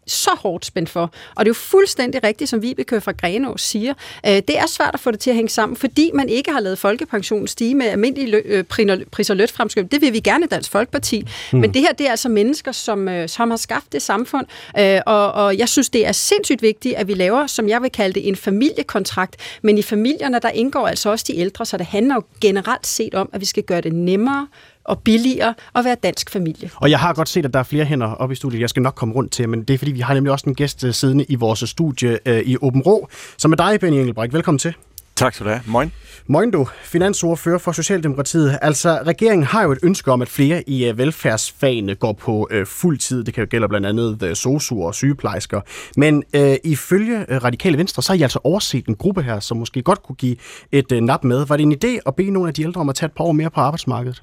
så 0.07 0.31
hårdt 0.39 0.67
spændt 0.67 0.91
for. 0.91 1.13
Og 1.35 1.45
det 1.45 1.47
er 1.47 1.51
jo 1.51 1.55
fuldstændig 1.55 2.25
rigtigt, 2.25 2.51
som 2.51 2.63
Vibeke 2.63 3.01
fra 3.01 3.13
Grenå 3.13 3.57
siger. 3.57 3.95
Øh, 4.27 4.33
det 4.33 4.59
er 4.59 4.67
svært 4.67 4.91
at 4.95 5.01
få 5.01 5.11
det 5.11 5.21
til 5.21 5.31
at 5.31 5.37
hænge 5.37 5.49
sammen, 5.49 5.77
fordi 5.77 6.11
man 6.15 6.29
ikke 6.29 6.53
har 6.53 6.61
lavet 6.61 6.79
folkepensionen 6.79 7.49
stige 7.49 7.75
med 7.75 7.87
almindelige 7.87 8.37
øh, 8.37 8.65
pris- 9.13 9.31
og 9.31 9.37
løtfremskriv. 9.37 9.85
Det 9.85 10.01
vil 10.01 10.13
vi 10.13 10.21
gerne 10.21 10.47
Dansk 10.47 10.71
Folkeparti. 10.71 11.29
Mm. 11.53 11.59
Men 11.59 11.75
det 11.75 11.83
her, 11.83 11.93
det 11.93 12.07
er 12.07 12.11
altså 12.11 12.29
mennesker, 12.29 12.73
som, 12.73 13.09
øh, 13.09 13.29
som 13.29 13.51
har 13.51 13.57
skabt 13.57 13.93
det 13.93 14.03
samfund. 14.03 14.47
Og, 15.07 15.33
og 15.33 15.59
jeg 15.59 15.69
synes, 15.69 15.91
det 15.91 16.07
er 16.07 16.13
sindssygt 16.13 16.63
vigtigt, 16.63 16.95
at 16.95 17.09
vi 17.09 17.15
laver, 17.15 17.47
som 17.47 17.69
jeg 17.69 17.83
vil 17.83 17.91
kalde 17.91 18.15
det, 18.15 18.29
en 18.29 18.37
familiekontrakt. 18.37 19.37
Men 19.63 19.79
i 19.79 19.83
familierne, 19.83 20.39
der 20.43 20.51
indgår 20.51 20.87
altså 20.87 21.11
også 21.11 21.25
de 21.29 21.37
ældre, 21.37 21.67
så 21.67 21.77
det 21.77 21.87
handler 21.87 22.15
jo 22.15 22.23
generelt 22.41 22.87
set 22.87 23.15
om, 23.15 23.29
at 23.33 23.41
vi 23.41 23.47
skal 23.47 23.63
gøre 23.63 23.81
det 23.81 23.93
nemmere 23.93 24.47
og 24.89 24.99
billigere 24.99 25.55
at 25.75 25.85
være 25.85 25.97
dansk 26.03 26.31
familie. 26.31 26.71
Og 26.77 26.91
jeg 26.91 26.99
har 26.99 27.13
godt 27.13 27.29
set, 27.29 27.45
at 27.45 27.55
der 27.55 27.59
er 27.59 27.65
flere 27.65 27.85
hænder 27.85 28.07
oppe 28.07 28.33
i 28.33 28.37
studiet, 28.37 28.61
jeg 28.61 28.71
skal 28.71 28.83
nok 28.83 28.95
komme 28.95 29.15
rundt 29.15 29.33
til, 29.33 29.49
men 29.49 29.63
det 29.63 29.75
er 29.75 29.79
fordi, 29.79 29.93
vi 29.93 30.01
har 30.01 30.15
nemlig 30.15 30.33
også 30.33 30.45
en 30.49 30.55
gæst 30.55 30.85
øh, 30.85 30.95
siddende 30.95 31.25
i 31.29 31.35
vores 31.35 31.71
studie 31.71 32.19
øh, 32.27 32.41
i 32.41 32.57
Åben 32.61 32.83
Rå, 32.83 33.09
som 33.39 33.53
er 33.53 33.57
dig, 33.57 33.81
Benny 33.81 33.97
Engelbrecht. 33.97 34.33
Velkommen 34.33 34.59
til. 34.59 34.75
Tak 35.17 35.35
skal 35.35 35.47
du 35.47 35.51
have. 35.51 35.63
Moin. 35.67 35.93
Moin 36.27 36.51
du, 36.51 36.69
finansordfører 36.83 37.59
for 37.59 37.73
Socialdemokratiet. 37.73 38.59
Altså, 38.63 39.03
regeringen 39.07 39.47
har 39.47 39.63
jo 39.63 39.73
et 39.73 39.79
ønske 39.83 40.13
om, 40.13 40.23
at 40.23 40.29
flere 40.29 40.69
i 40.69 40.91
uh, 40.91 40.99
velfærdsfagene 40.99 41.95
går 41.95 42.13
på 42.13 42.49
uh, 42.55 42.67
fuld 42.67 42.99
tid. 42.99 43.25
Det 43.25 43.35
kan 43.35 43.45
jo 43.45 43.49
gælde 43.51 43.69
blandt 43.69 43.87
andet 43.87 44.23
uh, 44.23 44.33
sosuer 44.35 44.87
og 44.87 44.95
sygeplejersker. 44.95 45.61
Men 45.97 46.25
uh, 46.37 46.55
ifølge 46.65 47.17
uh, 47.19 47.37
Radikale 47.45 47.79
Venstre, 47.79 48.03
så 48.03 48.13
har 48.13 48.19
I 48.19 48.23
altså 48.23 48.39
overset 48.45 48.87
en 48.87 48.95
gruppe 48.95 49.23
her, 49.23 49.41
som 49.41 49.57
måske 49.57 49.83
godt 49.83 50.03
kunne 50.03 50.17
give 50.17 50.37
et 50.73 50.93
uh, 50.93 50.99
nap 50.99 51.25
med. 51.25 51.47
Var 51.47 51.57
det 51.57 51.63
en 51.63 51.75
idé 51.85 51.99
at 52.07 52.15
bede 52.15 52.31
nogle 52.31 52.49
af 52.49 52.55
de 52.55 52.63
ældre 52.63 52.81
om 52.81 52.89
at 52.89 52.95
tage 52.95 53.07
et 53.07 53.13
par 53.13 53.25
år 53.25 53.33
mere 53.33 53.51
på 53.51 53.61
arbejdsmarkedet? 53.61 54.23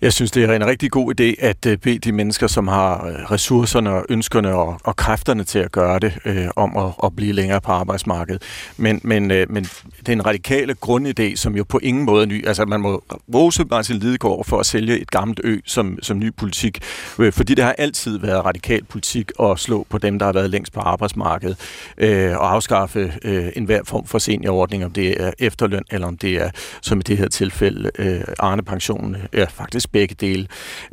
Jeg 0.00 0.12
synes, 0.12 0.30
det 0.30 0.44
er 0.44 0.52
en 0.52 0.66
rigtig 0.66 0.90
god 0.90 1.20
idé 1.20 1.46
at 1.46 1.66
øh, 1.66 1.78
bede 1.78 1.98
de 1.98 2.12
mennesker, 2.12 2.46
som 2.46 2.68
har 2.68 3.06
øh, 3.06 3.12
ressourcerne, 3.12 3.90
og 3.90 4.06
ønskerne 4.08 4.54
og, 4.54 4.80
og 4.84 4.96
kræfterne 4.96 5.44
til 5.44 5.58
at 5.58 5.72
gøre 5.72 5.98
det, 5.98 6.18
øh, 6.24 6.46
om 6.56 6.76
at, 6.76 6.92
at 7.04 7.16
blive 7.16 7.32
længere 7.32 7.60
på 7.60 7.72
arbejdsmarkedet. 7.72 8.42
Men, 8.76 9.00
men, 9.04 9.30
øh, 9.30 9.50
men 9.50 9.64
det 9.98 10.08
er 10.08 10.12
en 10.12 10.26
radikale 10.26 10.76
grundidé, 10.86 11.36
som 11.36 11.56
jo 11.56 11.64
på 11.64 11.78
ingen 11.82 12.04
måde 12.04 12.22
er 12.22 12.26
ny. 12.26 12.46
Altså, 12.46 12.64
man 12.64 12.80
må 12.80 13.04
rose 13.34 13.64
Martin 13.70 13.96
Lidegaard 13.96 14.44
for 14.44 14.58
at 14.58 14.66
sælge 14.66 14.98
et 14.98 15.10
gammelt 15.10 15.40
ø 15.44 15.58
som, 15.64 15.98
som 16.02 16.18
ny 16.18 16.34
politik, 16.36 16.78
øh, 17.18 17.32
fordi 17.32 17.54
det 17.54 17.64
har 17.64 17.74
altid 17.78 18.18
været 18.18 18.44
radikal 18.44 18.84
politik 18.84 19.30
at 19.42 19.58
slå 19.58 19.86
på 19.90 19.98
dem, 19.98 20.18
der 20.18 20.26
har 20.26 20.32
været 20.32 20.50
længst 20.50 20.72
på 20.72 20.80
arbejdsmarkedet, 20.80 21.56
øh, 21.98 22.36
og 22.36 22.52
afskaffe 22.52 23.12
øh, 23.24 23.52
enhver 23.56 23.80
form 23.84 24.06
for 24.06 24.18
seniorordning, 24.18 24.84
om 24.84 24.90
det 24.90 25.22
er 25.22 25.32
efterløn, 25.38 25.82
eller 25.90 26.06
om 26.06 26.16
det 26.16 26.42
er, 26.42 26.50
som 26.80 26.98
i 26.98 27.02
det 27.02 27.18
her 27.18 27.28
tilfælde, 27.28 27.90
øh, 27.98 28.20
Arne-pensionen, 28.38 29.16
ja, 29.32 29.44
faktisk 29.44 29.83
faktisk 29.84 29.92
begge 29.92 30.14
dele. 30.20 30.46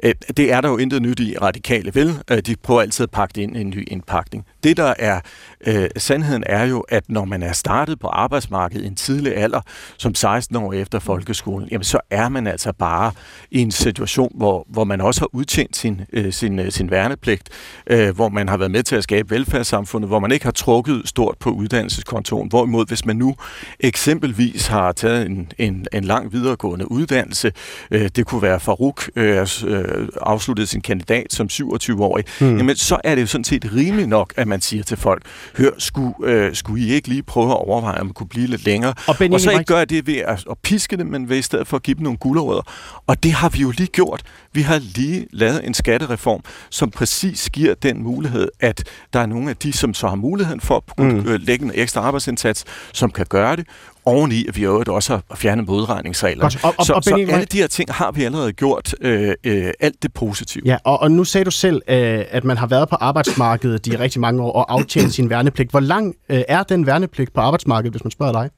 Øh, 0.03 0.15
det 0.37 0.51
er 0.51 0.61
der 0.61 0.69
jo 0.69 0.77
intet 0.77 1.01
nyt 1.01 1.19
i 1.19 1.35
radikale 1.41 1.91
vel. 1.95 2.19
Øh, 2.31 2.39
de 2.39 2.55
prøver 2.55 2.81
altid 2.81 3.03
at 3.03 3.11
pakke 3.11 3.33
det 3.33 3.41
ind 3.41 3.57
i 3.57 3.61
en 3.61 3.69
ny 3.69 3.87
indpakning. 3.87 4.45
Det, 4.63 4.77
der 4.77 4.93
er 4.99 5.19
øh, 5.67 5.89
sandheden, 5.97 6.43
er 6.45 6.65
jo, 6.65 6.79
at 6.79 7.03
når 7.09 7.25
man 7.25 7.43
er 7.43 7.53
startet 7.53 7.99
på 7.99 8.07
arbejdsmarkedet 8.07 8.83
i 8.83 8.87
en 8.87 8.95
tidlig 8.95 9.37
alder, 9.37 9.61
som 9.97 10.15
16 10.15 10.55
år 10.55 10.73
efter 10.73 10.99
folkeskolen, 10.99 11.67
jamen 11.71 11.83
så 11.83 11.99
er 12.09 12.29
man 12.29 12.47
altså 12.47 12.73
bare 12.73 13.11
i 13.51 13.59
en 13.59 13.71
situation, 13.71 14.31
hvor, 14.35 14.65
hvor 14.69 14.83
man 14.83 15.01
også 15.01 15.21
har 15.21 15.29
udtjent 15.33 15.75
sin, 15.75 16.01
øh, 16.13 16.33
sin, 16.33 16.59
øh, 16.59 16.71
sin 16.71 16.91
værnepligt, 16.91 17.49
øh, 17.87 18.15
hvor 18.15 18.29
man 18.29 18.49
har 18.49 18.57
været 18.57 18.71
med 18.71 18.83
til 18.83 18.95
at 18.95 19.03
skabe 19.03 19.29
velfærdssamfundet, 19.29 20.09
hvor 20.09 20.19
man 20.19 20.31
ikke 20.31 20.45
har 20.45 20.51
trukket 20.51 21.01
stort 21.05 21.37
på 21.39 21.49
uddannelseskontoren. 21.49 22.49
Hvorimod, 22.49 22.87
hvis 22.87 23.05
man 23.05 23.15
nu 23.15 23.35
eksempelvis 23.79 24.67
har 24.67 24.91
taget 24.91 25.25
en, 25.25 25.51
en, 25.57 25.87
en 25.93 26.03
lang 26.03 26.33
videregående 26.33 26.91
uddannelse, 26.91 27.51
øh, 27.91 28.09
det 28.15 28.25
kunne 28.25 28.41
være 28.41 28.59
Farouk, 28.81 29.09
øh, 29.15 29.47
øh, 29.67 30.07
afsluttet 30.21 30.69
sin 30.69 30.81
kandidat 30.81 31.33
som 31.33 31.47
27-årig, 31.51 32.25
hmm. 32.39 32.57
jamen 32.57 32.75
så 32.75 32.97
er 33.03 33.15
det 33.15 33.21
jo 33.21 33.27
sådan 33.27 33.43
set 33.43 33.69
rimeligt 33.75 34.09
nok, 34.09 34.33
at 34.37 34.47
man 34.47 34.61
siger 34.61 34.83
til 34.83 34.97
folk, 34.97 35.23
hør, 35.57 35.69
skulle, 35.77 36.13
øh, 36.23 36.55
skulle 36.55 36.85
I 36.85 36.93
ikke 36.93 37.07
lige 37.07 37.23
prøve 37.23 37.51
at 37.51 37.57
overveje, 37.57 37.99
om 37.99 38.05
man 38.05 38.13
kunne 38.13 38.27
blive 38.27 38.47
lidt 38.47 38.65
længere? 38.65 38.93
Og, 39.07 39.15
og 39.31 39.41
så 39.41 39.51
ikke 39.51 39.63
gøre 39.63 39.85
det 39.85 40.07
ved 40.07 40.17
at, 40.17 40.45
at 40.51 40.57
piske 40.63 40.97
dem, 40.97 41.07
men 41.07 41.29
ved 41.29 41.37
i 41.37 41.41
stedet 41.41 41.67
for 41.67 41.77
at 41.77 41.83
give 41.83 41.95
dem 41.95 42.03
nogle 42.03 42.17
gulerødder. 42.17 42.61
Og 43.07 43.23
det 43.23 43.31
har 43.31 43.49
vi 43.49 43.59
jo 43.59 43.71
lige 43.77 43.87
gjort. 43.87 44.21
Vi 44.53 44.61
har 44.61 44.79
lige 44.79 45.27
lavet 45.31 45.67
en 45.67 45.73
skattereform, 45.73 46.43
som 46.69 46.91
præcis 46.91 47.49
giver 47.49 47.73
den 47.73 48.03
mulighed, 48.03 48.47
at 48.59 48.83
der 49.13 49.19
er 49.19 49.25
nogle 49.25 49.49
af 49.49 49.55
de, 49.55 49.73
som 49.73 49.93
så 49.93 50.07
har 50.07 50.15
muligheden 50.15 50.61
for 50.61 50.83
at 50.97 51.03
mm. 51.05 51.25
lægge 51.25 51.65
en 51.65 51.71
ekstra 51.75 52.01
arbejdsindsats, 52.01 52.65
som 52.93 53.11
kan 53.11 53.25
gøre 53.29 53.55
det, 53.55 53.65
oveni, 54.05 54.45
at 54.47 54.55
vi 54.55 54.63
jo 54.63 54.83
også 54.87 55.13
har 55.29 55.35
fjernet 55.35 55.67
modregningsregler. 55.67 56.45
Og, 56.45 56.73
og, 56.77 56.85
så, 56.85 56.93
og, 56.93 57.03
så 57.03 57.15
alle 57.15 57.45
de 57.45 57.57
her 57.57 57.67
ting 57.67 57.93
har 57.93 58.11
vi 58.11 58.23
allerede 58.23 58.53
gjort 58.53 58.95
øh, 59.01 59.33
øh, 59.43 59.71
alt 59.79 60.03
det 60.03 60.13
positive. 60.13 60.63
Ja, 60.65 60.77
og, 60.83 61.01
og 61.01 61.11
nu 61.11 61.23
sagde 61.23 61.45
du 61.45 61.51
selv, 61.51 61.81
øh, 61.87 62.25
at 62.29 62.43
man 62.43 62.57
har 62.57 62.67
været 62.67 62.89
på 62.89 62.95
arbejdsmarkedet 62.95 63.87
i 63.87 63.95
rigtig 63.95 64.21
mange 64.21 64.41
år 64.41 64.51
og 64.51 64.73
aftjent 64.73 65.13
sin 65.13 65.29
værnepligt. 65.29 65.71
Hvor 65.71 65.79
lang 65.79 66.15
øh, 66.29 66.41
er 66.47 66.63
den 66.63 66.85
værnepligt 66.85 67.33
på 67.33 67.41
arbejdsmarkedet, 67.41 67.93
hvis 67.93 68.03
man 68.03 68.11
spørger 68.11 68.33
dig? 68.33 68.49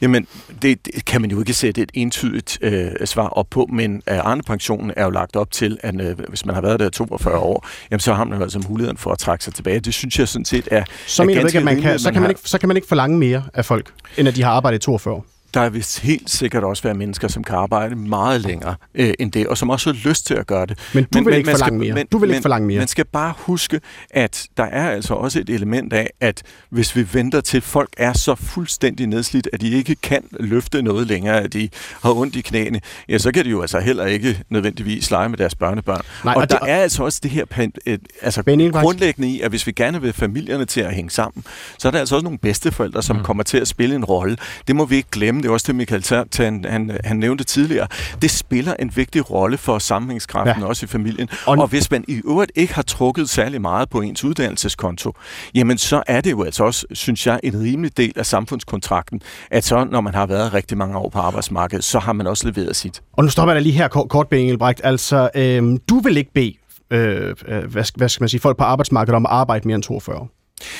Jamen, 0.00 0.26
det, 0.62 0.86
det 0.86 1.04
kan 1.04 1.20
man 1.20 1.30
jo 1.30 1.38
ikke 1.38 1.52
sætte 1.52 1.82
et 1.82 1.90
entydigt 1.94 2.58
øh, 2.60 2.90
svar 3.04 3.28
op 3.28 3.46
på, 3.50 3.66
men 3.72 4.02
øh, 4.10 4.18
Arne-pensionen 4.18 4.92
er 4.96 5.04
jo 5.04 5.10
lagt 5.10 5.36
op 5.36 5.50
til, 5.50 5.78
at 5.80 6.00
øh, 6.00 6.18
hvis 6.28 6.44
man 6.46 6.54
har 6.54 6.62
været 6.62 6.80
der 6.80 6.88
42 6.90 7.38
år, 7.38 7.66
jamen, 7.90 8.00
så 8.00 8.14
har 8.14 8.24
man 8.24 8.38
jo 8.38 8.42
altså 8.42 8.60
muligheden 8.68 8.96
for 8.96 9.12
at 9.12 9.18
trække 9.18 9.44
sig 9.44 9.54
tilbage. 9.54 9.80
Det 9.80 9.94
synes 9.94 10.18
jeg 10.18 10.28
sådan 10.28 10.44
set 10.44 10.68
er, 10.70 10.84
så 11.06 11.22
er 11.22 11.26
ganske 11.26 11.46
ikke, 11.46 11.58
at 11.58 11.64
man 11.64 11.80
kan, 11.80 11.98
så, 11.98 12.12
kan 12.12 12.22
man 12.22 12.30
ikke, 12.30 12.40
så 12.44 12.58
kan 12.58 12.68
man 12.68 12.76
ikke 12.76 12.88
forlange 12.88 13.18
mere 13.18 13.42
af 13.54 13.64
folk, 13.64 13.92
end 14.16 14.28
at 14.28 14.36
de 14.36 14.42
har 14.42 14.50
arbejdet 14.50 14.78
i 14.78 14.80
42 14.80 15.14
år? 15.14 15.26
Der 15.54 15.68
vil 15.68 15.86
helt 16.02 16.30
sikkert 16.30 16.64
også 16.64 16.82
være 16.82 16.94
mennesker, 16.94 17.28
som 17.28 17.44
kan 17.44 17.56
arbejde 17.56 17.96
meget 17.96 18.40
længere 18.40 18.74
øh, 18.94 19.14
end 19.18 19.32
det, 19.32 19.46
og 19.46 19.58
som 19.58 19.70
også 19.70 19.92
har 19.92 20.08
lyst 20.08 20.26
til 20.26 20.34
at 20.34 20.46
gøre 20.46 20.66
det. 20.66 20.78
Men 20.94 21.04
du 21.04 21.08
men, 21.18 21.26
vil 21.26 21.34
ikke 21.34 21.50
forlange 21.50 21.64
skal, 21.64 21.78
mere. 21.78 21.94
Men, 21.94 22.06
du 22.12 22.18
vil 22.18 22.26
men, 22.26 22.34
ikke 22.34 22.42
forlange 22.42 22.66
mere. 22.66 22.78
Man 22.78 22.88
skal 22.88 23.04
bare 23.04 23.34
huske, 23.36 23.80
at 24.10 24.46
der 24.56 24.64
er 24.64 24.90
altså 24.90 25.14
også 25.14 25.40
et 25.40 25.50
element 25.50 25.92
af, 25.92 26.10
at 26.20 26.42
hvis 26.70 26.96
vi 26.96 27.06
venter 27.12 27.40
til 27.40 27.60
folk 27.60 27.90
er 27.96 28.12
så 28.12 28.34
fuldstændig 28.34 29.06
nedslidt, 29.06 29.48
at 29.52 29.60
de 29.60 29.70
ikke 29.70 29.94
kan 29.94 30.22
løfte 30.40 30.82
noget 30.82 31.06
længere, 31.06 31.40
at 31.40 31.52
de 31.52 31.68
har 32.02 32.12
ondt 32.12 32.36
i 32.36 32.40
knæene, 32.40 32.80
ja, 33.08 33.18
så 33.18 33.32
kan 33.32 33.44
de 33.44 33.50
jo 33.50 33.60
altså 33.60 33.80
heller 33.80 34.06
ikke 34.06 34.42
nødvendigvis 34.50 35.10
lege 35.10 35.28
med 35.28 35.38
deres 35.38 35.54
børnebørn. 35.54 36.00
Nej, 36.24 36.34
og, 36.34 36.40
og 36.40 36.50
der 36.50 36.58
det, 36.58 36.70
er 36.70 36.76
altså 36.76 37.04
også 37.04 37.20
det 37.22 37.30
her 37.30 37.44
et, 37.86 38.00
altså 38.22 38.42
grundlæggende 38.72 39.28
i, 39.28 39.40
at 39.40 39.50
hvis 39.50 39.66
vi 39.66 39.72
gerne 39.72 40.02
vil 40.02 40.12
familierne 40.12 40.64
til 40.64 40.80
at 40.80 40.94
hænge 40.94 41.10
sammen, 41.10 41.44
så 41.78 41.88
er 41.88 41.92
der 41.92 41.98
altså 41.98 42.14
også 42.14 42.24
nogle 42.24 42.38
bedsteforældre, 42.38 43.02
som 43.02 43.16
mm. 43.16 43.22
kommer 43.22 43.42
til 43.42 43.58
at 43.58 43.68
spille 43.68 43.94
en 43.94 44.04
rolle. 44.04 44.36
Det 44.68 44.76
må 44.76 44.84
vi 44.84 44.96
ikke 44.96 45.10
glemme. 45.10 45.37
Det 45.42 45.48
er 45.48 45.52
også 45.52 45.64
det, 45.66 45.74
Michael 45.74 46.02
Tan, 46.02 46.64
han, 46.64 46.98
han 47.04 47.16
nævnte 47.16 47.44
tidligere. 47.44 47.86
Det 48.22 48.30
spiller 48.30 48.74
en 48.78 48.92
vigtig 48.96 49.30
rolle 49.30 49.58
for 49.58 49.78
sammenhængskraften, 49.78 50.62
ja. 50.62 50.68
også 50.68 50.84
i 50.84 50.86
familien. 50.86 51.28
Og, 51.46 51.58
og 51.58 51.68
hvis 51.68 51.90
man 51.90 52.04
i 52.08 52.20
øvrigt 52.24 52.52
ikke 52.54 52.74
har 52.74 52.82
trukket 52.82 53.28
særlig 53.28 53.60
meget 53.60 53.88
på 53.88 54.00
ens 54.00 54.24
uddannelseskonto, 54.24 55.12
jamen 55.54 55.78
så 55.78 56.02
er 56.06 56.20
det 56.20 56.30
jo 56.30 56.42
altså 56.42 56.64
også, 56.64 56.86
synes 56.92 57.26
jeg, 57.26 57.40
en 57.42 57.60
rimelig 57.60 57.96
del 57.96 58.12
af 58.16 58.26
samfundskontrakten, 58.26 59.20
at 59.50 59.64
så, 59.64 59.84
når 59.84 60.00
man 60.00 60.14
har 60.14 60.26
været 60.26 60.54
rigtig 60.54 60.78
mange 60.78 60.98
år 60.98 61.08
på 61.08 61.18
arbejdsmarkedet, 61.18 61.84
så 61.84 61.98
har 61.98 62.12
man 62.12 62.26
også 62.26 62.46
leveret 62.48 62.76
sit. 62.76 63.02
Og 63.12 63.24
nu 63.24 63.30
stopper 63.30 63.52
jeg 63.52 63.62
lige 63.62 63.72
her 63.72 63.88
kort, 63.88 64.08
kort 64.08 64.26
Engelbrecht. 64.32 64.80
Altså, 64.84 65.30
øhm, 65.34 65.78
du 65.78 65.98
vil 65.98 66.16
ikke 66.16 66.32
bede 66.34 66.54
øh, 66.90 67.34
øh 67.48 67.64
hvad, 67.64 67.84
hvad 67.96 68.08
skal 68.08 68.22
man 68.22 68.28
sige, 68.28 68.40
folk 68.40 68.56
på 68.56 68.64
arbejdsmarkedet 68.64 69.16
om 69.16 69.26
at 69.26 69.32
arbejde 69.32 69.68
mere 69.68 69.74
end 69.74 69.82
42 69.82 70.16
år? 70.16 70.37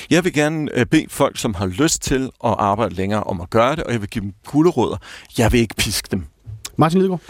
Jeg 0.09 0.23
vil 0.23 0.33
gerne 0.33 0.79
øh, 0.79 0.85
bede 0.85 1.05
folk, 1.09 1.39
som 1.39 1.53
har 1.53 1.65
lyst 1.65 2.01
til 2.01 2.23
at 2.23 2.55
arbejde 2.57 2.95
længere, 2.95 3.23
om 3.23 3.41
at 3.41 3.49
gøre 3.49 3.75
det, 3.75 3.83
og 3.83 3.91
jeg 3.91 4.01
vil 4.01 4.09
give 4.09 4.23
dem 4.23 4.33
gulerødder. 4.45 4.97
Jeg 5.37 5.51
vil 5.51 5.59
ikke 5.59 5.75
piske 5.75 6.07
dem. 6.11 6.23
Martin 6.77 6.99
Lidegaard? 6.99 7.21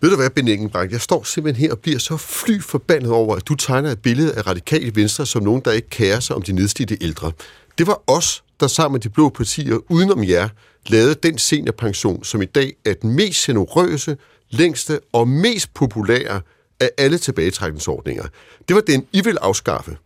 Ved 0.00 0.10
du 0.10 0.16
hvad, 0.16 0.30
Ben 0.30 0.48
Engelbrandt? 0.48 0.92
Jeg 0.92 1.00
står 1.00 1.22
simpelthen 1.22 1.66
her 1.66 1.72
og 1.72 1.78
bliver 1.78 1.98
så 1.98 2.16
fly 2.16 2.60
forbandet 2.60 3.10
over, 3.10 3.36
at 3.36 3.48
du 3.48 3.54
tegner 3.54 3.90
et 3.90 3.98
billede 3.98 4.34
af 4.34 4.46
radikale 4.46 4.96
venstre 4.96 5.26
som 5.26 5.42
nogen, 5.42 5.62
der 5.64 5.72
ikke 5.72 5.88
kærer 5.88 6.20
sig 6.20 6.36
om 6.36 6.42
de 6.42 6.52
nedslidte 6.52 6.98
ældre. 7.00 7.32
Det 7.78 7.86
var 7.86 8.02
os, 8.06 8.44
der 8.60 8.66
sammen 8.66 8.92
med 8.92 9.00
de 9.00 9.08
blå 9.08 9.28
partier 9.28 9.78
udenom 9.88 10.24
jer 10.24 10.48
lavede 10.86 11.14
den 11.14 11.38
seniorpension, 11.38 12.24
som 12.24 12.42
i 12.42 12.44
dag 12.44 12.72
er 12.84 12.94
den 12.94 13.10
mest 13.10 13.46
generøse, 13.46 14.16
længste 14.50 15.00
og 15.12 15.28
mest 15.28 15.74
populære 15.74 16.40
af 16.80 16.90
alle 16.98 17.18
tilbagetrækningsordninger. 17.18 18.24
Det 18.68 18.76
var 18.76 18.82
den, 18.82 19.06
I 19.12 19.20
vil 19.24 19.38
afskaffe. 19.40 19.96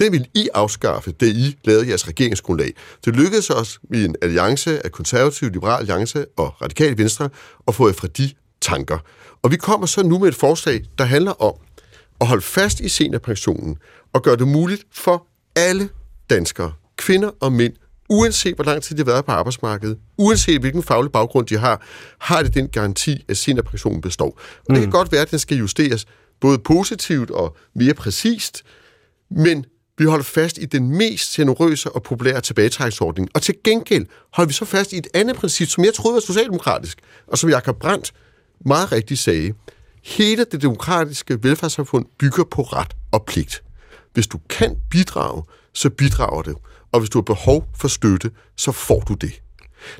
Det 0.00 0.12
vil 0.12 0.28
I 0.34 0.48
afskaffe, 0.54 1.12
da 1.12 1.26
I 1.26 1.56
lavede 1.64 1.88
jeres 1.88 2.08
regeringsgrundlag. 2.08 2.72
Det 3.04 3.16
lykkedes 3.16 3.50
os 3.50 3.80
i 3.94 4.04
en 4.04 4.16
alliance 4.22 4.86
af 4.86 4.92
konservative, 4.92 5.50
liberal 5.50 5.80
alliance 5.80 6.26
og 6.36 6.62
radikale 6.62 6.98
venstre 6.98 7.28
at 7.68 7.74
få 7.74 7.86
jer 7.88 7.94
fra 7.94 8.06
de 8.06 8.30
tanker. 8.60 8.98
Og 9.42 9.50
vi 9.50 9.56
kommer 9.56 9.86
så 9.86 10.02
nu 10.02 10.18
med 10.18 10.28
et 10.28 10.34
forslag, 10.34 10.82
der 10.98 11.04
handler 11.04 11.42
om 11.42 11.54
at 12.20 12.26
holde 12.26 12.42
fast 12.42 12.80
i 12.80 12.88
seniorpensionen 12.88 13.76
og 14.12 14.22
gøre 14.22 14.36
det 14.36 14.48
muligt 14.48 14.84
for 14.92 15.26
alle 15.56 15.88
danskere, 16.30 16.72
kvinder 16.96 17.30
og 17.40 17.52
mænd, 17.52 17.72
uanset 18.08 18.54
hvor 18.54 18.64
lang 18.64 18.82
tid 18.82 18.96
de 18.96 19.00
har 19.00 19.12
været 19.12 19.24
på 19.24 19.32
arbejdsmarkedet, 19.32 19.98
uanset 20.18 20.60
hvilken 20.60 20.82
faglig 20.82 21.12
baggrund 21.12 21.46
de 21.46 21.58
har, 21.58 21.86
har 22.18 22.42
det 22.42 22.54
den 22.54 22.68
garanti, 22.68 23.24
at 23.28 23.36
seniorpensionen 23.36 24.00
består. 24.00 24.26
Og 24.26 24.64
mm. 24.68 24.74
det 24.74 24.82
kan 24.82 24.90
godt 24.90 25.12
være, 25.12 25.22
at 25.22 25.30
den 25.30 25.38
skal 25.38 25.56
justeres 25.56 26.06
både 26.40 26.58
positivt 26.58 27.30
og 27.30 27.56
mere 27.74 27.94
præcist, 27.94 28.62
men 29.30 29.64
vi 30.00 30.04
holder 30.04 30.24
fast 30.24 30.58
i 30.58 30.64
den 30.64 30.88
mest 30.88 31.32
generøse 31.32 31.92
og 31.92 32.02
populære 32.02 32.40
tilbagetrækningsordning. 32.40 33.28
Og 33.34 33.42
til 33.42 33.54
gengæld 33.64 34.06
holder 34.32 34.46
vi 34.46 34.52
så 34.52 34.64
fast 34.64 34.92
i 34.92 34.98
et 34.98 35.06
andet 35.14 35.36
princip, 35.36 35.68
som 35.68 35.84
jeg 35.84 35.94
troede 35.94 36.14
var 36.14 36.20
socialdemokratisk, 36.20 36.98
og 37.26 37.38
som 37.38 37.50
Jakob 37.50 37.78
Brandt 37.78 38.12
meget 38.66 38.92
rigtigt 38.92 39.20
sagde. 39.20 39.54
Hele 40.04 40.44
det 40.44 40.62
demokratiske 40.62 41.42
velfærdssamfund 41.42 42.06
bygger 42.18 42.44
på 42.44 42.62
ret 42.62 42.96
og 43.12 43.24
pligt. 43.24 43.62
Hvis 44.12 44.26
du 44.26 44.38
kan 44.48 44.76
bidrage, 44.90 45.42
så 45.74 45.90
bidrager 45.90 46.42
det. 46.42 46.54
Og 46.92 47.00
hvis 47.00 47.10
du 47.10 47.18
har 47.18 47.22
behov 47.22 47.68
for 47.76 47.88
støtte, 47.88 48.30
så 48.56 48.72
får 48.72 49.00
du 49.00 49.14
det. 49.14 49.32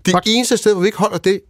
Det 0.06 0.12
tak. 0.12 0.22
eneste 0.26 0.56
sted, 0.56 0.72
hvor 0.72 0.80
vi 0.80 0.88
ikke 0.88 0.98
holder 0.98 1.18
det 1.18 1.40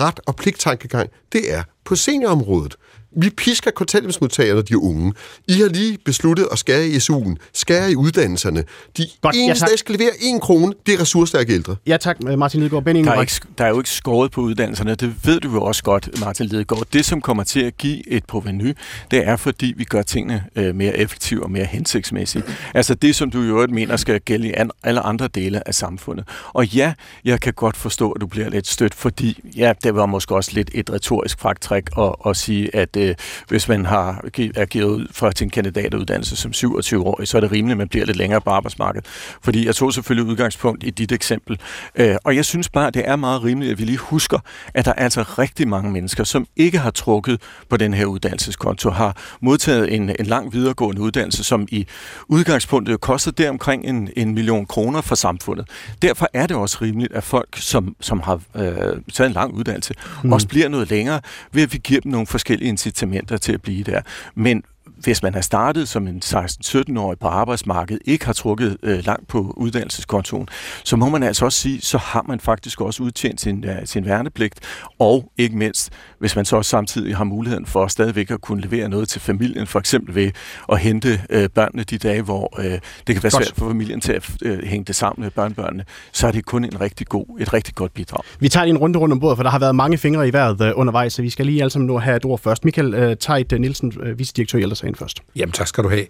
ret 0.00 0.20
og 0.26 0.36
pligttankegang, 0.36 1.10
det 1.32 1.54
er 1.54 1.62
på 1.84 1.96
seniorområdet. 1.96 2.76
Vi 3.16 3.30
pisker 3.30 3.70
kontanthjælpsmodtagerne, 3.70 4.62
de 4.62 4.78
unge. 4.78 5.12
I 5.48 5.52
har 5.52 5.68
lige 5.68 5.98
besluttet 6.04 6.48
at 6.52 6.58
skære 6.58 6.86
i 6.86 6.96
SU'en, 6.96 7.36
skære 7.54 7.92
i 7.92 7.96
uddannelserne. 7.96 8.64
De 8.96 9.06
Godt, 9.20 9.36
eneste, 9.38 9.64
ja, 9.66 9.70
der 9.70 9.76
skal 9.76 9.94
levere 9.94 10.10
en 10.20 10.40
krone, 10.40 10.72
det 10.86 10.94
er 10.94 11.00
ressourcestærke 11.00 11.52
ældre. 11.52 11.76
Ja 11.86 11.96
tak, 11.96 12.22
Martin 12.22 12.60
Lidegaard. 12.60 12.84
Benning, 12.84 13.06
der, 13.06 13.12
er 13.12 13.20
ikke, 13.20 13.32
der 13.58 13.64
er 13.64 13.68
jo 13.68 13.78
ikke 13.78 13.90
skåret 13.90 14.30
på 14.30 14.40
uddannelserne. 14.40 14.94
Det 14.94 15.14
ved 15.24 15.40
du 15.40 15.52
jo 15.52 15.62
også 15.62 15.82
godt, 15.82 16.20
Martin 16.20 16.46
Lidegaard. 16.46 16.86
Det, 16.92 17.04
som 17.04 17.20
kommer 17.20 17.44
til 17.44 17.60
at 17.60 17.76
give 17.76 18.08
et 18.08 18.24
proveny, 18.24 18.76
det 19.10 19.26
er, 19.26 19.36
fordi 19.36 19.74
vi 19.76 19.84
gør 19.84 20.02
tingene 20.02 20.44
øh, 20.56 20.74
mere 20.74 20.96
effektive 20.96 21.42
og 21.42 21.50
mere 21.50 21.64
hensigtsmæssige. 21.64 22.44
Altså 22.74 22.94
det, 22.94 23.16
som 23.16 23.30
du 23.30 23.42
jo 23.42 23.66
mener 23.66 23.96
skal 23.96 24.20
gælde 24.20 24.48
i 24.48 24.52
an, 24.56 24.70
alle 24.82 25.00
andre 25.00 25.28
dele 25.28 25.68
af 25.68 25.74
samfundet. 25.74 26.28
Og 26.52 26.66
ja, 26.66 26.92
jeg 27.24 27.40
kan 27.40 27.52
godt 27.52 27.76
forstå, 27.76 28.10
at 28.10 28.20
du 28.20 28.26
bliver 28.26 28.50
lidt 28.50 28.66
stødt, 28.66 28.94
fordi 28.94 29.40
ja, 29.56 29.72
det 29.84 29.94
var 29.94 30.06
måske 30.06 30.34
også 30.34 30.50
lidt 30.54 30.70
et 30.74 30.90
retorisk 30.90 31.40
fragtræk 31.40 31.84
at, 31.98 32.14
at 32.26 32.36
sige, 32.36 32.76
at 32.76 32.96
øh, 33.08 33.14
hvis 33.48 33.68
man 33.68 33.86
har 33.86 34.24
er 34.54 34.64
givet 34.64 34.84
ud 34.84 35.06
fra 35.12 35.32
sin 35.36 35.50
kandidatuddannelse 35.50 36.36
som 36.36 36.50
27-årig, 36.56 37.28
så 37.28 37.36
er 37.36 37.40
det 37.40 37.52
rimeligt, 37.52 37.74
at 37.74 37.78
man 37.78 37.88
bliver 37.88 38.06
lidt 38.06 38.16
længere 38.16 38.40
på 38.40 38.50
arbejdsmarkedet. 38.50 39.06
Fordi 39.42 39.66
jeg 39.66 39.74
tog 39.74 39.92
selvfølgelig 39.92 40.30
udgangspunkt 40.30 40.84
i 40.84 40.90
dit 40.90 41.12
eksempel. 41.12 41.58
Øh, 41.94 42.16
og 42.24 42.36
jeg 42.36 42.44
synes 42.44 42.68
bare, 42.68 42.86
at 42.86 42.94
det 42.94 43.08
er 43.08 43.16
meget 43.16 43.44
rimeligt, 43.44 43.72
at 43.72 43.78
vi 43.78 43.84
lige 43.84 43.98
husker, 43.98 44.38
at 44.74 44.84
der 44.84 44.90
er 44.90 45.02
altså 45.02 45.22
rigtig 45.22 45.68
mange 45.68 45.90
mennesker, 45.90 46.24
som 46.24 46.46
ikke 46.56 46.78
har 46.78 46.90
trukket 46.90 47.40
på 47.68 47.76
den 47.76 47.94
her 47.94 48.04
uddannelseskonto, 48.04 48.90
har 48.90 49.16
modtaget 49.40 49.94
en, 49.94 50.10
en 50.18 50.26
lang 50.26 50.52
videregående 50.52 51.00
uddannelse, 51.00 51.44
som 51.44 51.66
i 51.70 51.86
udgangspunktet 52.28 53.00
koster 53.00 53.30
det 53.30 53.48
omkring 53.48 53.84
en, 53.84 54.10
en 54.16 54.34
million 54.34 54.66
kroner 54.66 55.00
for 55.00 55.14
samfundet. 55.14 55.68
Derfor 56.02 56.28
er 56.32 56.46
det 56.46 56.56
også 56.56 56.78
rimeligt, 56.82 57.12
at 57.12 57.24
folk, 57.24 57.48
som, 57.56 57.96
som 58.00 58.20
har 58.20 58.40
øh, 58.56 58.72
taget 59.12 59.28
en 59.28 59.32
lang 59.32 59.54
uddannelse, 59.54 59.94
mm. 60.24 60.32
også 60.32 60.48
bliver 60.48 60.68
noget 60.68 60.90
længere, 60.90 61.20
ved 61.52 61.62
at 61.62 61.72
vi 61.72 61.78
giver 61.78 62.00
dem 62.00 62.12
nogle 62.12 62.26
forskellige 62.26 62.68
incitamenter 62.68 62.89
incitamenter 62.90 63.36
til 63.36 63.52
at 63.52 63.62
blive 63.62 63.84
der. 63.84 64.02
Men 64.34 64.62
hvis 65.00 65.22
man 65.22 65.34
er 65.34 65.40
startet 65.40 65.88
som 65.88 66.06
en 66.06 66.22
16-17-årig 66.24 67.18
på 67.18 67.28
arbejdsmarkedet, 67.28 68.02
ikke 68.04 68.26
har 68.26 68.32
trukket 68.32 68.76
øh, 68.82 69.06
langt 69.06 69.28
på 69.28 69.54
uddannelseskontoen, 69.56 70.48
så 70.84 70.96
må 70.96 71.08
man 71.08 71.22
altså 71.22 71.44
også 71.44 71.58
sige, 71.58 71.80
så 71.80 71.98
har 71.98 72.24
man 72.28 72.40
faktisk 72.40 72.80
også 72.80 73.02
udtjent 73.02 73.40
sin, 73.40 73.64
uh, 73.64 73.74
sin 73.84 74.04
værnepligt, 74.04 74.60
og 74.98 75.32
ikke 75.38 75.56
mindst, 75.56 75.90
hvis 76.18 76.36
man 76.36 76.44
så 76.44 76.56
også 76.56 76.68
samtidig 76.68 77.16
har 77.16 77.24
muligheden 77.24 77.66
for 77.66 77.86
stadigvæk 77.86 78.30
at 78.30 78.40
kunne 78.40 78.60
levere 78.60 78.88
noget 78.88 79.08
til 79.08 79.20
familien, 79.20 79.66
for 79.66 79.78
eksempel 79.78 80.14
ved 80.14 80.30
at 80.72 80.78
hente 80.78 81.20
øh, 81.30 81.48
børnene 81.48 81.84
de 81.84 81.98
dage, 81.98 82.22
hvor 82.22 82.60
øh, 82.60 82.64
det 82.64 82.80
kan 83.06 83.22
være 83.22 83.30
svært 83.30 83.52
for 83.56 83.68
familien 83.68 84.00
til 84.00 84.12
at 84.12 84.30
øh, 84.42 84.58
hænge 84.64 84.84
det 84.84 84.96
sammen 84.96 85.22
med 85.22 85.30
børnebørnene, 85.30 85.84
så 86.12 86.26
er 86.26 86.32
det 86.32 86.46
kun 86.46 86.64
en 86.64 86.80
rigtig 86.80 87.06
god, 87.06 87.26
et 87.40 87.52
rigtig 87.52 87.74
godt 87.74 87.94
bidrag. 87.94 88.22
Vi 88.40 88.48
tager 88.48 88.64
lige 88.64 88.74
en 88.74 88.78
runde 88.78 88.98
rundt 88.98 89.12
om 89.12 89.20
bordet, 89.20 89.38
for 89.38 89.42
der 89.42 89.50
har 89.50 89.58
været 89.58 89.74
mange 89.74 89.98
fingre 89.98 90.28
i 90.28 90.32
vejret 90.32 90.60
øh, 90.60 90.72
undervejs, 90.74 91.12
så 91.12 91.22
vi 91.22 91.30
skal 91.30 91.46
lige 91.46 91.60
alle 91.60 91.70
sammen 91.70 91.86
nu 91.86 91.98
have 91.98 92.16
et 92.16 92.24
ord 92.24 92.38
først. 92.38 92.64
Michael 92.64 92.94
øh, 92.94 93.16
Tejt 93.16 93.60
Nielsen, 93.60 93.92
øh, 94.02 94.18
vicedirektør 94.18 94.58
i 94.58 94.62
Ældresagen 94.62 94.89
først. 94.98 95.22
Jamen 95.36 95.52
tak 95.52 95.66
skal 95.66 95.84
du 95.84 95.88
have. 95.88 96.06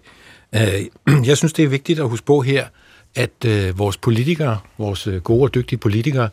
Øh, 0.55 1.25
jeg 1.29 1.37
synes, 1.37 1.53
det 1.53 1.65
er 1.65 1.69
vigtigt 1.69 1.99
at 1.99 2.09
huske 2.09 2.25
på 2.25 2.41
her, 2.41 2.65
at 3.15 3.45
øh, 3.45 3.79
vores 3.79 3.97
politikere, 3.97 4.59
vores 4.77 5.07
øh, 5.07 5.21
gode 5.21 5.43
og 5.43 5.53
dygtige 5.53 5.79
politikere, 5.79 6.29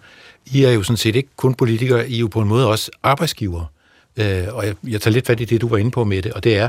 I 0.47 0.65
er 0.65 0.73
jo 0.73 0.83
sådan 0.83 0.97
set 0.97 1.17
ikke 1.17 1.29
kun 1.37 1.55
politikere, 1.55 2.09
I 2.09 2.15
er 2.15 2.21
jo 2.21 2.27
på 2.27 2.41
en 2.41 2.49
måde 2.49 2.69
også 2.69 2.91
arbejdsgivere. 3.03 3.67
Øh, 4.17 4.45
og 4.51 4.67
jeg, 4.67 4.75
jeg 4.89 5.01
tager 5.01 5.13
lidt 5.13 5.27
fat 5.27 5.41
i 5.41 5.45
det, 5.45 5.61
du 5.61 5.69
var 5.69 5.77
inde 5.77 5.91
på 5.91 6.05
med 6.05 6.23
det, 6.23 6.33
og 6.33 6.45
det 6.45 6.57
er, 6.57 6.69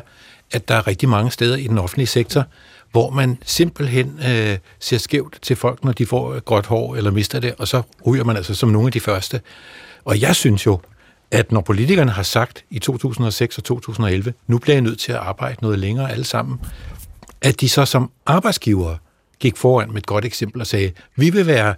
at 0.51 0.67
der 0.67 0.75
er 0.75 0.87
rigtig 0.87 1.09
mange 1.09 1.31
steder 1.31 1.57
i 1.57 1.67
den 1.67 1.77
offentlige 1.77 2.07
sektor, 2.07 2.45
hvor 2.91 3.09
man 3.09 3.37
simpelthen 3.45 4.19
øh, 4.27 4.57
ser 4.79 4.97
skævt 4.97 5.37
til 5.41 5.55
folk, 5.55 5.83
når 5.83 5.91
de 5.91 6.05
får 6.05 6.33
øh, 6.33 6.41
gråt 6.41 6.65
hår 6.65 6.95
eller 6.95 7.11
mister 7.11 7.39
det, 7.39 7.53
og 7.57 7.67
så 7.67 7.81
ryger 8.07 8.23
man 8.23 8.37
altså 8.37 8.53
som 8.53 8.69
nogle 8.69 8.87
af 8.87 8.91
de 8.91 8.99
første. 8.99 9.41
Og 10.05 10.21
jeg 10.21 10.35
synes 10.35 10.65
jo, 10.65 10.79
at 11.31 11.51
når 11.51 11.61
politikerne 11.61 12.11
har 12.11 12.23
sagt 12.23 12.63
i 12.69 12.79
2006 12.79 13.57
og 13.57 13.63
2011, 13.63 14.33
nu 14.47 14.57
bliver 14.57 14.75
jeg 14.75 14.81
nødt 14.81 14.99
til 14.99 15.11
at 15.11 15.17
arbejde 15.17 15.57
noget 15.61 15.79
længere 15.79 16.11
alle 16.11 16.23
sammen, 16.23 16.59
at 17.41 17.61
de 17.61 17.69
så 17.69 17.85
som 17.85 18.11
arbejdsgivere 18.25 18.97
gik 19.39 19.57
foran 19.57 19.87
med 19.87 19.97
et 19.97 20.05
godt 20.05 20.25
eksempel 20.25 20.61
og 20.61 20.67
sagde, 20.67 20.91
vi 21.15 21.29
vil 21.29 21.47
være 21.47 21.75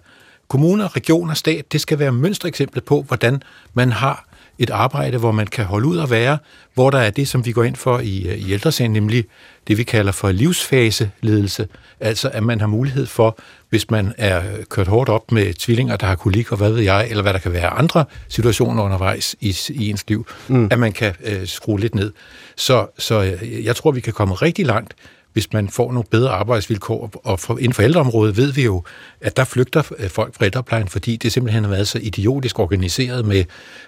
kommuner, 0.48 0.96
regioner, 0.96 1.34
stat, 1.34 1.72
det 1.72 1.82
skal 1.82 2.00
være 2.00 2.12
mønstereksemplet 2.12 2.84
på, 2.84 3.02
hvordan 3.02 3.44
man 3.74 3.92
har 3.92 4.28
et 4.60 4.70
arbejde, 4.70 5.18
hvor 5.18 5.32
man 5.32 5.48
kan 5.48 5.66
holde 5.66 5.88
ud 5.88 5.98
og 5.98 6.10
være, 6.10 6.38
hvor 6.74 6.90
der 6.90 6.98
er 6.98 7.10
det, 7.10 7.28
som 7.28 7.46
vi 7.46 7.52
går 7.52 7.64
ind 7.64 7.76
for 7.76 8.00
i, 8.00 8.28
øh, 8.28 8.38
i 8.38 8.54
ældresagen, 8.54 8.92
nemlig 8.92 9.26
det, 9.68 9.78
vi 9.78 9.84
kalder 9.84 10.12
for 10.12 10.32
livsfaseledelse. 10.32 11.68
Altså, 12.00 12.30
at 12.30 12.44
man 12.44 12.60
har 12.60 12.68
mulighed 12.68 13.06
for, 13.06 13.40
hvis 13.70 13.90
man 13.90 14.14
er 14.18 14.42
kørt 14.70 14.88
hårdt 14.88 15.10
op 15.10 15.32
med 15.32 15.54
tvillinger, 15.54 15.96
der 15.96 16.06
har 16.08 16.16
kolik 16.16 16.52
og 16.52 16.58
hvad 16.58 16.72
ved 16.72 16.80
jeg, 16.82 17.08
eller 17.10 17.22
hvad 17.22 17.34
der 17.34 17.40
kan 17.40 17.54
være 17.54 17.68
andre 17.68 18.06
situationer 18.28 18.84
undervejs 18.84 19.36
i, 19.40 19.58
i 19.70 19.90
ens 19.90 20.06
liv, 20.08 20.28
mm. 20.48 20.68
at 20.72 20.80
man 20.80 20.92
kan 20.92 21.14
øh, 21.24 21.48
skrue 21.48 21.80
lidt 21.80 21.96
ned. 21.96 22.12
Så, 22.56 22.88
så 22.98 23.38
øh, 23.42 23.66
jeg 23.66 23.76
tror, 23.76 23.92
vi 23.92 24.00
kan 24.00 24.14
komme 24.14 24.34
rigtig 24.34 24.66
langt 24.66 24.94
hvis 25.34 25.54
man 25.54 25.70
får 25.70 25.92
nogle 25.92 26.08
bedre 26.12 26.30
arbejdsvilkår. 26.30 27.12
Og 27.24 27.40
for, 27.40 27.58
inden 27.58 27.74
for 27.74 27.84
ældreområdet 27.84 28.38
ved 28.38 28.54
vi 28.54 28.64
jo, 28.64 28.84
at 29.22 29.38
der 29.38 29.44
flygter 29.44 29.92
øh, 29.98 30.10
folk 30.10 30.36
fra 30.36 30.46
ældreplejen, 30.46 30.88
fordi 30.88 31.18
det 31.18 31.32
simpelthen 31.32 31.64
har 31.64 31.72
været 31.72 31.88
så 31.88 32.00
idiotisk 32.02 32.60
organiseret 32.60 33.26
med 33.26 33.44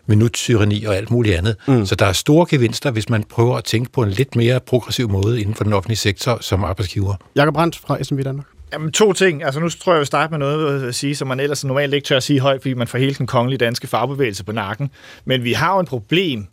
minuttyranni 0.05 0.83
og 0.83 0.95
alt 0.95 1.11
muligt 1.11 1.37
andet. 1.37 1.55
Mm. 1.67 1.85
Så 1.85 1.95
der 1.95 2.05
er 2.05 2.13
store 2.13 2.45
gevinster, 2.49 2.91
hvis 2.91 3.09
man 3.09 3.23
prøver 3.23 3.57
at 3.57 3.63
tænke 3.63 3.91
på 3.91 4.03
en 4.03 4.09
lidt 4.09 4.35
mere 4.35 4.59
progressiv 4.59 5.09
måde 5.09 5.41
inden 5.41 5.55
for 5.55 5.63
den 5.63 5.73
offentlige 5.73 5.97
sektor 5.97 6.37
som 6.41 6.63
arbejdsgiver. 6.63 7.15
Jakob 7.35 7.53
Brandt 7.53 7.75
fra 7.75 8.03
SMV 8.03 8.23
Danmark. 8.23 8.45
Jamen, 8.73 8.91
to 8.91 9.13
ting. 9.13 9.43
Altså, 9.43 9.59
nu 9.59 9.69
tror 9.69 9.91
jeg, 9.91 9.95
jeg 9.95 9.99
vil 9.99 10.07
starte 10.07 10.31
med 10.31 10.39
noget 10.39 10.83
at 10.83 10.95
sige, 10.95 11.15
som 11.15 11.27
man 11.27 11.39
ellers 11.39 11.65
normalt 11.65 11.93
ikke 11.93 12.05
tør 12.05 12.17
at 12.17 12.23
sige 12.23 12.39
højt, 12.39 12.61
fordi 12.61 12.73
man 12.73 12.87
får 12.87 12.97
hele 12.97 13.13
den 13.13 13.27
kongelige 13.27 13.57
danske 13.57 13.87
fagbevægelse 13.87 14.43
på 14.43 14.51
nakken. 14.51 14.89
Men 15.25 15.43
vi 15.43 15.53
har 15.53 15.73
jo 15.73 15.79
en 15.79 15.85
problem 15.85 16.45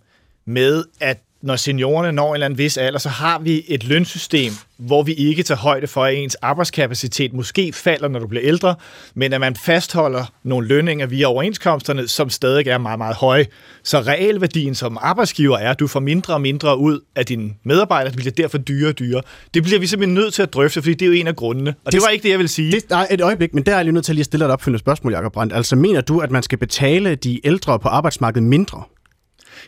med, 0.46 0.84
at 1.00 1.18
når 1.42 1.56
seniorerne 1.56 2.12
når 2.12 2.28
en 2.28 2.34
eller 2.34 2.44
anden 2.44 2.58
vis 2.58 2.76
alder, 2.76 2.98
så 2.98 3.08
har 3.08 3.38
vi 3.38 3.64
et 3.68 3.84
lønsystem, 3.84 4.52
hvor 4.76 5.02
vi 5.02 5.12
ikke 5.12 5.42
tager 5.42 5.58
højde 5.58 5.86
for, 5.86 6.04
at 6.04 6.14
ens 6.14 6.34
arbejdskapacitet 6.34 7.32
måske 7.32 7.72
falder, 7.72 8.08
når 8.08 8.18
du 8.18 8.26
bliver 8.26 8.44
ældre, 8.46 8.74
men 9.14 9.32
at 9.32 9.40
man 9.40 9.56
fastholder 9.56 10.24
nogle 10.42 10.68
lønninger 10.68 11.06
via 11.06 11.26
overenskomsterne, 11.26 12.08
som 12.08 12.30
stadig 12.30 12.66
er 12.66 12.78
meget, 12.78 12.98
meget 12.98 13.16
høje. 13.16 13.46
Så 13.82 14.00
realværdien 14.00 14.74
som 14.74 14.98
arbejdsgiver 15.00 15.58
er, 15.58 15.70
at 15.70 15.80
du 15.80 15.86
får 15.86 16.00
mindre 16.00 16.34
og 16.34 16.40
mindre 16.40 16.78
ud 16.78 17.00
af 17.16 17.26
dine 17.26 17.50
medarbejdere, 17.64 18.10
det 18.10 18.16
bliver 18.16 18.32
derfor 18.32 18.58
dyre 18.58 18.88
og 18.88 18.98
dyre. 18.98 19.22
Det 19.54 19.62
bliver 19.62 19.80
vi 19.80 19.86
simpelthen 19.86 20.14
nødt 20.14 20.34
til 20.34 20.42
at 20.42 20.54
drøfte, 20.54 20.82
fordi 20.82 20.94
det 20.94 21.02
er 21.02 21.06
jo 21.06 21.12
en 21.12 21.26
af 21.26 21.36
grundene. 21.36 21.70
Og 21.70 21.92
det, 21.92 21.92
det 21.92 22.02
var 22.02 22.08
ikke 22.08 22.22
det, 22.22 22.30
jeg 22.30 22.38
vil 22.38 22.48
sige. 22.48 22.72
Det, 22.72 22.90
nej, 22.90 23.06
et 23.10 23.20
øjeblik, 23.20 23.54
men 23.54 23.66
der 23.66 23.72
er 23.72 23.76
jeg 23.76 23.84
lige 23.84 23.94
nødt 23.94 24.04
til 24.04 24.12
at 24.12 24.16
lige 24.16 24.24
stille 24.24 24.44
et 24.44 24.50
opfølgende 24.50 24.78
spørgsmål, 24.78 25.12
Jacob 25.12 25.32
Brandt. 25.32 25.52
Altså 25.52 25.76
mener 25.76 26.00
du, 26.00 26.18
at 26.18 26.30
man 26.30 26.42
skal 26.42 26.58
betale 26.58 27.14
de 27.14 27.46
ældre 27.46 27.78
på 27.78 27.88
arbejdsmarkedet 27.88 28.42
mindre? 28.48 28.82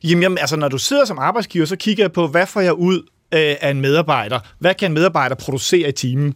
Jamen, 0.05 0.22
jamen, 0.22 0.38
altså, 0.38 0.57
når 0.57 0.68
du 0.68 0.78
sidder 0.78 1.05
som 1.05 1.18
arbejdsgiver, 1.18 1.66
så 1.66 1.76
kigger 1.76 2.05
jeg 2.05 2.12
på, 2.12 2.26
hvad 2.26 2.47
får 2.47 2.61
jeg 2.61 2.74
ud 2.74 2.97
øh, 3.34 3.57
af 3.61 3.70
en 3.70 3.80
medarbejder? 3.80 4.40
Hvad 4.59 4.74
kan 4.74 4.90
en 4.90 4.95
medarbejder 4.95 5.34
producere 5.34 5.88
i 5.88 5.93
timen? 5.93 6.34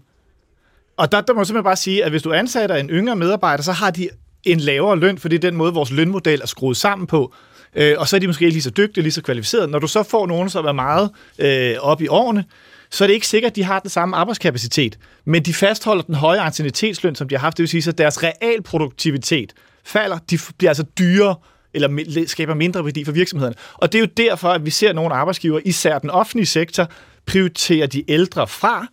Og 0.97 1.13
der, 1.13 1.21
der 1.21 1.35
må 1.35 1.41
jeg 1.41 1.47
simpelthen 1.47 1.65
bare 1.65 1.77
sige, 1.77 2.05
at 2.05 2.11
hvis 2.11 2.23
du 2.23 2.33
ansætter 2.33 2.77
en 2.77 2.91
yngre 2.91 3.17
medarbejder, 3.17 3.63
så 3.63 3.73
har 3.73 3.91
de 3.91 4.09
en 4.45 4.61
lavere 4.61 4.99
løn, 4.99 5.19
fordi 5.19 5.37
det 5.37 5.45
er 5.45 5.51
den 5.51 5.59
måde, 5.59 5.73
vores 5.75 5.91
lønmodel 5.91 6.41
er 6.43 6.47
skruet 6.47 6.77
sammen 6.77 7.07
på. 7.07 7.35
Øh, 7.75 7.95
og 7.99 8.09
så 8.09 8.17
er 8.17 8.21
de 8.21 8.27
måske 8.27 8.45
ikke 8.45 8.55
lige 8.55 8.63
så 8.63 8.71
dygtige, 8.71 9.03
lige 9.03 9.13
så 9.13 9.23
kvalificerede. 9.23 9.69
Når 9.69 9.79
du 9.79 9.87
så 9.87 10.03
får 10.03 10.27
nogen, 10.27 10.51
som 10.51 10.65
er 10.65 10.73
meget 10.73 11.11
øh, 11.39 11.77
op 11.81 12.03
i 12.03 12.09
årene, 12.09 12.45
så 12.91 13.05
er 13.05 13.07
det 13.07 13.15
ikke 13.15 13.27
sikkert, 13.27 13.51
at 13.51 13.57
de 13.57 13.65
har 13.65 13.81
den 13.81 13.91
samme 13.91 14.17
arbejdskapacitet. 14.17 14.99
Men 15.25 15.43
de 15.43 15.55
fastholder 15.55 16.03
den 16.03 16.15
høje 16.15 16.41
anciennitetsløn, 16.41 17.15
som 17.15 17.29
de 17.29 17.35
har 17.35 17.41
haft. 17.41 17.57
Det 17.57 17.63
vil 17.63 17.69
sige, 17.69 17.89
at 17.89 17.99
deres 17.99 18.23
realproduktivitet 18.23 19.53
falder. 19.85 20.19
De 20.31 20.39
bliver 20.59 20.71
altså 20.71 20.85
dyrere 20.99 21.35
eller 21.77 22.25
skaber 22.27 22.55
mindre 22.55 22.85
værdi 22.85 23.05
for 23.05 23.13
virksomhederne. 23.13 23.57
Og 23.75 23.93
det 23.93 23.99
er 23.99 24.03
jo 24.03 24.09
derfor, 24.17 24.49
at 24.49 24.65
vi 24.65 24.71
ser 24.71 24.93
nogle 24.93 25.15
arbejdsgiver, 25.15 25.61
især 25.65 25.99
den 25.99 26.11
offentlige 26.11 26.47
sektor, 26.47 26.89
prioritere 27.27 27.87
de 27.87 28.11
ældre 28.11 28.47
fra, 28.47 28.87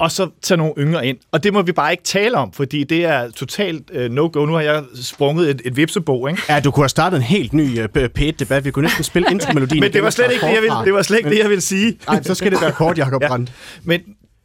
og 0.00 0.10
så 0.10 0.30
tage 0.42 0.58
nogle 0.58 0.72
yngre 0.78 1.06
ind. 1.06 1.18
Og 1.32 1.44
det 1.44 1.52
må 1.52 1.62
vi 1.62 1.72
bare 1.72 1.90
ikke 1.92 2.02
tale 2.02 2.36
om, 2.36 2.52
fordi 2.52 2.84
det 2.84 3.04
er 3.04 3.30
totalt 3.30 3.90
uh, 3.96 4.02
no-go. 4.02 4.46
Nu 4.46 4.52
har 4.52 4.60
jeg 4.60 4.84
sprunget 5.02 5.50
et, 5.50 5.62
et 5.64 5.76
vipsebo, 5.76 6.26
ikke? 6.26 6.42
Ja, 6.48 6.60
du 6.60 6.70
kunne 6.70 6.82
have 6.82 6.88
startet 6.88 7.16
en 7.16 7.22
helt 7.22 7.52
ny 7.52 7.78
uh, 7.78 7.84
P1-debat. 8.18 8.64
Vi 8.64 8.70
kunne 8.70 8.82
næsten 8.82 9.04
spille 9.04 9.28
intromelodien. 9.34 9.80
Men 9.80 9.92
det 9.92 10.02
var 10.02 10.10
slet 10.10 10.32
ikke 10.32 10.46
det, 10.46 10.52
jeg 10.52 10.62
ville, 10.62 10.76
det, 10.84 10.94
var 10.94 11.02
slet 11.02 11.16
ikke 11.16 11.28
Men, 11.28 11.36
det, 11.36 11.42
jeg 11.42 11.50
ville 11.50 11.60
sige. 11.60 11.98
Nej, 12.06 12.22
så 12.22 12.34
skal 12.34 12.52
det 12.52 12.60
være 12.60 12.72
kort, 12.72 12.98
Jacob 13.02 13.22
Brandt. 13.26 13.48
Ja. 13.48 13.54
Men 13.82 14.00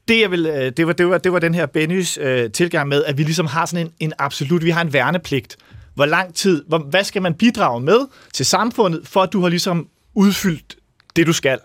det, 0.07 0.21
jeg 0.21 0.31
vil, 0.31 0.45
øh, 0.45 0.71
det, 0.77 0.87
var, 0.87 0.93
det, 0.93 1.09
var, 1.09 1.17
det 1.17 1.33
var 1.33 1.39
den 1.39 1.53
her 1.53 1.65
Bennys 1.65 2.17
uh, 2.17 2.51
tilgang 2.53 2.89
med, 2.89 3.03
at 3.03 3.17
vi 3.17 3.23
ligesom 3.23 3.45
har 3.45 3.65
sådan 3.65 3.85
en, 3.85 3.91
en 3.99 4.13
absolut, 4.19 4.65
vi 4.65 4.69
har 4.69 4.81
en 4.81 4.93
værnepligt. 4.93 5.57
Hvor 5.95 6.05
lang 6.05 6.33
tid, 6.33 6.63
hvor, 6.67 6.77
hvad 6.77 7.03
skal 7.03 7.21
man 7.21 7.33
bidrage 7.33 7.81
med 7.81 7.99
til 8.33 8.45
samfundet, 8.45 9.01
for 9.07 9.21
at 9.21 9.33
du 9.33 9.41
har 9.41 9.49
ligesom 9.49 9.87
udfyldt 10.13 10.75
det, 11.15 11.27
du 11.27 11.33
skal? 11.33 11.59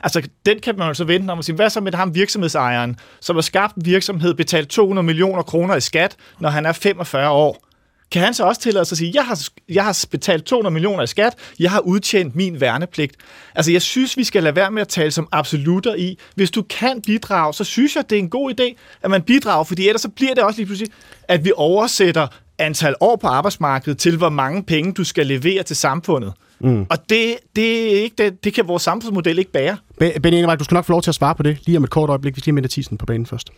Altså, 0.00 0.28
den 0.46 0.60
kan 0.60 0.78
man 0.78 0.88
jo 0.88 0.94
så 0.94 1.04
vente 1.04 1.30
om 1.30 1.38
og 1.38 1.44
sige, 1.44 1.56
hvad 1.56 1.70
så 1.70 1.80
med 1.80 1.94
ham 1.94 2.14
virksomhedsejeren, 2.14 2.96
som 3.20 3.36
har 3.36 3.40
skabt 3.40 3.76
en 3.76 3.84
virksomhed, 3.84 4.34
betalt 4.34 4.68
200 4.68 5.06
millioner 5.06 5.42
kroner 5.42 5.76
i 5.76 5.80
skat, 5.80 6.16
når 6.38 6.48
han 6.48 6.66
er 6.66 6.72
45 6.72 7.30
år? 7.30 7.66
Kan 8.12 8.22
han 8.22 8.34
så 8.34 8.44
også 8.44 8.60
tillade 8.60 8.84
sig 8.84 8.94
at 8.94 8.98
sige, 8.98 9.12
jeg 9.14 9.26
har, 9.26 9.48
jeg 9.68 9.84
har 9.84 10.06
betalt 10.10 10.44
200 10.44 10.72
millioner 10.72 11.02
i 11.02 11.06
skat, 11.06 11.34
jeg 11.58 11.70
har 11.70 11.80
udtjent 11.80 12.36
min 12.36 12.60
værnepligt. 12.60 13.16
Altså, 13.54 13.72
jeg 13.72 13.82
synes, 13.82 14.16
vi 14.16 14.24
skal 14.24 14.42
lade 14.42 14.56
være 14.56 14.70
med 14.70 14.82
at 14.82 14.88
tale 14.88 15.10
som 15.10 15.28
absolutter 15.32 15.94
i. 15.94 16.18
Hvis 16.34 16.50
du 16.50 16.62
kan 16.62 17.02
bidrage, 17.02 17.54
så 17.54 17.64
synes 17.64 17.96
jeg, 17.96 18.10
det 18.10 18.16
er 18.16 18.20
en 18.20 18.30
god 18.30 18.60
idé, 18.60 18.74
at 19.02 19.10
man 19.10 19.22
bidrager, 19.22 19.64
fordi 19.64 19.88
ellers 19.88 20.02
så 20.02 20.08
bliver 20.08 20.34
det 20.34 20.44
også 20.44 20.58
lige 20.58 20.66
pludselig, 20.66 20.92
at 21.28 21.44
vi 21.44 21.52
oversætter 21.56 22.26
antal 22.60 22.94
år 23.00 23.16
på 23.16 23.26
arbejdsmarkedet 23.26 23.98
til, 23.98 24.16
hvor 24.16 24.28
mange 24.28 24.62
penge 24.62 24.92
du 24.92 25.04
skal 25.04 25.26
levere 25.26 25.62
til 25.62 25.76
samfundet. 25.76 26.32
Mm. 26.60 26.86
Og 26.90 27.10
det, 27.10 27.36
det, 27.56 27.98
er 27.98 28.02
ikke, 28.02 28.24
det, 28.24 28.44
det 28.44 28.54
kan 28.54 28.68
vores 28.68 28.82
samfundsmodel 28.82 29.38
ikke 29.38 29.52
bære. 29.52 29.76
Benny 30.00 30.34
Engelmark, 30.34 30.58
du 30.58 30.64
skal 30.64 30.74
nok 30.74 30.84
få 30.84 30.92
lov 30.92 31.02
til 31.02 31.10
at 31.10 31.14
svare 31.14 31.34
på 31.34 31.42
det 31.42 31.58
lige 31.66 31.76
om 31.76 31.84
et 31.84 31.90
kort 31.90 32.10
øjeblik. 32.10 32.36
Vi 32.36 32.40
skal 32.40 32.54
med 32.54 32.68
Thiesen 32.68 32.98
på 32.98 33.06
banen 33.06 33.26
først. 33.26 33.50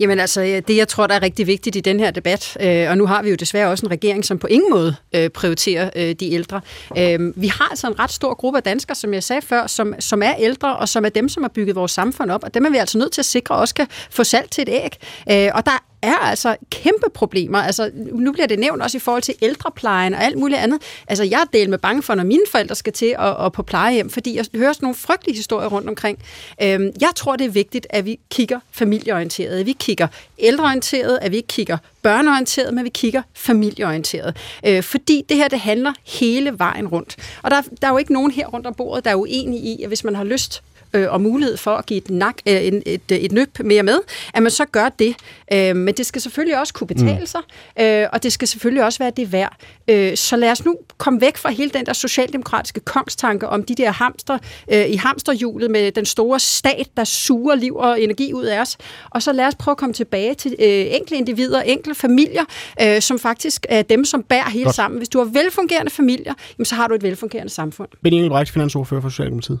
Jamen 0.00 0.20
altså, 0.20 0.42
øh, 0.42 0.62
det 0.68 0.76
jeg 0.76 0.88
tror, 0.88 1.06
der 1.06 1.14
er 1.14 1.22
rigtig 1.22 1.46
vigtigt 1.46 1.76
i 1.76 1.80
den 1.80 2.00
her 2.00 2.10
debat, 2.10 2.56
øh, 2.60 2.90
og 2.90 2.98
nu 2.98 3.06
har 3.06 3.22
vi 3.22 3.30
jo 3.30 3.36
desværre 3.36 3.68
også 3.68 3.86
en 3.86 3.90
regering, 3.90 4.24
som 4.24 4.38
på 4.38 4.46
ingen 4.46 4.70
måde 4.70 4.96
øh, 5.14 5.30
prioriterer 5.30 5.90
øh, 5.96 6.12
de 6.12 6.32
ældre. 6.32 6.60
Øh, 6.98 7.42
vi 7.42 7.46
har 7.46 7.68
altså 7.70 7.86
en 7.86 7.98
ret 7.98 8.12
stor 8.12 8.34
gruppe 8.34 8.56
af 8.56 8.62
danskere, 8.62 8.94
som 8.94 9.14
jeg 9.14 9.22
sagde 9.22 9.42
før, 9.42 9.66
som, 9.66 9.94
som 9.98 10.22
er 10.22 10.34
ældre, 10.38 10.76
og 10.76 10.88
som 10.88 11.04
er 11.04 11.08
dem, 11.08 11.28
som 11.28 11.42
har 11.42 11.48
bygget 11.48 11.76
vores 11.76 11.92
samfund 11.92 12.30
op, 12.30 12.44
og 12.44 12.54
dem 12.54 12.64
er 12.64 12.70
vi 12.70 12.76
altså 12.76 12.98
nødt 12.98 13.12
til 13.12 13.20
at 13.20 13.26
sikre 13.26 13.54
også 13.54 13.74
kan 13.74 13.86
få 14.10 14.24
salt 14.24 14.50
til 14.50 14.62
et 14.62 14.68
æg. 14.68 14.96
Øh, 15.30 15.50
og 15.54 15.66
der 15.66 15.78
er 16.02 16.16
altså 16.16 16.56
kæmpe 16.70 17.06
problemer. 17.14 17.58
Altså, 17.58 17.90
nu 18.12 18.32
bliver 18.32 18.46
det 18.46 18.58
nævnt 18.58 18.82
også 18.82 18.96
i 18.96 19.00
forhold 19.00 19.22
til 19.22 19.34
ældreplejen 19.42 20.14
og 20.14 20.24
alt 20.24 20.38
muligt 20.38 20.60
andet. 20.60 20.82
Altså, 21.08 21.24
jeg 21.24 21.40
er 21.40 21.58
del 21.58 21.70
med 21.70 21.78
bange 21.78 22.02
for, 22.02 22.14
når 22.14 22.24
mine 22.24 22.42
forældre 22.50 22.74
skal 22.74 22.92
til 22.92 23.14
at, 23.18 23.44
at 23.44 23.52
på 23.52 23.62
plejehjem, 23.62 24.10
fordi 24.10 24.36
jeg 24.36 24.44
hører 24.54 24.72
sådan 24.72 24.84
nogle 24.84 24.94
frygtelige 24.94 25.36
historier 25.36 25.68
rundt 25.68 25.85
omkring. 25.88 26.18
Øhm, 26.62 26.92
jeg 27.00 27.10
tror, 27.16 27.36
det 27.36 27.44
er 27.44 27.50
vigtigt, 27.50 27.86
at 27.90 28.04
vi 28.04 28.18
kigger 28.30 28.60
familieorienteret, 28.70 29.60
at 29.60 29.66
vi 29.66 29.72
kigger 29.72 30.08
ældreorienteret, 30.38 31.18
at 31.22 31.30
vi 31.32 31.36
ikke 31.36 31.46
kigger 31.46 31.78
børneorienteret, 32.02 32.74
men 32.74 32.84
vi 32.84 32.90
kigger 32.90 33.22
familieorienteret. 33.34 34.36
Øh, 34.66 34.82
fordi 34.82 35.24
det 35.28 35.36
her, 35.36 35.48
det 35.48 35.60
handler 35.60 35.92
hele 36.06 36.58
vejen 36.58 36.88
rundt. 36.88 37.16
Og 37.42 37.50
der, 37.50 37.62
der 37.82 37.88
er 37.88 37.92
jo 37.92 37.98
ikke 37.98 38.12
nogen 38.12 38.30
her 38.30 38.46
rundt 38.46 38.66
om 38.66 38.74
bordet, 38.74 39.04
der 39.04 39.10
er 39.10 39.14
uenige 39.14 39.62
i, 39.62 39.82
at 39.82 39.88
hvis 39.88 40.04
man 40.04 40.14
har 40.14 40.24
lyst 40.24 40.62
øh, 40.92 41.12
og 41.12 41.20
mulighed 41.20 41.56
for 41.56 41.70
at 41.70 41.86
give 41.86 41.98
et, 41.98 42.10
nak, 42.10 42.34
øh, 42.48 42.54
et, 42.54 42.82
et, 42.86 43.24
et 43.24 43.32
nøb 43.32 43.58
mere 43.64 43.82
med, 43.82 43.98
at 44.34 44.42
man 44.42 44.50
så 44.50 44.64
gør 44.64 44.88
det. 44.88 45.14
Øh, 45.52 45.76
men 45.76 45.94
det 45.94 46.06
skal 46.06 46.22
selvfølgelig 46.22 46.60
også 46.60 46.74
kunne 46.74 46.86
betale 46.86 47.20
mm. 47.20 47.26
sig, 47.26 47.40
øh, 47.80 48.06
og 48.12 48.22
det 48.22 48.32
skal 48.32 48.48
selvfølgelig 48.48 48.84
også 48.84 48.98
være 48.98 49.12
det 49.16 49.32
værd. 49.32 49.56
Øh, 49.88 50.16
så 50.16 50.36
lad 50.36 50.50
os 50.50 50.64
nu 50.64 50.76
komme 50.98 51.20
væk 51.20 51.36
fra 51.36 51.50
hele 51.50 51.70
den 51.70 51.86
der 51.86 51.92
socialdemokratiske 51.92 52.80
kongstanke 52.80 53.48
om 53.48 53.62
de 53.64 53.74
der 53.74 53.90
hamster 53.90 54.38
øh, 54.72 54.86
i 54.88 54.96
hamsterhjulet 54.96 55.70
med 55.70 55.92
den 55.92 56.04
store 56.04 56.40
stat, 56.40 56.88
der 56.96 57.04
suger 57.04 57.54
liv 57.54 57.76
og 57.76 58.02
energi 58.02 58.32
ud 58.32 58.44
af 58.44 58.60
os. 58.60 58.76
Og 59.10 59.22
så 59.22 59.32
lad 59.32 59.46
os 59.46 59.54
prøve 59.54 59.72
at 59.72 59.78
komme 59.78 59.92
tilbage 59.92 60.34
til 60.34 60.54
øh, 60.58 60.66
enkelte 60.68 61.16
individer, 61.16 61.62
enkelte 61.62 62.00
familier, 62.00 62.44
øh, 62.82 63.00
som 63.00 63.18
faktisk 63.18 63.66
er 63.68 63.82
dem, 63.82 64.04
som 64.04 64.22
bærer 64.22 64.50
hele 64.50 64.64
Godt. 64.64 64.74
sammen. 64.76 64.98
Hvis 64.98 65.08
du 65.08 65.18
har 65.18 65.24
velfungerende 65.24 65.90
familier, 65.90 66.34
jamen, 66.58 66.64
så 66.64 66.74
har 66.74 66.88
du 66.88 66.94
et 66.94 67.02
velfungerende 67.02 67.52
samfund. 67.52 67.88
Benny 68.02 68.16
Engelbrecht, 68.16 68.52
finansordfører 68.52 69.00
for 69.00 69.08
Socialdemokratiet. 69.08 69.58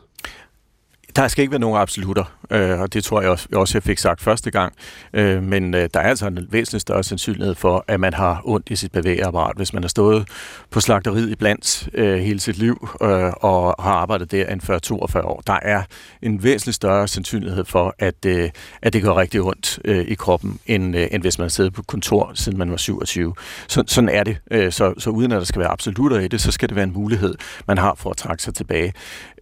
Der 1.16 1.28
skal 1.28 1.42
ikke 1.42 1.52
være 1.52 1.60
nogen 1.60 1.80
absolutter, 1.80 2.24
øh, 2.50 2.80
og 2.80 2.92
det 2.92 3.04
tror 3.04 3.20
jeg 3.20 3.30
også, 3.30 3.48
også, 3.52 3.78
jeg 3.78 3.82
fik 3.82 3.98
sagt 3.98 4.20
første 4.20 4.50
gang. 4.50 4.72
Øh, 5.12 5.42
men 5.42 5.74
øh, 5.74 5.88
der 5.94 6.00
er 6.00 6.08
altså 6.08 6.26
en 6.26 6.46
væsentlig 6.50 6.80
større 6.80 7.02
sandsynlighed 7.02 7.54
for, 7.54 7.84
at 7.88 8.00
man 8.00 8.14
har 8.14 8.42
ondt 8.44 8.70
i 8.70 8.76
sit 8.76 8.92
bevægeapparat, 8.92 9.56
hvis 9.56 9.72
man 9.72 9.82
har 9.82 9.88
stået 9.88 10.28
på 10.70 10.80
slagteriet 10.80 11.30
i 11.30 11.34
blandt 11.34 11.88
øh, 11.94 12.18
hele 12.18 12.40
sit 12.40 12.58
liv 12.58 12.88
øh, 13.02 13.32
og 13.40 13.74
har 13.78 13.92
arbejdet 13.92 14.30
der 14.30 14.46
en 14.46 14.60
40-42 14.64 15.20
år. 15.20 15.42
Der 15.46 15.58
er 15.62 15.82
en 16.22 16.42
væsentlig 16.42 16.74
større 16.74 17.08
sandsynlighed 17.08 17.64
for, 17.64 17.94
at, 17.98 18.26
øh, 18.26 18.50
at 18.82 18.92
det 18.92 19.02
går 19.02 19.16
rigtig 19.16 19.40
ondt 19.42 19.78
øh, 19.84 20.04
i 20.08 20.14
kroppen, 20.14 20.58
end, 20.66 20.96
øh, 20.96 21.08
end 21.10 21.22
hvis 21.22 21.38
man 21.38 21.44
har 21.44 21.50
siddet 21.50 21.72
på 21.72 21.82
kontor, 21.82 22.30
siden 22.34 22.58
man 22.58 22.70
var 22.70 22.76
27. 22.76 23.34
Så, 23.68 23.84
sådan 23.86 24.08
er 24.08 24.24
det. 24.24 24.38
Øh, 24.50 24.72
så, 24.72 24.94
så 24.98 25.10
uden 25.10 25.32
at 25.32 25.38
der 25.38 25.44
skal 25.44 25.60
være 25.60 25.70
absolutter 25.70 26.18
i 26.18 26.28
det, 26.28 26.40
så 26.40 26.52
skal 26.52 26.68
det 26.68 26.76
være 26.76 26.84
en 26.84 26.92
mulighed, 26.92 27.34
man 27.68 27.78
har 27.78 27.94
for 27.94 28.10
at 28.10 28.16
trække 28.16 28.42
sig 28.42 28.54
tilbage. 28.54 28.92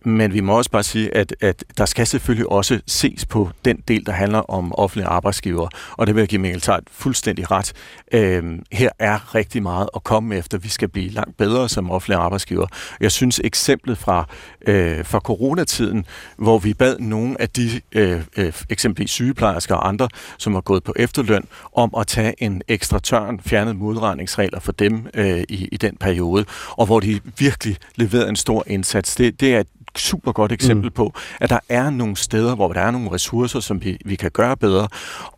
Men 0.05 0.33
vi 0.33 0.41
må 0.41 0.57
også 0.57 0.71
bare 0.71 0.83
sige, 0.83 1.17
at, 1.17 1.35
at 1.41 1.65
der 1.79 1.85
skal 1.87 2.07
selvfølgelig 2.07 2.51
også 2.51 2.81
ses 2.87 3.27
på 3.27 3.51
den 3.65 3.77
del, 3.89 4.07
der 4.07 4.13
handler 4.13 4.39
om 4.39 4.75
offentlige 4.75 5.07
arbejdsgiver. 5.07 5.69
Og 5.93 6.07
det 6.07 6.15
vil 6.15 6.21
jeg 6.21 6.29
give 6.29 6.41
Mikkel 6.41 6.61
Tart 6.61 6.83
fuldstændig 6.91 7.51
ret. 7.51 7.73
Øhm, 8.13 8.63
her 8.73 8.91
er 8.99 9.35
rigtig 9.35 9.63
meget 9.63 9.89
at 9.97 10.05
komme 10.05 10.37
efter. 10.37 10.59
Vi 10.59 10.69
skal 10.69 10.89
blive 10.89 11.11
langt 11.11 11.37
bedre 11.37 11.69
som 11.69 11.91
offentlige 11.91 12.19
arbejdsgiver. 12.19 12.67
Jeg 13.01 13.13
synes 13.13 13.41
eksemplet 13.45 13.99
fra, 13.99 14.29
øh, 14.67 15.05
fra 15.05 15.19
coronatiden, 15.19 16.07
hvor 16.37 16.59
vi 16.59 16.75
bad 16.75 16.99
nogle 16.99 17.41
af 17.41 17.49
de, 17.49 17.81
øh, 17.93 18.21
øh, 18.37 18.53
eksempelvis 18.71 19.11
sygeplejersker 19.11 19.75
og 19.75 19.89
andre, 19.89 20.09
som 20.39 20.55
har 20.55 20.61
gået 20.61 20.85
på 20.85 20.93
efterløn, 20.97 21.45
om 21.73 21.95
at 21.99 22.07
tage 22.07 22.43
en 22.43 22.63
ekstra 22.69 22.99
tørn, 22.99 23.41
fjernet 23.41 23.77
modregningsregler 23.77 24.61
for 24.61 24.73
dem 24.73 25.07
øh, 25.15 25.43
i, 25.49 25.69
i 25.73 25.77
den 25.77 25.97
periode, 25.97 26.45
og 26.71 26.87
hvor 26.87 27.01
de 27.01 27.21
virkelig 27.39 27.77
leverede 27.97 28.29
en 28.29 28.37
stor 28.37 28.65
indsats. 28.67 29.15
Det, 29.15 29.41
det 29.41 29.55
er 29.55 29.61
et 29.61 29.67
super 29.99 30.33
godt 30.33 30.53
eksempel 30.53 30.89
mm. 30.89 30.95
på, 30.95 31.13
at 31.41 31.51
der 31.51 31.59
er 31.69 31.91
nogle 31.91 32.17
steder, 32.17 32.55
hvor 32.55 32.73
der 32.73 32.81
er 32.81 32.91
nogle 32.91 33.13
ressourcer, 33.13 33.61
som 33.61 33.85
vi, 33.85 33.99
vi 34.05 34.15
kan 34.15 34.31
gøre 34.31 34.57
bedre, 34.57 34.89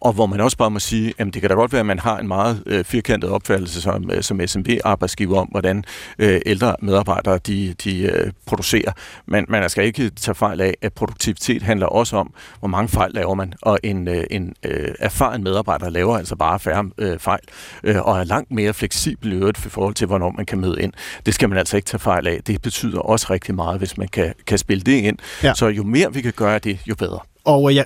og 0.00 0.12
hvor 0.12 0.26
man 0.26 0.40
også 0.40 0.56
bare 0.56 0.70
må 0.70 0.78
sige, 0.78 1.14
at 1.18 1.26
det 1.26 1.40
kan 1.40 1.50
da 1.50 1.54
godt 1.54 1.72
være, 1.72 1.80
at 1.80 1.86
man 1.86 1.98
har 1.98 2.18
en 2.18 2.28
meget 2.28 2.62
øh, 2.66 2.84
firkantet 2.84 3.30
opfattelse 3.30 3.82
som, 3.82 4.10
øh, 4.10 4.22
som 4.22 4.40
SMB-arbejdsgiver 4.46 5.40
om, 5.40 5.48
hvordan 5.50 5.84
øh, 6.18 6.40
ældre 6.46 6.76
medarbejdere 6.82 7.38
de, 7.38 7.74
de 7.84 8.02
øh, 8.02 8.32
producerer. 8.46 8.92
Men 9.26 9.46
man 9.48 9.70
skal 9.70 9.84
ikke 9.84 10.10
tage 10.10 10.34
fejl 10.34 10.60
af, 10.60 10.74
at 10.82 10.92
produktivitet 10.92 11.62
handler 11.62 11.86
også 11.86 12.16
om, 12.16 12.32
hvor 12.58 12.68
mange 12.68 12.88
fejl 12.88 13.10
laver 13.14 13.34
man, 13.34 13.52
og 13.62 13.78
en, 13.82 14.08
øh, 14.08 14.24
en 14.30 14.54
øh, 14.62 14.94
erfaren 14.98 15.44
medarbejder 15.44 15.90
laver 15.90 16.18
altså 16.18 16.36
bare 16.36 16.58
færre 16.58 16.90
øh, 16.98 17.18
fejl, 17.18 17.40
øh, 17.84 18.02
og 18.02 18.20
er 18.20 18.24
langt 18.24 18.50
mere 18.50 18.74
fleksibel 18.74 19.32
i 19.32 19.36
øvrigt 19.36 19.66
i 19.66 19.68
forhold 19.68 19.94
til, 19.94 20.06
hvornår 20.06 20.30
man 20.30 20.46
kan 20.46 20.60
møde 20.60 20.82
ind. 20.82 20.92
Det 21.26 21.34
skal 21.34 21.48
man 21.48 21.58
altså 21.58 21.76
ikke 21.76 21.86
tage 21.86 22.00
fejl 22.00 22.26
af. 22.26 22.40
Det 22.46 22.62
betyder 22.62 22.98
også 22.98 23.26
rigtig 23.30 23.54
meget, 23.54 23.78
hvis 23.78 23.98
man 23.98 24.08
kan, 24.08 24.34
kan 24.46 24.58
spille 24.58 24.82
det 24.82 24.92
ind. 24.92 25.18
Ja. 25.42 25.54
Så 25.54 25.66
jo 25.66 25.82
mere 25.82 26.14
vi 26.14 26.20
kan 26.20 26.32
gøre 26.36 26.58
det, 26.58 26.78
jo 26.86 26.94
bedre. 26.94 27.18
Og 27.46 27.70
øh, 27.70 27.76
ja, 27.76 27.82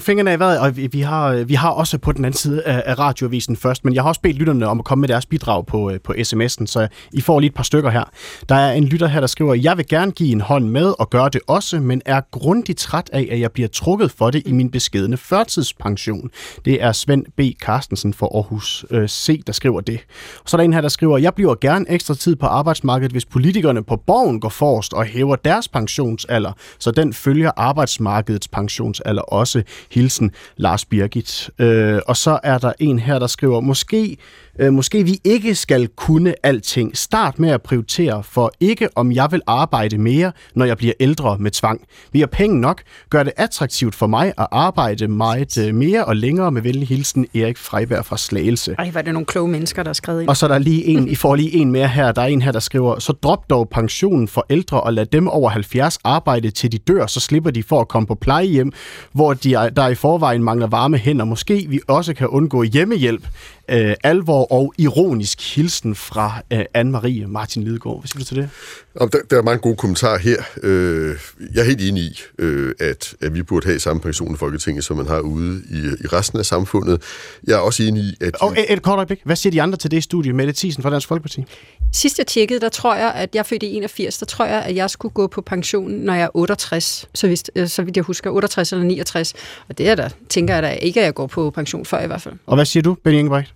fingrene 0.00 0.30
er 0.30 0.36
i 0.36 0.38
vejret, 0.38 0.60
og 0.60 0.76
vi, 0.76 0.86
vi, 0.86 1.00
har, 1.00 1.28
øh, 1.28 1.48
vi 1.48 1.54
har 1.54 1.70
også 1.70 1.98
på 1.98 2.12
den 2.12 2.24
anden 2.24 2.38
side 2.38 2.62
af, 2.62 2.82
af 2.86 2.98
radioavisen 2.98 3.56
først, 3.56 3.84
men 3.84 3.94
jeg 3.94 4.02
har 4.02 4.08
også 4.08 4.20
bedt 4.20 4.36
lytterne 4.36 4.66
om 4.66 4.78
at 4.78 4.84
komme 4.84 5.00
med 5.00 5.08
deres 5.08 5.26
bidrag 5.26 5.66
på, 5.66 5.90
øh, 5.90 6.00
på 6.00 6.12
sms'en, 6.12 6.66
så 6.66 6.88
I 7.12 7.20
får 7.20 7.40
lige 7.40 7.48
et 7.48 7.54
par 7.54 7.62
stykker 7.62 7.90
her. 7.90 8.04
Der 8.48 8.54
er 8.54 8.72
en 8.72 8.84
lytter 8.84 9.06
her, 9.06 9.20
der 9.20 9.26
skriver, 9.26 9.54
jeg 9.54 9.76
vil 9.76 9.86
gerne 9.86 10.12
give 10.12 10.32
en 10.32 10.40
hånd 10.40 10.68
med 10.68 10.94
og 10.98 11.10
gøre 11.10 11.28
det 11.28 11.40
også, 11.46 11.80
men 11.80 12.02
er 12.06 12.20
grundigt 12.30 12.78
træt 12.78 13.10
af, 13.12 13.28
at 13.30 13.40
jeg 13.40 13.52
bliver 13.52 13.68
trukket 13.68 14.10
for 14.10 14.30
det 14.30 14.42
i 14.46 14.52
min 14.52 14.70
beskedende 14.70 15.16
førtidspension. 15.16 16.30
Det 16.64 16.82
er 16.82 16.92
Svend 16.92 17.24
B. 17.36 17.40
Carstensen 17.62 18.14
fra 18.14 18.26
Aarhus 18.34 18.84
øh, 18.90 19.08
C, 19.08 19.44
der 19.46 19.52
skriver 19.52 19.80
det. 19.80 20.00
Og 20.44 20.50
så 20.50 20.56
er 20.56 20.58
der 20.58 20.64
en 20.64 20.72
her, 20.72 20.80
der 20.80 20.88
skriver, 20.88 21.18
jeg 21.18 21.34
bliver 21.34 21.54
gerne 21.60 21.84
ekstra 21.88 22.14
tid 22.14 22.36
på 22.36 22.46
arbejdsmarkedet, 22.46 23.12
hvis 23.12 23.26
politikerne 23.26 23.84
på 23.84 23.96
borgen 23.96 24.40
går 24.40 24.48
forrest 24.48 24.92
og 24.92 25.04
hæver 25.04 25.36
deres 25.36 25.68
pensionsalder, 25.68 26.52
så 26.78 26.90
den 26.90 27.12
følger 27.12 27.50
arbejdsmarkedets 27.56 28.48
pensions 28.48 28.97
eller 29.06 29.22
også 29.22 29.62
hilsen 29.90 30.30
Lars 30.56 30.84
Birgit. 30.84 31.50
Øh, 31.58 32.00
og 32.06 32.16
så 32.16 32.40
er 32.42 32.58
der 32.58 32.72
en 32.78 32.98
her, 32.98 33.18
der 33.18 33.26
skriver, 33.26 33.60
måske 33.60 34.16
øh, 34.58 34.72
måske 34.72 35.04
vi 35.04 35.18
ikke 35.24 35.54
skal 35.54 35.88
kunne 35.88 36.34
alting. 36.42 36.96
Start 36.96 37.38
med 37.38 37.50
at 37.50 37.62
prioritere 37.62 38.22
for 38.22 38.52
ikke, 38.60 38.88
om 38.96 39.12
jeg 39.12 39.28
vil 39.30 39.42
arbejde 39.46 39.98
mere, 39.98 40.32
når 40.54 40.64
jeg 40.64 40.76
bliver 40.76 40.92
ældre 41.00 41.36
med 41.38 41.50
tvang. 41.50 41.80
Vi 42.12 42.20
har 42.20 42.26
penge 42.26 42.60
nok. 42.60 42.82
Gør 43.10 43.22
det 43.22 43.32
attraktivt 43.36 43.94
for 43.94 44.06
mig 44.06 44.32
at 44.38 44.46
arbejde 44.52 45.08
meget 45.08 45.58
øh, 45.58 45.74
mere 45.74 46.04
og 46.04 46.16
længere 46.16 46.52
med 46.52 46.62
venlig 46.62 46.88
hilsen 46.88 47.26
Erik 47.34 47.58
Freiberg 47.58 48.04
fra 48.04 48.16
Slagelse. 48.16 48.74
Ej, 48.78 48.90
var 48.94 49.02
det 49.02 49.12
nogle 49.12 49.26
kloge 49.26 49.48
mennesker, 49.48 49.82
der 49.82 49.92
skrev 49.92 50.20
ind. 50.20 50.28
Og 50.28 50.36
så 50.36 50.46
er 50.46 50.48
der 50.48 50.58
lige 50.58 50.84
en, 50.84 51.08
I 51.08 51.14
får 51.14 51.34
lige 51.34 51.54
en 51.54 51.72
mere 51.72 51.88
her. 51.88 52.12
Der 52.12 52.22
er 52.22 52.26
en 52.26 52.42
her, 52.42 52.52
der 52.52 52.60
skriver, 52.60 52.98
så 52.98 53.12
drop 53.12 53.50
dog 53.50 53.68
pensionen 53.68 54.28
for 54.28 54.46
ældre 54.50 54.80
og 54.80 54.92
lad 54.92 55.06
dem 55.06 55.28
over 55.28 55.50
70 55.50 55.98
arbejde 56.04 56.50
til 56.50 56.72
de 56.72 56.78
dør, 56.78 57.06
så 57.06 57.20
slipper 57.20 57.50
de 57.50 57.62
for 57.62 57.80
at 57.80 57.88
komme 57.88 58.06
på 58.06 58.14
plejehjem, 58.14 58.72
hvor 59.12 59.34
de 59.34 59.54
er, 59.54 59.68
der 59.68 59.88
i 59.88 59.94
forvejen 59.94 60.42
mangler 60.42 60.66
varme 60.66 60.98
hænder. 60.98 61.24
Måske 61.24 61.66
vi 61.68 61.80
også 61.88 62.14
kan 62.14 62.26
undgå 62.28 62.62
hjemmehjælp 62.62 63.26
øh, 63.68 63.94
alvor 64.04 64.52
og 64.52 64.74
ironisk 64.78 65.54
hilsen 65.56 65.94
fra 65.94 66.42
øh, 66.52 66.64
Anne-Marie 66.78 67.26
Martin 67.26 67.64
Lidegaard. 67.64 68.00
Hvad 68.00 68.08
siger 68.08 68.18
du 68.18 68.24
til 68.24 68.36
det? 68.36 68.50
Der, 68.98 69.20
der 69.30 69.38
er 69.38 69.42
mange 69.42 69.60
gode 69.60 69.76
kommentarer 69.76 70.18
her. 70.18 70.42
Øh, 70.62 71.16
jeg 71.54 71.60
er 71.60 71.64
helt 71.64 71.80
enig 71.80 72.02
i, 72.02 72.20
øh, 72.38 72.74
at, 72.80 73.14
at 73.20 73.34
vi 73.34 73.42
burde 73.42 73.66
have 73.66 73.78
samme 73.78 74.02
pension 74.02 74.34
i 74.34 74.36
Folketinget, 74.36 74.84
som 74.84 74.96
man 74.96 75.06
har 75.06 75.20
ude 75.20 75.62
i, 75.70 75.76
i 75.76 76.06
resten 76.06 76.38
af 76.38 76.46
samfundet. 76.46 77.02
Jeg 77.46 77.54
er 77.54 77.58
også 77.58 77.82
enig 77.82 78.02
i, 78.02 78.16
at... 78.20 78.34
Og 78.34 78.52
et, 78.52 78.72
et 78.72 78.82
kort 78.82 78.96
øjeblik. 78.96 79.20
Hvad 79.24 79.36
siger 79.36 79.50
de 79.50 79.62
andre 79.62 79.78
til 79.78 79.90
det 79.90 80.02
studie? 80.02 80.32
Mette 80.32 80.52
Thiesen 80.52 80.82
fra 80.82 80.90
Dansk 80.90 81.08
Folkeparti? 81.08 81.44
Sidst 81.92 82.18
jeg 82.18 82.26
tjekkede, 82.26 82.60
der 82.60 82.68
tror 82.68 82.94
jeg, 82.94 83.12
at 83.14 83.34
jeg 83.34 83.46
fødte 83.46 83.66
i 83.66 83.76
81, 83.76 84.18
der 84.18 84.26
tror 84.26 84.44
jeg, 84.44 84.62
at 84.62 84.76
jeg 84.76 84.90
skulle 84.90 85.12
gå 85.12 85.26
på 85.26 85.40
pension, 85.40 85.90
når 85.90 86.14
jeg 86.14 86.22
er 86.22 86.36
68, 86.36 87.08
så 87.14 87.28
vidt, 87.28 87.50
øh, 87.54 87.68
så 87.68 87.82
vidt 87.82 87.96
jeg 87.96 88.04
husker, 88.04 88.30
68 88.30 88.72
eller 88.72 88.84
69. 88.84 89.34
Og 89.68 89.78
det 89.78 89.88
er 89.88 89.94
der, 89.94 90.08
tænker 90.28 90.54
jeg 90.54 90.62
da 90.62 90.70
ikke, 90.70 91.00
at 91.00 91.04
jeg 91.04 91.14
går 91.14 91.26
på 91.26 91.50
pension 91.50 91.84
før 91.84 92.00
i 92.00 92.06
hvert 92.06 92.22
fald. 92.22 92.34
Og 92.46 92.56
hvad 92.56 92.64
siger 92.64 92.82
du, 92.82 92.96
Benny 93.04 93.18
Ingebrigt? 93.18 93.54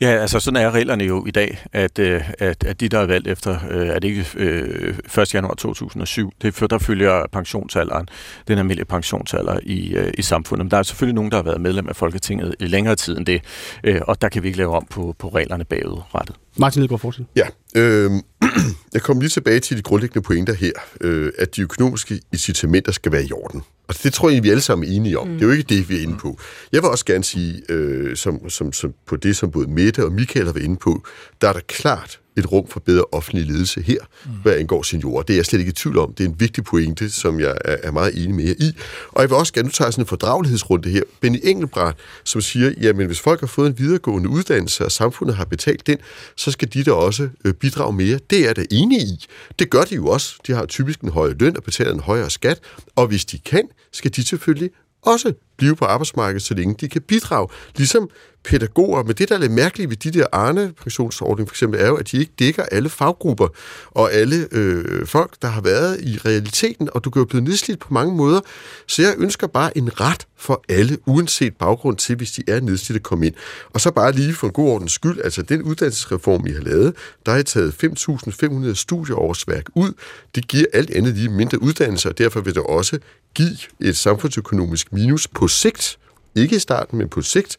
Ja, 0.00 0.06
altså 0.06 0.40
sådan 0.40 0.62
er 0.62 0.70
reglerne 0.70 1.04
jo 1.04 1.26
i 1.26 1.30
dag, 1.30 1.58
at, 1.72 1.98
øh, 1.98 2.30
at, 2.38 2.64
at 2.64 2.80
de, 2.80 2.88
der 2.88 2.98
er 2.98 3.06
valgt 3.06 3.28
efter, 3.28 3.58
øh, 3.70 3.88
er 3.88 3.98
det 3.98 4.08
ikke 4.08 4.26
øh, 4.36 4.94
1. 5.18 5.34
januar 5.34 5.54
2007, 5.54 6.32
det 6.42 6.62
er, 6.62 6.66
der 6.66 6.78
følger 6.78 7.26
pensionsalderen, 7.32 8.08
den 8.48 8.58
almindelige 8.58 8.84
pensionsalder 8.84 9.58
i, 9.62 9.94
øh, 9.94 10.12
i 10.18 10.22
samfundet. 10.22 10.64
Men 10.64 10.70
der 10.70 10.76
er 10.76 10.82
selvfølgelig 10.82 11.14
nogen, 11.14 11.30
der 11.30 11.36
har 11.36 11.42
været 11.42 11.60
medlem 11.60 11.88
af 11.88 11.96
Folketinget 11.96 12.54
i 12.60 12.66
længere 12.66 12.96
tid 12.96 13.18
end 13.18 13.26
det, 13.26 13.42
øh, 13.84 14.00
og 14.02 14.22
der 14.22 14.28
kan 14.28 14.42
vi 14.42 14.48
ikke 14.48 14.58
lave 14.58 14.76
om 14.76 14.86
på, 14.90 15.14
på 15.18 15.28
reglerne 15.28 15.64
bagudrettet. 15.64 16.36
Martin 16.58 16.82
Lidegaard 16.82 17.00
Forsen. 17.00 17.26
Ja, 17.36 17.46
øh, 17.76 18.10
jeg 18.94 19.02
kommer 19.02 19.22
lige 19.22 19.30
tilbage 19.30 19.60
til 19.60 19.76
de 19.76 19.82
grundlæggende 19.82 20.26
pointer 20.26 20.54
her, 20.54 20.72
øh, 21.00 21.32
at 21.38 21.56
de 21.56 21.62
økonomiske 21.62 22.20
incitamenter 22.32 22.92
skal 22.92 23.12
være 23.12 23.24
i 23.24 23.32
orden. 23.32 23.62
Og 23.88 23.94
det 24.02 24.12
tror 24.12 24.30
jeg, 24.30 24.42
vi 24.42 24.50
alle 24.50 24.60
sammen 24.60 24.88
er 24.88 24.96
enige 24.96 25.18
om. 25.18 25.28
Mm. 25.28 25.34
Det 25.34 25.42
er 25.42 25.46
jo 25.46 25.52
ikke 25.52 25.74
det, 25.74 25.88
vi 25.88 25.96
er 25.96 26.02
inde 26.02 26.16
på. 26.16 26.38
Jeg 26.72 26.82
vil 26.82 26.90
også 26.90 27.04
gerne 27.04 27.24
sige, 27.24 27.62
øh, 27.68 28.16
som, 28.16 28.48
som, 28.48 28.72
som 28.72 28.94
på 29.06 29.16
det, 29.16 29.36
som 29.36 29.50
både 29.50 29.70
Mette 29.70 30.04
og 30.04 30.12
Michael 30.12 30.46
har 30.46 30.52
været 30.52 30.64
inde 30.64 30.76
på, 30.76 31.02
der 31.40 31.48
er 31.48 31.52
der 31.52 31.60
klart 31.60 32.20
et 32.38 32.52
rum 32.52 32.68
for 32.68 32.80
bedre 32.80 33.04
offentlig 33.12 33.46
ledelse 33.46 33.82
her, 33.82 33.98
mm. 34.24 34.30
hvad 34.42 34.56
angår 34.56 34.82
seniorer. 34.82 35.22
Det 35.22 35.34
er 35.34 35.38
jeg 35.38 35.46
slet 35.46 35.58
ikke 35.58 35.70
i 35.70 35.72
tvivl 35.72 35.98
om. 35.98 36.14
Det 36.14 36.24
er 36.24 36.28
en 36.28 36.40
vigtig 36.40 36.64
pointe, 36.64 37.10
som 37.10 37.40
jeg 37.40 37.56
er, 37.64 37.90
meget 37.90 38.24
enig 38.24 38.34
med 38.34 38.44
jer 38.44 38.54
i. 38.58 38.72
Og 39.12 39.22
jeg 39.22 39.30
vil 39.30 39.36
også 39.36 39.52
gerne, 39.52 39.66
nu 39.66 39.70
tage 39.70 39.92
sådan 39.92 40.02
en 40.02 40.06
fordragelighedsrunde 40.06 40.88
her. 40.88 41.02
Benny 41.20 41.38
Engelbrecht, 41.42 41.98
som 42.24 42.40
siger, 42.40 42.72
jamen 42.80 43.06
hvis 43.06 43.20
folk 43.20 43.40
har 43.40 43.46
fået 43.46 43.68
en 43.68 43.78
videregående 43.78 44.28
uddannelse, 44.28 44.84
og 44.84 44.92
samfundet 44.92 45.36
har 45.36 45.44
betalt 45.44 45.86
den, 45.86 45.98
så 46.36 46.50
skal 46.50 46.68
de 46.74 46.84
da 46.84 46.92
også 46.92 47.28
øh, 47.44 47.54
bidrage 47.54 47.92
mere. 47.92 48.18
Det 48.30 48.40
er 48.40 48.46
jeg 48.46 48.56
da 48.56 48.64
enig 48.70 48.98
i. 48.98 49.26
Det 49.58 49.70
gør 49.70 49.82
de 49.82 49.94
jo 49.94 50.06
også. 50.06 50.34
De 50.46 50.52
har 50.52 50.66
typisk 50.66 51.00
en 51.00 51.08
højere 51.08 51.34
løn 51.34 51.56
og 51.56 51.62
betaler 51.62 51.92
en 51.92 52.00
højere 52.00 52.30
skat. 52.30 52.60
Og 52.96 53.06
hvis 53.06 53.24
de 53.24 53.38
kan, 53.38 53.62
skal 53.92 54.10
de 54.16 54.26
selvfølgelig 54.26 54.70
også 55.02 55.32
blive 55.56 55.76
på 55.76 55.84
arbejdsmarkedet, 55.84 56.42
så 56.42 56.54
længe 56.54 56.74
de 56.80 56.88
kan 56.88 57.02
bidrage. 57.02 57.48
Ligesom 57.76 58.10
pædagoger. 58.48 59.02
Men 59.02 59.14
det, 59.14 59.28
der 59.28 59.34
er 59.34 59.38
lidt 59.38 59.52
mærkeligt 59.52 59.90
ved 59.90 59.96
de 59.96 60.10
der 60.10 60.26
Arne-pensionsordning 60.32 61.48
for 61.48 61.54
eksempel, 61.54 61.80
er 61.80 61.86
jo, 61.86 61.96
at 61.96 62.10
de 62.10 62.16
ikke 62.16 62.32
dækker 62.38 62.62
alle 62.62 62.88
faggrupper 62.88 63.48
og 63.90 64.12
alle 64.12 64.48
øh, 64.52 65.06
folk, 65.06 65.36
der 65.42 65.48
har 65.48 65.60
været 65.60 66.00
i 66.00 66.18
realiteten, 66.24 66.88
og 66.92 67.04
du 67.04 67.10
kan 67.10 67.20
jo 67.20 67.26
blive 67.26 67.44
nedslidt 67.44 67.78
på 67.78 67.94
mange 67.94 68.16
måder. 68.16 68.40
Så 68.86 69.02
jeg 69.02 69.14
ønsker 69.18 69.46
bare 69.46 69.78
en 69.78 70.00
ret 70.00 70.26
for 70.36 70.64
alle, 70.68 70.98
uanset 71.06 71.56
baggrund 71.56 71.96
til, 71.96 72.16
hvis 72.16 72.32
de 72.32 72.42
er 72.48 72.60
nedslidte, 72.60 72.98
at 72.98 73.02
komme 73.02 73.26
ind. 73.26 73.34
Og 73.72 73.80
så 73.80 73.90
bare 73.90 74.12
lige 74.12 74.34
for 74.34 74.46
en 74.46 74.52
god 74.52 74.68
ordens 74.70 74.92
skyld, 74.92 75.20
altså 75.24 75.42
den 75.42 75.62
uddannelsesreform, 75.62 76.46
I 76.46 76.52
har 76.52 76.60
lavet, 76.60 76.94
der 77.26 77.32
har 77.32 77.38
I 77.38 77.42
taget 77.42 77.74
5.500 77.84 78.74
studieårsværk 78.74 79.64
ud. 79.74 79.92
Det 80.34 80.48
giver 80.48 80.66
alt 80.72 80.90
andet 80.90 81.14
lige 81.14 81.28
mindre 81.28 81.62
uddannelse, 81.62 82.08
og 82.08 82.18
derfor 82.18 82.40
vil 82.40 82.54
det 82.54 82.62
også 82.62 82.98
give 83.34 83.56
et 83.80 83.96
samfundsøkonomisk 83.96 84.92
minus 84.92 85.28
på 85.28 85.48
sigt. 85.48 85.98
Ikke 86.38 86.56
i 86.56 86.58
starten, 86.58 86.98
men 86.98 87.08
på 87.08 87.22
sigt. 87.22 87.56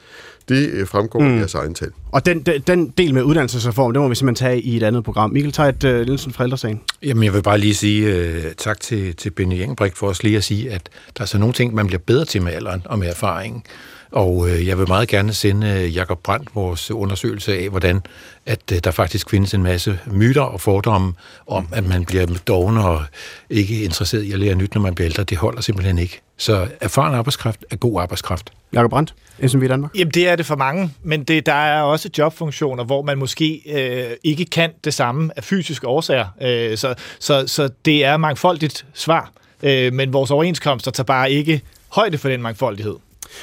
Det 0.49 0.69
øh, 0.69 0.87
fremgår 0.87 1.19
mm. 1.19 1.33
af 1.33 1.39
jeres 1.39 1.53
egen 1.53 1.73
tal. 1.73 1.91
Og 2.11 2.25
den, 2.25 2.41
den, 2.41 2.61
den 2.61 2.89
del 2.97 3.13
med 3.13 3.23
uddannelsesreform, 3.23 3.93
det 3.93 4.01
må 4.01 4.07
vi 4.07 4.15
simpelthen 4.15 4.47
tage 4.47 4.61
i 4.61 4.77
et 4.77 4.83
andet 4.83 5.03
program. 5.03 5.29
Mikkel 5.29 5.51
Tejt 5.51 5.83
uh, 5.83 5.91
Nielsen 5.91 6.33
fra 6.33 6.43
Ældresagen. 6.43 6.81
Jamen, 7.03 7.23
jeg 7.23 7.33
vil 7.33 7.41
bare 7.41 7.57
lige 7.57 7.75
sige 7.75 8.29
uh, 8.29 8.51
tak 8.57 8.79
til, 8.79 9.15
til 9.15 9.29
Benny 9.29 9.53
Engelbrecht 9.53 9.97
for 9.97 10.07
os 10.07 10.23
lige 10.23 10.37
at 10.37 10.43
sige, 10.43 10.71
at 10.71 10.89
der 11.17 11.21
er 11.23 11.27
så 11.27 11.37
nogle 11.37 11.53
ting, 11.53 11.73
man 11.73 11.87
bliver 11.87 12.01
bedre 12.05 12.25
til 12.25 12.41
med 12.41 12.53
alderen 12.53 12.81
og 12.85 12.99
med 12.99 13.07
erfaringen. 13.07 13.63
Og 14.11 14.49
øh, 14.49 14.67
jeg 14.67 14.79
vil 14.79 14.87
meget 14.87 15.07
gerne 15.07 15.33
sende 15.33 15.67
øh, 15.67 15.95
Jakob 15.95 16.19
Brandt 16.19 16.55
vores 16.55 16.91
undersøgelse 16.91 17.57
af, 17.57 17.69
hvordan 17.69 18.01
at 18.45 18.59
øh, 18.71 18.79
der 18.83 18.91
faktisk 18.91 19.29
findes 19.29 19.53
en 19.53 19.63
masse 19.63 19.99
myter 20.11 20.41
og 20.41 20.61
fordomme 20.61 21.13
om, 21.47 21.67
at 21.71 21.85
man 21.85 22.05
bliver 22.05 22.25
doven 22.47 22.77
og 22.77 23.03
ikke 23.49 23.83
interesseret 23.83 24.23
i 24.23 24.31
at 24.31 24.39
lære 24.39 24.55
nyt, 24.55 24.73
når 24.73 24.81
man 24.81 24.95
bliver 24.95 25.05
ældre. 25.05 25.23
Det 25.23 25.37
holder 25.37 25.61
simpelthen 25.61 25.97
ikke. 25.97 26.21
Så 26.37 26.67
erfaren 26.81 27.15
arbejdskraft 27.15 27.65
er 27.71 27.75
god 27.75 28.01
arbejdskraft. 28.01 28.53
Jakob 28.73 28.89
Brandt, 28.89 29.15
SMV 29.47 29.67
Danmark. 29.67 29.91
Jamen, 29.95 30.11
det 30.11 30.27
er 30.29 30.35
det 30.35 30.45
for 30.45 30.55
mange, 30.55 30.93
men 31.03 31.23
det, 31.23 31.45
der 31.45 31.53
er 31.53 31.81
også 31.81 32.09
jobfunktioner, 32.17 32.83
hvor 32.83 33.01
man 33.01 33.17
måske 33.17 33.61
øh, 33.65 34.15
ikke 34.23 34.45
kan 34.45 34.71
det 34.83 34.93
samme 34.93 35.31
af 35.35 35.43
fysiske 35.43 35.87
årsager. 35.87 36.25
Øh, 36.41 36.77
så, 36.77 36.93
så, 37.19 37.47
så 37.47 37.69
det 37.85 38.05
er 38.05 38.17
mangfoldigt 38.17 38.85
svar, 38.93 39.31
øh, 39.63 39.93
men 39.93 40.13
vores 40.13 40.31
overenskomster 40.31 40.91
tager 40.91 41.05
bare 41.05 41.31
ikke 41.31 41.61
højde 41.89 42.17
for 42.17 42.29
den 42.29 42.41
mangfoldighed. 42.41 42.95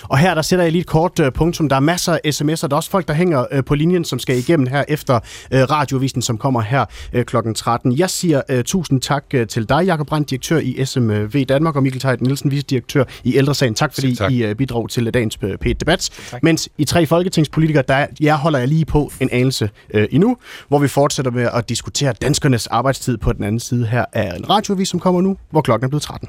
Og 0.03 0.18
her 0.18 0.34
der 0.34 0.43
sætter 0.43 0.64
jeg 0.64 0.72
lige 0.72 0.80
et 0.80 0.87
kort 0.87 1.20
uh, 1.20 1.26
punktum. 1.34 1.68
Der 1.68 1.76
er 1.76 1.80
masser 1.80 2.12
af 2.12 2.20
sms'er. 2.26 2.66
Der 2.66 2.72
er 2.72 2.76
også 2.76 2.91
folk, 2.91 3.09
der 3.09 3.14
hænger 3.14 3.45
uh, 3.57 3.64
på 3.64 3.74
linjen, 3.74 4.05
som 4.05 4.18
skal 4.18 4.39
igennem 4.39 4.66
her 4.66 4.84
efter 4.89 5.14
uh, 5.14 5.59
radiovisen, 5.59 6.22
som 6.22 6.39
kommer 6.39 6.61
her 6.61 6.84
uh, 7.14 7.22
kl. 7.22 7.37
13. 7.55 7.99
Jeg 7.99 8.11
siger 8.11 8.43
uh, 8.53 8.61
tusind 8.64 9.01
tak 9.01 9.24
uh, 9.34 9.41
til 9.49 9.68
dig, 9.68 9.84
Jakob 9.84 10.07
Brandt, 10.07 10.30
direktør 10.30 10.59
i 10.59 10.84
SMV 10.84 11.45
Danmark, 11.45 11.76
og 11.76 11.82
Mikkel 11.82 12.01
Tejt 12.01 12.20
Nielsen, 12.20 12.51
vicedirektør 12.51 13.05
i 13.24 13.37
Ældresagen. 13.37 13.74
Tak 13.74 13.95
fordi 13.95 14.14
tak. 14.14 14.32
I 14.32 14.51
uh, 14.51 14.57
bidrog 14.57 14.91
til 14.91 15.14
dagens 15.14 15.39
P1-debat. 15.45 16.11
Mens 16.43 16.68
I 16.78 16.84
tre 16.84 17.07
folketingspolitikere, 17.07 17.84
der 17.89 18.07
jeg 18.20 18.37
holder 18.37 18.59
jeg 18.59 18.68
lige 18.68 18.84
på 18.84 19.12
en 19.20 19.28
anelse 19.32 19.70
uh, 19.95 20.03
endnu, 20.11 20.37
hvor 20.68 20.78
vi 20.78 20.89
fortsætter 20.89 21.30
med 21.30 21.49
at 21.53 21.68
diskutere 21.68 22.12
danskernes 22.12 22.66
arbejdstid 22.66 23.16
på 23.16 23.32
den 23.32 23.45
anden 23.45 23.61
side 23.61 23.87
her 23.87 24.05
af 24.12 24.37
en 24.37 24.51
radiovis, 24.51 24.89
som 24.89 25.01
kommer 25.01 25.20
nu, 25.20 25.37
hvor 25.51 25.61
klokken 25.61 25.84
er 25.84 25.89
blevet 25.89 26.03
13. 26.03 26.28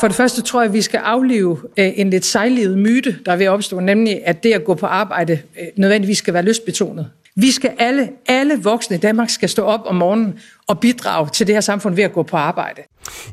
For 0.00 0.08
det 0.08 0.16
første 0.16 0.42
tror 0.42 0.60
jeg, 0.60 0.68
at 0.68 0.72
vi 0.72 0.82
skal 0.82 0.98
aflive 0.98 1.58
øh, 1.76 1.92
en 1.96 2.10
lidt 2.10 2.24
sejlivet 2.24 2.78
myte, 2.78 3.16
der 3.26 3.32
er 3.32 3.36
ved 3.36 3.46
at 3.46 3.50
opstå, 3.50 3.80
nemlig 3.80 4.26
at 4.26 4.42
det 4.42 4.52
at 4.52 4.64
gå 4.64 4.74
på 4.74 4.86
arbejde 4.86 5.32
øh, 5.32 5.66
nødvendigvis 5.76 6.18
skal 6.18 6.34
være 6.34 6.42
lystbetonet. 6.42 7.10
Vi 7.34 7.50
skal 7.50 7.72
alle, 7.78 8.08
alle 8.26 8.62
voksne 8.62 8.96
i 8.96 8.98
Danmark 8.98 9.30
skal 9.30 9.48
stå 9.48 9.62
op 9.62 9.80
om 9.86 9.94
morgenen 9.94 10.38
og 10.66 10.80
bidrage 10.80 11.28
til 11.32 11.46
det 11.46 11.54
her 11.54 11.60
samfund 11.60 11.94
ved 11.94 12.04
at 12.04 12.12
gå 12.12 12.22
på 12.22 12.36
arbejde. 12.36 12.82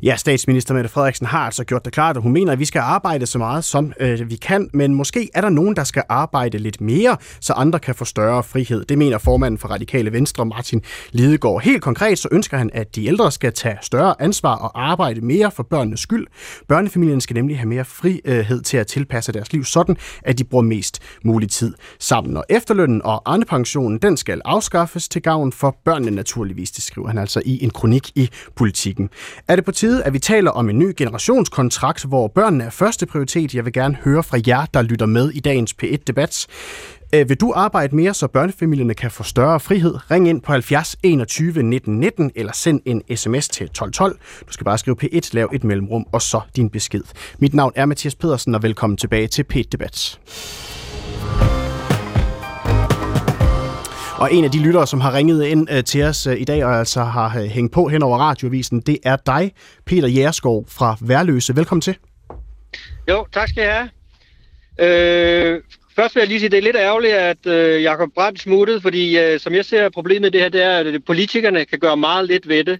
Ja, 0.02 0.16
statsminister 0.16 0.74
Mette 0.74 0.90
Frederiksen 0.90 1.26
har 1.26 1.38
altså 1.38 1.64
gjort 1.64 1.84
det 1.84 1.92
klart, 1.92 2.16
at 2.16 2.22
hun 2.22 2.32
mener, 2.32 2.52
at 2.52 2.58
vi 2.58 2.64
skal 2.64 2.80
arbejde 2.80 3.26
så 3.26 3.38
meget, 3.38 3.64
som 3.64 3.92
øh, 4.00 4.30
vi 4.30 4.36
kan, 4.36 4.70
men 4.72 4.94
måske 4.94 5.30
er 5.34 5.40
der 5.40 5.48
nogen, 5.48 5.76
der 5.76 5.84
skal 5.84 6.02
arbejde 6.08 6.58
lidt 6.58 6.80
mere, 6.80 7.16
så 7.40 7.52
andre 7.52 7.78
kan 7.78 7.94
få 7.94 8.04
større 8.04 8.42
frihed. 8.42 8.84
Det 8.84 8.98
mener 8.98 9.18
formanden 9.18 9.58
for 9.58 9.68
Radikale 9.68 10.12
Venstre, 10.12 10.46
Martin 10.46 10.82
Lidegaard. 11.10 11.62
Helt 11.62 11.82
konkret 11.82 12.18
så 12.18 12.28
ønsker 12.32 12.58
han, 12.58 12.70
at 12.74 12.96
de 12.96 13.06
ældre 13.06 13.32
skal 13.32 13.52
tage 13.52 13.78
større 13.82 14.22
ansvar 14.22 14.54
og 14.54 14.90
arbejde 14.90 15.20
mere 15.20 15.50
for 15.50 15.62
børnenes 15.62 16.00
skyld. 16.00 16.26
Børnefamilien 16.68 17.20
skal 17.20 17.34
nemlig 17.34 17.58
have 17.58 17.68
mere 17.68 17.84
frihed 17.84 18.62
til 18.62 18.76
at 18.76 18.86
tilpasse 18.86 19.32
deres 19.32 19.52
liv 19.52 19.64
sådan, 19.64 19.96
at 20.22 20.38
de 20.38 20.44
bruger 20.44 20.64
mest 20.64 21.02
mulig 21.24 21.50
tid 21.50 21.74
sammen. 21.98 22.36
Og 22.36 22.44
efterlønnen 22.48 23.02
og 23.04 23.22
pensionen, 23.48 23.98
den 23.98 24.16
skal 24.16 24.40
afskaffes 24.44 25.08
til 25.08 25.22
gavn 25.22 25.52
for 25.52 25.76
børnene 25.84 26.10
naturligvis, 26.10 26.70
det 26.70 26.84
skriver 26.84 27.08
han 27.08 27.18
altså 27.18 27.42
i 27.44 27.64
en 27.64 27.70
kronik 27.70 28.10
i 28.14 28.30
politikken. 28.56 29.10
Er 29.48 29.56
det 29.56 29.63
på 29.64 29.72
tide, 29.72 30.04
at 30.04 30.12
vi 30.12 30.18
taler 30.18 30.50
om 30.50 30.70
en 30.70 30.78
ny 30.78 30.94
generationskontrakt, 30.96 32.04
hvor 32.04 32.28
børnene 32.28 32.64
er 32.64 32.70
første 32.70 33.06
prioritet? 33.06 33.54
Jeg 33.54 33.64
vil 33.64 33.72
gerne 33.72 33.96
høre 34.04 34.22
fra 34.22 34.38
jer, 34.46 34.66
der 34.74 34.82
lytter 34.82 35.06
med 35.06 35.30
i 35.30 35.40
dagens 35.40 35.74
P1-debat. 35.82 36.46
Øh, 37.14 37.28
vil 37.28 37.36
du 37.36 37.52
arbejde 37.56 37.96
mere, 37.96 38.14
så 38.14 38.26
børnefamilierne 38.26 38.94
kan 38.94 39.10
få 39.10 39.22
større 39.22 39.60
frihed? 39.60 40.10
Ring 40.10 40.28
ind 40.28 40.42
på 40.42 40.52
70 40.52 40.96
21 41.02 41.62
19 41.62 42.00
19 42.00 42.30
eller 42.34 42.52
send 42.52 42.80
en 42.84 43.02
sms 43.16 43.48
til 43.48 43.64
1212. 43.64 44.18
Du 44.48 44.52
skal 44.52 44.64
bare 44.64 44.78
skrive 44.78 44.96
P1, 45.02 45.30
lav 45.32 45.50
et 45.52 45.64
mellemrum 45.64 46.06
og 46.12 46.22
så 46.22 46.40
din 46.56 46.70
besked. 46.70 47.02
Mit 47.38 47.54
navn 47.54 47.72
er 47.76 47.86
Mathias 47.86 48.14
Pedersen, 48.14 48.54
og 48.54 48.62
velkommen 48.62 48.96
tilbage 48.96 49.26
til 49.26 49.44
P1-debat. 49.52 50.18
Og 54.24 54.34
en 54.34 54.44
af 54.44 54.50
de 54.50 54.62
lyttere, 54.62 54.86
som 54.86 55.00
har 55.00 55.14
ringet 55.14 55.44
ind 55.44 55.68
øh, 55.70 55.84
til 55.84 56.02
os 56.02 56.26
øh, 56.26 56.40
i 56.40 56.44
dag, 56.44 56.64
og 56.64 56.78
altså 56.78 57.00
har 57.02 57.38
øh, 57.38 57.44
hængt 57.44 57.72
på 57.72 57.88
hen 57.88 58.02
over 58.02 58.18
radiovisen, 58.18 58.80
det 58.80 58.98
er 59.04 59.16
dig, 59.16 59.52
Peter 59.86 60.08
Jærskov 60.08 60.66
fra 60.68 60.96
Værløse. 61.00 61.56
Velkommen 61.56 61.80
til. 61.80 61.96
Jo, 63.08 63.26
tak 63.32 63.48
skal 63.48 63.62
jeg 63.62 63.72
have. 63.72 63.90
Øh, 65.54 65.62
først 65.96 66.14
vil 66.14 66.20
jeg 66.20 66.28
lige 66.28 66.40
sige, 66.40 66.46
at 66.46 66.52
det 66.52 66.58
er 66.58 66.62
lidt 66.62 66.76
ærgerligt, 66.76 67.14
at 67.14 67.46
øh, 67.46 67.82
Jacob 67.82 68.08
Brandt 68.14 68.40
smuttede, 68.40 68.80
fordi 68.80 69.18
øh, 69.18 69.40
som 69.40 69.54
jeg 69.54 69.64
ser 69.64 69.88
problemet 69.88 70.32
det 70.32 70.40
her, 70.40 70.48
det 70.48 70.62
er, 70.62 70.78
at 70.78 70.86
øh, 70.86 71.00
politikerne 71.06 71.64
kan 71.64 71.78
gøre 71.78 71.96
meget 71.96 72.26
lidt 72.26 72.48
ved 72.48 72.64
det. 72.64 72.78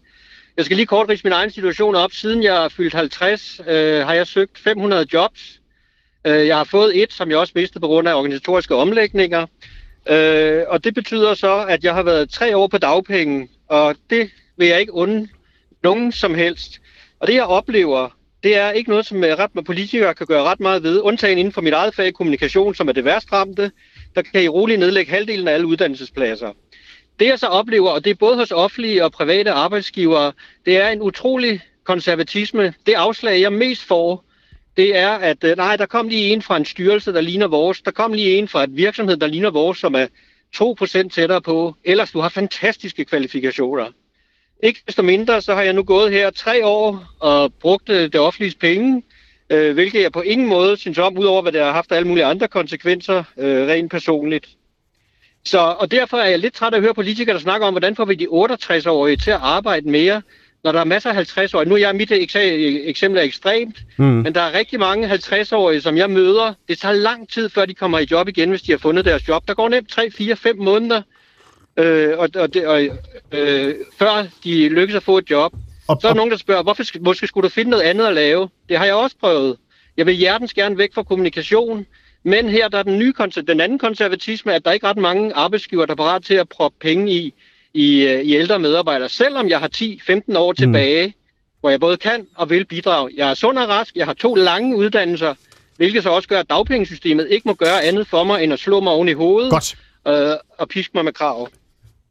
Jeg 0.57 0.65
skal 0.65 0.77
lige 0.77 0.87
kort 0.87 1.09
rise 1.09 1.25
min 1.25 1.33
egen 1.33 1.51
situation 1.51 1.95
op. 1.95 2.13
Siden 2.13 2.43
jeg 2.43 2.65
er 2.65 2.69
fyldt 2.69 2.95
50, 2.95 3.61
øh, 3.69 4.07
har 4.07 4.15
jeg 4.15 4.27
søgt 4.27 4.59
500 4.59 5.07
jobs. 5.13 5.61
Øh, 6.27 6.47
jeg 6.47 6.57
har 6.57 6.65
fået 6.65 7.03
et, 7.03 7.13
som 7.13 7.31
jeg 7.31 7.39
også 7.39 7.53
mistede 7.57 7.81
på 7.81 7.87
grund 7.87 8.09
af 8.09 8.15
organisatoriske 8.15 8.75
omlægninger. 8.75 9.47
Øh, 10.09 10.63
og 10.69 10.85
det 10.85 10.95
betyder 10.95 11.35
så, 11.35 11.67
at 11.69 11.85
jeg 11.85 11.95
har 11.95 12.03
været 12.03 12.31
tre 12.31 12.57
år 12.57 12.67
på 12.67 12.79
dagpenge, 12.79 13.49
og 13.69 13.95
det 14.11 14.31
vil 14.57 14.69
jeg 14.69 14.81
ikke 14.81 14.95
unde 14.95 15.29
nogen 15.83 16.13
som 16.13 16.35
helst. 16.35 16.81
Og 17.21 17.27
det 17.27 17.35
jeg 17.35 17.45
oplever, 17.45 18.09
det 18.43 18.57
er 18.57 18.71
ikke 18.71 18.91
noget, 18.91 19.07
som 19.07 19.25
øh, 19.25 19.39
ret 19.39 19.55
med 19.55 19.63
politikere 19.63 20.15
kan 20.15 20.27
gøre 20.27 20.43
ret 20.43 20.61
meget 20.61 20.83
ved. 20.83 21.01
Undtagen 21.01 21.39
inden 21.39 21.53
for 21.53 21.61
mit 21.61 21.73
eget 21.73 21.95
fag 21.95 22.15
kommunikation, 22.15 22.75
som 22.75 22.89
er 22.89 22.93
det 22.93 23.05
værst 23.05 23.33
ramte, 23.33 23.71
der 24.15 24.23
kan 24.23 24.43
I 24.43 24.49
roligt 24.49 24.81
nedlægge 24.81 25.13
halvdelen 25.13 25.49
af 25.49 25.53
alle 25.53 25.67
uddannelsespladser. 25.67 26.53
Det 27.21 27.27
jeg 27.27 27.39
så 27.39 27.47
oplever, 27.47 27.91
og 27.91 28.05
det 28.05 28.11
er 28.11 28.15
både 28.15 28.37
hos 28.37 28.51
offentlige 28.51 29.05
og 29.05 29.13
private 29.13 29.51
arbejdsgivere, 29.51 30.33
det 30.67 30.77
er 30.77 30.89
en 30.89 31.03
utrolig 31.03 31.61
konservatisme. 31.85 32.75
Det 32.87 32.95
afslag, 32.95 33.41
jeg 33.41 33.53
mest 33.53 33.83
får, 33.83 34.24
det 34.77 34.97
er, 34.97 35.11
at 35.11 35.45
øh, 35.45 35.57
nej, 35.57 35.77
der 35.77 35.87
kom 35.87 36.09
lige 36.09 36.33
en 36.33 36.43
fra 36.43 36.57
en 36.57 36.65
styrelse, 36.65 37.13
der 37.13 37.21
ligner 37.21 37.47
vores. 37.47 37.83
Der 37.83 37.91
kom 37.91 38.13
lige 38.13 38.39
en 38.39 38.49
fra 38.49 38.65
et 38.65 38.77
virksomhed, 38.77 39.17
der 39.17 39.27
ligner 39.27 39.51
vores, 39.51 39.79
som 39.79 39.95
er 39.95 40.07
2% 40.57 41.09
tættere 41.09 41.43
på. 41.43 41.75
Ellers 41.85 42.11
du 42.11 42.21
har 42.21 42.29
fantastiske 42.29 43.05
kvalifikationer. 43.05 43.87
Ikke 44.63 44.81
desto 44.87 45.03
mindre, 45.03 45.43
så 45.43 45.55
har 45.55 45.63
jeg 45.63 45.73
nu 45.73 45.83
gået 45.83 46.13
her 46.13 46.31
tre 46.31 46.67
år 46.67 47.05
og 47.21 47.55
brugt 47.55 47.89
øh, 47.89 48.03
det 48.03 48.21
offentlige 48.21 48.57
penge, 48.61 49.03
øh, 49.51 49.75
hvilket 49.75 50.03
jeg 50.03 50.13
på 50.13 50.21
ingen 50.21 50.49
måde 50.49 50.77
synes 50.77 50.99
om, 50.99 51.19
udover 51.19 51.43
hvad 51.43 51.53
det 51.53 51.61
har 51.61 51.73
haft 51.73 51.93
alle 51.93 52.09
mulige 52.09 52.25
andre 52.25 52.49
konsekvenser, 52.49 53.25
øh, 53.39 53.69
rent 53.69 53.91
personligt. 53.91 54.49
Så, 55.45 55.59
og 55.59 55.91
derfor 55.91 56.17
er 56.17 56.29
jeg 56.29 56.39
lidt 56.39 56.55
træt 56.55 56.73
af 56.73 56.77
at 56.77 56.83
høre 56.83 56.95
politikere, 56.95 57.35
der 57.35 57.41
snakker 57.41 57.67
om, 57.67 57.75
hvordan 57.75 57.97
får 57.97 58.05
vi 58.05 58.15
de 58.15 58.27
68-årige 58.27 59.17
til 59.17 59.31
at 59.31 59.41
arbejde 59.43 59.91
mere, 59.91 60.23
når 60.65 60.73
der 60.73 60.81
er 60.81 60.85
masser 60.85 61.11
af 61.11 61.39
50-årige, 61.39 61.69
nu 61.69 61.75
er 61.75 61.79
jeg 61.79 61.97
mit 61.97 62.13
eksempel 62.13 63.19
er 63.19 63.23
ekstremt, 63.23 63.83
mm. 63.97 64.05
men 64.05 64.35
der 64.35 64.41
er 64.41 64.59
rigtig 64.59 64.81
mange 64.81 65.11
50-årige, 65.11 65.81
som 65.81 65.97
jeg 65.97 66.11
møder. 66.11 66.55
Det 66.69 66.79
tager 66.79 66.93
lang 66.93 67.29
tid, 67.29 67.49
før 67.49 67.67
de 67.67 67.75
kommer 67.75 67.99
i 67.99 68.07
job 68.11 68.29
igen, 68.29 68.51
hvis 68.51 68.63
de 68.63 68.73
har 68.73 68.79
fundet 68.79 69.05
deres 69.05 69.29
job. 69.29 69.49
Der 69.49 69.55
går 69.55 69.69
nemt 69.69 69.89
3, 69.89 70.11
4, 70.11 70.37
5 70.37 70.59
måneder, 70.59 71.03
øh, 71.79 72.19
og, 72.19 72.29
og, 72.35 72.55
det, 72.55 72.67
og, 72.67 72.83
øh, 73.33 73.75
før 73.99 74.27
de 74.45 74.69
lykkes 74.69 74.97
at 74.97 75.03
få 75.03 75.19
et 75.19 75.31
job. 75.31 75.53
Og, 75.89 75.99
så 76.01 76.09
er 76.09 76.13
der 76.13 76.17
nogen, 76.17 76.31
der 76.31 76.37
spørger, 76.37 76.63
hvorfor 76.63 76.85
måske 77.01 77.27
skulle 77.27 77.49
du 77.49 77.53
finde 77.53 77.71
noget 77.71 77.85
andet 77.85 78.07
at 78.07 78.15
lave? 78.15 78.49
Det 78.69 78.79
har 78.79 78.85
jeg 78.85 78.95
også 78.95 79.17
prøvet. 79.21 79.57
Jeg 79.97 80.07
vil 80.07 80.15
hjertens 80.15 80.55
gerne 80.55 80.79
væk 80.79 80.95
fra 80.95 81.03
kommunikation, 81.03 81.87
men 82.25 82.49
her 82.49 82.69
der 82.69 82.79
er 82.79 82.83
den, 82.83 82.99
nye, 82.99 83.13
den 83.47 83.61
anden 83.61 83.79
konservatisme, 83.79 84.55
at 84.55 84.65
der 84.65 84.71
er 84.71 84.75
ikke 84.75 84.87
ret 84.87 84.97
mange 84.97 85.35
arbejdsgiver, 85.35 85.87
der 85.87 85.93
er 85.93 85.97
parat 85.97 86.25
til 86.25 86.35
at 86.35 86.49
proppe 86.49 86.79
penge 86.81 87.13
i 87.13 87.35
i, 87.75 88.03
øh, 88.03 88.21
i 88.21 88.35
ældre 88.35 88.59
medarbejdere, 88.59 89.09
selvom 89.09 89.49
jeg 89.49 89.59
har 89.59 89.71
10-15 89.77 90.39
år 90.39 90.53
mm. 90.53 90.57
tilbage, 90.57 91.07
mm. 91.07 91.13
hvor 91.61 91.71
jeg 91.71 91.81
både 91.81 91.97
kan 91.97 92.27
og 92.37 92.51
vil 92.51 92.65
bidrage. 92.65 93.11
Jeg 93.17 93.31
er 93.31 93.35
sund 93.35 93.59
og 93.59 93.69
rask, 93.69 93.97
jeg 93.97 94.07
har 94.07 94.13
to 94.13 94.35
lange 94.35 94.77
uddannelser, 94.77 95.35
hvilket 95.77 96.03
så 96.03 96.11
også 96.11 96.29
gør, 96.29 96.41
at 96.41 96.51
dagpengesystemet 96.51 97.29
ikke 97.31 97.49
må 97.49 97.55
gøre 97.55 97.83
andet 97.83 98.07
for 98.07 98.25
mig, 98.25 98.45
end 98.45 98.53
at 98.53 98.59
slå 98.59 98.81
mig 98.81 98.93
oven 98.93 99.09
i 99.09 99.13
hovedet 99.13 99.51
Godt. 99.51 99.77
Øh, 100.09 100.37
og 100.59 100.69
piske 100.69 100.91
mig 100.95 101.05
med 101.05 101.13
krav. 101.13 101.49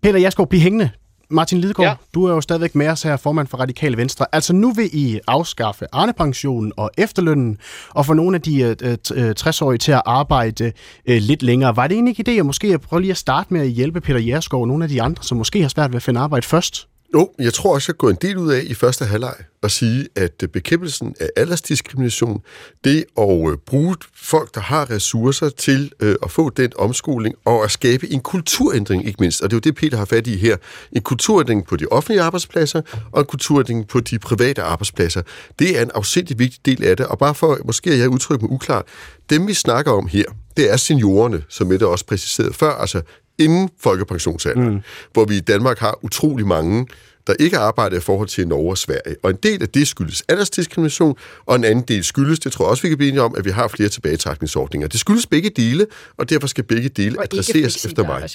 Peter 0.02 0.20
Jaskov, 0.20 0.50
bliv 0.50 0.62
hængende. 0.62 0.90
Martin 1.34 1.62
Lidegaard, 1.62 1.90
Ja. 1.90 1.96
du 2.14 2.26
er 2.26 2.34
jo 2.34 2.42
stadigvæk 2.42 2.76
med 2.76 2.88
os 2.88 3.04
her, 3.04 3.18
formand 3.18 3.48
for 3.48 3.58
Radikale 3.58 3.98
Venstre. 3.98 4.26
Altså 4.32 4.54
nu 4.54 4.72
vil 4.74 4.90
I 4.94 5.20
afskaffe 5.28 5.86
Arnepensionen 5.92 6.72
og 6.78 6.92
efterlønnen, 6.98 7.58
og 7.90 8.06
få 8.06 8.14
nogle 8.14 8.36
af 8.36 8.42
de 8.42 8.62
øh, 8.62 8.98
øh, 9.16 9.34
60-årige 9.40 9.78
til 9.78 9.92
at 9.92 10.02
arbejde 10.06 10.72
øh, 11.06 11.18
lidt 11.22 11.44
længere. 11.44 11.76
Var 11.76 11.88
det 11.88 11.96
egentlig 11.96 12.20
ikke 12.20 12.32
idé 12.32 12.40
at 12.40 12.46
måske 12.46 12.80
prøve 12.80 13.02
lige 13.02 13.12
at 13.12 13.18
starte 13.18 13.54
med 13.54 13.62
at 13.62 13.68
hjælpe 13.68 14.02
Peter 14.02 14.20
Jerskov 14.20 14.62
og 14.62 14.68
nogle 14.68 14.84
af 14.84 14.90
de 14.90 15.02
andre, 15.02 15.24
som 15.24 15.38
måske 15.38 15.62
har 15.62 15.70
svært 15.70 15.92
ved 15.92 15.96
at 15.96 16.04
finde 16.04 16.20
arbejde 16.20 16.46
først? 16.48 16.88
Jo, 17.14 17.34
jeg 17.40 17.54
tror 17.54 17.74
også, 17.74 17.92
jeg 17.92 17.98
går 17.98 18.10
en 18.10 18.18
del 18.22 18.38
ud 18.38 18.52
af 18.52 18.62
i 18.64 18.74
første 18.74 19.06
halvleg 19.06 19.36
at 19.64 19.72
sige, 19.72 20.08
at 20.16 20.44
øh, 20.44 20.50
bekæmpelsen 20.50 21.16
af 21.20 21.30
aldersdiskrimination, 21.36 22.42
det 22.84 23.06
at 23.18 23.50
øh, 23.52 23.58
bruge 23.66 23.96
folk, 24.16 24.56
der 24.56 24.62
har 24.62 24.90
ressourcer 24.90 25.50
til 25.50 25.92
øh, 26.00 26.16
at 26.24 26.32
få 26.32 26.50
den 26.50 26.72
omskoling 26.78 27.36
og 27.46 27.64
at 27.64 27.72
skabe 27.72 28.12
en 28.12 28.20
kulturændring, 28.22 29.06
ikke 29.08 29.18
mindst. 29.20 29.42
Og 29.42 29.52
det 29.52 29.56
er 29.56 29.58
jo 29.58 29.72
det, 29.72 29.76
Peter 29.76 29.98
har 29.98 30.06
fat 30.06 30.28
i 30.28 30.38
her. 30.38 30.58
En 30.92 31.02
kulturændring 31.02 31.66
på 31.66 31.76
de 31.76 31.86
offentlige 31.92 32.22
arbejdspladser 32.22 32.82
og 33.12 33.20
en 33.20 33.26
kulturændring 33.26 33.88
på 33.88 34.00
de 34.00 34.20
private 34.20 34.62
arbejdspladser. 34.62 35.22
Det 35.60 35.78
er 35.78 35.82
en 35.82 35.92
afsindig 35.96 36.40
vigtig 36.40 36.66
del 36.66 36.84
af 36.84 36.98
det. 36.98 37.08
Og 37.08 37.18
bare 37.18 37.36
for, 37.36 37.58
måske 37.66 37.98
jeg 37.98 38.10
udtrykker 38.10 38.48
mig 38.48 38.54
uklart, 38.54 38.86
dem 39.30 39.48
vi 39.48 39.54
snakker 39.54 39.92
om 39.92 40.08
her, 40.08 40.26
det 40.58 40.72
er 40.72 40.78
seniorerne, 40.78 41.44
som 41.50 41.68
Mette 41.68 41.88
også 41.88 42.06
præciserede 42.06 42.54
før, 42.54 42.72
altså 42.72 43.02
inden 43.44 43.70
folkepensionsalderen, 43.80 44.74
mm. 44.74 44.82
hvor 45.14 45.26
vi 45.26 45.38
i 45.38 45.40
Danmark 45.40 45.80
har 45.80 46.00
utrolig 46.02 46.48
mange, 46.48 46.88
der 47.28 47.34
ikke 47.40 47.58
arbejder 47.58 47.98
i 47.98 48.00
forhold 48.00 48.28
til 48.28 48.48
Norge 48.48 48.70
og 48.70 48.78
Sverige. 48.78 49.16
Og 49.24 49.30
en 49.30 49.38
del 49.44 49.62
af 49.62 49.70
det 49.70 49.88
skyldes 49.88 50.24
aldersdiskrimination, 50.30 51.16
og 51.46 51.56
en 51.56 51.64
anden 51.64 51.84
del 51.88 52.04
skyldes, 52.04 52.40
det 52.40 52.52
tror 52.52 52.66
jeg 52.66 52.70
også, 52.70 52.84
vi 52.84 52.88
kan 52.88 52.98
blive 52.98 53.10
enige 53.10 53.22
om, 53.22 53.36
at 53.38 53.46
vi 53.46 53.50
har 53.50 53.68
flere 53.68 53.90
tilbagetrækningsordninger. 53.90 54.88
Det 54.88 55.00
skyldes 55.00 55.28
begge 55.28 55.50
dele, 55.50 55.86
og 56.18 56.30
derfor 56.30 56.48
skal 56.48 56.64
begge 56.64 56.90
dele 56.90 57.18
Og 57.18 57.24
adresseres 57.24 57.86
efter 57.86 58.04
mig. 58.04 58.30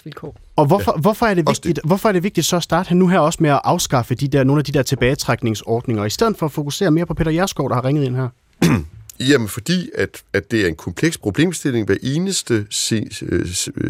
Og 0.56 0.66
hvorfor, 0.66 0.92
ja, 0.96 1.00
hvorfor, 1.00 1.26
er 1.26 1.34
det 1.34 1.48
vigtigt, 1.48 1.80
hvorfor 1.84 2.09
er 2.09 2.12
det 2.12 2.22
vigtigt 2.22 2.46
så 2.46 2.56
at 2.56 2.62
starte 2.62 2.94
nu 2.94 3.09
her 3.09 3.18
også 3.18 3.38
med 3.42 3.50
at 3.50 3.61
afskaffe 3.64 4.14
de 4.14 4.28
der, 4.28 4.44
nogle 4.44 4.61
af 4.61 4.64
de 4.64 4.72
der 4.72 4.82
tilbagetrækningsordninger, 4.82 6.04
i 6.04 6.11
stedet 6.11 6.36
for 6.36 6.46
at 6.46 6.52
fokusere 6.52 6.90
mere 6.90 7.06
på 7.06 7.14
Peter 7.14 7.30
Jerskov, 7.30 7.68
der 7.68 7.74
har 7.74 7.84
ringet 7.84 8.04
ind 8.04 8.16
her? 8.16 8.28
Jamen, 9.21 9.49
fordi 9.49 9.91
at, 9.95 10.23
at 10.33 10.51
det 10.51 10.62
er 10.62 10.69
en 10.69 10.77
kompleks 10.77 11.19
problemstilling. 11.19 11.87
Hver 11.87 11.97
eneste 12.03 12.66
se, 12.71 13.09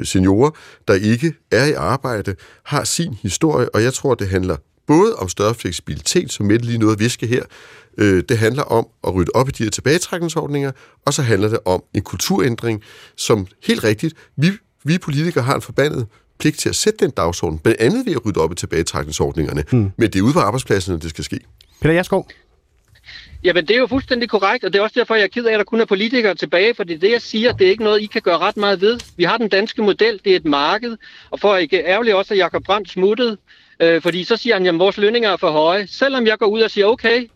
seniorer, 0.05 0.51
der 0.89 0.95
ikke 0.95 1.35
er 1.51 1.65
i 1.65 1.73
arbejde, 1.73 2.35
har 2.63 2.85
sin 2.85 3.15
historie, 3.23 3.75
og 3.75 3.83
jeg 3.83 3.95
tror, 3.95 4.15
det 4.15 4.29
handler 4.29 4.57
både 4.87 5.15
om 5.15 5.29
større 5.29 5.55
fleksibilitet, 5.55 6.33
som 6.33 6.47
Mette 6.47 6.67
lige 6.67 6.79
nåede 6.79 6.93
at 6.93 7.01
viske 7.01 7.27
her, 7.27 7.43
øh, 7.99 8.23
det 8.29 8.39
handler 8.39 8.63
om 8.63 8.87
at 9.07 9.15
rydde 9.15 9.31
op 9.35 9.49
i 9.49 9.53
de 9.53 9.63
her 9.63 9.71
tilbagetrækningsordninger, 9.71 10.73
og 11.07 11.15
så 11.15 11.23
handler 11.23 11.49
det 11.49 11.59
om 11.65 11.83
en 11.95 12.03
kulturændring, 12.03 12.83
som 13.17 13.47
helt 13.67 13.85
rigtigt, 13.85 14.15
vi, 14.37 14.51
vi 14.85 14.99
politikere 14.99 15.45
har 15.45 15.55
en 15.55 15.63
forbandet 15.63 16.07
pligt 16.39 16.59
til 16.59 16.69
at 16.69 16.75
sætte 16.75 17.05
den 17.05 17.11
dagsorden, 17.11 17.59
blandt 17.59 17.81
andet 17.81 18.07
ved 18.07 18.13
at 18.13 18.27
rydde 18.27 18.41
op 18.41 18.53
i 18.53 18.55
tilbagetrækningsordningerne, 18.55 19.65
hmm. 19.71 19.91
men 19.97 20.11
det 20.11 20.19
er 20.19 20.23
ude 20.23 20.33
på 20.33 20.41
arbejdspladserne, 20.41 20.99
det 20.99 21.11
skal 21.11 21.25
ske. 21.25 21.41
Peter 21.81 21.95
Jerskov? 21.95 22.29
Jamen, 23.45 23.67
det 23.67 23.77
er 23.77 23.81
jo 23.81 23.87
fuldstændig 23.87 24.29
korrekt, 24.29 24.65
og 24.65 24.73
det 24.73 24.79
er 24.79 24.83
også 24.83 24.95
derfor, 24.99 25.15
jeg 25.15 25.25
er 25.25 25.29
ked 25.29 25.45
af, 25.45 25.53
at 25.53 25.59
der 25.59 25.65
kun 25.65 25.81
er 25.81 25.85
politikere 25.85 26.35
tilbage, 26.35 26.75
fordi 26.75 26.97
det, 26.97 27.11
jeg 27.11 27.23
siger, 27.23 27.53
det 27.53 27.67
er 27.67 27.71
ikke 27.71 27.85
noget, 27.85 28.01
I 28.01 28.07
kan 28.07 28.23
gøre 28.23 28.39
ret 28.39 28.57
meget 28.57 28.81
ved. 28.81 29.01
Vi 29.17 29.25
har 29.25 29.37
den 29.37 29.49
danske 29.49 29.83
model, 29.83 30.21
det 30.25 30.33
er 30.33 30.37
et 30.37 30.45
marked, 30.45 30.97
og 31.31 31.41
for 31.41 31.57
ikke 31.57 31.87
ærgerligt 31.87 32.17
også, 32.17 32.35
at 32.35 32.39
Jacob 32.39 32.65
Brandt 32.65 32.91
smuttede, 32.91 33.37
øh, 33.81 34.03
fordi 34.03 34.25
så 34.25 34.37
siger 34.37 34.55
han, 34.55 34.67
at 34.67 34.79
vores 34.79 34.99
lønninger 34.99 35.31
er 35.31 35.37
for 35.37 35.51
høje. 35.51 35.87
Selvom 35.87 36.27
jeg 36.27 36.39
går 36.39 36.47
ud 36.47 36.61
og 36.61 36.71
siger, 36.71 36.87
okay, 36.87 37.31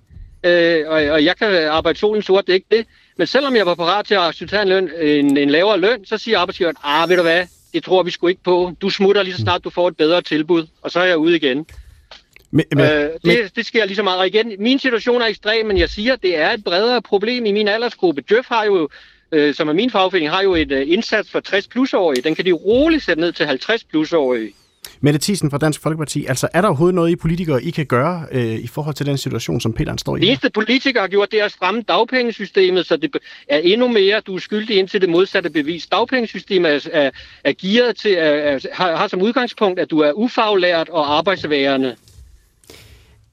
øh, 0.44 0.84
og, 0.88 0.94
og 0.94 1.24
jeg 1.24 1.36
kan 1.36 1.68
arbejde 1.68 1.98
solen 1.98 2.22
sort, 2.22 2.46
det 2.46 2.52
er 2.52 2.54
ikke 2.54 2.76
det, 2.76 2.86
men 3.16 3.26
selvom 3.26 3.56
jeg 3.56 3.66
var 3.66 3.74
parat 3.74 4.06
til 4.06 4.14
at 4.14 4.20
acceptere 4.20 4.62
en, 4.62 4.68
løn, 4.68 4.90
en, 5.00 5.36
en 5.36 5.50
lavere 5.50 5.80
løn, 5.80 6.04
så 6.04 6.18
siger 6.18 6.38
arbejdsgiveren, 6.38 6.76
ah, 6.84 7.08
ved 7.08 7.16
du 7.16 7.22
hvad, 7.22 7.46
det 7.74 7.84
tror 7.84 8.02
vi 8.02 8.10
sgu 8.10 8.26
ikke 8.26 8.42
på. 8.42 8.72
Du 8.80 8.90
smutter 8.90 9.22
lige 9.22 9.34
så 9.34 9.40
snart, 9.40 9.64
du 9.64 9.70
får 9.70 9.88
et 9.88 9.96
bedre 9.96 10.22
tilbud, 10.22 10.66
og 10.82 10.90
så 10.90 11.00
er 11.00 11.04
jeg 11.04 11.18
ude 11.18 11.36
igen. 11.36 11.66
Men, 12.52 12.64
men, 12.70 12.84
Øh, 12.84 13.10
det, 13.24 13.56
det 13.56 13.66
sker 13.66 13.84
lige 13.84 13.96
så 13.96 14.02
meget. 14.02 14.18
Og 14.18 14.26
igen, 14.26 14.52
min 14.58 14.78
situation 14.78 15.22
er 15.22 15.26
ekstrem, 15.26 15.66
men 15.66 15.78
jeg 15.78 15.88
siger, 15.88 16.16
det 16.16 16.38
er 16.38 16.50
et 16.50 16.64
bredere 16.64 17.02
problem 17.02 17.46
i 17.46 17.52
min 17.52 17.68
aldersgruppe. 17.68 18.20
Døf 18.20 18.44
har 18.48 18.64
jo, 18.64 18.88
øh, 19.32 19.54
som 19.54 19.68
er 19.68 19.72
min 19.72 19.90
fagforening, 19.90 20.30
har 20.30 20.42
jo 20.42 20.54
et 20.54 20.72
øh, 20.72 20.88
indsats 20.88 21.30
for 21.30 21.40
60 21.40 21.68
plus-årige. 21.68 22.22
Den 22.22 22.34
kan 22.34 22.44
de 22.44 22.52
roligt 22.52 23.04
sætte 23.04 23.20
ned 23.20 23.32
til 23.32 23.46
50 23.46 23.84
plus-årige. 23.84 24.52
Mette 25.00 25.18
Thiesen 25.22 25.50
fra 25.50 25.58
Dansk 25.58 25.82
Folkeparti, 25.82 26.24
altså 26.26 26.48
er 26.52 26.60
der 26.60 26.68
overhovedet 26.68 26.94
noget, 26.94 27.10
I 27.10 27.16
politikere 27.16 27.62
I 27.62 27.70
kan 27.70 27.86
gøre 27.86 28.26
øh, 28.32 28.54
i 28.54 28.66
forhold 28.66 28.94
til 28.94 29.06
den 29.06 29.18
situation, 29.18 29.60
som 29.60 29.72
Peter 29.72 29.96
står 29.96 30.16
i? 30.16 30.20
Det 30.20 30.28
eneste 30.28 30.50
politikere 30.50 31.00
har 31.00 31.08
gjort, 31.08 31.30
det 31.30 31.40
er 31.40 31.44
at 31.44 31.52
stramme 31.52 31.82
dagpengesystemet, 31.82 32.86
så 32.86 32.96
det 32.96 33.16
er 33.48 33.58
endnu 33.58 33.88
mere, 33.88 34.20
du 34.20 34.34
er 34.34 34.38
skyldig 34.38 34.78
indtil 34.78 35.00
det 35.00 35.08
modsatte 35.08 35.50
bevis. 35.50 35.86
Dagpengesystemet 35.86 36.70
er, 36.70 36.90
er, 36.92 37.10
er 37.44 37.52
gearet 37.62 37.96
til, 37.96 38.12
er, 38.12 38.20
er, 38.20 38.58
har, 38.72 38.96
har 38.96 39.08
som 39.08 39.22
udgangspunkt, 39.22 39.80
at 39.80 39.90
du 39.90 39.98
er 39.98 40.12
ufaglært 40.12 40.88
og 40.88 41.16
arbejdsværende. 41.18 41.96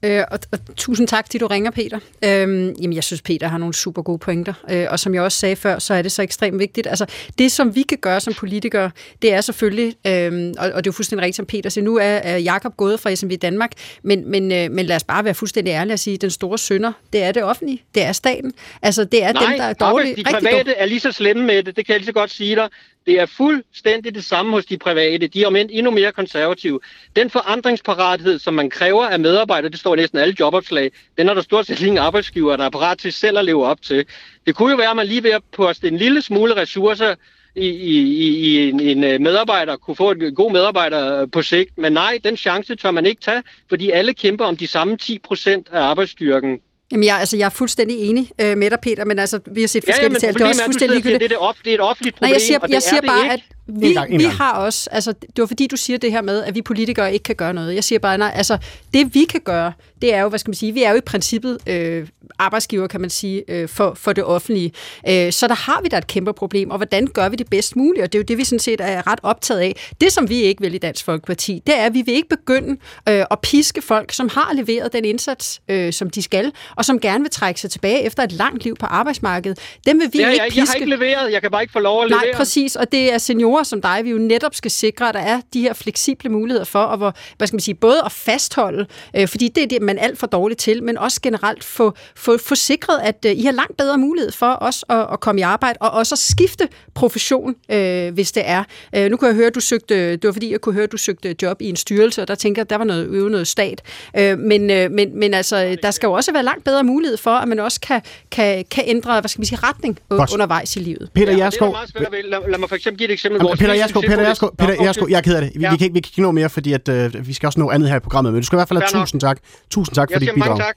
Øh, 0.04 0.24
og, 0.30 0.38
og 0.52 0.58
tusind 0.76 1.08
tak, 1.08 1.26
fordi 1.26 1.38
du 1.38 1.46
ringer, 1.46 1.70
Peter. 1.70 1.98
Øhm, 2.24 2.74
jamen, 2.82 2.92
jeg 2.92 3.04
synes, 3.04 3.22
Peter 3.22 3.48
har 3.48 3.58
nogle 3.58 3.74
super 3.74 4.02
gode 4.02 4.18
pointer. 4.18 4.52
Øh, 4.70 4.86
og 4.90 4.98
som 5.00 5.14
jeg 5.14 5.22
også 5.22 5.38
sagde 5.38 5.56
før, 5.56 5.78
så 5.78 5.94
er 5.94 6.02
det 6.02 6.12
så 6.12 6.22
ekstremt 6.22 6.58
vigtigt. 6.58 6.86
Altså, 6.86 7.06
det, 7.38 7.52
som 7.52 7.74
vi 7.74 7.82
kan 7.82 7.98
gøre 7.98 8.20
som 8.20 8.34
politikere, 8.34 8.90
det 9.22 9.32
er 9.32 9.40
selvfølgelig, 9.40 9.94
øhm, 10.06 10.54
og, 10.58 10.64
og 10.64 10.70
det 10.70 10.76
er 10.76 10.82
jo 10.86 10.92
fuldstændig 10.92 11.22
rigtigt, 11.22 11.36
som 11.36 11.46
Peter 11.46 11.70
siger, 11.70 11.84
nu 11.84 11.96
er, 11.96 12.02
er 12.04 12.36
Jakob 12.38 12.76
gået 12.76 13.00
fra 13.00 13.14
SMV 13.14 13.36
Danmark, 13.36 13.72
men, 14.02 14.30
men, 14.30 14.52
øh, 14.52 14.70
men 14.70 14.86
lad 14.86 14.96
os 14.96 15.04
bare 15.04 15.24
være 15.24 15.34
fuldstændig 15.34 15.70
ærlige 15.72 15.92
og 15.94 15.98
sige, 15.98 16.16
den 16.16 16.30
store 16.30 16.58
synder, 16.58 16.92
det 17.12 17.22
er 17.22 17.32
det 17.32 17.42
offentlige, 17.42 17.82
det 17.94 18.02
er 18.02 18.12
staten. 18.12 18.52
Altså, 18.82 19.04
det 19.04 19.22
er 19.24 19.32
Nej, 19.32 19.46
dem, 19.46 19.58
der 19.58 19.64
er 19.64 19.72
dårlige. 19.72 20.14
arbejds- 20.26 20.40
de 20.40 20.48
private 20.48 20.72
er 20.72 20.86
lige 20.86 21.00
så 21.00 21.12
slemme 21.12 21.44
med 21.46 21.62
det, 21.62 21.76
det 21.76 21.86
kan 21.86 21.92
jeg 21.92 21.98
lige 22.00 22.06
så 22.06 22.12
godt 22.12 22.30
sige 22.30 22.56
dig. 22.56 22.68
Det 23.06 23.20
er 23.20 23.26
fuldstændig 23.26 24.14
det 24.14 24.24
samme 24.24 24.52
hos 24.52 24.66
de 24.66 24.78
private. 24.78 25.26
De 25.26 25.42
er 25.42 25.46
om 25.46 25.56
end 25.56 25.70
endnu 25.72 25.90
mere 25.90 26.12
konservative. 26.12 26.80
Den 27.16 27.30
forandringsparathed, 27.30 28.38
som 28.38 28.54
man 28.54 28.70
kræver 28.70 29.04
af 29.06 29.20
medarbejdere, 29.20 29.70
det 29.70 29.80
står 29.80 29.94
i 29.94 29.96
næsten 29.96 30.18
alle 30.18 30.34
jobopslag, 30.40 30.90
den 31.18 31.28
er 31.28 31.34
der 31.34 31.40
stort 31.42 31.66
set 31.66 31.80
ingen 31.80 31.98
arbejdsgiver, 31.98 32.56
der 32.56 32.64
er 32.64 32.70
parat 32.70 32.98
til 32.98 33.12
selv 33.12 33.38
at 33.38 33.44
leve 33.44 33.66
op 33.66 33.82
til. 33.82 34.06
Det 34.46 34.54
kunne 34.54 34.70
jo 34.70 34.76
være, 34.76 34.90
at 34.90 34.96
man 34.96 35.06
lige 35.06 35.22
ved 35.22 35.30
at 35.30 35.42
poste 35.56 35.88
en 35.88 35.96
lille 35.96 36.22
smule 36.22 36.56
ressourcer 36.56 37.14
i, 37.54 37.66
i, 37.68 38.00
i- 38.00 38.38
i 38.38 38.68
en, 38.68 38.80
en 38.80 39.04
øh, 39.04 39.20
medarbejder, 39.20 39.76
kunne 39.76 39.96
få 39.96 40.10
en 40.10 40.34
god 40.34 40.52
medarbejder 40.52 41.22
øh, 41.22 41.28
på 41.32 41.42
sigt. 41.42 41.78
Men 41.78 41.92
nej, 41.92 42.18
den 42.24 42.36
chance 42.36 42.76
tør 42.76 42.90
man 42.90 43.06
ikke 43.06 43.20
tage, 43.20 43.42
fordi 43.68 43.90
alle 43.90 44.14
kæmper 44.14 44.44
om 44.44 44.56
de 44.56 44.66
samme 44.66 44.96
10 44.96 45.18
procent 45.18 45.68
af 45.72 45.80
arbejdsstyrken. 45.80 46.60
Jamen, 46.92 47.04
jeg, 47.04 47.16
altså, 47.18 47.36
jeg 47.36 47.44
er 47.44 47.50
fuldstændig 47.50 47.96
enig 47.98 48.30
øh, 48.40 48.58
med 48.58 48.70
dig, 48.70 48.80
Peter, 48.80 49.04
men 49.04 49.18
altså, 49.18 49.40
vi 49.52 49.60
har 49.60 49.68
set 49.68 49.84
Ja, 49.88 49.88
ja, 49.88 49.92
forskellige 49.92 50.12
men 50.12 50.20
tal. 50.20 50.34
Det 50.34 50.40
er 50.40 50.46
også 50.48 50.64
fuldstændig 50.64 51.02
siger, 51.02 51.18
det 51.18 51.32
er, 51.32 51.52
det 51.64 51.70
er 51.70 51.74
et 51.74 51.80
offentligt 51.80 52.16
problem, 52.16 52.28
Nej, 52.28 52.32
jeg 52.32 52.40
siger, 52.40 52.58
og 52.58 52.68
det 52.68 52.74
jeg 52.74 52.82
siger 52.82 52.96
er 52.96 53.00
det 53.00 53.08
bare, 53.08 53.24
ikke. 53.24 53.32
at 53.34 53.40
vi, 53.66 53.86
En 53.88 53.94
gang, 53.94 54.12
en 54.12 54.18
vi 54.18 54.24
gang. 54.24 54.36
har 54.36 54.52
også, 54.52 54.90
altså 54.92 55.12
det 55.12 55.38
var 55.38 55.46
fordi, 55.46 55.66
du 55.66 55.76
siger 55.76 55.98
det 55.98 56.12
her 56.12 56.22
med, 56.22 56.42
at 56.44 56.54
vi 56.54 56.62
politikere 56.62 57.12
ikke 57.12 57.22
kan 57.22 57.36
gøre 57.36 57.54
noget. 57.54 57.74
Jeg 57.74 57.84
siger 57.84 57.98
bare, 57.98 58.18
nej, 58.18 58.32
altså 58.34 58.58
det 58.94 59.14
vi 59.14 59.24
kan 59.24 59.40
gøre, 59.40 59.72
det 60.02 60.14
er 60.14 60.22
jo, 60.22 60.28
hvad 60.28 60.38
skal 60.38 60.50
man 60.50 60.54
sige, 60.54 60.72
vi 60.72 60.82
er 60.82 60.90
jo 60.90 60.96
i 60.96 61.00
princippet 61.00 61.58
øh, 61.66 62.08
arbejdsgiver, 62.38 62.86
kan 62.86 63.00
man 63.00 63.10
sige, 63.10 63.44
øh, 63.48 63.68
for, 63.68 63.94
for 63.94 64.12
det 64.12 64.24
offentlige. 64.24 64.72
Øh, 65.08 65.32
så 65.32 65.46
der 65.48 65.54
har 65.54 65.80
vi 65.82 65.88
da 65.88 65.98
et 65.98 66.06
kæmpe 66.06 66.32
problem, 66.32 66.70
og 66.70 66.76
hvordan 66.76 67.06
gør 67.06 67.28
vi 67.28 67.36
det 67.36 67.50
bedst 67.50 67.76
muligt? 67.76 68.04
Og 68.04 68.12
det 68.12 68.18
er 68.18 68.20
jo 68.20 68.24
det, 68.24 68.38
vi 68.38 68.44
sådan 68.44 68.58
set 68.58 68.80
er 68.80 69.06
ret 69.06 69.18
optaget 69.22 69.60
af. 69.60 69.76
Det, 70.00 70.12
som 70.12 70.28
vi 70.28 70.42
ikke 70.42 70.60
vil 70.60 70.74
i 70.74 70.78
Dansk 70.78 71.04
Folkeparti, 71.04 71.62
det 71.66 71.78
er, 71.78 71.84
at 71.84 71.94
vi 71.94 72.02
vil 72.02 72.14
ikke 72.14 72.28
begynde 72.28 72.70
øh, 73.08 73.24
at 73.30 73.40
piske 73.42 73.82
folk, 73.82 74.12
som 74.12 74.28
har 74.28 74.52
leveret 74.54 74.92
den 74.92 75.04
indsats, 75.04 75.60
øh, 75.68 75.92
som 75.92 76.10
de 76.10 76.22
skal, 76.22 76.52
og 76.76 76.84
som 76.84 77.00
gerne 77.00 77.24
vil 77.24 77.30
trække 77.30 77.60
sig 77.60 77.70
tilbage 77.70 78.02
efter 78.02 78.22
et 78.22 78.32
langt 78.32 78.64
liv 78.64 78.76
på 78.76 78.86
arbejdsmarkedet. 78.86 79.58
Dem 79.86 80.00
vil 80.00 80.10
vi 80.12 80.18
har 80.18 80.30
ikke 80.30 80.42
jeg, 80.42 80.48
piske. 80.48 80.60
jeg 80.60 80.66
har 80.68 80.74
ikke 80.74 80.90
leveret, 80.90 81.32
jeg 81.32 81.42
kan 81.42 81.50
bare 81.50 81.62
ikke 81.62 81.72
få 81.72 81.78
lov 81.78 82.02
at 82.02 82.08
levere. 82.08 82.24
Nej, 82.24 82.34
præcis, 82.36 82.76
og 82.76 82.92
det 82.92 83.12
er 83.12 83.18
seniorer 83.18 83.59
som 83.62 83.82
dig, 83.82 84.00
vi 84.04 84.10
jo 84.10 84.18
netop 84.18 84.54
skal 84.54 84.70
sikre, 84.70 85.08
at 85.08 85.14
der 85.14 85.20
er 85.20 85.40
de 85.54 85.60
her 85.60 85.72
fleksible 85.72 86.30
muligheder 86.30 86.64
for, 86.64 86.78
og 86.78 86.96
hvor, 86.96 87.14
hvad 87.36 87.46
skal 87.46 87.54
man 87.54 87.60
sige, 87.60 87.74
både 87.74 88.02
at 88.04 88.12
fastholde, 88.12 88.86
øh, 89.16 89.28
fordi 89.28 89.48
det 89.48 89.62
er 89.62 89.66
det, 89.66 89.82
man 89.82 89.98
er 89.98 90.02
alt 90.02 90.18
for 90.18 90.26
dårligt 90.26 90.60
til, 90.60 90.82
men 90.82 90.98
også 90.98 91.20
generelt 91.22 91.64
få, 91.64 91.94
få, 92.16 92.38
få 92.38 92.54
sikret, 92.54 93.00
at 93.02 93.24
øh, 93.26 93.32
I 93.32 93.44
har 93.44 93.52
langt 93.52 93.76
bedre 93.76 93.98
mulighed 93.98 94.32
for 94.32 94.46
også 94.46 94.86
at, 94.88 95.06
at 95.12 95.20
komme 95.20 95.40
i 95.40 95.42
arbejde, 95.42 95.76
og 95.80 95.90
også 95.90 96.14
at 96.14 96.18
skifte 96.18 96.68
profession, 96.94 97.54
øh, 97.70 98.14
hvis 98.14 98.32
det 98.32 98.42
er. 98.46 98.64
Øh, 98.96 99.10
nu 99.10 99.16
kunne 99.16 99.28
jeg 99.28 99.36
høre, 99.36 99.46
at 99.46 99.54
du 99.54 99.60
søgte, 99.60 100.12
det 100.12 100.24
var 100.24 100.32
fordi, 100.32 100.52
jeg 100.52 100.60
kunne 100.60 100.72
høre, 100.72 100.84
at 100.84 100.92
du 100.92 100.96
søgte 100.96 101.36
job 101.42 101.62
i 101.62 101.68
en 101.68 101.76
styrelse, 101.76 102.22
og 102.22 102.28
der 102.28 102.34
tænker 102.34 102.60
jeg, 102.60 102.66
at 102.66 102.70
der 102.70 102.76
var 102.76 102.84
noget, 102.84 103.06
øve 103.06 103.30
noget 103.30 103.48
stat. 103.48 103.82
Øh, 104.16 104.38
men, 104.38 104.70
øh, 104.70 104.90
men, 104.90 105.18
men 105.18 105.34
altså, 105.34 105.76
der 105.82 105.90
skal 105.90 106.06
jo 106.06 106.12
også 106.12 106.32
være 106.32 106.42
langt 106.42 106.64
bedre 106.64 106.84
mulighed 106.84 107.16
for, 107.16 107.30
at 107.30 107.48
man 107.48 107.58
også 107.58 107.80
kan, 107.80 108.02
kan, 108.30 108.64
kan 108.70 108.84
ændre, 108.86 109.20
hvad 109.20 109.28
skal 109.28 109.40
man 109.40 109.46
sige, 109.46 109.58
retning 109.62 109.98
Godt. 110.08 110.32
undervejs 110.32 110.76
i 110.76 110.78
livet. 110.78 111.10
Peter 111.14 111.30
Ja, 111.30 111.36
det 111.36 111.40
er 111.40 111.44
Jerskov. 111.44 111.76
Lad, 111.94 112.50
lad 112.50 112.58
mig 112.58 112.68
for 112.68 112.76
eksempel 112.76 112.98
give 112.98 113.08
et 113.08 113.12
eksempel. 113.12 113.39
Jamen, 113.40 113.48
Vores 113.48 113.58
Peter 113.60 113.74
Jerskov, 113.74 114.02
Peter 114.02 114.22
Jerskov, 114.22 114.50
Peter 114.58 114.74
okay. 114.74 115.10
jeg 115.10 115.16
er 115.16 115.20
ked 115.20 115.34
af 115.34 115.40
det. 115.42 115.50
Vi, 115.54 115.60
Ja. 115.60 115.70
vi, 115.70 115.76
kan, 115.76 115.84
ikke- 115.84 115.94
vi 115.94 116.00
kan 116.00 116.10
ikke 116.12 116.22
nå 116.22 116.30
mere, 116.30 116.48
fordi 116.48 116.72
at, 116.72 116.88
øh, 116.88 117.26
vi 117.26 117.32
skal 117.32 117.46
også 117.46 117.60
nå 117.60 117.70
andet 117.70 117.88
her 117.88 117.96
i 117.96 118.00
programmet, 118.00 118.32
men 118.32 118.42
du 118.42 118.46
skal 118.46 118.56
i 118.56 118.58
hvert 118.58 118.68
fald 118.68 118.80
have 118.80 119.00
tusind 119.02 119.20
tak. 119.20 119.38
Tusind 119.70 119.94
tak 119.94 120.08
for 120.08 120.14
Jeg 120.14 120.20
dit 120.20 120.26
siger 120.26 120.34
bidrag. 120.34 120.48
mange 120.48 120.62
tak. 120.64 120.76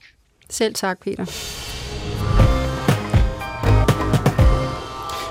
Selv 0.50 0.74
tak, 0.74 0.98
Peter. 1.04 1.24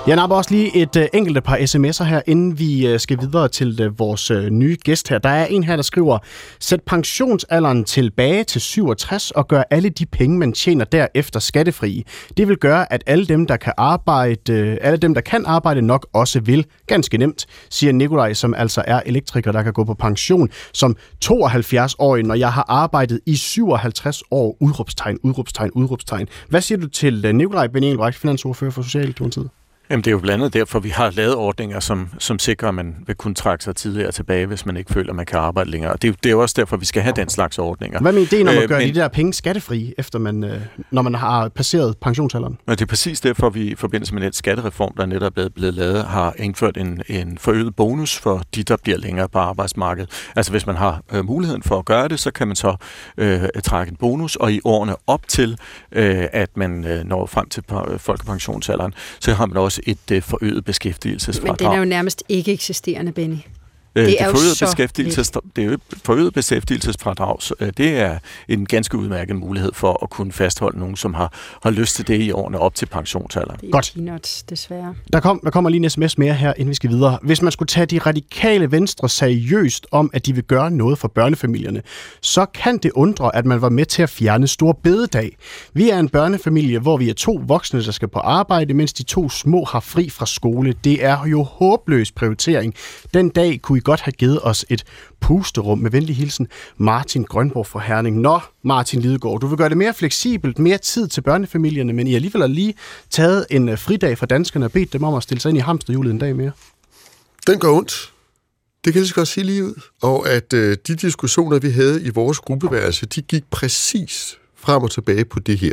Jeg 0.06 0.16
napper 0.16 0.36
også 0.36 0.50
lige 0.50 0.76
et 0.76 0.96
øh, 0.96 1.06
enkelte 1.12 1.40
par 1.40 1.56
sms'er 1.56 2.04
her, 2.04 2.20
inden 2.26 2.58
vi 2.58 2.86
øh, 2.86 3.00
skal 3.00 3.20
videre 3.20 3.48
til 3.48 3.80
øh, 3.82 3.98
vores 3.98 4.30
øh, 4.30 4.50
nye 4.50 4.76
gæst 4.84 5.08
her. 5.08 5.18
Der 5.18 5.28
er 5.28 5.46
en 5.46 5.64
her, 5.64 5.76
der 5.76 5.82
skriver, 5.82 6.18
sæt 6.60 6.82
pensionsalderen 6.82 7.84
tilbage 7.84 8.44
til 8.44 8.60
67 8.60 9.30
og 9.30 9.48
gør 9.48 9.62
alle 9.70 9.88
de 9.88 10.06
penge, 10.06 10.38
man 10.38 10.52
tjener 10.52 10.84
derefter 10.84 11.40
skattefri. 11.40 12.04
Det 12.36 12.48
vil 12.48 12.56
gøre, 12.56 12.92
at 12.92 13.04
alle 13.06 13.26
dem, 13.26 13.46
der 13.46 13.56
kan 13.56 13.72
arbejde, 13.76 14.52
øh, 14.52 14.76
alle 14.80 14.96
dem, 14.96 15.14
der 15.14 15.20
kan 15.20 15.46
arbejde 15.46 15.82
nok 15.82 16.06
også 16.12 16.40
vil. 16.40 16.66
Ganske 16.86 17.18
nemt, 17.18 17.46
siger 17.70 17.92
Nikolaj, 17.92 18.34
som 18.34 18.54
altså 18.54 18.84
er 18.86 19.00
elektriker, 19.06 19.52
der 19.52 19.62
kan 19.62 19.72
gå 19.72 19.84
på 19.84 19.94
pension 19.94 20.48
som 20.72 20.96
72-årig, 21.24 22.22
når 22.24 22.34
jeg 22.34 22.52
har 22.52 22.64
arbejdet 22.68 23.20
i 23.26 23.36
57 23.36 24.22
år. 24.30 24.56
Udråbstegn, 24.60 25.18
udråbstegn, 25.22 25.70
udråbstegn. 25.70 26.28
Hvad 26.48 26.60
siger 26.60 26.78
du 26.78 26.88
til 26.88 27.24
øh, 27.24 27.34
Nikolaj 27.34 27.66
Benien, 27.66 28.12
finansordfører 28.12 28.70
for 28.70 28.82
Socialdemokratiet? 28.82 29.50
Jamen, 29.90 30.04
det 30.04 30.06
er 30.06 30.12
jo 30.12 30.18
blandt 30.18 30.42
andet 30.42 30.54
derfor, 30.54 30.78
vi 30.78 30.88
har 30.88 31.10
lavet 31.10 31.34
ordninger, 31.34 31.80
som, 31.80 32.08
som 32.18 32.38
sikrer, 32.38 32.68
at 32.68 32.74
man 32.74 32.96
vil 33.06 33.16
kunne 33.16 33.34
trække 33.34 33.64
sig 33.64 33.76
tidligere 33.76 34.12
tilbage, 34.12 34.46
hvis 34.46 34.66
man 34.66 34.76
ikke 34.76 34.92
føler, 34.92 35.10
at 35.10 35.16
man 35.16 35.26
kan 35.26 35.38
arbejde 35.38 35.70
længere. 35.70 35.92
Og 35.92 36.02
det, 36.02 36.08
er, 36.08 36.12
det 36.12 36.26
er 36.26 36.30
jo 36.30 36.42
også 36.42 36.54
derfor, 36.58 36.76
vi 36.76 36.84
skal 36.84 37.02
have 37.02 37.12
den 37.16 37.28
slags 37.28 37.58
ordninger. 37.58 38.00
Hvad 38.00 38.12
med 38.12 38.22
ideen 38.22 38.48
om 38.48 38.56
at 38.56 38.62
øh, 38.62 38.68
gøre 38.68 38.78
men, 38.78 38.94
de 38.94 39.00
der 39.00 39.08
penge 39.08 39.32
skattefri, 39.32 39.94
efter 39.98 40.18
man, 40.18 40.44
øh, 40.44 40.60
når 40.90 41.02
man 41.02 41.14
har 41.14 41.48
passeret 41.48 41.96
pensionsalderen? 41.98 42.58
Men 42.66 42.76
det 42.76 42.82
er 42.82 42.86
præcis 42.86 43.20
derfor, 43.20 43.50
vi 43.50 43.62
i 43.62 43.74
forbindelse 43.74 44.14
med 44.14 44.22
den 44.22 44.32
skattereform, 44.32 44.94
der 44.96 45.06
netop 45.06 45.38
er 45.38 45.48
blevet 45.48 45.74
lavet, 45.74 46.04
har 46.04 46.34
indført 46.38 46.76
en, 46.76 47.02
en 47.08 47.38
forøget 47.38 47.76
bonus 47.76 48.18
for 48.18 48.42
de, 48.54 48.62
der 48.62 48.76
bliver 48.76 48.98
længere 48.98 49.28
på 49.28 49.38
arbejdsmarkedet. 49.38 50.30
Altså 50.36 50.52
hvis 50.52 50.66
man 50.66 50.76
har 50.76 51.02
øh, 51.12 51.24
muligheden 51.24 51.62
for 51.62 51.78
at 51.78 51.84
gøre 51.84 52.08
det, 52.08 52.20
så 52.20 52.30
kan 52.30 52.46
man 52.46 52.56
så 52.56 52.76
øh, 53.18 53.42
trække 53.64 53.90
en 53.90 53.96
bonus, 53.96 54.36
og 54.36 54.52
i 54.52 54.60
årene 54.64 54.94
op 55.06 55.28
til, 55.28 55.58
øh, 55.92 56.26
at 56.32 56.56
man 56.56 56.84
øh, 56.84 57.04
når 57.04 57.26
frem 57.26 57.48
til 57.48 57.62
folkepensionsalderen, 57.98 58.94
så 59.20 59.34
har 59.34 59.46
man 59.46 59.56
også 59.56 59.73
også 59.74 59.82
et 59.86 60.16
øh, 60.16 60.22
forøget 60.22 60.64
beskæftigelsesfradrag. 60.64 61.56
Men 61.60 61.68
den 61.68 61.74
er 61.74 61.78
jo 61.78 61.84
nærmest 61.84 62.22
ikke 62.28 62.52
eksisterende, 62.52 63.12
Benny. 63.12 63.36
Øh, 63.96 64.06
det, 64.06 64.20
er 64.20 64.26
det, 64.26 64.36
forøget 64.36 64.56
beskæftigelses, 64.60 65.30
det 65.56 65.64
er 65.64 65.70
jo 65.70 65.78
forøget 66.04 66.34
beskæftigelsesfradrag. 66.34 67.38
Øh, 67.60 67.72
det 67.76 67.98
er 67.98 68.18
en 68.48 68.66
ganske 68.66 68.98
udmærket 68.98 69.36
mulighed 69.36 69.72
for 69.74 70.02
at 70.02 70.10
kunne 70.10 70.32
fastholde 70.32 70.78
nogen, 70.78 70.96
som 70.96 71.14
har, 71.14 71.32
har 71.62 71.70
lyst 71.70 71.96
til 71.96 72.08
det 72.08 72.20
i 72.20 72.30
årene 72.30 72.58
op 72.58 72.74
til 72.74 72.86
pensionsalderen. 72.86 73.60
Det 73.60 73.66
er 73.66 73.70
Godt. 73.70 73.92
peanuts, 73.94 74.42
desværre. 74.42 74.94
Der, 75.12 75.20
kom, 75.20 75.40
der 75.44 75.50
kommer 75.50 75.70
lige 75.70 75.84
en 75.84 75.90
sms 75.90 76.18
mere 76.18 76.34
her, 76.34 76.52
inden 76.56 76.68
vi 76.68 76.74
skal 76.74 76.90
videre. 76.90 77.18
Hvis 77.22 77.42
man 77.42 77.52
skulle 77.52 77.66
tage 77.66 77.86
de 77.86 77.98
radikale 77.98 78.70
venstre 78.70 79.08
seriøst 79.08 79.86
om, 79.90 80.10
at 80.12 80.26
de 80.26 80.34
vil 80.34 80.44
gøre 80.44 80.70
noget 80.70 80.98
for 80.98 81.08
børnefamilierne, 81.08 81.82
så 82.20 82.46
kan 82.46 82.78
det 82.78 82.92
undre, 82.94 83.36
at 83.36 83.46
man 83.46 83.62
var 83.62 83.68
med 83.68 83.86
til 83.86 84.02
at 84.02 84.10
fjerne 84.10 84.46
stor 84.46 84.72
bededag. 84.72 85.36
Vi 85.74 85.90
er 85.90 85.98
en 85.98 86.08
børnefamilie, 86.08 86.78
hvor 86.78 86.96
vi 86.96 87.08
er 87.08 87.14
to 87.14 87.40
voksne, 87.46 87.84
der 87.84 87.92
skal 87.92 88.08
på 88.08 88.18
arbejde, 88.18 88.74
mens 88.74 88.92
de 88.92 89.02
to 89.02 89.28
små 89.28 89.64
har 89.64 89.80
fri 89.80 90.10
fra 90.10 90.26
skole. 90.26 90.74
Det 90.84 91.04
er 91.04 91.26
jo 91.26 91.42
håbløs 91.42 92.12
prioritering. 92.12 92.74
Den 93.14 93.28
dag 93.28 93.60
kunne 93.62 93.78
I 93.78 93.80
godt 93.84 94.00
have 94.00 94.12
givet 94.12 94.40
os 94.42 94.64
et 94.68 94.84
pusterum. 95.20 95.78
Med 95.78 95.90
venlig 95.90 96.16
hilsen, 96.16 96.48
Martin 96.76 97.24
Grønborg 97.24 97.66
fra 97.66 97.80
Herning. 97.80 98.20
Nå, 98.20 98.40
Martin 98.62 99.00
Lidegaard, 99.00 99.40
du 99.40 99.46
vil 99.46 99.58
gøre 99.58 99.68
det 99.68 99.76
mere 99.76 99.94
fleksibelt, 99.94 100.58
mere 100.58 100.78
tid 100.78 101.08
til 101.08 101.20
børnefamilierne, 101.20 101.92
men 101.92 102.06
I 102.06 102.14
alligevel 102.14 102.40
har 102.42 102.48
lige 102.48 102.74
taget 103.10 103.46
en 103.50 103.68
øh, 103.68 103.78
fridag 103.78 104.18
fra 104.18 104.26
danskerne 104.26 104.64
og 104.64 104.72
bedt 104.72 104.92
dem 104.92 105.04
om 105.04 105.14
at 105.14 105.22
stille 105.22 105.40
sig 105.40 105.48
ind 105.48 105.58
i 105.58 105.60
hamsterhjulet 105.60 106.10
en 106.10 106.18
dag 106.18 106.36
mere. 106.36 106.52
Den 107.46 107.58
går 107.58 107.76
ondt. 107.76 108.12
Det 108.84 108.92
kan 108.92 109.00
jeg 109.00 109.08
så 109.08 109.14
godt 109.14 109.28
sige 109.28 109.44
lige 109.44 109.64
ud. 109.64 109.80
Og 110.02 110.28
at 110.28 110.52
øh, 110.52 110.76
de 110.86 110.94
diskussioner, 110.94 111.58
vi 111.58 111.70
havde 111.70 112.02
i 112.02 112.10
vores 112.10 112.38
gruppeværelse, 112.38 113.06
de 113.06 113.22
gik 113.22 113.44
præcis 113.50 114.38
frem 114.56 114.82
og 114.82 114.90
tilbage 114.90 115.24
på 115.24 115.40
det 115.40 115.58
her. 115.58 115.72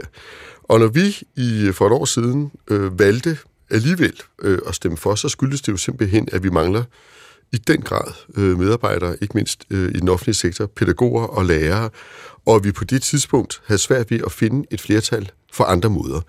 Og 0.64 0.80
når 0.80 0.88
vi 0.88 1.18
i 1.36 1.66
øh, 1.68 1.74
for 1.74 1.88
et 1.88 1.92
år 1.92 2.06
siden 2.06 2.52
øh, 2.68 3.00
valgte 3.00 3.38
alligevel 3.70 4.22
øh, 4.42 4.60
at 4.68 4.76
stemme 4.76 4.98
for, 4.98 5.16
så 5.16 5.30
skyldes 5.30 5.62
det 5.62 5.72
jo 5.72 5.78
simpelthen, 5.78 6.28
at 6.32 6.44
vi 6.44 6.50
mangler 6.50 6.84
i 7.54 7.58
den 7.58 7.82
grad 7.82 8.14
øh, 8.38 8.60
medarbejdere, 8.60 9.16
ikke 9.22 9.34
mindst 9.34 9.66
øh, 9.70 9.90
i 9.96 10.00
den 10.00 10.10
offentlige 10.10 10.36
sektor, 10.36 10.66
pædagoger 10.66 11.24
og 11.24 11.46
lærere, 11.46 11.90
og 12.46 12.64
vi 12.64 12.72
på 12.72 12.84
det 12.84 13.02
tidspunkt 13.02 13.62
havde 13.66 13.80
svært 13.80 14.12
ved 14.12 14.20
at 14.26 14.32
finde 14.32 14.68
et 14.72 14.82
flertal 14.82 15.32
for 15.54 15.64
andre 15.64 15.90
måder. 15.90 16.22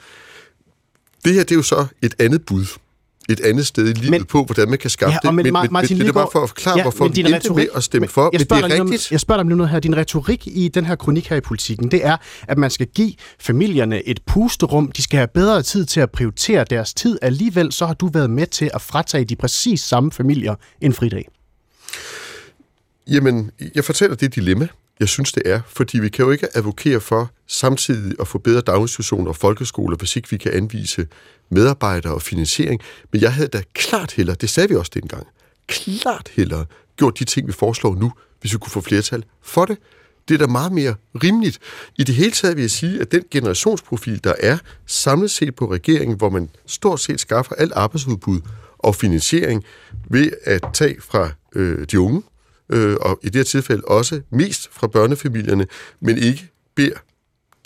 Det 1.24 1.34
her 1.34 1.42
det 1.42 1.50
er 1.50 1.56
jo 1.56 1.62
så 1.62 1.86
et 2.02 2.14
andet 2.18 2.46
bud 2.46 2.66
et 3.28 3.40
andet 3.40 3.66
sted 3.66 3.88
i 3.88 3.92
livet 3.92 4.10
men, 4.10 4.24
på, 4.24 4.44
hvordan 4.44 4.68
man 4.68 4.78
kan 4.78 4.90
skaffe 4.90 5.18
ja, 5.24 5.28
det. 5.28 5.34
Men, 5.34 5.52
men, 5.52 5.68
Martin 5.70 5.98
men 5.98 6.06
det 6.06 6.08
er 6.08 6.12
bare 6.12 6.28
for 6.32 6.42
at 6.42 6.48
forklare, 6.48 6.76
ja, 6.76 6.82
hvorfor 6.82 7.08
vi 7.08 7.20
endte 7.20 7.36
retorik, 7.36 7.56
med 7.56 7.66
at 7.74 7.84
stemme 7.84 8.08
for. 8.08 8.22
Men, 8.22 8.32
jeg 8.32 8.46
men 8.50 8.62
det 8.62 8.78
er 8.78 8.82
rigtigt. 8.82 9.10
jeg 9.10 9.20
spørger 9.20 9.42
dig 9.42 9.52
om 9.52 9.56
noget 9.56 9.70
her. 9.70 9.80
Din 9.80 9.96
retorik 9.96 10.46
i 10.46 10.68
den 10.68 10.86
her 10.86 10.96
kronik 10.96 11.28
her 11.28 11.36
i 11.36 11.40
politikken, 11.40 11.90
det 11.90 12.06
er, 12.06 12.16
at 12.48 12.58
man 12.58 12.70
skal 12.70 12.86
give 12.86 13.12
familierne 13.40 14.08
et 14.08 14.20
pusterum. 14.26 14.92
De 14.92 15.02
skal 15.02 15.16
have 15.16 15.28
bedre 15.34 15.62
tid 15.62 15.84
til 15.84 16.00
at 16.00 16.10
prioritere 16.10 16.64
deres 16.70 16.94
tid. 16.94 17.18
Alligevel 17.22 17.72
så 17.72 17.86
har 17.86 17.94
du 17.94 18.06
været 18.06 18.30
med 18.30 18.46
til 18.46 18.70
at 18.74 18.80
fratage 18.80 19.24
de 19.24 19.36
præcis 19.36 19.80
samme 19.80 20.12
familier 20.12 20.54
en 20.80 20.92
fridag. 20.92 21.28
Jamen, 23.10 23.50
jeg 23.74 23.84
fortæller 23.84 24.16
det 24.16 24.34
dilemma, 24.34 24.68
jeg 25.02 25.08
synes, 25.08 25.32
det 25.32 25.42
er. 25.46 25.60
Fordi 25.66 25.98
vi 25.98 26.08
kan 26.08 26.24
jo 26.24 26.30
ikke 26.30 26.56
advokere 26.56 27.00
for 27.00 27.30
samtidig 27.46 28.14
at 28.20 28.28
få 28.28 28.38
bedre 28.38 28.60
daginstitutioner 28.60 29.28
og 29.28 29.36
folkeskoler, 29.36 29.96
hvis 29.96 30.16
ikke 30.16 30.30
vi 30.30 30.36
kan 30.36 30.52
anvise 30.52 31.06
medarbejdere 31.50 32.14
og 32.14 32.22
finansiering. 32.22 32.80
Men 33.12 33.20
jeg 33.20 33.34
havde 33.34 33.48
da 33.48 33.62
klart 33.74 34.12
heller, 34.12 34.34
det 34.34 34.50
sagde 34.50 34.68
vi 34.68 34.74
også 34.74 34.90
dengang, 34.94 35.26
klart 35.66 36.30
heller 36.36 36.64
gjort 36.96 37.18
de 37.18 37.24
ting, 37.24 37.46
vi 37.46 37.52
foreslår 37.52 37.94
nu, 37.94 38.12
hvis 38.40 38.52
vi 38.52 38.58
kunne 38.58 38.70
få 38.70 38.80
flertal 38.80 39.24
for 39.42 39.64
det. 39.64 39.78
Det 40.28 40.34
er 40.34 40.38
da 40.38 40.46
meget 40.46 40.72
mere 40.72 40.94
rimeligt. 41.24 41.58
I 41.98 42.04
det 42.04 42.14
hele 42.14 42.30
taget 42.30 42.56
vil 42.56 42.62
jeg 42.62 42.70
sige, 42.70 43.00
at 43.00 43.12
den 43.12 43.22
generationsprofil, 43.30 44.24
der 44.24 44.34
er 44.40 44.58
samlet 44.86 45.30
set 45.30 45.54
på 45.54 45.72
regeringen, 45.72 46.16
hvor 46.16 46.30
man 46.30 46.48
stort 46.66 47.00
set 47.00 47.20
skaffer 47.20 47.54
alt 47.54 47.72
arbejdsudbud 47.72 48.40
og 48.78 48.94
finansiering 48.94 49.64
ved 50.10 50.30
at 50.44 50.64
tage 50.74 50.96
fra 51.00 51.30
øh, 51.54 51.86
de 51.90 52.00
unge, 52.00 52.22
øh, 52.72 52.96
og 53.00 53.18
i 53.22 53.26
det 53.26 53.34
her 53.34 53.44
tilfælde 53.44 53.82
også 53.86 54.20
mest 54.30 54.68
fra 54.72 54.86
børnefamilierne, 54.86 55.66
men 56.00 56.18
ikke 56.18 56.50
beder 56.74 56.96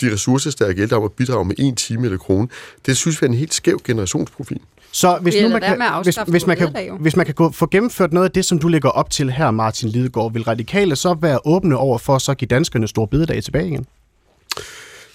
de 0.00 0.12
ressourcestærke 0.12 0.82
ældre 0.82 0.96
om 0.96 1.04
at 1.04 1.12
bidrage 1.12 1.44
med 1.44 1.54
en 1.58 1.76
time 1.76 2.04
eller 2.04 2.18
krone. 2.18 2.48
Det 2.86 2.96
synes 2.96 3.22
vi 3.22 3.26
er 3.26 3.30
en 3.30 3.36
helt 3.36 3.54
skæv 3.54 3.80
generationsprofil. 3.84 4.60
Så 4.92 5.18
hvis, 5.22 5.34
nu 5.42 5.48
man 5.48 5.60
kan, 5.60 5.82
hvis, 6.02 6.18
hvis, 6.28 6.46
man 6.46 6.56
kan, 6.56 6.96
hvis 7.00 7.16
man 7.16 7.26
kan 7.26 7.34
gå, 7.34 7.50
få 7.50 7.66
gennemført 7.66 8.12
noget 8.12 8.24
af 8.24 8.30
det, 8.30 8.44
som 8.44 8.58
du 8.58 8.68
lægger 8.68 8.88
op 8.88 9.10
til 9.10 9.30
her, 9.30 9.50
Martin 9.50 9.88
Lidegaard, 9.88 10.32
vil 10.32 10.42
radikale 10.42 10.96
så 10.96 11.16
være 11.20 11.38
åbne 11.44 11.76
over 11.76 11.98
for 11.98 12.18
så 12.18 12.34
give 12.34 12.46
danskerne 12.46 12.88
store 12.88 13.08
bededag 13.08 13.42
tilbage 13.42 13.68
igen? 13.68 13.86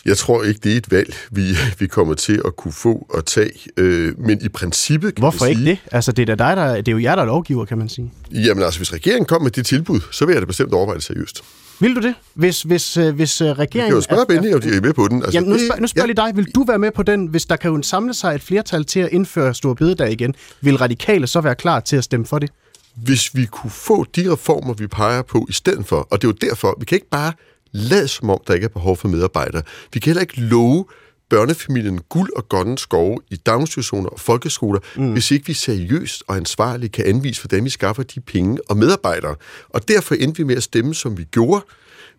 Jeg 0.05 0.17
tror 0.17 0.43
ikke, 0.43 0.59
det 0.63 0.73
er 0.73 0.77
et 0.77 0.91
valg, 0.91 1.15
vi, 1.31 1.55
vi 1.79 1.87
kommer 1.87 2.13
til 2.13 2.41
at 2.45 2.55
kunne 2.55 2.71
få 2.71 3.07
og 3.09 3.25
tage. 3.25 3.51
Øh, 3.77 4.19
men 4.19 4.41
i 4.41 4.49
princippet 4.49 5.15
kan 5.15 5.21
Hvorfor 5.21 5.45
man 5.45 5.49
ikke 5.49 5.65
det? 5.65 5.77
Altså, 5.91 6.11
det 6.11 6.29
er, 6.29 6.35
dig, 6.35 6.57
der, 6.57 6.75
det 6.75 6.87
er 6.87 6.91
jo 6.91 6.99
jer, 6.99 7.15
der 7.15 7.21
er 7.21 7.25
lovgiver, 7.25 7.65
kan 7.65 7.77
man 7.77 7.89
sige. 7.89 8.11
Jamen 8.31 8.63
altså, 8.63 8.79
hvis 8.79 8.93
regeringen 8.93 9.25
kommer 9.25 9.43
med 9.43 9.51
det 9.51 9.65
tilbud, 9.65 9.99
så 10.11 10.25
vil 10.25 10.33
jeg 10.33 10.41
da 10.41 10.45
bestemt 10.45 10.73
overveje 10.73 10.97
det 10.97 11.03
seriøst. 11.03 11.43
Vil 11.79 11.95
du 11.95 12.01
det? 12.01 12.15
Hvis, 12.33 12.61
hvis, 12.61 12.97
øh, 12.97 13.15
hvis 13.15 13.41
regeringen... 13.41 13.67
Øh, 13.73 13.77
jeg 13.77 13.85
kan 13.85 13.95
jo 13.95 14.01
spørge 14.01 14.25
Benny, 14.25 14.53
om 14.53 14.61
de 14.61 14.75
er 14.77 14.81
med 14.81 14.93
på 14.93 15.07
den. 15.07 15.17
Altså, 15.17 15.37
jamen, 15.37 15.49
nu 15.49 15.57
spørger, 15.57 15.81
nu 15.81 15.87
spørger 15.87 16.07
ja. 16.07 16.13
lige 16.13 16.27
dig. 16.27 16.37
Vil 16.37 16.55
du 16.55 16.63
være 16.63 16.79
med 16.79 16.91
på 16.91 17.03
den, 17.03 17.25
hvis 17.25 17.45
der 17.45 17.55
kan 17.55 17.71
jo 17.71 17.81
samle 17.81 18.13
sig 18.13 18.35
et 18.35 18.41
flertal 18.41 18.85
til 18.85 18.99
at 18.99 19.09
indføre 19.11 19.53
Stor 19.53 19.73
Bededag 19.73 20.11
igen? 20.11 20.35
Vil 20.61 20.77
radikale 20.77 21.27
så 21.27 21.41
være 21.41 21.55
klar 21.55 21.79
til 21.79 21.95
at 21.95 22.03
stemme 22.03 22.25
for 22.25 22.39
det? 22.39 22.49
Hvis 22.95 23.35
vi 23.35 23.45
kunne 23.45 23.71
få 23.71 24.05
de 24.15 24.33
reformer, 24.33 24.73
vi 24.73 24.87
peger 24.87 25.21
på 25.21 25.45
i 25.49 25.53
stedet 25.53 25.85
for, 25.85 26.07
og 26.11 26.21
det 26.21 26.27
er 26.27 26.31
jo 26.41 26.49
derfor, 26.49 26.75
vi 26.79 26.85
kan 26.85 26.95
ikke 26.95 27.09
bare 27.09 27.33
lade 27.71 28.07
som 28.07 28.29
om, 28.29 28.39
der 28.47 28.53
ikke 28.53 28.65
er 28.65 28.69
behov 28.69 28.97
for 28.97 29.07
medarbejdere. 29.07 29.61
Vi 29.93 29.99
kan 29.99 30.09
heller 30.09 30.21
ikke 30.21 30.41
love 30.41 30.85
børnefamilien 31.29 31.99
guld 32.09 32.29
og 32.35 32.49
grønne 32.49 32.77
skove 32.77 33.17
i 33.29 33.35
daginstitutioner 33.35 34.09
og 34.09 34.19
folkeskoler, 34.19 34.79
mm. 34.95 35.11
hvis 35.11 35.31
ikke 35.31 35.47
vi 35.47 35.53
seriøst 35.53 36.23
og 36.27 36.35
ansvarligt 36.35 36.93
kan 36.93 37.05
anvise, 37.05 37.41
hvordan 37.41 37.65
vi 37.65 37.69
skaffer 37.69 38.03
de 38.03 38.19
penge 38.19 38.59
og 38.69 38.77
medarbejdere. 38.77 39.35
Og 39.69 39.87
derfor 39.87 40.15
endte 40.15 40.37
vi 40.37 40.43
med 40.43 40.55
at 40.55 40.63
stemme, 40.63 40.95
som 40.95 41.17
vi 41.17 41.23
gjorde. 41.23 41.65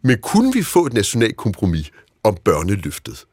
Men 0.03 0.19
kunne 0.23 0.53
vi 0.53 0.63
få 0.63 0.87
et 0.87 0.93
nationalt 0.93 1.37
kompromis 1.37 1.91
om 2.25 2.37
børneløftet? 2.45 3.25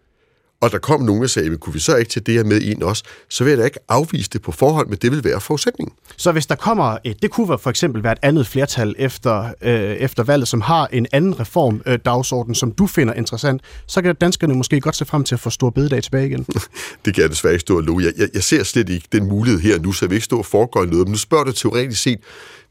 Og 0.61 0.71
der 0.71 0.77
kom 0.77 1.01
nogen, 1.01 1.21
der 1.21 1.27
sagde, 1.27 1.57
kunne 1.57 1.73
vi 1.73 1.79
så 1.79 1.95
ikke 1.95 2.11
tage 2.11 2.23
det 2.23 2.33
her 2.33 2.43
med 2.43 2.61
ind 2.61 2.83
også, 2.83 3.03
så 3.29 3.43
vil 3.43 3.51
jeg 3.51 3.57
da 3.57 3.63
ikke 3.63 3.79
afvise 3.89 4.29
det 4.33 4.41
på 4.41 4.51
forhånd, 4.51 4.89
men 4.89 4.97
det 5.01 5.11
vil 5.11 5.23
være 5.23 5.41
forudsætningen. 5.41 5.95
Så 6.17 6.31
hvis 6.31 6.45
der 6.45 6.55
kommer 6.55 6.97
et, 7.03 7.21
det 7.21 7.31
kunne 7.31 7.57
for 7.57 7.69
eksempel 7.69 8.03
være 8.03 8.11
et 8.11 8.19
andet 8.21 8.47
flertal 8.47 8.95
efter, 8.97 9.53
øh, 9.61 9.73
efter 9.73 10.23
valget, 10.23 10.47
som 10.47 10.61
har 10.61 10.87
en 10.91 11.07
anden 11.11 11.39
reformdagsorden, 11.39 12.51
øh, 12.51 12.55
som 12.55 12.71
du 12.71 12.87
finder 12.87 13.13
interessant, 13.13 13.61
så 13.87 14.01
kan 14.01 14.15
danskerne 14.15 14.53
måske 14.53 14.81
godt 14.81 14.95
se 14.95 15.05
frem 15.05 15.23
til 15.23 15.35
at 15.35 15.39
få 15.39 15.49
stor 15.49 15.69
bededag 15.69 16.03
tilbage 16.03 16.27
igen. 16.27 16.45
det 17.05 17.13
kan 17.13 17.21
jeg 17.21 17.29
desværre 17.29 17.53
ikke 17.53 17.61
stå 17.61 17.77
og 17.77 17.83
love. 17.83 18.01
Jeg, 18.03 18.13
jeg, 18.17 18.29
jeg 18.33 18.43
ser 18.43 18.63
slet 18.63 18.89
ikke 18.89 19.07
den 19.11 19.27
mulighed 19.27 19.59
her 19.59 19.79
nu, 19.79 19.91
så 19.91 20.05
jeg 20.05 20.09
vil 20.09 20.15
ikke 20.15 20.25
stå 20.25 20.37
og 20.37 20.45
foregå 20.45 20.85
noget, 20.85 21.07
men 21.07 21.11
nu 21.11 21.17
spørger 21.17 21.43
du 21.43 21.51
teoretisk 21.51 22.01
set, 22.01 22.19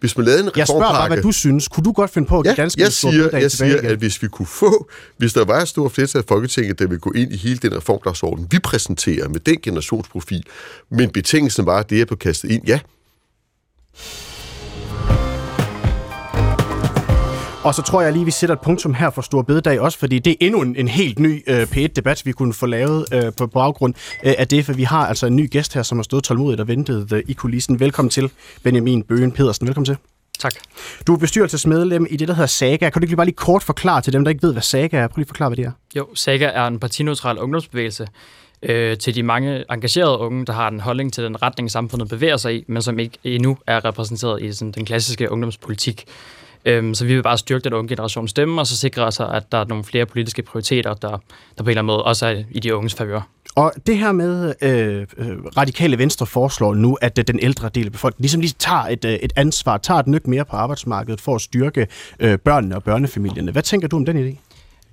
hvis 0.00 0.16
man 0.16 0.26
lavede 0.26 0.42
en 0.42 0.46
reformpakke... 0.46 0.60
Jeg 0.60 0.66
spørger 0.66 0.92
bare, 0.92 1.08
hvad 1.08 1.22
du 1.22 1.32
synes. 1.32 1.68
Kunne 1.68 1.84
du 1.84 1.92
godt 1.92 2.10
finde 2.10 2.28
på 2.28 2.38
at 2.38 2.44
give 2.44 2.54
ja, 2.58 2.62
danskerne 2.62 2.84
jeg 2.84 2.92
siger, 2.92 3.38
jeg 3.38 3.50
siger, 3.50 3.90
at 3.90 3.98
hvis 3.98 4.22
vi 4.22 4.28
kunne 4.28 4.46
få, 4.46 4.88
hvis 5.16 5.32
der 5.32 5.44
var 5.44 5.60
et 5.60 5.68
stort 5.68 5.92
flertal 5.92 6.18
af 6.18 6.24
Folketinget, 6.28 6.78
der 6.78 6.86
vil 6.86 6.98
gå 6.98 7.12
ind 7.12 7.32
i 7.32 7.36
hele 7.36 7.58
den 7.58 7.76
reformdagsorden, 7.76 8.46
vi 8.50 8.58
præsenterer 8.58 9.28
med 9.28 9.40
den 9.40 9.60
generationsprofil, 9.62 10.44
men 10.90 11.10
betingelsen 11.10 11.66
var, 11.66 11.78
at 11.78 11.90
det 11.90 12.00
er 12.00 12.04
på 12.04 12.16
kastet 12.16 12.50
ind, 12.50 12.66
ja, 12.66 12.80
Og 17.68 17.74
så 17.74 17.82
tror 17.82 18.02
jeg 18.02 18.12
lige, 18.12 18.24
vi 18.24 18.30
sætter 18.30 18.56
et 18.56 18.60
punktum 18.60 18.94
her 18.94 19.10
for 19.10 19.22
Stor 19.22 19.42
Bededag 19.42 19.80
også, 19.80 19.98
fordi 19.98 20.18
det 20.18 20.30
er 20.30 20.36
endnu 20.40 20.62
en, 20.62 20.76
en 20.76 20.88
helt 20.88 21.18
ny 21.18 21.42
øh, 21.46 21.62
P1-debat, 21.62 22.22
vi 22.26 22.32
kunne 22.32 22.54
få 22.54 22.66
lavet 22.66 23.06
øh, 23.12 23.32
på, 23.38 23.46
baggrund 23.46 23.94
øh, 24.24 24.34
af 24.38 24.48
det, 24.48 24.64
for 24.64 24.72
vi 24.72 24.82
har 24.82 25.06
altså 25.06 25.26
en 25.26 25.36
ny 25.36 25.50
gæst 25.50 25.74
her, 25.74 25.82
som 25.82 25.98
har 25.98 26.02
stået 26.02 26.24
tålmodigt 26.24 26.60
og 26.60 26.68
ventet 26.68 27.12
øh, 27.12 27.22
i 27.28 27.32
kulissen. 27.32 27.80
Velkommen 27.80 28.10
til, 28.10 28.30
Benjamin 28.62 29.02
Bøgen 29.02 29.32
Pedersen. 29.32 29.66
Velkommen 29.66 29.84
til. 29.84 29.96
Tak. 30.38 30.52
Du 31.06 31.14
er 31.14 31.18
bestyrelsesmedlem 31.18 32.06
i 32.10 32.16
det, 32.16 32.28
der 32.28 32.34
hedder 32.34 32.46
Saga. 32.46 32.90
Kan 32.90 33.02
du 33.02 33.06
ikke 33.06 33.16
bare 33.16 33.26
lige 33.26 33.36
kort 33.36 33.62
forklare 33.62 34.00
til 34.00 34.12
dem, 34.12 34.24
der 34.24 34.30
ikke 34.30 34.42
ved, 34.42 34.52
hvad 34.52 34.62
Saga 34.62 34.96
er? 34.96 35.06
Prøv 35.06 35.16
lige 35.16 35.24
at 35.24 35.28
forklare, 35.28 35.48
hvad 35.48 35.56
det 35.56 35.64
er. 35.64 35.72
Jo, 35.96 36.06
Saga 36.14 36.46
er 36.46 36.66
en 36.66 36.80
partineutral 36.80 37.38
ungdomsbevægelse 37.38 38.06
øh, 38.62 38.98
til 38.98 39.14
de 39.14 39.22
mange 39.22 39.64
engagerede 39.70 40.18
unge, 40.18 40.46
der 40.46 40.52
har 40.52 40.68
en 40.68 40.80
holdning 40.80 41.12
til 41.12 41.24
den 41.24 41.42
retning, 41.42 41.70
samfundet 41.70 42.08
bevæger 42.08 42.36
sig 42.36 42.54
i, 42.54 42.64
men 42.66 42.82
som 42.82 42.98
ikke 42.98 43.18
endnu 43.24 43.58
er 43.66 43.84
repræsenteret 43.84 44.42
i 44.42 44.52
sådan, 44.52 44.72
den 44.72 44.84
klassiske 44.84 45.30
ungdomspolitik. 45.30 46.04
Øhm, 46.64 46.94
så 46.94 47.04
vi 47.04 47.14
vil 47.14 47.22
bare 47.22 47.38
styrke 47.38 47.64
den 47.64 47.72
unge 47.72 47.88
generations 47.88 48.30
stemme, 48.30 48.60
og 48.60 48.66
så 48.66 48.76
sikre 48.76 49.02
os, 49.02 49.20
at 49.20 49.52
der 49.52 49.58
er 49.58 49.64
nogle 49.64 49.84
flere 49.84 50.06
politiske 50.06 50.42
prioriteter, 50.42 50.94
der, 50.94 51.10
der 51.10 51.18
på 51.58 51.62
en 51.62 51.68
eller 51.68 51.80
anden 51.80 51.86
måde 51.86 52.04
også 52.04 52.26
er 52.26 52.42
i 52.50 52.60
de 52.60 52.74
unges 52.74 52.94
favør. 52.94 53.20
Og 53.56 53.72
det 53.86 53.98
her 53.98 54.12
med 54.12 54.54
øh, 54.62 55.06
øh, 55.16 55.38
radikale 55.56 55.98
venstre 55.98 56.26
foreslår 56.26 56.74
nu, 56.74 56.98
at 57.00 57.18
øh, 57.18 57.24
den 57.28 57.38
ældre 57.42 57.68
del 57.68 57.86
af 57.86 57.92
befolkningen 57.92 58.22
ligesom 58.22 58.40
lige 58.40 58.54
tager 58.58 58.82
et, 58.82 59.04
øh, 59.04 59.12
et 59.12 59.32
ansvar, 59.36 59.76
tager 59.76 60.00
et 60.00 60.06
nyk 60.06 60.26
mere 60.26 60.44
på 60.44 60.56
arbejdsmarkedet 60.56 61.20
for 61.20 61.34
at 61.34 61.40
styrke 61.40 61.86
øh, 62.20 62.38
børnene 62.38 62.76
og 62.76 62.82
børnefamilierne. 62.82 63.52
Hvad 63.52 63.62
tænker 63.62 63.88
du 63.88 63.96
om 63.96 64.04
den 64.04 64.28
idé? 64.28 64.36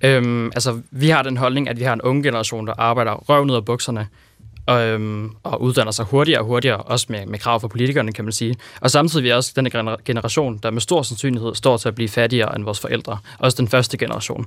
Øhm, 0.06 0.46
altså, 0.46 0.80
vi 0.90 1.08
har 1.08 1.22
den 1.22 1.36
holdning, 1.36 1.68
at 1.68 1.78
vi 1.78 1.84
har 1.84 1.92
en 1.92 2.02
unge 2.02 2.22
generation, 2.22 2.66
der 2.66 2.74
arbejder 2.78 3.12
røv 3.12 3.44
ned 3.44 3.54
af 3.54 3.64
bukserne, 3.64 4.08
og, 4.66 4.86
øhm, 4.86 5.30
og 5.42 5.62
uddanner 5.62 5.92
sig 5.92 6.04
hurtigere 6.04 6.40
og 6.40 6.46
hurtigere, 6.46 6.76
også 6.76 7.06
med, 7.08 7.26
med 7.26 7.38
krav 7.38 7.60
fra 7.60 7.68
politikerne, 7.68 8.12
kan 8.12 8.24
man 8.24 8.32
sige. 8.32 8.56
Og 8.80 8.90
samtidig 8.90 9.22
er 9.22 9.22
vi 9.22 9.32
også 9.32 9.52
den 9.56 9.70
generation, 10.04 10.58
der 10.62 10.70
med 10.70 10.80
stor 10.80 11.02
sandsynlighed 11.02 11.54
står 11.54 11.76
til 11.76 11.88
at 11.88 11.94
blive 11.94 12.08
fattigere 12.08 12.56
end 12.56 12.64
vores 12.64 12.80
forældre. 12.80 13.18
Også 13.38 13.56
den 13.56 13.68
første 13.68 13.96
generation. 13.96 14.46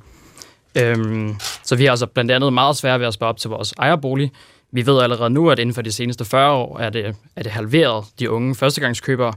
Øhm, 0.75 1.35
så 1.63 1.75
vi 1.75 1.83
har 1.83 1.91
altså 1.91 2.05
blandt 2.05 2.31
andet 2.31 2.53
meget 2.53 2.77
svært 2.77 2.99
ved 2.99 3.07
at 3.07 3.13
spare 3.13 3.29
op 3.29 3.37
til 3.37 3.49
vores 3.49 3.73
ejerbolig. 3.77 4.31
Vi 4.71 4.85
ved 4.85 5.01
allerede 5.01 5.29
nu, 5.29 5.49
at 5.49 5.59
inden 5.59 5.75
for 5.75 5.81
de 5.81 5.91
seneste 5.91 6.25
40 6.25 6.51
år 6.51 6.79
er 6.79 6.89
det, 6.89 7.15
er 7.35 7.43
det 7.43 7.51
halveret 7.51 8.05
de 8.19 8.31
unge 8.31 8.55
førstegangskøbere. 8.55 9.33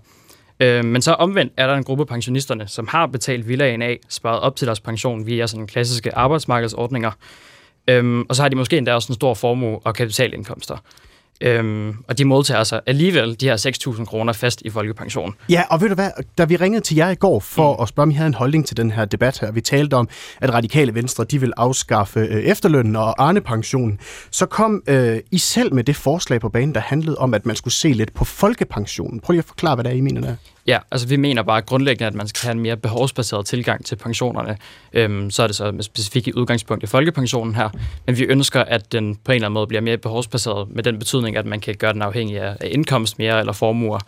Øhm, 0.60 0.88
men 0.88 1.02
så 1.02 1.12
omvendt 1.12 1.52
er 1.56 1.66
der 1.66 1.74
en 1.74 1.84
gruppe 1.84 2.06
pensionisterne, 2.06 2.68
som 2.68 2.88
har 2.88 3.06
betalt 3.06 3.48
villaen 3.48 3.82
af, 3.82 3.98
sparet 4.08 4.40
op 4.40 4.56
til 4.56 4.66
deres 4.66 4.80
pension 4.80 5.26
via 5.26 5.46
sådan 5.46 5.66
klassiske 5.66 6.14
arbejdsmarkedsordninger. 6.14 7.10
Øhm, 7.88 8.22
og 8.28 8.36
så 8.36 8.42
har 8.42 8.48
de 8.48 8.56
måske 8.56 8.78
endda 8.78 8.94
også 8.94 9.12
en 9.12 9.14
stor 9.14 9.34
formue 9.34 9.78
og 9.84 9.94
kapitalindkomster. 9.94 10.76
Øhm, 11.42 11.96
og 12.08 12.18
de 12.18 12.24
modtager 12.24 12.58
altså 12.58 12.80
alligevel 12.86 13.40
de 13.40 13.46
her 13.46 13.92
6.000 13.96 14.04
kroner 14.04 14.32
fast 14.32 14.62
i 14.62 14.70
folkepension. 14.70 15.34
Ja, 15.50 15.62
og 15.70 15.80
ved 15.80 15.88
du 15.88 15.94
hvad, 15.94 16.10
da 16.38 16.44
vi 16.44 16.56
ringede 16.56 16.84
til 16.84 16.96
jer 16.96 17.10
i 17.10 17.14
går 17.14 17.40
for 17.40 17.76
mm. 17.76 17.82
at 17.82 17.88
spørge, 17.88 18.04
om 18.04 18.10
I 18.10 18.14
havde 18.14 18.26
en 18.26 18.34
holdning 18.34 18.66
til 18.66 18.76
den 18.76 18.90
her 18.90 19.04
debat 19.04 19.38
her, 19.38 19.52
vi 19.52 19.60
talte 19.60 19.94
om, 19.94 20.08
at 20.40 20.54
radikale 20.54 20.94
venstre, 20.94 21.24
de 21.24 21.40
vil 21.40 21.52
afskaffe 21.56 22.20
øh, 22.20 22.42
efterlønnen 22.42 22.96
og 22.96 23.22
Arne-pensionen, 23.22 23.98
så 24.30 24.46
kom 24.46 24.82
øh, 24.86 25.20
I 25.30 25.38
selv 25.38 25.74
med 25.74 25.84
det 25.84 25.96
forslag 25.96 26.40
på 26.40 26.48
banen, 26.48 26.74
der 26.74 26.80
handlede 26.80 27.18
om, 27.18 27.34
at 27.34 27.46
man 27.46 27.56
skulle 27.56 27.74
se 27.74 27.88
lidt 27.88 28.14
på 28.14 28.24
folkepensionen. 28.24 29.20
Prøv 29.20 29.32
lige 29.32 29.38
at 29.38 29.44
forklare, 29.44 29.74
hvad 29.74 29.84
det 29.84 29.92
er, 29.92 29.96
I 29.96 30.00
mener 30.00 30.20
der. 30.20 30.34
Ja, 30.66 30.78
altså 30.90 31.08
vi 31.08 31.16
mener 31.16 31.42
bare 31.42 31.62
grundlæggende, 31.62 32.06
at 32.06 32.14
man 32.14 32.28
skal 32.28 32.46
have 32.46 32.52
en 32.52 32.60
mere 32.60 32.76
behovsbaseret 32.76 33.46
tilgang 33.46 33.84
til 33.84 33.96
pensionerne. 33.96 34.56
Øhm, 34.92 35.30
så 35.30 35.42
er 35.42 35.46
det 35.46 35.56
så 35.56 35.72
med 35.72 35.82
specifikt 35.82 36.26
i 36.26 36.32
udgangspunkt 36.34 36.84
i 36.84 36.86
folkepensionen 36.86 37.54
her. 37.54 37.68
Men 38.06 38.18
vi 38.18 38.24
ønsker, 38.24 38.60
at 38.60 38.92
den 38.92 39.16
på 39.16 39.32
en 39.32 39.34
eller 39.34 39.46
anden 39.46 39.54
måde 39.54 39.66
bliver 39.66 39.80
mere 39.80 39.98
behovsbaseret 39.98 40.68
med 40.70 40.82
den 40.82 40.98
betydning, 40.98 41.36
at 41.36 41.46
man 41.46 41.60
kan 41.60 41.74
gøre 41.74 41.92
den 41.92 42.02
afhængig 42.02 42.40
af, 42.40 42.56
af 42.60 42.68
indkomst 42.72 43.18
mere 43.18 43.40
eller 43.40 43.52
formuer. 43.52 43.98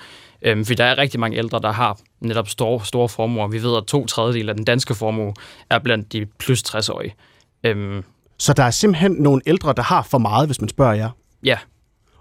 Øhm, 0.42 0.64
for 0.64 0.74
der 0.74 0.84
er 0.84 0.98
rigtig 0.98 1.20
mange 1.20 1.36
ældre, 1.36 1.59
der 1.59 1.72
har 1.72 1.98
netop 2.20 2.48
store, 2.48 2.84
store 2.84 3.09
formuer. 3.09 3.48
Vi 3.48 3.62
ved, 3.62 3.76
at 3.76 3.84
to 3.84 4.07
tredjedel 4.07 4.48
af 4.48 4.55
den 4.55 4.64
danske 4.64 4.94
formue 4.94 5.34
er 5.70 5.78
blandt 5.78 6.12
de 6.12 6.26
plus 6.38 6.62
60-årige. 6.62 7.14
Øhm, 7.64 8.05
så 8.38 8.52
der 8.52 8.62
er 8.62 8.70
simpelthen 8.70 9.12
nogle 9.12 9.42
ældre, 9.46 9.72
der 9.76 9.82
har 9.82 10.02
for 10.02 10.18
meget, 10.18 10.48
hvis 10.48 10.61
man 10.61 10.68
spørger 10.68 10.94
jer? 10.94 11.11
Ja, 11.44 11.59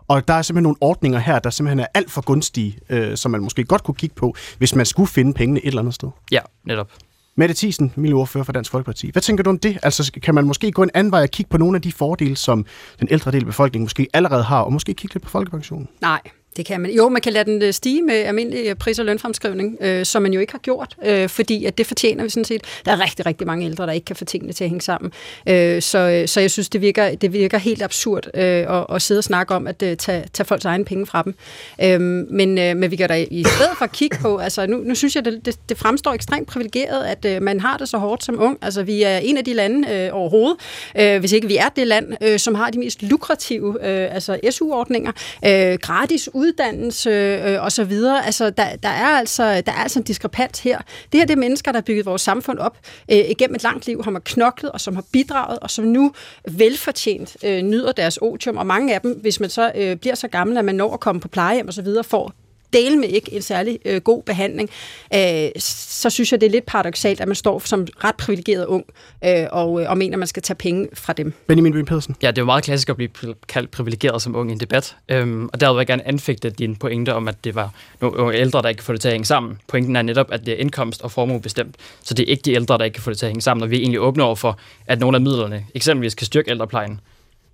og 0.08 0.28
der 0.28 0.34
er 0.34 0.42
simpelthen 0.42 0.64
nogle 0.64 0.78
ordninger 0.82 1.20
her, 1.20 1.40
der 1.40 1.50
simpelthen 1.50 1.80
er 1.80 1.86
alt 1.94 2.12
for 2.12 2.22
gunstige, 2.22 2.78
øh, 2.90 3.18
som 3.18 3.32
man 3.32 3.42
måske 3.42 3.64
godt 3.64 3.84
kunne 3.84 3.96
kigge 3.96 4.16
på, 4.16 4.36
hvis 4.58 4.76
man 4.76 4.86
skulle 4.86 5.08
finde 5.08 5.34
pengene 5.34 5.60
et 5.60 5.68
eller 5.68 5.82
andet 5.82 5.94
sted. 5.94 6.10
Ja, 6.32 6.40
netop. 6.66 6.92
Mette 7.36 7.56
Thiesen, 7.56 7.94
miljøordfører 7.96 8.44
for 8.44 8.52
Dansk 8.52 8.72
Folkeparti. 8.72 9.12
Hvad 9.12 9.22
tænker 9.22 9.44
du 9.44 9.50
om 9.50 9.60
det? 9.60 9.78
Altså, 9.84 10.12
kan 10.24 10.36
man 10.36 10.46
måske 10.46 10.72
gå 10.72 10.84
en 10.84 10.90
anden 10.94 11.12
vej 11.12 11.22
og 11.22 11.30
kigge 11.30 11.50
på 11.50 11.58
nogle 11.58 11.76
af 11.76 11.82
de 11.82 11.92
fordele, 11.92 12.36
som 12.36 12.66
den 13.00 13.08
ældre 13.12 13.32
del 13.32 13.40
af 13.42 13.46
befolkningen 13.46 13.86
måske 13.86 14.08
allerede 14.14 14.44
har, 14.44 14.62
og 14.62 14.74
måske 14.74 14.94
kigge 14.94 15.14
lidt 15.14 15.24
på 15.24 15.30
folkepensionen? 15.30 15.88
Nej, 16.02 16.22
det 16.58 16.66
kan 16.66 16.82
man. 16.82 16.92
Jo, 16.92 17.10
man 17.10 17.22
kan 17.22 17.34
lade 17.34 17.52
den 17.52 17.62
øh, 17.62 17.74
stige 17.74 18.02
med 18.02 18.16
almindelig 18.16 18.66
øh, 18.66 18.76
pris- 18.76 19.00
og 19.00 19.06
lønfremskrivning, 19.06 19.78
øh, 19.82 20.06
som 20.06 20.22
man 20.22 20.34
jo 20.34 20.40
ikke 20.40 20.52
har 20.52 20.60
gjort, 20.60 20.96
øh, 21.06 21.30
fordi 21.30 21.66
at 21.66 21.78
det 21.78 21.88
fortjener 21.88 22.24
vi 22.24 22.30
sådan 22.30 22.46
set. 22.46 22.62
Der 22.86 22.92
er 22.92 23.04
rigtig, 23.04 23.26
rigtig 23.26 23.48
mange 23.48 23.66
ældre, 23.66 23.86
der 23.86 23.92
ikke 23.92 24.06
kan 24.06 24.16
få 24.16 24.26
tingene 24.26 24.54
til 24.54 24.64
at 24.64 24.70
hænge 24.70 24.82
sammen. 24.82 25.12
Øh, 25.50 25.82
så, 25.82 25.98
øh, 25.98 26.28
så 26.28 26.40
jeg 26.40 26.52
synes, 26.52 26.70
det 26.70 26.82
virker, 26.82 27.16
det 27.16 27.34
virker 27.34 27.58
helt 27.58 27.82
absurd 27.82 28.28
øh, 28.34 28.44
at, 28.44 28.86
at 28.90 29.02
sidde 29.02 29.20
og 29.20 29.24
snakke 29.24 29.56
om 29.56 29.68
at 29.68 29.84
øh, 29.84 29.98
tage, 29.98 30.24
tage 30.34 30.48
folks 30.48 30.66
egne 30.66 30.86
penge 30.86 31.06
fra 31.06 31.22
dem. 31.24 31.36
Øh, 31.84 32.02
men, 32.30 32.58
øh, 32.58 32.78
men 32.78 32.92
vi 32.92 32.96
kan 32.96 33.10
da 33.10 33.26
i 33.32 33.44
stedet 33.44 33.78
for 33.78 33.88
kigge 33.88 34.18
på, 34.22 34.38
altså 34.38 34.66
nu, 34.66 34.78
nu 34.78 34.96
synes 34.96 35.16
jeg, 35.16 35.26
det, 35.26 35.46
det, 35.46 35.60
det 35.70 35.78
fremstår 35.78 36.14
ekstremt 36.14 36.48
privilegeret, 36.48 37.06
at 37.06 37.26
øh, 37.26 37.42
man 37.42 37.60
har 37.60 37.78
det 37.78 37.90
så 37.90 37.98
hårdt 37.98 38.24
som 38.24 38.42
ung. 38.42 38.58
Altså 38.62 38.84
vi 38.84 39.04
er 39.04 39.18
en 39.18 39.38
af 39.38 39.46
de 39.46 39.54
lande 39.54 39.90
øh, 39.92 40.10
overhovedet, 40.12 40.58
øh, 41.00 41.20
hvis 41.20 41.32
ikke 41.32 41.48
vi 41.48 41.58
er 41.58 41.70
det 41.76 41.88
land, 41.88 42.14
øh, 42.22 42.40
som 42.40 42.56
har 42.56 42.70
de 42.70 42.80
mest 42.80 43.04
lukrative 43.04 43.88
øh, 43.88 44.16
altså 44.16 44.40
SU-ordninger, 44.52 45.12
øh, 45.46 45.78
gratis 45.82 46.30
uddannelse 46.44 47.10
øh, 47.10 47.64
og 47.64 47.72
så 47.72 47.84
videre. 47.84 48.26
Altså, 48.26 48.50
der, 48.50 48.76
der, 48.76 48.90
er 48.90 49.08
altså, 49.08 49.44
der 49.44 49.72
er 49.72 49.84
altså 49.84 50.00
en 50.00 50.06
diskrepans 50.06 50.60
her. 50.60 50.78
Det 51.12 51.20
her 51.20 51.26
det 51.26 51.34
er 51.34 51.40
mennesker, 51.40 51.72
der 51.72 51.78
har 51.78 51.84
bygget 51.84 52.06
vores 52.06 52.22
samfund 52.22 52.60
op 52.60 52.78
øh, 53.12 53.18
igennem 53.18 53.56
et 53.56 53.64
langt 53.64 53.88
liv, 53.88 54.04
har 54.04 54.22
knoklet 54.26 54.72
og 54.72 54.82
som 54.82 54.96
har 54.96 55.04
bidraget, 55.12 55.60
og 55.60 55.70
som 55.70 55.86
nu 55.86 56.14
velfortjent 56.52 57.38
øh, 57.44 57.62
nyder 57.62 57.92
deres 57.92 58.18
otium. 58.18 58.58
Og 58.58 58.66
mange 58.66 58.94
af 58.94 59.02
dem, 59.02 59.20
hvis 59.22 59.40
man 59.40 59.50
så 59.50 59.72
øh, 59.76 59.96
bliver 59.96 60.16
så 60.16 60.28
gammel, 60.28 60.58
at 60.58 60.66
man 60.66 60.76
når 60.76 60.94
at 60.94 61.00
komme 61.00 61.22
på 61.22 61.28
plejehjem 61.28 61.68
og 61.68 61.74
så 61.74 61.82
videre, 61.82 62.04
får 62.04 62.34
dele 62.74 62.98
med 62.98 63.10
ikke 63.10 63.34
en 63.34 63.42
særlig 63.42 63.80
øh, 63.86 64.02
god 64.02 64.24
behandling, 64.24 64.70
øh, 65.16 65.50
så 65.60 66.10
synes 66.10 66.32
jeg, 66.32 66.42
det 66.42 66.48
er 66.48 66.52
lidt 66.52 66.66
paradoxalt, 66.66 67.22
at 67.22 67.28
man 67.28 67.36
står 67.36 67.60
som 67.60 67.88
ret 68.04 68.16
privilegeret 68.16 68.66
ung 68.66 68.86
øh, 69.26 69.46
og, 69.52 69.82
øh, 69.82 69.90
og 69.90 69.98
mener, 69.98 70.16
at 70.16 70.20
man 70.20 70.28
skal 70.28 70.44
tage 70.44 70.56
penge 70.56 70.88
fra 70.94 71.14
dem. 71.14 71.34
Benjamin 71.48 71.74
Bøhm 71.74 71.86
Pedersen. 71.86 72.16
Ja, 72.22 72.28
det 72.28 72.38
er 72.38 72.42
jo 72.42 72.46
meget 72.46 72.64
klassisk 72.64 72.90
at 72.90 72.96
blive 72.96 73.10
kaldt 73.48 73.72
privilegeret 73.72 74.22
som 74.22 74.36
ung 74.36 74.50
i 74.50 74.54
en 74.54 74.60
debat, 74.60 74.96
øhm, 75.10 75.50
og 75.54 75.62
der 75.62 75.74
vil 75.74 75.80
jeg 75.80 75.88
gerne 75.88 76.08
anfægte 76.08 76.50
din 76.50 76.76
pointe 76.76 77.14
om, 77.14 77.28
at 77.28 77.44
det 77.44 77.56
var 77.56 77.74
nogle 78.02 78.38
ældre, 78.38 78.62
der 78.62 78.70
ikke 78.70 78.80
kan 78.80 78.86
få 78.86 78.94
det 78.94 79.02
til 79.02 79.08
at 79.08 79.14
hænge 79.14 79.26
sammen. 79.26 79.60
Pointen 79.68 79.96
er 79.96 80.02
netop, 80.02 80.32
at 80.32 80.46
det 80.46 80.54
er 80.54 80.58
indkomst 80.58 81.02
og 81.02 81.12
formue 81.12 81.42
bestemt, 81.42 81.76
så 82.04 82.14
det 82.14 82.24
er 82.24 82.32
ikke 82.32 82.42
de 82.42 82.54
ældre, 82.54 82.78
der 82.78 82.84
ikke 82.84 82.96
kan 82.96 83.04
få 83.04 83.10
det 83.10 83.18
til 83.18 83.26
at 83.26 83.30
hænge 83.30 83.42
sammen, 83.42 83.64
og 83.64 83.70
vi 83.70 83.76
er 83.76 83.80
egentlig 83.80 84.00
åbne 84.00 84.24
over 84.24 84.36
for, 84.36 84.60
at 84.88 85.00
nogle 85.00 85.18
af 85.18 85.22
midlerne 85.22 85.66
eksempelvis 85.76 86.16
kan 86.16 86.26
styrke 86.26 86.52
ældreplejen, 86.52 87.00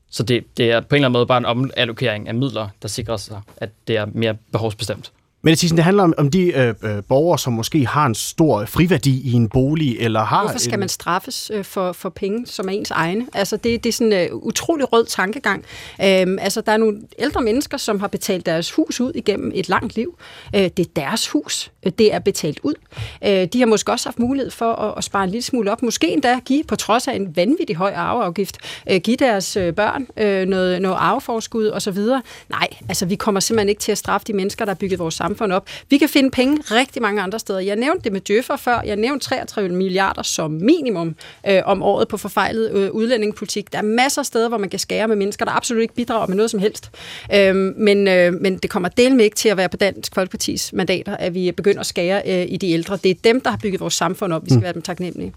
så 0.10 0.24
det, 0.24 0.58
det 0.58 0.72
er 0.72 0.82
på 0.82 0.96
en 0.96 0.98
eller 0.98 1.08
anden 1.08 1.20
måde 1.20 1.28
bare 1.28 1.38
en 1.38 1.46
omallokering 1.46 2.28
af 2.28 2.36
midler, 2.36 2.68
der 2.82 2.88
sikrer 2.88 3.18
sig, 3.18 3.42
at 3.58 3.70
det 3.88 3.98
er 3.98 4.06
mere 4.06 4.38
behovsbestemt. 4.52 5.12
Men 5.42 5.56
det, 5.56 5.72
det 5.72 5.84
handler 5.84 6.04
om, 6.04 6.14
om 6.18 6.32
de 6.32 6.42
øh, 6.42 6.74
øh, 6.84 7.04
borgere, 7.04 7.40
som 7.40 7.54
måske 7.54 7.88
har 7.88 8.06
en 8.06 8.16
stor 8.16 8.66
friværdi 8.66 9.22
i 9.22 9.34
en 9.34 9.50
bolig, 9.50 9.98
eller 10.00 10.24
har... 10.24 10.42
Hvorfor 10.42 10.60
skal 10.60 10.74
en... 10.74 10.80
man 10.80 10.90
straffes 10.90 11.52
øh, 11.54 11.64
for, 11.64 11.92
for 11.92 12.10
penge, 12.10 12.48
som 12.48 12.68
er 12.68 12.72
ens 12.72 12.92
egne? 12.92 13.28
Altså, 13.34 13.58
det, 13.58 13.84
det 13.84 13.90
er 13.90 13.94
sådan 13.94 14.14
en 14.14 14.30
øh, 14.30 14.36
utrolig 14.36 14.94
rød 14.94 15.06
tankegang. 15.06 15.66
Øhm, 16.04 16.38
altså, 16.42 16.62
der 16.62 16.72
er 16.72 16.78
nogle 16.78 17.02
ældre 17.20 17.42
mennesker, 17.42 17.78
som 17.78 18.00
har 18.00 18.08
betalt 18.08 18.46
deres 18.46 18.72
hus 18.72 19.02
ud 19.02 19.12
igennem 19.16 19.52
et 19.56 19.70
langt 19.70 19.96
liv. 19.96 20.18
Øh, 20.56 20.62
det 20.62 20.80
er 20.80 20.90
deres 20.96 21.28
hus. 21.28 21.72
Øh, 21.86 21.92
det 21.98 22.14
er 22.14 22.20
betalt 22.20 22.60
ud. 22.64 22.74
Øh, 23.26 23.48
de 23.54 23.60
har 23.60 23.66
måske 23.66 23.92
også 23.92 24.10
haft 24.10 24.20
mulighed 24.20 24.52
for 24.52 24.74
at, 24.74 24.94
at 24.98 25.04
spare 25.04 25.24
en 25.24 25.30
lille 25.30 25.44
smule 25.44 25.72
op. 25.72 25.82
Måske 25.82 26.08
endda 26.08 26.40
give, 26.46 26.64
på 26.64 26.76
trods 26.76 27.08
af 27.08 27.16
en 27.16 27.36
vanvittig 27.36 27.76
høj 27.76 27.92
arveafgift, 27.92 28.58
øh, 28.90 29.02
give 29.02 29.18
deres 29.18 29.58
øh, 29.58 29.74
børn 29.74 30.08
øh, 30.18 30.48
noget, 30.48 30.82
noget 30.82 30.98
arveforskud 31.00 31.70
osv. 31.70 31.98
Nej, 32.50 32.68
altså, 32.90 33.06
vi 33.06 33.16
kommer 33.16 33.40
simpelthen 33.40 33.70
ikke 33.70 33.82
til 33.82 33.92
at 33.92 33.98
straffe 33.98 34.28
de 34.28 34.34
mennesker, 34.34 34.66
der 34.66 34.72
har 34.72 34.76
bygget 34.76 35.00
vores 35.00 35.14
samfund 35.14 35.29
op. 35.52 35.68
Vi 35.90 35.98
kan 35.98 36.10
finde 36.10 36.32
penge 36.32 36.58
rigtig 36.62 37.02
mange 37.02 37.22
andre 37.22 37.40
steder. 37.40 37.60
Jeg 37.60 37.76
nævnte 37.76 38.04
det 38.04 38.12
med 38.12 38.22
Djøffer 38.22 38.56
før. 38.56 38.82
Jeg 38.86 38.96
nævnte 38.96 39.26
33 39.26 39.76
milliarder 39.76 40.24
som 40.24 40.52
minimum 40.52 41.16
øh, 41.48 41.62
om 41.66 41.84
året 41.84 42.08
på 42.08 42.18
forfejlet 42.18 42.72
øh, 42.72 42.92
udlændingepolitik. 42.92 43.72
Der 43.72 43.78
er 43.78 43.84
masser 43.84 44.22
af 44.22 44.26
steder, 44.26 44.48
hvor 44.48 44.58
man 44.58 44.70
kan 44.70 44.80
skære 44.80 45.08
med 45.08 45.16
mennesker, 45.16 45.46
der 45.46 45.52
absolut 45.52 45.82
ikke 45.82 45.94
bidrager 45.94 46.28
med 46.28 46.36
noget 46.36 46.52
som 46.52 46.60
helst. 46.60 46.92
Øh, 47.34 47.56
men, 47.56 48.08
øh, 48.08 48.34
men 48.34 48.58
det 48.58 48.70
kommer 48.70 48.90
del 48.90 49.16
med 49.16 49.26
ikke 49.26 49.36
til 49.36 49.50
at 49.50 49.58
være 49.58 49.70
på 49.70 49.78
Dansk 49.78 50.16
Folkepartis 50.16 50.74
mandater, 50.74 51.18
at 51.18 51.34
vi 51.34 51.52
begynder 51.52 51.80
at 51.80 51.86
skære 51.86 52.22
øh, 52.26 52.46
i 52.50 52.58
de 52.58 52.72
ældre. 52.72 52.98
Det 53.04 53.12
er 53.12 53.16
dem, 53.24 53.42
der 53.42 53.50
har 53.50 53.58
bygget 53.58 53.82
vores 53.82 53.94
samfund 53.94 54.34
op. 54.34 54.46
Vi 54.46 54.50
skal 54.50 54.58
mm. 54.58 54.64
være 54.64 54.74
dem 54.74 54.82
taknemmelige. 54.82 55.34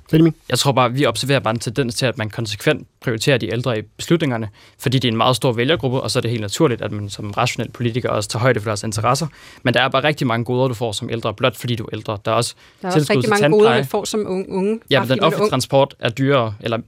Jeg 0.48 0.58
tror 0.58 0.72
bare, 0.72 0.92
vi 0.92 1.06
observerer 1.06 1.40
bare 1.40 1.54
en 1.54 1.60
tendens 1.60 1.94
til, 1.94 2.06
at 2.06 2.18
man 2.18 2.30
konsekvent 2.30 2.86
prioritere 3.02 3.38
de 3.38 3.52
ældre 3.52 3.78
i 3.78 3.82
beslutningerne, 3.82 4.48
fordi 4.78 4.98
det 4.98 5.08
er 5.08 5.12
en 5.12 5.16
meget 5.16 5.36
stor 5.36 5.52
vælgergruppe, 5.52 6.00
og 6.00 6.10
så 6.10 6.18
er 6.18 6.20
det 6.20 6.30
helt 6.30 6.40
naturligt, 6.40 6.82
at 6.82 6.92
man 6.92 7.08
som 7.08 7.30
rationel 7.30 7.70
politiker 7.70 8.08
også 8.08 8.28
tager 8.28 8.40
højde 8.40 8.60
for 8.60 8.70
deres 8.70 8.82
interesser. 8.82 9.26
Men 9.62 9.74
der 9.74 9.82
er 9.82 9.88
bare 9.88 10.04
rigtig 10.04 10.26
mange 10.26 10.44
goder, 10.44 10.68
du 10.68 10.74
får 10.74 10.92
som 10.92 11.10
ældre, 11.10 11.34
blot 11.34 11.56
fordi 11.56 11.76
du 11.76 11.84
er 11.84 11.88
ældre. 11.92 12.18
Der 12.24 12.30
er 12.30 12.34
også, 12.34 12.54
der 12.82 12.88
er 12.88 12.94
også 12.94 13.12
rigtig 13.12 13.30
mange 13.30 13.50
goder, 13.50 13.78
du 13.78 13.84
får 13.84 14.04
som 14.04 14.26
unge. 14.28 14.80
Ja, 14.90 15.00
men 15.00 15.08
den 15.08 15.20
offentlige 15.20 15.50
transport 15.50 15.94
er 15.98 16.10
dyrere, 16.10 16.54
eller 16.60 16.78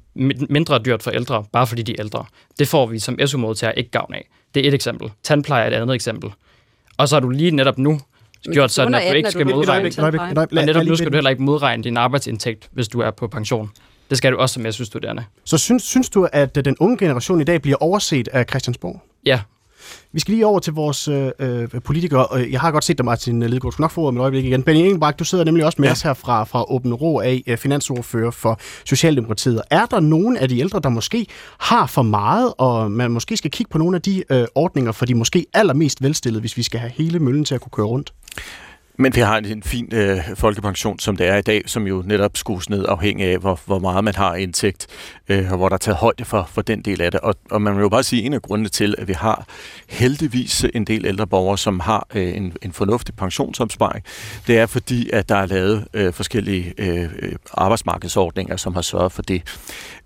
mindre 0.50 0.78
dyrt 0.78 1.02
for 1.02 1.10
ældre, 1.10 1.44
bare 1.52 1.66
fordi 1.66 1.82
de 1.82 1.92
er 1.92 1.96
ældre. 1.98 2.24
Det 2.58 2.68
får 2.68 2.86
vi 2.86 2.98
som 2.98 3.18
SU-modtager 3.26 3.72
ikke 3.72 3.90
gavn 3.90 4.14
af. 4.14 4.28
Det 4.54 4.64
er 4.64 4.68
et 4.68 4.74
eksempel. 4.74 5.10
Tandpleje 5.22 5.64
er 5.64 5.68
et 5.68 5.82
andet 5.82 5.94
eksempel. 5.94 6.30
Og 6.96 7.08
så 7.08 7.14
har 7.14 7.20
du 7.20 7.28
lige 7.28 7.50
netop 7.50 7.78
nu 7.78 8.00
gjort 8.52 8.70
sådan, 8.70 8.94
at 8.94 9.02
du 9.10 9.16
ikke 9.16 9.30
skal 9.30 9.46
modregne. 9.46 9.90
Men 10.50 10.64
netop 10.64 10.84
nu 10.84 10.96
skal 10.96 11.12
du 11.12 11.16
heller 11.16 11.30
ikke 11.30 11.42
modregne 11.42 11.84
din 11.84 11.96
arbejdsindtægt, 11.96 12.68
hvis 12.72 12.88
du 12.88 13.00
er 13.00 13.10
på 13.10 13.28
pension. 13.28 13.70
Det 14.10 14.18
skal 14.18 14.32
du 14.32 14.36
også 14.38 14.52
som 14.52 14.72
SU-studerende. 14.72 15.24
Så 15.44 15.58
synes, 15.58 15.82
synes 15.82 16.10
du, 16.10 16.28
at 16.32 16.56
øh, 16.56 16.64
den 16.64 16.76
unge 16.80 16.96
generation 16.96 17.40
i 17.40 17.44
dag 17.44 17.62
bliver 17.62 17.76
overset 17.80 18.28
af 18.28 18.44
Christiansborg? 18.50 19.02
Ja, 19.26 19.40
Vi 20.12 20.20
skal 20.20 20.34
lige 20.34 20.46
over 20.46 20.58
til 20.58 20.72
vores 20.72 21.08
øh, 21.08 21.30
øh, 21.38 21.68
politikere. 21.84 22.26
og 22.26 22.50
Jeg 22.50 22.60
har 22.60 22.70
godt 22.70 22.84
set 22.84 22.98
dig, 22.98 23.04
Martin 23.04 23.40
Lidegaard. 23.40 23.62
Du 23.62 23.70
skal 23.70 23.82
nok 23.82 23.90
få 23.90 24.00
ordet 24.00 24.08
om 24.08 24.16
et 24.16 24.20
øjeblik 24.20 24.44
igen. 24.44 24.62
Benny 24.62 24.80
Engelbrecht, 24.80 25.18
du 25.18 25.24
sidder 25.24 25.44
nemlig 25.44 25.64
også 25.64 25.76
med 25.80 25.88
ja. 25.88 25.92
os 25.92 26.02
her 26.02 26.14
fra, 26.14 26.44
fra 26.44 26.72
Åben 26.72 26.94
Rå 26.94 27.20
af, 27.20 27.42
øh, 27.46 27.58
finansordfører 27.58 28.30
for 28.30 28.60
Socialdemokratiet. 28.84 29.62
Er 29.70 29.86
der 29.86 30.00
nogen 30.00 30.36
af 30.36 30.48
de 30.48 30.58
ældre, 30.58 30.80
der 30.80 30.88
måske 30.88 31.26
har 31.58 31.86
for 31.86 32.02
meget, 32.02 32.52
og 32.58 32.90
man 32.90 33.10
måske 33.10 33.36
skal 33.36 33.50
kigge 33.50 33.70
på 33.70 33.78
nogle 33.78 33.96
af 33.96 34.02
de 34.02 34.24
øh, 34.30 34.46
ordninger 34.54 34.92
for 34.92 35.06
de 35.06 35.14
måske 35.14 35.46
allermest 35.54 36.02
velstillede, 36.02 36.40
hvis 36.40 36.56
vi 36.56 36.62
skal 36.62 36.80
have 36.80 36.92
hele 36.94 37.18
møllen 37.18 37.44
til 37.44 37.54
at 37.54 37.60
kunne 37.60 37.70
køre 37.72 37.86
rundt? 37.86 38.12
Men 38.98 39.14
vi 39.14 39.20
har 39.20 39.38
en, 39.38 39.44
en 39.44 39.62
fin 39.62 39.88
øh, 39.92 40.18
folkepension, 40.34 40.98
som 40.98 41.16
det 41.16 41.26
er 41.26 41.36
i 41.36 41.42
dag, 41.42 41.62
som 41.66 41.86
jo 41.86 42.02
netop 42.06 42.36
skrues 42.36 42.70
ned 42.70 42.84
afhængig 42.88 43.26
af, 43.26 43.38
hvor, 43.38 43.60
hvor 43.66 43.78
meget 43.78 44.04
man 44.04 44.14
har 44.14 44.34
indtægt, 44.34 44.86
øh, 45.28 45.50
og 45.50 45.56
hvor 45.56 45.68
der 45.68 45.74
er 45.74 45.78
taget 45.78 45.96
højde 45.96 46.24
for, 46.24 46.48
for 46.52 46.62
den 46.62 46.82
del 46.82 47.00
af 47.00 47.10
det. 47.10 47.20
Og, 47.20 47.34
og 47.50 47.62
man 47.62 47.74
vil 47.74 47.82
jo 47.82 47.88
bare 47.88 48.02
sige, 48.02 48.22
at 48.22 48.26
en 48.26 48.32
af 48.32 48.42
grundene 48.42 48.68
til, 48.68 48.94
at 48.98 49.08
vi 49.08 49.12
har 49.12 49.46
heldigvis 49.88 50.64
en 50.74 50.84
del 50.84 51.06
ældre 51.06 51.26
borgere, 51.26 51.58
som 51.58 51.80
har 51.80 52.06
øh, 52.14 52.36
en, 52.36 52.56
en 52.62 52.72
fornuftig 52.72 53.14
pensionsopsparing, 53.16 54.04
det 54.46 54.58
er 54.58 54.66
fordi, 54.66 55.10
at 55.12 55.28
der 55.28 55.36
er 55.36 55.46
lavet 55.46 55.86
øh, 55.94 56.12
forskellige 56.12 56.74
øh, 56.78 57.02
øh 57.18 57.32
arbejdsmarkedsordninger, 57.54 58.56
som 58.56 58.74
har 58.74 58.82
sørget 58.82 59.12
for 59.12 59.22
det. 59.22 59.42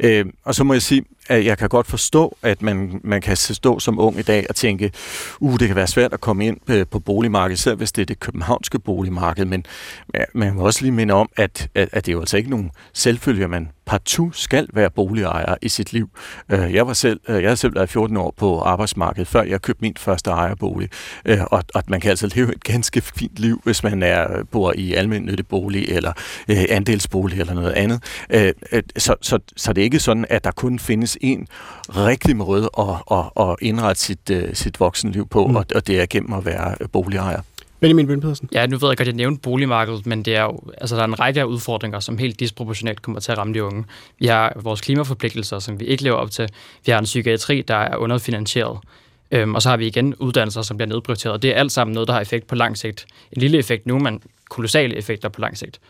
Øh, 0.00 0.26
og 0.44 0.54
så 0.54 0.64
må 0.64 0.72
jeg 0.72 0.82
sige, 0.82 1.04
at 1.28 1.44
jeg 1.44 1.58
kan 1.58 1.68
godt 1.68 1.86
forstå, 1.86 2.36
at 2.42 2.62
man, 2.62 3.00
man 3.04 3.20
kan 3.20 3.36
stå 3.36 3.78
som 3.78 3.98
ung 3.98 4.18
i 4.18 4.22
dag 4.22 4.46
og 4.48 4.56
tænke, 4.56 4.92
uh, 5.40 5.58
det 5.58 5.66
kan 5.66 5.76
være 5.76 5.86
svært 5.86 6.12
at 6.12 6.20
komme 6.20 6.46
ind 6.46 6.70
øh, 6.70 6.86
på 6.90 6.98
boligmarkedet, 6.98 7.58
selv 7.58 7.76
hvis 7.76 7.92
det 7.92 8.02
er 8.02 8.06
det 8.06 8.20
københavnske 8.20 8.78
boligmarked, 8.78 9.44
men 9.44 9.64
man 10.34 10.54
må 10.54 10.62
også 10.62 10.82
lige 10.82 10.92
minde 10.92 11.14
om, 11.14 11.28
at, 11.36 11.68
at, 11.74 11.88
at 11.92 12.06
det 12.06 12.12
er 12.12 12.14
jo 12.14 12.20
altså 12.20 12.36
ikke 12.36 12.50
nogen 12.50 12.70
selvfølge, 12.92 13.44
at 13.44 13.50
man 13.50 13.68
partout 13.88 14.36
skal 14.36 14.68
være 14.72 14.90
boligejer 14.90 15.54
i 15.62 15.68
sit 15.68 15.92
liv. 15.92 16.10
Øh, 16.48 16.74
Jeg 16.74 16.86
var 16.86 16.92
selv, 16.92 17.20
øh, 17.28 17.42
jeg 17.42 17.50
har 17.50 17.54
selv 17.54 17.74
været 17.74 17.90
14 17.90 18.16
år 18.16 18.34
på 18.36 18.60
arbejdsmarkedet, 18.60 19.28
før 19.28 19.42
jeg 19.42 19.62
købte 19.62 19.82
min 19.82 19.94
første 19.98 20.30
ejerbolig, 20.30 20.88
Øh, 21.24 21.38
og, 21.50 21.64
og 21.74 21.82
man 21.88 22.00
kan 22.00 22.10
altså 22.10 22.32
leve 22.34 22.52
et 22.54 22.64
ganske 22.64 23.00
fint 23.00 23.38
liv, 23.38 23.60
hvis 23.64 23.82
man 23.82 24.02
er 24.02 24.44
bor 24.50 24.72
i 24.76 24.94
almindelig 24.94 25.46
bolig 25.46 25.88
eller 25.88 26.12
andelsbolig 26.48 27.40
eller 27.40 27.54
noget 27.54 27.72
andet. 27.72 28.02
Så, 28.96 29.14
så, 29.20 29.38
så 29.56 29.72
det 29.72 29.80
er 29.80 29.84
ikke 29.84 30.00
sådan, 30.00 30.24
at 30.28 30.44
der 30.44 30.50
kun 30.50 30.78
findes 30.78 31.18
en 31.20 31.46
rigtig 31.88 32.36
måde 32.36 32.70
at, 32.78 33.18
at, 33.18 33.48
at 33.48 33.56
indrette 33.60 34.02
sit, 34.02 34.30
sit 34.52 34.80
voksenliv 34.80 35.28
på, 35.28 35.46
mm. 35.46 35.56
og, 35.56 35.66
og 35.74 35.86
det 35.86 36.00
er 36.00 36.06
gennem 36.10 36.32
at 36.32 36.44
være 36.44 36.74
boligejer. 36.92 37.40
Benjamin 37.80 38.06
Bøn 38.06 38.20
Pedersen. 38.20 38.48
Ja, 38.52 38.66
nu 38.66 38.76
ved 38.76 38.88
jeg 38.88 38.96
godt, 38.96 39.00
at 39.00 39.06
jeg 39.06 39.14
nævnte 39.14 39.40
boligmarkedet, 39.40 40.06
men 40.06 40.22
det 40.22 40.36
er 40.36 40.42
jo, 40.42 40.60
altså, 40.78 40.96
der 40.96 41.02
er 41.02 41.06
en 41.06 41.20
række 41.20 41.40
af 41.40 41.44
udfordringer, 41.44 42.00
som 42.00 42.18
helt 42.18 42.40
disproportionalt 42.40 43.02
kommer 43.02 43.20
til 43.20 43.32
at 43.32 43.38
ramme 43.38 43.54
de 43.54 43.64
unge. 43.64 43.84
Vi 44.18 44.26
har 44.26 44.52
vores 44.62 44.80
klimaforpligtelser, 44.80 45.58
som 45.58 45.80
vi 45.80 45.84
ikke 45.84 46.02
lever 46.02 46.16
op 46.16 46.30
til. 46.30 46.48
Vi 46.86 46.92
har 46.92 46.98
en 46.98 47.04
psykiatri, 47.04 47.62
der 47.62 47.74
er 47.74 47.96
underfinansieret. 47.96 48.78
Øhm, 49.30 49.54
og 49.54 49.62
så 49.62 49.68
har 49.68 49.76
vi 49.76 49.86
igen 49.86 50.14
uddannelser, 50.14 50.62
som 50.62 50.76
bliver 50.76 50.88
nedprioriteret. 50.88 51.42
Det 51.42 51.50
er 51.50 51.54
alt 51.54 51.72
sammen 51.72 51.94
noget, 51.94 52.08
der 52.08 52.14
har 52.14 52.20
effekt 52.20 52.46
på 52.46 52.54
lang 52.54 52.78
sigt. 52.78 53.06
En 53.32 53.40
lille 53.40 53.58
effekt 53.58 53.86
nu, 53.86 53.98
men 53.98 54.22
kolossale 54.50 54.96
effekter 54.96 55.28
på 55.28 55.40
lang 55.40 55.58
sigt. 55.58 55.80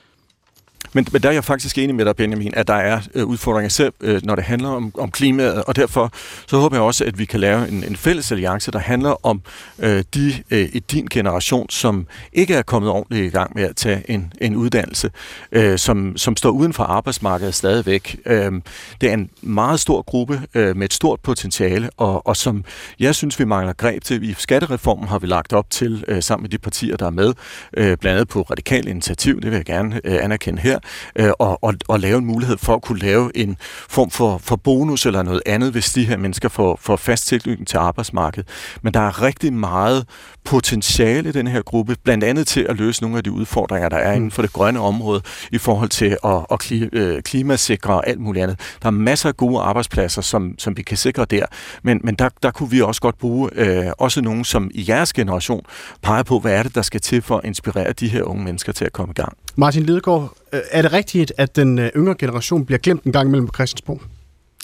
Men, 0.93 1.07
men 1.13 1.23
der 1.23 1.29
er 1.29 1.33
jeg 1.33 1.45
faktisk 1.45 1.79
enig 1.79 1.95
med 1.95 2.05
dig, 2.05 2.17
Benjamin, 2.17 2.55
at 2.57 2.69
der 2.69 2.75
er 2.75 3.01
øh, 3.15 3.27
udfordringer 3.27 3.69
selv, 3.69 3.93
øh, 4.01 4.21
når 4.25 4.35
det 4.35 4.45
handler 4.45 4.69
om, 4.69 4.93
om 4.99 5.11
klimaet, 5.11 5.65
og 5.65 5.77
derfor 5.77 6.13
så 6.47 6.59
håber 6.59 6.77
jeg 6.77 6.83
også, 6.83 7.05
at 7.05 7.19
vi 7.19 7.25
kan 7.25 7.41
lave 7.41 7.69
en, 7.69 7.85
en 7.85 7.97
fælles 7.97 8.33
alliance, 8.33 8.71
der 8.71 8.79
handler 8.79 9.27
om 9.27 9.41
øh, 9.79 10.05
de 10.15 10.35
øh, 10.51 10.69
i 10.73 10.79
din 10.79 11.07
generation, 11.11 11.71
som 11.71 12.07
ikke 12.33 12.55
er 12.55 12.63
kommet 12.63 12.91
ordentligt 12.91 13.27
i 13.27 13.29
gang 13.29 13.53
med 13.55 13.63
at 13.63 13.77
tage 13.77 14.03
en, 14.11 14.33
en 14.41 14.57
uddannelse, 14.57 15.11
øh, 15.53 15.79
som, 15.79 16.17
som 16.17 16.37
står 16.37 16.51
uden 16.51 16.73
for 16.73 16.85
arbejdsmarkedet 16.85 17.55
stadigvæk. 17.55 18.17
Øh, 18.27 18.53
det 19.01 19.09
er 19.09 19.15
en 19.15 19.31
meget 19.43 19.81
stor 19.81 20.03
gruppe 20.03 20.43
øh, 20.55 20.77
med 20.77 20.85
et 20.85 20.93
stort 20.93 21.21
potentiale, 21.21 21.91
og, 21.97 22.27
og 22.27 22.37
som 22.37 22.65
jeg 23.01 23.15
synes, 23.15 23.39
vi 23.39 23.45
mangler 23.45 23.73
greb 23.73 24.05
til. 24.05 24.31
I 24.31 24.35
skattereformen 24.39 25.09
har 25.09 25.19
vi 25.19 25.27
lagt 25.27 25.53
op 25.53 25.71
til, 25.71 26.05
øh, 26.09 26.23
sammen 26.23 26.43
med 26.43 26.51
de 26.51 26.59
partier, 26.59 26.97
der 26.97 27.07
er 27.07 27.11
med, 27.11 27.35
øh, 27.75 27.97
blandt 27.97 28.07
andet 28.07 28.29
på 28.29 28.43
radikal 28.43 28.89
initiativ, 28.89 29.41
det 29.41 29.51
vil 29.51 29.57
jeg 29.57 29.65
gerne 29.65 30.01
øh, 30.05 30.25
anerkende 30.25 30.63
her, 30.69 30.79
øh, 31.17 31.31
og, 31.39 31.65
og, 31.65 31.75
og 31.89 32.01
lave 32.01 32.19
en 32.19 32.25
mulighed 32.25 32.59
for 32.59 32.75
at 32.75 32.83
kunne 32.83 32.99
lave 32.99 33.37
en 33.37 33.57
form 33.89 34.11
for, 34.11 34.39
for 34.39 34.57
bonus 34.57 35.07
eller 35.07 35.23
noget 35.23 35.43
andet, 35.47 35.73
hvis 35.73 35.93
de 35.93 36.05
her 36.05 36.17
mennesker 36.17 36.49
får, 36.49 36.79
får 36.83 36.97
fast 36.97 37.27
tilknytning 37.27 37.69
til 37.69 37.77
arbejdsmarkedet. 37.77 38.49
Men 38.83 38.95
der 38.95 39.01
er 39.01 39.23
rigtig 39.23 39.53
meget 39.53 40.07
potentiale 40.45 41.29
i 41.29 41.33
den 41.33 41.47
her 41.47 41.63
gruppe, 41.63 41.97
blandt 42.05 42.25
andet 42.25 42.47
til 42.47 42.67
at 42.69 42.77
løse 42.77 43.03
nogle 43.03 43.17
af 43.17 43.25
de 43.25 43.33
udfordringer, 43.33 43.89
der 43.89 43.97
er 43.97 44.13
inden 44.13 44.31
for 44.31 44.43
det 44.43 44.53
grønne 44.53 44.81
område 44.81 45.23
i 45.53 45.59
forhold 45.59 45.89
til 45.89 46.17
at, 46.25 46.47
at 46.51 46.59
kli, 46.59 46.89
øh, 46.93 47.23
klimasikre 47.23 47.95
og 47.95 48.09
alt 48.09 48.21
muligt 48.21 48.43
andet. 48.43 48.61
Der 48.83 48.87
er 48.87 48.91
masser 48.91 49.29
af 49.29 49.37
gode 49.37 49.61
arbejdspladser, 49.61 50.23
som, 50.23 50.55
som 50.59 50.77
vi 50.77 50.83
kan 50.83 50.97
sikre 50.97 51.25
der, 51.25 51.47
men, 51.83 52.01
men 52.05 52.15
der, 52.15 52.29
der 52.43 52.51
kunne 52.51 52.71
vi 52.71 52.81
også 52.81 53.01
godt 53.01 53.19
bruge 53.19 53.51
øh, 53.55 53.87
også 53.99 54.21
nogen, 54.21 54.45
som 54.45 54.71
i 54.75 54.85
jeres 54.89 55.13
generation 55.13 55.63
peger 56.03 56.23
på, 56.23 56.39
hvad 56.39 56.53
er 56.53 56.63
det, 56.63 56.75
der 56.75 56.83
skal 56.83 57.01
til 57.01 57.23
for 57.23 57.37
at 57.37 57.45
inspirere 57.45 57.93
de 57.93 58.09
her 58.09 58.23
unge 58.23 58.45
mennesker 58.45 58.73
til 58.73 58.85
at 58.85 58.93
komme 58.93 59.13
i 59.13 59.21
gang. 59.21 59.37
Martin 59.61 59.83
Lidegaard, 59.83 60.37
øh, 60.53 60.61
er 60.71 60.83
det 60.83 60.93
rigtigt, 60.93 61.33
at 61.37 61.57
den 61.57 61.79
øh, 61.79 61.91
yngre 61.97 62.15
generation 62.19 62.67
bliver 62.67 62.79
glemt 62.79 63.05
en 63.05 63.13
gang 63.13 63.29
imellem 63.29 63.47
på 63.47 63.53
Christiansborg? 63.55 64.03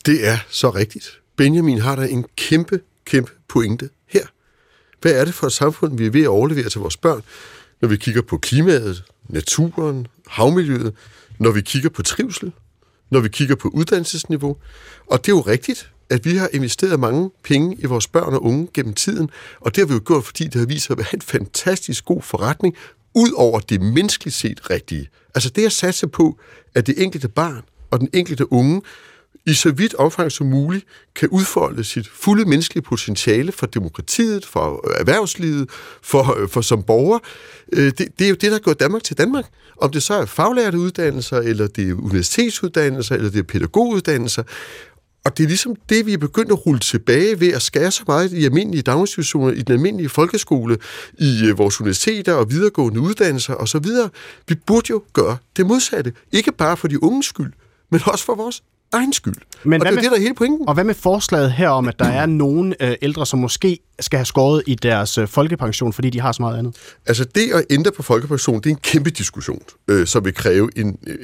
Det 0.06 0.28
er 0.28 0.36
så 0.48 0.70
rigtigt. 0.70 1.20
Benjamin 1.36 1.78
har 1.78 1.96
der 1.96 2.02
en 2.02 2.24
kæmpe, 2.36 2.80
kæmpe 3.04 3.32
pointe 3.48 3.88
her. 4.08 4.26
Hvad 5.02 5.12
er 5.12 5.24
det 5.24 5.34
for 5.34 5.46
et 5.46 5.52
samfund, 5.52 5.98
vi 5.98 6.06
er 6.06 6.10
ved 6.10 6.22
at 6.22 6.28
overlevere 6.28 6.68
til 6.68 6.80
vores 6.80 6.96
børn, 6.96 7.22
når 7.80 7.88
vi 7.88 7.96
kigger 7.96 8.22
på 8.22 8.38
klimaet, 8.38 9.04
naturen, 9.28 10.06
havmiljøet, 10.26 10.94
når 11.38 11.50
vi 11.50 11.60
kigger 11.60 11.88
på 11.88 12.02
trivsel, 12.02 12.52
når 13.10 13.20
vi 13.20 13.28
kigger 13.28 13.54
på 13.54 13.68
uddannelsesniveau? 13.68 14.56
Og 15.06 15.26
det 15.26 15.32
er 15.32 15.36
jo 15.36 15.40
rigtigt, 15.40 15.90
at 16.10 16.24
vi 16.24 16.36
har 16.36 16.48
investeret 16.52 17.00
mange 17.00 17.30
penge 17.44 17.76
i 17.78 17.86
vores 17.86 18.06
børn 18.06 18.34
og 18.34 18.44
unge 18.44 18.68
gennem 18.74 18.94
tiden, 18.94 19.30
og 19.60 19.74
det 19.74 19.82
har 19.82 19.86
vi 19.86 19.94
jo 19.94 20.00
gjort, 20.06 20.24
fordi 20.24 20.44
det 20.44 20.54
har 20.54 20.66
vist 20.66 20.86
sig 20.86 20.94
at 20.94 20.98
være 20.98 21.14
en 21.14 21.20
fantastisk 21.20 22.04
god 22.04 22.22
forretning, 22.22 22.76
ud 23.14 23.30
over 23.36 23.60
det 23.60 23.80
menneskeligt 23.80 24.36
set 24.36 24.70
rigtige. 24.70 25.08
Altså 25.34 25.50
det 25.50 25.66
at 25.66 25.72
satse 25.72 26.08
på, 26.08 26.38
at 26.74 26.86
det 26.86 27.02
enkelte 27.02 27.28
barn 27.28 27.62
og 27.90 28.00
den 28.00 28.08
enkelte 28.12 28.52
unge 28.52 28.82
i 29.46 29.54
så 29.54 29.70
vidt 29.72 29.94
omfang 29.94 30.32
som 30.32 30.46
muligt 30.46 30.86
kan 31.14 31.28
udfolde 31.28 31.84
sit 31.84 32.08
fulde 32.08 32.44
menneskelige 32.44 32.82
potentiale 32.82 33.52
for 33.52 33.66
demokratiet, 33.66 34.46
for 34.46 34.90
erhvervslivet, 34.98 35.70
for, 36.02 36.40
øh, 36.40 36.48
for 36.48 36.60
som 36.60 36.82
borger. 36.82 37.18
Øh, 37.72 37.92
det, 37.98 38.18
det 38.18 38.24
er 38.24 38.28
jo 38.28 38.34
det, 38.34 38.52
der 38.52 38.58
gør 38.58 38.72
Danmark 38.72 39.02
til 39.02 39.18
Danmark. 39.18 39.44
Om 39.76 39.90
det 39.90 40.02
så 40.02 40.14
er 40.14 40.26
faglærte 40.26 40.78
uddannelser, 40.78 41.36
eller 41.36 41.66
det 41.66 41.88
er 41.88 41.94
universitetsuddannelser, 41.94 43.14
eller 43.14 43.30
det 43.30 43.38
er 43.38 43.42
pædagoguddannelser. 43.42 44.42
Og 45.24 45.36
det 45.38 45.44
er 45.44 45.48
ligesom 45.48 45.76
det, 45.88 46.06
vi 46.06 46.12
er 46.12 46.18
begyndt 46.18 46.52
at 46.52 46.66
rulle 46.66 46.80
tilbage 46.80 47.40
ved 47.40 47.52
at 47.52 47.62
skære 47.62 47.90
så 47.90 48.02
meget 48.06 48.32
i 48.32 48.44
almindelige 48.44 48.82
daginstitutioner, 48.82 49.52
i 49.52 49.62
den 49.62 49.72
almindelige 49.74 50.08
folkeskole, 50.08 50.78
i 51.18 51.40
øh, 51.46 51.58
vores 51.58 51.80
universiteter 51.80 52.32
og 52.34 52.50
videregående 52.50 53.00
uddannelser 53.00 53.54
osv. 53.54 53.84
Vi 54.48 54.54
burde 54.66 54.86
jo 54.90 55.02
gøre 55.12 55.36
det 55.56 55.66
modsatte. 55.66 56.12
Ikke 56.32 56.52
bare 56.52 56.76
for 56.76 56.88
de 56.88 57.02
unges 57.02 57.26
skyld, 57.26 57.52
men 57.90 58.00
også 58.06 58.24
for 58.24 58.34
vores 58.34 58.62
egen 58.92 59.12
skyld. 59.12 59.34
Men 59.64 59.72
og 59.72 59.78
hvad 59.78 59.80
det 59.80 59.86
er 59.86 59.94
med- 59.94 60.02
det, 60.02 60.10
der 60.10 60.16
er 60.16 60.20
hele 60.20 60.34
pointen. 60.34 60.68
Og 60.68 60.74
hvad 60.74 60.84
med 60.84 60.94
forslaget 60.94 61.52
her 61.52 61.68
om, 61.68 61.88
at 61.88 61.98
der 61.98 62.04
er 62.04 62.26
nogle 62.26 62.74
øh, 62.90 62.94
ældre, 63.02 63.26
som 63.26 63.38
måske 63.38 63.78
skal 64.00 64.16
have 64.18 64.24
skåret 64.26 64.62
i 64.66 64.74
deres 64.74 65.18
øh, 65.18 65.28
folkepension, 65.28 65.92
fordi 65.92 66.10
de 66.10 66.20
har 66.20 66.32
så 66.32 66.42
meget 66.42 66.58
andet? 66.58 66.76
Altså 67.06 67.24
det 67.24 67.52
at 67.54 67.64
ændre 67.70 67.92
på 67.92 68.02
folkepension, 68.02 68.56
det 68.60 68.66
er 68.66 68.70
en 68.70 68.80
kæmpe 68.82 69.10
diskussion, 69.10 69.62
øh, 69.88 70.06
som 70.06 70.24
vil 70.24 70.34
kræve 70.34 70.70
en... 70.78 70.98
Øh, 71.06 71.16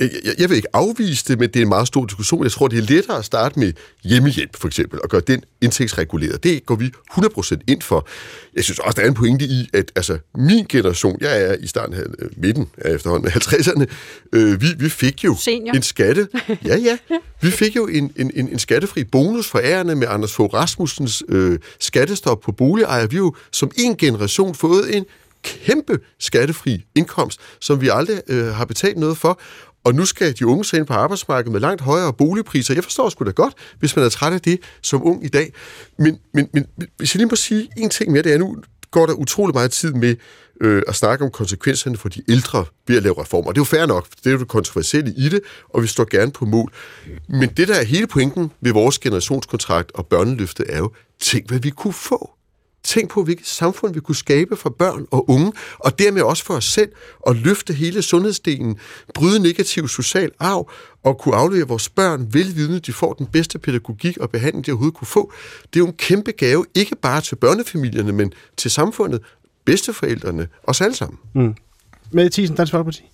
jeg, 0.00 0.10
jeg- 0.24 0.34
jeg 0.38 0.48
vil 0.50 0.56
ikke 0.56 0.68
afvise 0.76 1.24
det, 1.28 1.38
men 1.38 1.48
det 1.48 1.56
er 1.56 1.62
en 1.62 1.68
meget 1.68 1.86
stor 1.86 2.04
diskussion. 2.04 2.42
Jeg 2.42 2.52
tror, 2.52 2.68
det 2.68 2.78
er 2.78 2.82
lettere 2.82 3.18
at 3.18 3.24
starte 3.24 3.58
med 3.58 3.72
hjemmehjælp, 4.04 4.56
for 4.56 4.68
eksempel, 4.68 5.00
og 5.02 5.08
gøre 5.08 5.20
den 5.26 5.42
indtægtsreguleret. 5.60 6.44
Det 6.44 6.66
går 6.66 6.74
vi 6.74 6.90
100% 7.12 7.56
ind 7.68 7.82
for. 7.82 8.08
Jeg 8.56 8.64
synes 8.64 8.78
også, 8.78 8.96
der 8.96 9.02
er 9.02 9.08
en 9.08 9.14
pointe 9.14 9.44
i, 9.44 9.68
at 9.74 9.92
altså, 9.96 10.18
min 10.34 10.66
generation, 10.68 11.18
jeg 11.20 11.42
er 11.42 11.56
i 11.60 11.66
starten 11.66 11.94
af 11.94 12.02
øh, 12.18 12.28
midten 12.36 12.66
af 12.78 12.94
efterhånden 12.94 13.28
af 13.28 13.36
50'erne, 13.36 13.84
øh, 14.32 14.60
vi, 14.62 14.66
vi 14.78 14.88
fik 14.88 15.24
jo 15.24 15.36
Senior. 15.38 15.74
en 15.74 15.82
skatte... 15.82 16.28
Ja, 16.66 16.76
ja. 16.76 16.98
Vi 17.42 17.50
fik 17.50 17.76
jo 17.76 17.86
en, 17.86 18.12
en, 18.16 18.30
en, 18.34 18.48
en 18.48 18.58
skattefri 18.58 19.04
bonus 19.04 19.46
for 19.48 19.58
ærende 19.64 19.94
med 19.96 20.06
Anders 20.10 20.32
Fogh 20.32 20.54
Rasmussens 20.54 21.22
øh, 21.28 21.58
skattestop 21.98 22.40
på 22.40 22.52
boligejer. 22.52 23.06
Vi 23.06 23.16
har 23.16 23.22
jo 23.22 23.34
som 23.52 23.70
en 23.76 23.96
generation 23.96 24.54
fået 24.54 24.96
en 24.96 25.04
kæmpe 25.42 25.98
skattefri 26.18 26.84
indkomst, 26.94 27.40
som 27.60 27.80
vi 27.80 27.88
aldrig 27.92 28.20
øh, 28.28 28.46
har 28.46 28.64
betalt 28.64 28.96
noget 28.96 29.18
for. 29.18 29.40
Og 29.84 29.94
nu 29.94 30.04
skal 30.04 30.38
de 30.38 30.46
unge 30.46 30.64
så 30.64 30.76
ind 30.76 30.86
på 30.86 30.92
arbejdsmarkedet 30.92 31.52
med 31.52 31.60
langt 31.60 31.80
højere 31.80 32.12
boligpriser. 32.12 32.74
Jeg 32.74 32.84
forstår 32.84 33.08
sgu 33.08 33.24
da 33.24 33.30
godt, 33.30 33.54
hvis 33.78 33.96
man 33.96 34.04
er 34.04 34.08
træt 34.08 34.32
af 34.32 34.40
det 34.40 34.60
som 34.82 35.06
ung 35.06 35.24
i 35.24 35.28
dag. 35.28 35.52
Men, 35.98 36.18
men, 36.34 36.48
men 36.52 36.66
hvis 36.96 37.14
jeg 37.14 37.18
lige 37.18 37.28
må 37.28 37.36
sige 37.36 37.68
en 37.76 37.90
ting 37.90 38.12
mere, 38.12 38.22
det 38.22 38.32
er 38.32 38.38
nu 38.38 38.56
går 38.90 39.06
der 39.06 39.14
utrolig 39.14 39.54
meget 39.54 39.70
tid 39.70 39.92
med 39.92 40.16
øh, 40.60 40.82
at 40.88 40.94
snakke 40.94 41.24
om 41.24 41.30
konsekvenserne 41.30 41.96
for 41.96 42.08
de 42.08 42.22
ældre 42.28 42.64
ved 42.88 42.96
at 42.96 43.02
lave 43.02 43.20
reformer. 43.22 43.52
Det 43.52 43.58
er 43.58 43.60
jo 43.60 43.64
fair 43.64 43.86
nok, 43.86 44.06
det 44.10 44.26
er 44.26 44.30
jo 44.30 44.38
det 44.38 44.48
kontroversielle 44.48 45.12
i 45.16 45.28
det, 45.28 45.40
og 45.68 45.82
vi 45.82 45.86
står 45.86 46.06
gerne 46.10 46.32
på 46.32 46.44
mål. 46.44 46.72
Men 47.28 47.48
det, 47.48 47.68
der 47.68 47.74
er 47.74 47.84
hele 47.84 48.06
pointen 48.06 48.52
ved 48.60 48.72
vores 48.72 48.98
generationskontrakt 48.98 49.92
og 49.94 50.06
børneløftet, 50.06 50.66
er 50.68 50.78
jo, 50.78 50.90
tænk 51.20 51.48
hvad 51.48 51.58
vi 51.58 51.70
kunne 51.70 51.92
få. 51.92 52.37
Tænk 52.88 53.10
på, 53.10 53.22
hvilket 53.22 53.46
samfund 53.46 53.94
vi 53.94 54.00
kunne 54.00 54.16
skabe 54.16 54.56
for 54.56 54.70
børn 54.70 55.06
og 55.10 55.30
unge, 55.30 55.52
og 55.78 55.98
dermed 55.98 56.22
også 56.22 56.44
for 56.44 56.54
os 56.54 56.64
selv, 56.64 56.92
og 57.20 57.36
løfte 57.36 57.72
hele 57.72 58.02
sundhedsdelen, 58.02 58.78
bryde 59.14 59.40
negativ 59.40 59.88
social 59.88 60.30
arv, 60.38 60.70
og 61.04 61.18
kunne 61.18 61.34
aflevere 61.34 61.68
vores 61.68 61.88
børn 61.88 62.28
velvidende, 62.32 62.80
de 62.80 62.92
får 62.92 63.12
den 63.12 63.26
bedste 63.26 63.58
pædagogik 63.58 64.18
og 64.18 64.30
behandling, 64.30 64.66
de 64.66 64.70
overhovedet 64.70 64.96
kunne 64.96 65.06
få. 65.06 65.32
Det 65.62 65.76
er 65.76 65.80
jo 65.80 65.86
en 65.86 65.92
kæmpe 65.92 66.32
gave, 66.32 66.64
ikke 66.74 66.96
bare 66.96 67.20
til 67.20 67.36
børnefamilierne, 67.36 68.12
men 68.12 68.32
til 68.56 68.70
samfundet, 68.70 69.20
bedsteforældrene, 69.64 70.48
os 70.62 70.80
alle 70.80 70.94
sammen. 70.96 71.18
Mm. 71.34 71.54
Med 72.12 72.30
Thyssen, 72.30 72.56
Dansk 72.56 72.70
Folkeparti. 72.70 73.04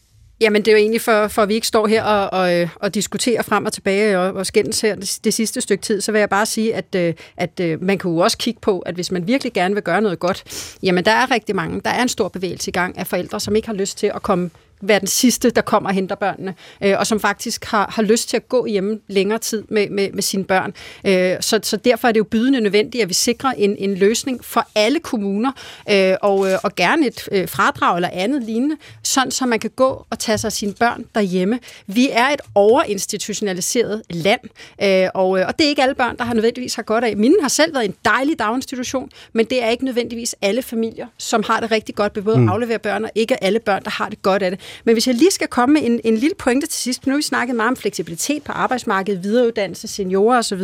Jamen, 0.40 0.62
det 0.62 0.68
er 0.68 0.72
jo 0.72 0.78
egentlig 0.78 1.00
for, 1.00 1.28
for 1.28 1.42
at 1.42 1.48
vi 1.48 1.54
ikke 1.54 1.66
står 1.66 1.86
her 1.86 2.02
og, 2.02 2.40
og, 2.40 2.54
øh, 2.54 2.68
og 2.76 2.94
diskuterer 2.94 3.42
frem 3.42 3.64
og 3.64 3.72
tilbage 3.72 4.18
og, 4.18 4.32
og 4.32 4.46
skændes 4.46 4.80
her 4.80 4.94
det, 4.94 5.18
det 5.24 5.34
sidste 5.34 5.60
stykke 5.60 5.82
tid, 5.82 6.00
så 6.00 6.12
vil 6.12 6.18
jeg 6.18 6.28
bare 6.28 6.46
sige, 6.46 6.74
at, 6.74 6.94
øh, 6.96 7.14
at 7.36 7.60
øh, 7.60 7.82
man 7.82 7.98
kan 7.98 8.10
jo 8.10 8.16
også 8.16 8.38
kigge 8.38 8.60
på, 8.60 8.78
at 8.78 8.94
hvis 8.94 9.10
man 9.10 9.26
virkelig 9.26 9.52
gerne 9.52 9.74
vil 9.74 9.82
gøre 9.82 10.00
noget 10.00 10.18
godt, 10.18 10.44
jamen 10.82 11.04
der 11.04 11.10
er 11.10 11.30
rigtig 11.30 11.56
mange, 11.56 11.80
der 11.80 11.90
er 11.90 12.02
en 12.02 12.08
stor 12.08 12.28
bevægelse 12.28 12.68
i 12.68 12.72
gang 12.72 12.98
af 12.98 13.06
forældre, 13.06 13.40
som 13.40 13.56
ikke 13.56 13.68
har 13.68 13.74
lyst 13.74 13.98
til 13.98 14.10
at 14.14 14.22
komme 14.22 14.50
være 14.82 14.98
den 14.98 15.06
sidste, 15.06 15.50
der 15.50 15.60
kommer 15.60 15.88
og 15.88 15.94
henter 15.94 16.14
børnene, 16.14 16.54
øh, 16.82 16.94
og 16.98 17.06
som 17.06 17.20
faktisk 17.20 17.64
har, 17.64 17.90
har 17.94 18.02
lyst 18.02 18.28
til 18.28 18.36
at 18.36 18.48
gå 18.48 18.66
hjemme 18.66 18.98
længere 19.08 19.38
tid 19.38 19.62
med, 19.68 19.88
med, 19.90 20.12
med 20.12 20.22
sine 20.22 20.44
børn. 20.44 20.74
Øh, 21.06 21.36
så, 21.40 21.60
så 21.62 21.76
derfor 21.76 22.08
er 22.08 22.12
det 22.12 22.18
jo 22.18 22.24
bydende 22.24 22.60
nødvendigt, 22.60 23.02
at 23.02 23.08
vi 23.08 23.14
sikrer 23.14 23.50
en, 23.50 23.76
en 23.78 23.94
løsning 23.94 24.44
for 24.44 24.68
alle 24.74 25.00
kommuner, 25.00 25.52
øh, 25.90 26.14
og, 26.22 26.50
øh, 26.50 26.58
og 26.62 26.74
gerne 26.74 27.06
et 27.06 27.28
øh, 27.32 27.48
fradrag 27.48 27.96
eller 27.96 28.10
andet 28.12 28.42
lignende, 28.42 28.76
sådan 29.02 29.30
så 29.30 29.46
man 29.46 29.58
kan 29.58 29.70
gå 29.76 30.06
og 30.10 30.18
tage 30.18 30.38
sig 30.38 30.48
af 30.48 30.52
sine 30.52 30.72
børn 30.72 31.04
derhjemme. 31.14 31.60
Vi 31.86 32.08
er 32.12 32.26
et 32.26 32.40
overinstitutionaliseret 32.54 34.02
land, 34.10 34.40
øh, 34.82 35.08
og, 35.14 35.38
øh, 35.38 35.46
og 35.48 35.58
det 35.58 35.64
er 35.64 35.68
ikke 35.68 35.82
alle 35.82 35.94
børn, 35.94 36.16
der 36.16 36.24
har 36.24 36.34
nødvendigvis 36.34 36.74
har 36.74 36.82
godt 36.82 37.04
af. 37.04 37.16
Mine 37.16 37.34
har 37.40 37.48
selv 37.48 37.74
været 37.74 37.84
en 37.84 37.94
dejlig 38.04 38.38
daginstitution, 38.38 39.10
men 39.32 39.46
det 39.46 39.62
er 39.62 39.68
ikke 39.68 39.84
nødvendigvis 39.84 40.36
alle 40.42 40.62
familier, 40.62 41.06
som 41.18 41.42
har 41.46 41.60
det 41.60 41.70
rigtig 41.70 41.94
godt 41.94 42.16
ved 42.16 42.22
både 42.22 42.38
mm. 42.38 42.48
aflevere 42.48 42.78
børn, 42.78 43.04
og 43.04 43.10
ikke 43.14 43.44
alle 43.44 43.58
børn, 43.58 43.84
der 43.84 43.90
har 43.90 44.08
det 44.08 44.22
godt 44.22 44.42
af 44.42 44.50
det. 44.50 44.60
Men 44.84 44.94
hvis 44.94 45.06
jeg 45.06 45.14
lige 45.14 45.30
skal 45.30 45.48
komme 45.48 45.72
med 45.72 45.82
en, 45.84 46.00
en 46.04 46.16
lille 46.16 46.34
pointe 46.38 46.66
til 46.66 46.80
sidst, 46.80 47.06
nu 47.06 47.12
har 47.12 47.16
vi 47.16 47.22
snakket 47.22 47.56
meget 47.56 47.68
om 47.68 47.76
fleksibilitet 47.76 48.42
på 48.42 48.52
arbejdsmarkedet, 48.52 49.24
videreuddannelse, 49.24 49.88
seniorer 49.88 50.38
osv. 50.38 50.62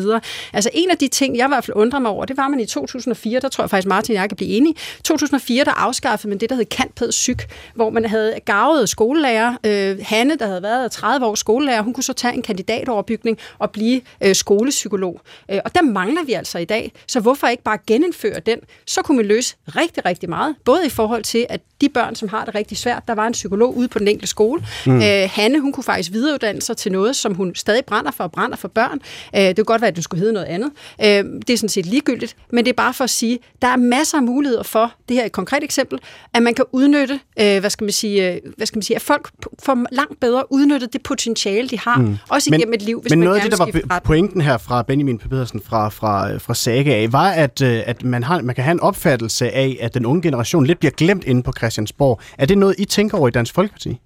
Altså 0.53 0.71
en 0.75 0.91
af 0.91 0.99
de 0.99 1.09
ting, 1.09 1.37
jeg 1.37 1.47
i 1.47 1.49
hvert 1.49 1.65
fald 1.65 1.77
undrer 1.77 1.99
mig 1.99 2.11
over, 2.11 2.25
det 2.25 2.37
var 2.37 2.49
man 2.49 2.61
i 2.61 2.67
2004, 2.67 3.41
der 3.41 3.49
tror 3.49 3.65
jeg 3.65 3.71
faktisk 3.71 3.89
Martin 3.89 4.17
og 4.17 4.21
jeg 4.21 4.29
kan 4.29 4.37
blive 4.37 4.51
enige. 4.51 4.75
2004, 5.05 5.65
der 5.65 5.71
afskaffede 5.71 6.29
man 6.29 6.39
det, 6.39 6.51
der 6.51 6.57
hed 6.57 6.65
kantpæd 6.65 7.13
syg, 7.13 7.37
hvor 7.75 7.91
man 7.91 8.05
havde 8.05 8.35
gavet 8.45 8.89
skolelærer. 8.89 9.57
Øh, 9.67 9.99
Hanne, 10.03 10.37
der 10.37 10.47
havde 10.47 10.63
været 10.63 10.93
30 10.93 11.27
år 11.27 11.35
skolelærer, 11.35 11.83
hun 11.83 11.95
kunne 11.95 12.05
så 12.05 12.13
tage 12.13 12.35
en 12.35 12.43
kandidatoverbygning 12.43 13.39
og 13.59 13.71
blive 13.71 14.01
øh, 14.21 14.35
skolepsykolog. 14.35 15.21
Øh, 15.51 15.59
og 15.65 15.75
der 15.75 15.83
mangler 15.83 16.25
vi 16.25 16.33
altså 16.33 16.59
i 16.59 16.65
dag. 16.65 16.93
Så 17.07 17.21
hvorfor 17.21 17.47
ikke 17.47 17.63
bare 17.63 17.79
genindføre 17.87 18.41
den? 18.41 18.59
Så 18.87 19.03
kunne 19.03 19.19
vi 19.19 19.25
løse 19.25 19.57
rigtig, 19.67 20.05
rigtig 20.05 20.29
meget. 20.29 20.57
Både 20.65 20.87
i 20.87 20.89
forhold 20.89 21.23
til, 21.23 21.47
at 21.49 21.61
de 21.81 21.89
børn, 21.89 22.15
som 22.15 22.29
har 22.29 22.45
det 22.45 22.55
rigtig 22.55 22.79
svært, 22.79 23.03
der 23.09 23.15
var 23.15 23.27
en 23.27 23.33
psykolog 23.33 23.77
ude 23.77 23.89
på 23.89 23.99
den 23.99 24.09
enkelte 24.09 24.27
skole. 24.27 24.63
Mm. 24.87 24.97
Øh, 24.97 25.29
Hanne, 25.33 25.61
hun 25.61 25.73
kunne 25.73 25.85
faktisk 25.85 26.13
videreuddanne 26.13 26.63
sig 26.63 26.77
til 26.77 26.93
noget, 26.93 27.17
som 27.17 27.35
hun 27.35 27.55
stadig 27.55 27.85
brænder 27.85 28.11
for 28.11 28.25
og 28.25 28.33
brænder 28.33 28.57
for 28.57 28.69
børn. 28.69 29.01
Øh, 29.37 29.41
det 29.43 29.57
kunne 29.57 29.65
godt 29.65 29.81
være, 29.81 29.89
at 29.89 29.97
det 29.97 30.05
skulle 30.05 30.21
hedde 30.21 30.33
noget 30.33 30.47
andet. 30.47 30.71
Øh, 31.03 31.41
det 31.47 31.51
er 31.51 31.57
sådan 31.57 31.69
set 31.69 31.87
ligegyldigt, 31.87 32.37
men 32.53 32.65
det 32.65 32.71
er 32.71 32.77
bare 32.77 32.95
for 32.95 33.05
at 33.05 33.11
sige, 33.11 33.39
der 33.63 33.69
er 33.69 33.77
masser 33.77 34.17
af 34.17 34.23
muligheder 34.23 34.63
for, 34.63 34.93
det 35.09 35.17
her 35.17 35.23
er 35.23 35.27
et 35.27 35.33
konkret 35.33 35.65
eksempel, 35.65 35.99
at 36.35 36.43
man 36.43 36.55
kan 36.55 36.65
udnytte, 36.73 37.21
øh, 37.41 37.61
hvad 37.61 37.71
skal 37.71 37.85
man 37.85 37.93
sige, 37.93 38.33
øh, 38.33 38.41
hvad 38.57 38.67
skal 38.67 38.77
man 38.77 38.83
sige, 38.83 38.97
at 38.97 39.03
folk 39.03 39.31
får 39.63 39.87
langt 39.93 40.21
bedre 40.21 40.53
udnyttet 40.53 40.93
det 40.93 41.03
potentiale, 41.03 41.69
de 41.69 41.79
har, 41.79 41.99
mm. 41.99 42.17
også 42.29 42.55
igennem 42.55 42.75
et 42.75 42.83
liv, 42.83 43.01
hvis 43.01 43.11
men 43.11 43.19
man 43.19 43.27
noget 43.27 43.41
af 43.41 43.51
det, 43.51 43.59
der 43.59 43.81
var 43.87 43.99
pointen 43.99 44.41
her 44.41 44.59
fra 44.59 44.83
Benjamin 44.83 45.19
Pedersen 45.19 45.61
fra, 45.65 45.89
fra, 45.89 46.39
fra 46.39 46.55
Saga 46.55 47.03
af, 47.03 47.13
var, 47.13 47.31
at, 47.31 47.63
øh, 47.63 47.83
at 47.87 48.05
man, 48.05 48.23
har, 48.23 48.43
man 48.43 48.55
kan 48.55 48.65
have 48.65 48.73
en 48.73 48.81
opfattelse 48.81 49.51
af, 49.51 49.77
at 49.81 49.95
den 49.95 50.07
unge 50.07 50.23
generation 50.23 50.67
lidt 50.67 50.79
bliver 50.79 50.93
glemt 50.93 51.25
inde 51.25 51.43
på 51.43 51.53
Christiansborg. 51.71 52.21
Er 52.39 52.47
det 52.47 52.59
noget, 52.59 52.75
I 52.79 52.85
tænker 52.85 53.19
over 53.19 53.29
i 53.29 53.31
Dansk 53.31 53.55
Folkeparti? 53.55 54.01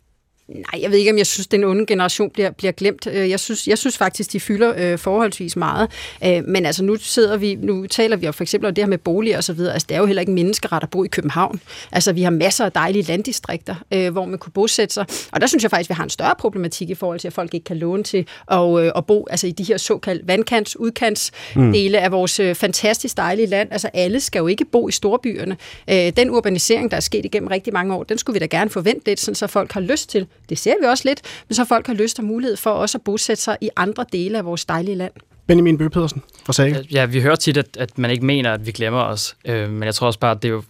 Nej, 0.49 0.83
jeg 0.83 0.91
ved 0.91 0.99
ikke, 0.99 1.11
om 1.11 1.19
jeg 1.19 1.27
synes, 1.27 1.47
den 1.47 1.65
onde 1.65 1.87
generation 1.87 2.31
bliver, 2.31 2.51
bliver 2.51 2.73
glemt. 2.73 3.07
Øh, 3.07 3.31
jeg 3.31 3.41
synes, 3.41 3.69
jeg 3.69 3.79
synes 3.79 3.99
faktisk, 3.99 4.33
de 4.33 4.41
fylder 4.41 4.75
øh, 4.77 4.99
forholdsvis 4.99 5.57
meget. 5.57 5.91
Øh, 6.25 6.45
men 6.45 6.67
altså, 6.67 6.85
nu 6.85 6.97
sidder 6.97 7.37
vi, 7.37 7.55
nu 7.55 7.87
taler 7.87 8.17
vi 8.17 8.27
jo 8.27 8.33
for 8.33 8.45
eksempel 8.45 8.69
om 8.69 8.75
det 8.75 8.85
her 8.85 8.89
med 8.89 8.99
boliger 8.99 9.37
og 9.37 9.45
så 9.45 9.53
videre. 9.53 9.73
Altså, 9.73 9.87
det 9.89 9.95
er 9.95 9.99
jo 9.99 10.07
heller 10.07 10.21
ikke 10.21 10.33
menneskeret 10.33 10.83
at 10.83 10.91
bo 10.91 11.05
i 11.05 11.09
København. 11.09 11.61
Altså, 11.93 12.13
vi 12.13 12.23
har 12.23 12.31
masser 12.31 12.65
af 12.65 12.73
dejlige 12.73 13.03
landdistrikter, 13.03 13.75
øh, 13.93 14.13
hvor 14.13 14.25
man 14.25 14.39
kunne 14.39 14.53
bosætte 14.53 14.95
sig. 14.95 15.07
Og 15.33 15.41
der 15.41 15.47
synes 15.47 15.63
jeg 15.63 15.71
faktisk, 15.71 15.91
vi 15.91 15.95
har 15.95 16.05
en 16.05 16.11
større 16.11 16.35
problematik 16.39 16.91
i 16.91 16.95
forhold 16.95 17.21
til, 17.21 17.29
at 17.29 17.35
folk 17.35 17.55
ikke 17.55 17.65
kan 17.65 17.77
låne 17.77 18.03
til 18.03 18.27
at, 18.51 18.79
øh, 18.81 18.93
at 18.97 19.07
bo 19.07 19.27
altså, 19.31 19.47
i 19.47 19.51
de 19.51 19.65
her 19.65 19.77
såkaldte 19.77 20.29
vandkants, 20.29 20.77
udkants 20.77 21.33
mm. 21.57 21.73
dele 21.73 22.01
af 22.01 22.13
vores 22.13 22.41
øh, 22.41 22.55
fantastisk 22.55 23.17
dejlige 23.17 23.47
land. 23.47 23.69
Altså, 23.73 23.91
alle 23.95 24.21
skal 24.21 24.39
jo 24.39 24.47
ikke 24.47 24.65
bo 24.65 24.89
i 24.89 24.93
storbyerne. 24.93 25.57
Øh, 25.91 26.13
den 26.17 26.31
urbanisering, 26.31 26.91
der 26.91 26.97
er 26.97 27.01
sket 27.01 27.25
igennem 27.25 27.49
rigtig 27.49 27.73
mange 27.73 27.95
år, 27.95 28.03
den 28.03 28.19
skulle 28.19 28.35
vi 28.35 28.47
da 28.47 28.57
gerne 28.57 28.71
forvente 28.71 29.07
lidt, 29.07 29.21
sådan, 29.21 29.35
så 29.35 29.47
folk 29.47 29.73
har 29.73 29.81
lyst 29.81 30.11
til 30.11 30.27
det 30.49 30.59
ser 30.59 30.75
vi 30.81 30.87
også 30.87 31.09
lidt, 31.09 31.21
men 31.49 31.55
så 31.55 31.65
folk 31.65 31.87
har 31.87 31.95
lyst 31.95 32.19
og 32.19 32.25
mulighed 32.25 32.57
for 32.57 32.71
også 32.71 32.99
at 32.99 33.03
bosætte 33.03 33.43
sig 33.43 33.57
i 33.61 33.71
andre 33.77 34.05
dele 34.13 34.39
af 34.39 34.45
vores 34.45 34.65
dejlige 34.65 34.95
land. 34.95 35.13
Benjamin 35.47 35.79
Bøge 35.79 35.91
Pedersen 35.91 36.23
fra 36.47 36.53
Saga. 36.53 36.83
Ja, 36.93 37.05
vi 37.05 37.21
hører 37.21 37.37
tit, 37.37 37.57
at, 37.57 37.77
at 37.77 37.99
man 37.99 38.11
ikke 38.11 38.27
mener, 38.27 38.53
at 38.53 38.67
vi 38.67 38.73
glemmer 38.73 39.01
os. 39.01 39.37
Øh, 39.45 39.71
men 39.71 39.83
jeg 39.83 39.95
tror 39.95 40.07
også 40.07 40.19
bare, 40.19 40.31
at 40.31 40.43
det 40.43 40.49
er 40.49 40.53
jo 40.53 40.63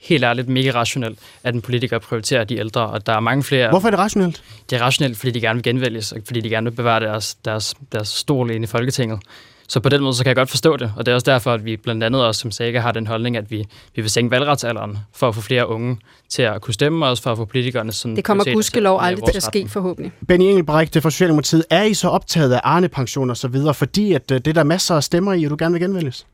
helt 0.00 0.24
ærligt 0.24 0.48
mega 0.48 0.70
rationelt, 0.70 1.18
at 1.44 1.54
en 1.54 1.60
politiker 1.60 1.98
prioriterer 1.98 2.44
de 2.44 2.58
ældre, 2.58 2.86
og 2.86 3.06
der 3.06 3.12
er 3.12 3.20
mange 3.20 3.42
flere... 3.42 3.70
Hvorfor 3.70 3.88
er 3.88 3.90
det 3.90 3.98
rationelt? 3.98 4.42
Det 4.70 4.76
er 4.76 4.82
rationelt, 4.82 5.16
fordi 5.16 5.30
de 5.30 5.40
gerne 5.40 5.56
vil 5.56 5.62
genvælges, 5.62 6.12
og 6.12 6.18
fordi 6.24 6.40
de 6.40 6.48
gerne 6.48 6.70
vil 6.70 6.76
bevare 6.76 7.00
deres, 7.00 7.34
deres, 7.34 7.74
deres 7.92 8.08
stol 8.08 8.50
inde 8.50 8.64
i 8.64 8.66
Folketinget. 8.66 9.20
Så 9.68 9.80
på 9.80 9.88
den 9.88 10.02
måde, 10.02 10.14
så 10.14 10.22
kan 10.22 10.28
jeg 10.28 10.36
godt 10.36 10.50
forstå 10.50 10.76
det, 10.76 10.92
og 10.96 11.06
det 11.06 11.12
er 11.12 11.14
også 11.14 11.30
derfor, 11.30 11.52
at 11.52 11.64
vi 11.64 11.76
blandt 11.76 12.04
andet 12.04 12.24
også 12.24 12.40
som 12.40 12.50
Saga 12.50 12.80
har 12.80 12.92
den 12.92 13.06
holdning, 13.06 13.36
at 13.36 13.50
vi, 13.50 13.66
vi 13.94 14.02
vil 14.02 14.10
sænke 14.10 14.30
valgretsalderen 14.30 14.98
for 15.14 15.28
at 15.28 15.34
få 15.34 15.40
flere 15.40 15.68
unge 15.68 15.98
til 16.28 16.42
at 16.42 16.60
kunne 16.60 16.74
stemme, 16.74 17.06
og 17.06 17.10
også 17.10 17.22
for 17.22 17.32
at 17.32 17.36
få 17.36 17.44
politikerne 17.44 17.92
sådan... 17.92 18.16
Det 18.16 18.24
kommer 18.24 18.44
gudskelov 18.52 18.98
aldrig 19.02 19.24
til 19.30 19.36
at 19.36 19.42
ske, 19.42 19.68
forhåbentlig. 19.68 20.12
Benny 20.28 20.44
Engelbrecht 20.44 21.02
fra 21.02 21.10
Socialdemokratiet, 21.10 21.64
er 21.70 21.82
I 21.82 21.94
så 21.94 22.08
optaget 22.08 22.52
af 22.52 22.60
Arne-pension 22.64 23.30
og 23.30 23.36
så 23.36 23.48
videre, 23.48 23.74
fordi 23.74 24.12
at 24.12 24.30
øh, 24.30 24.38
det 24.38 24.46
er 24.46 24.52
der 24.52 24.64
masser 24.64 24.94
af 24.94 25.04
stemmer 25.04 25.32
i, 25.32 25.44
og 25.44 25.50
du 25.50 25.56
gerne 25.58 25.72
vil 25.72 25.82
genvælges? 25.82 26.26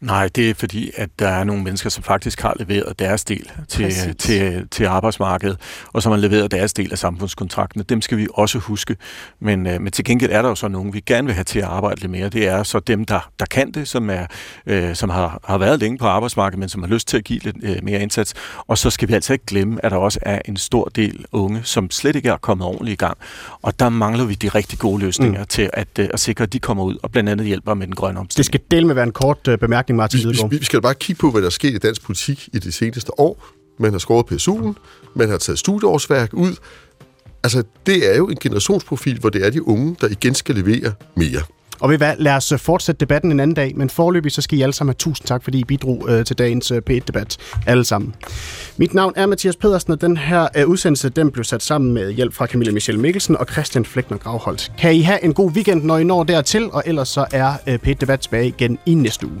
Nej, 0.00 0.28
det 0.28 0.50
er 0.50 0.54
fordi, 0.54 0.90
at 0.96 1.08
der 1.18 1.28
er 1.28 1.44
nogle 1.44 1.62
mennesker, 1.62 1.90
som 1.90 2.04
faktisk 2.04 2.40
har 2.40 2.54
leveret 2.58 2.98
deres 2.98 3.24
del 3.24 3.50
til, 3.68 4.16
til, 4.18 4.68
til 4.70 4.84
arbejdsmarkedet, 4.84 5.58
og 5.92 6.02
som 6.02 6.12
har 6.12 6.18
leveret 6.18 6.50
deres 6.50 6.72
del 6.72 6.92
af 6.92 6.98
samfundskontrakten. 6.98 7.82
Dem 7.82 8.02
skal 8.02 8.18
vi 8.18 8.26
også 8.34 8.58
huske. 8.58 8.96
Men, 9.40 9.66
øh, 9.66 9.80
men 9.80 9.92
til 9.92 10.04
gengæld 10.04 10.32
er 10.32 10.42
der 10.42 10.48
jo 10.48 10.54
så 10.54 10.68
nogen, 10.68 10.94
vi 10.94 11.00
gerne 11.00 11.26
vil 11.26 11.34
have 11.34 11.44
til 11.44 11.58
at 11.58 11.64
arbejde 11.64 12.00
lidt 12.00 12.10
mere. 12.10 12.28
Det 12.28 12.48
er 12.48 12.62
så 12.62 12.80
dem, 12.80 13.04
der, 13.04 13.30
der 13.38 13.46
kan 13.46 13.70
det, 13.70 13.88
som, 13.88 14.10
er, 14.10 14.26
øh, 14.66 14.94
som 14.94 15.10
har, 15.10 15.40
har 15.44 15.58
været 15.58 15.80
længe 15.80 15.98
på 15.98 16.06
arbejdsmarkedet, 16.06 16.58
men 16.58 16.68
som 16.68 16.82
har 16.82 16.88
lyst 16.88 17.08
til 17.08 17.16
at 17.16 17.24
give 17.24 17.38
lidt 17.38 17.56
øh, 17.62 17.76
mere 17.82 18.00
indsats. 18.00 18.34
Og 18.66 18.78
så 18.78 18.90
skal 18.90 19.08
vi 19.08 19.14
altså 19.14 19.32
ikke 19.32 19.46
glemme, 19.46 19.84
at 19.84 19.90
der 19.90 19.96
også 19.96 20.18
er 20.22 20.38
en 20.44 20.56
stor 20.56 20.84
del 20.84 21.24
unge, 21.32 21.60
som 21.64 21.90
slet 21.90 22.16
ikke 22.16 22.28
er 22.28 22.36
kommet 22.36 22.66
ordentligt 22.66 22.92
i 23.02 23.04
gang. 23.04 23.18
Og 23.62 23.80
der 23.80 23.88
mangler 23.88 24.24
vi 24.24 24.34
de 24.34 24.48
rigtig 24.48 24.78
gode 24.78 25.00
løsninger 25.00 25.40
mm. 25.40 25.46
til 25.46 25.70
at, 25.72 25.88
øh, 25.98 26.08
at 26.12 26.20
sikre, 26.20 26.42
at 26.42 26.52
de 26.52 26.58
kommer 26.58 26.84
ud 26.84 26.96
og 27.02 27.10
blandt 27.10 27.30
andet 27.30 27.46
hjælper 27.46 27.74
med 27.74 27.86
den 27.86 27.94
grønne 27.94 28.20
omstilling. 28.20 28.36
Det 28.36 28.46
skal 28.46 28.60
dele 28.70 28.86
med 28.86 28.94
være 28.94 29.04
en 29.04 29.12
kort 29.12 29.48
øh, 29.48 29.58
bemærkning 29.58 29.87
bemærkning, 29.94 29.96
Martin 29.96 30.48
vi, 30.50 30.56
vi, 30.56 30.58
vi 30.58 30.64
skal 30.64 30.82
bare 30.82 30.94
kigge 30.94 31.20
på, 31.20 31.30
hvad 31.30 31.42
der 31.42 31.46
er 31.46 31.50
sket 31.50 31.74
i 31.74 31.78
dansk 31.78 32.02
politik 32.02 32.48
i 32.52 32.58
de 32.58 32.72
seneste 32.72 33.20
år. 33.20 33.46
Man 33.78 33.92
har 33.92 33.98
skåret 33.98 34.26
PSU'en, 34.32 34.74
man 35.14 35.28
har 35.28 35.38
taget 35.38 35.58
studieårsværk 35.58 36.34
ud. 36.34 36.54
Altså, 37.42 37.62
det 37.86 38.12
er 38.12 38.16
jo 38.16 38.28
en 38.28 38.36
generationsprofil, 38.36 39.18
hvor 39.18 39.30
det 39.30 39.46
er 39.46 39.50
de 39.50 39.68
unge, 39.68 39.96
der 40.00 40.08
igen 40.08 40.34
skal 40.34 40.54
levere 40.54 40.92
mere. 41.16 41.42
Og 41.80 41.90
ved 41.90 41.96
hvad, 41.96 42.14
lad 42.18 42.32
os 42.32 42.52
øh, 42.52 42.58
fortsætte 42.58 43.00
debatten 43.00 43.32
en 43.32 43.40
anden 43.40 43.54
dag, 43.54 43.76
men 43.76 43.90
forløbig 43.90 44.32
så 44.32 44.42
skal 44.42 44.58
I 44.58 44.62
alle 44.62 44.72
sammen 44.72 44.90
have 44.90 44.98
tusind 44.98 45.26
tak, 45.26 45.44
fordi 45.44 45.58
I 45.58 45.64
bidrog 45.64 46.06
øh, 46.08 46.24
til 46.24 46.38
dagens 46.38 46.70
øh, 46.70 46.82
P1-debat. 46.90 47.36
Alle 47.66 47.84
sammen. 47.84 48.14
Mit 48.76 48.94
navn 48.94 49.12
er 49.16 49.26
Mathias 49.26 49.56
Pedersen, 49.56 49.92
og 49.92 50.00
den 50.00 50.16
her 50.16 50.48
øh, 50.56 50.68
udsendelse 50.68 51.08
den 51.08 51.30
blev 51.30 51.44
sat 51.44 51.62
sammen 51.62 51.92
med 51.92 52.12
hjælp 52.12 52.34
fra 52.34 52.46
Camilla 52.46 52.72
Michelle 52.72 53.00
Mikkelsen 53.00 53.36
og 53.36 53.46
Christian 53.52 53.84
Flækner 53.84 54.16
Gravholdt. 54.16 54.72
Kan 54.78 54.94
I 54.94 55.00
have 55.00 55.24
en 55.24 55.34
god 55.34 55.50
weekend, 55.50 55.84
når 55.84 55.98
I 55.98 56.04
når 56.04 56.24
dertil, 56.24 56.70
og 56.72 56.82
ellers 56.86 57.08
så 57.08 57.26
er 57.32 57.52
øh, 57.66 57.78
P1-debat 57.86 58.20
tilbage 58.20 58.46
igen 58.46 58.78
i 58.86 58.94
næste 58.94 59.26
uge. 59.26 59.40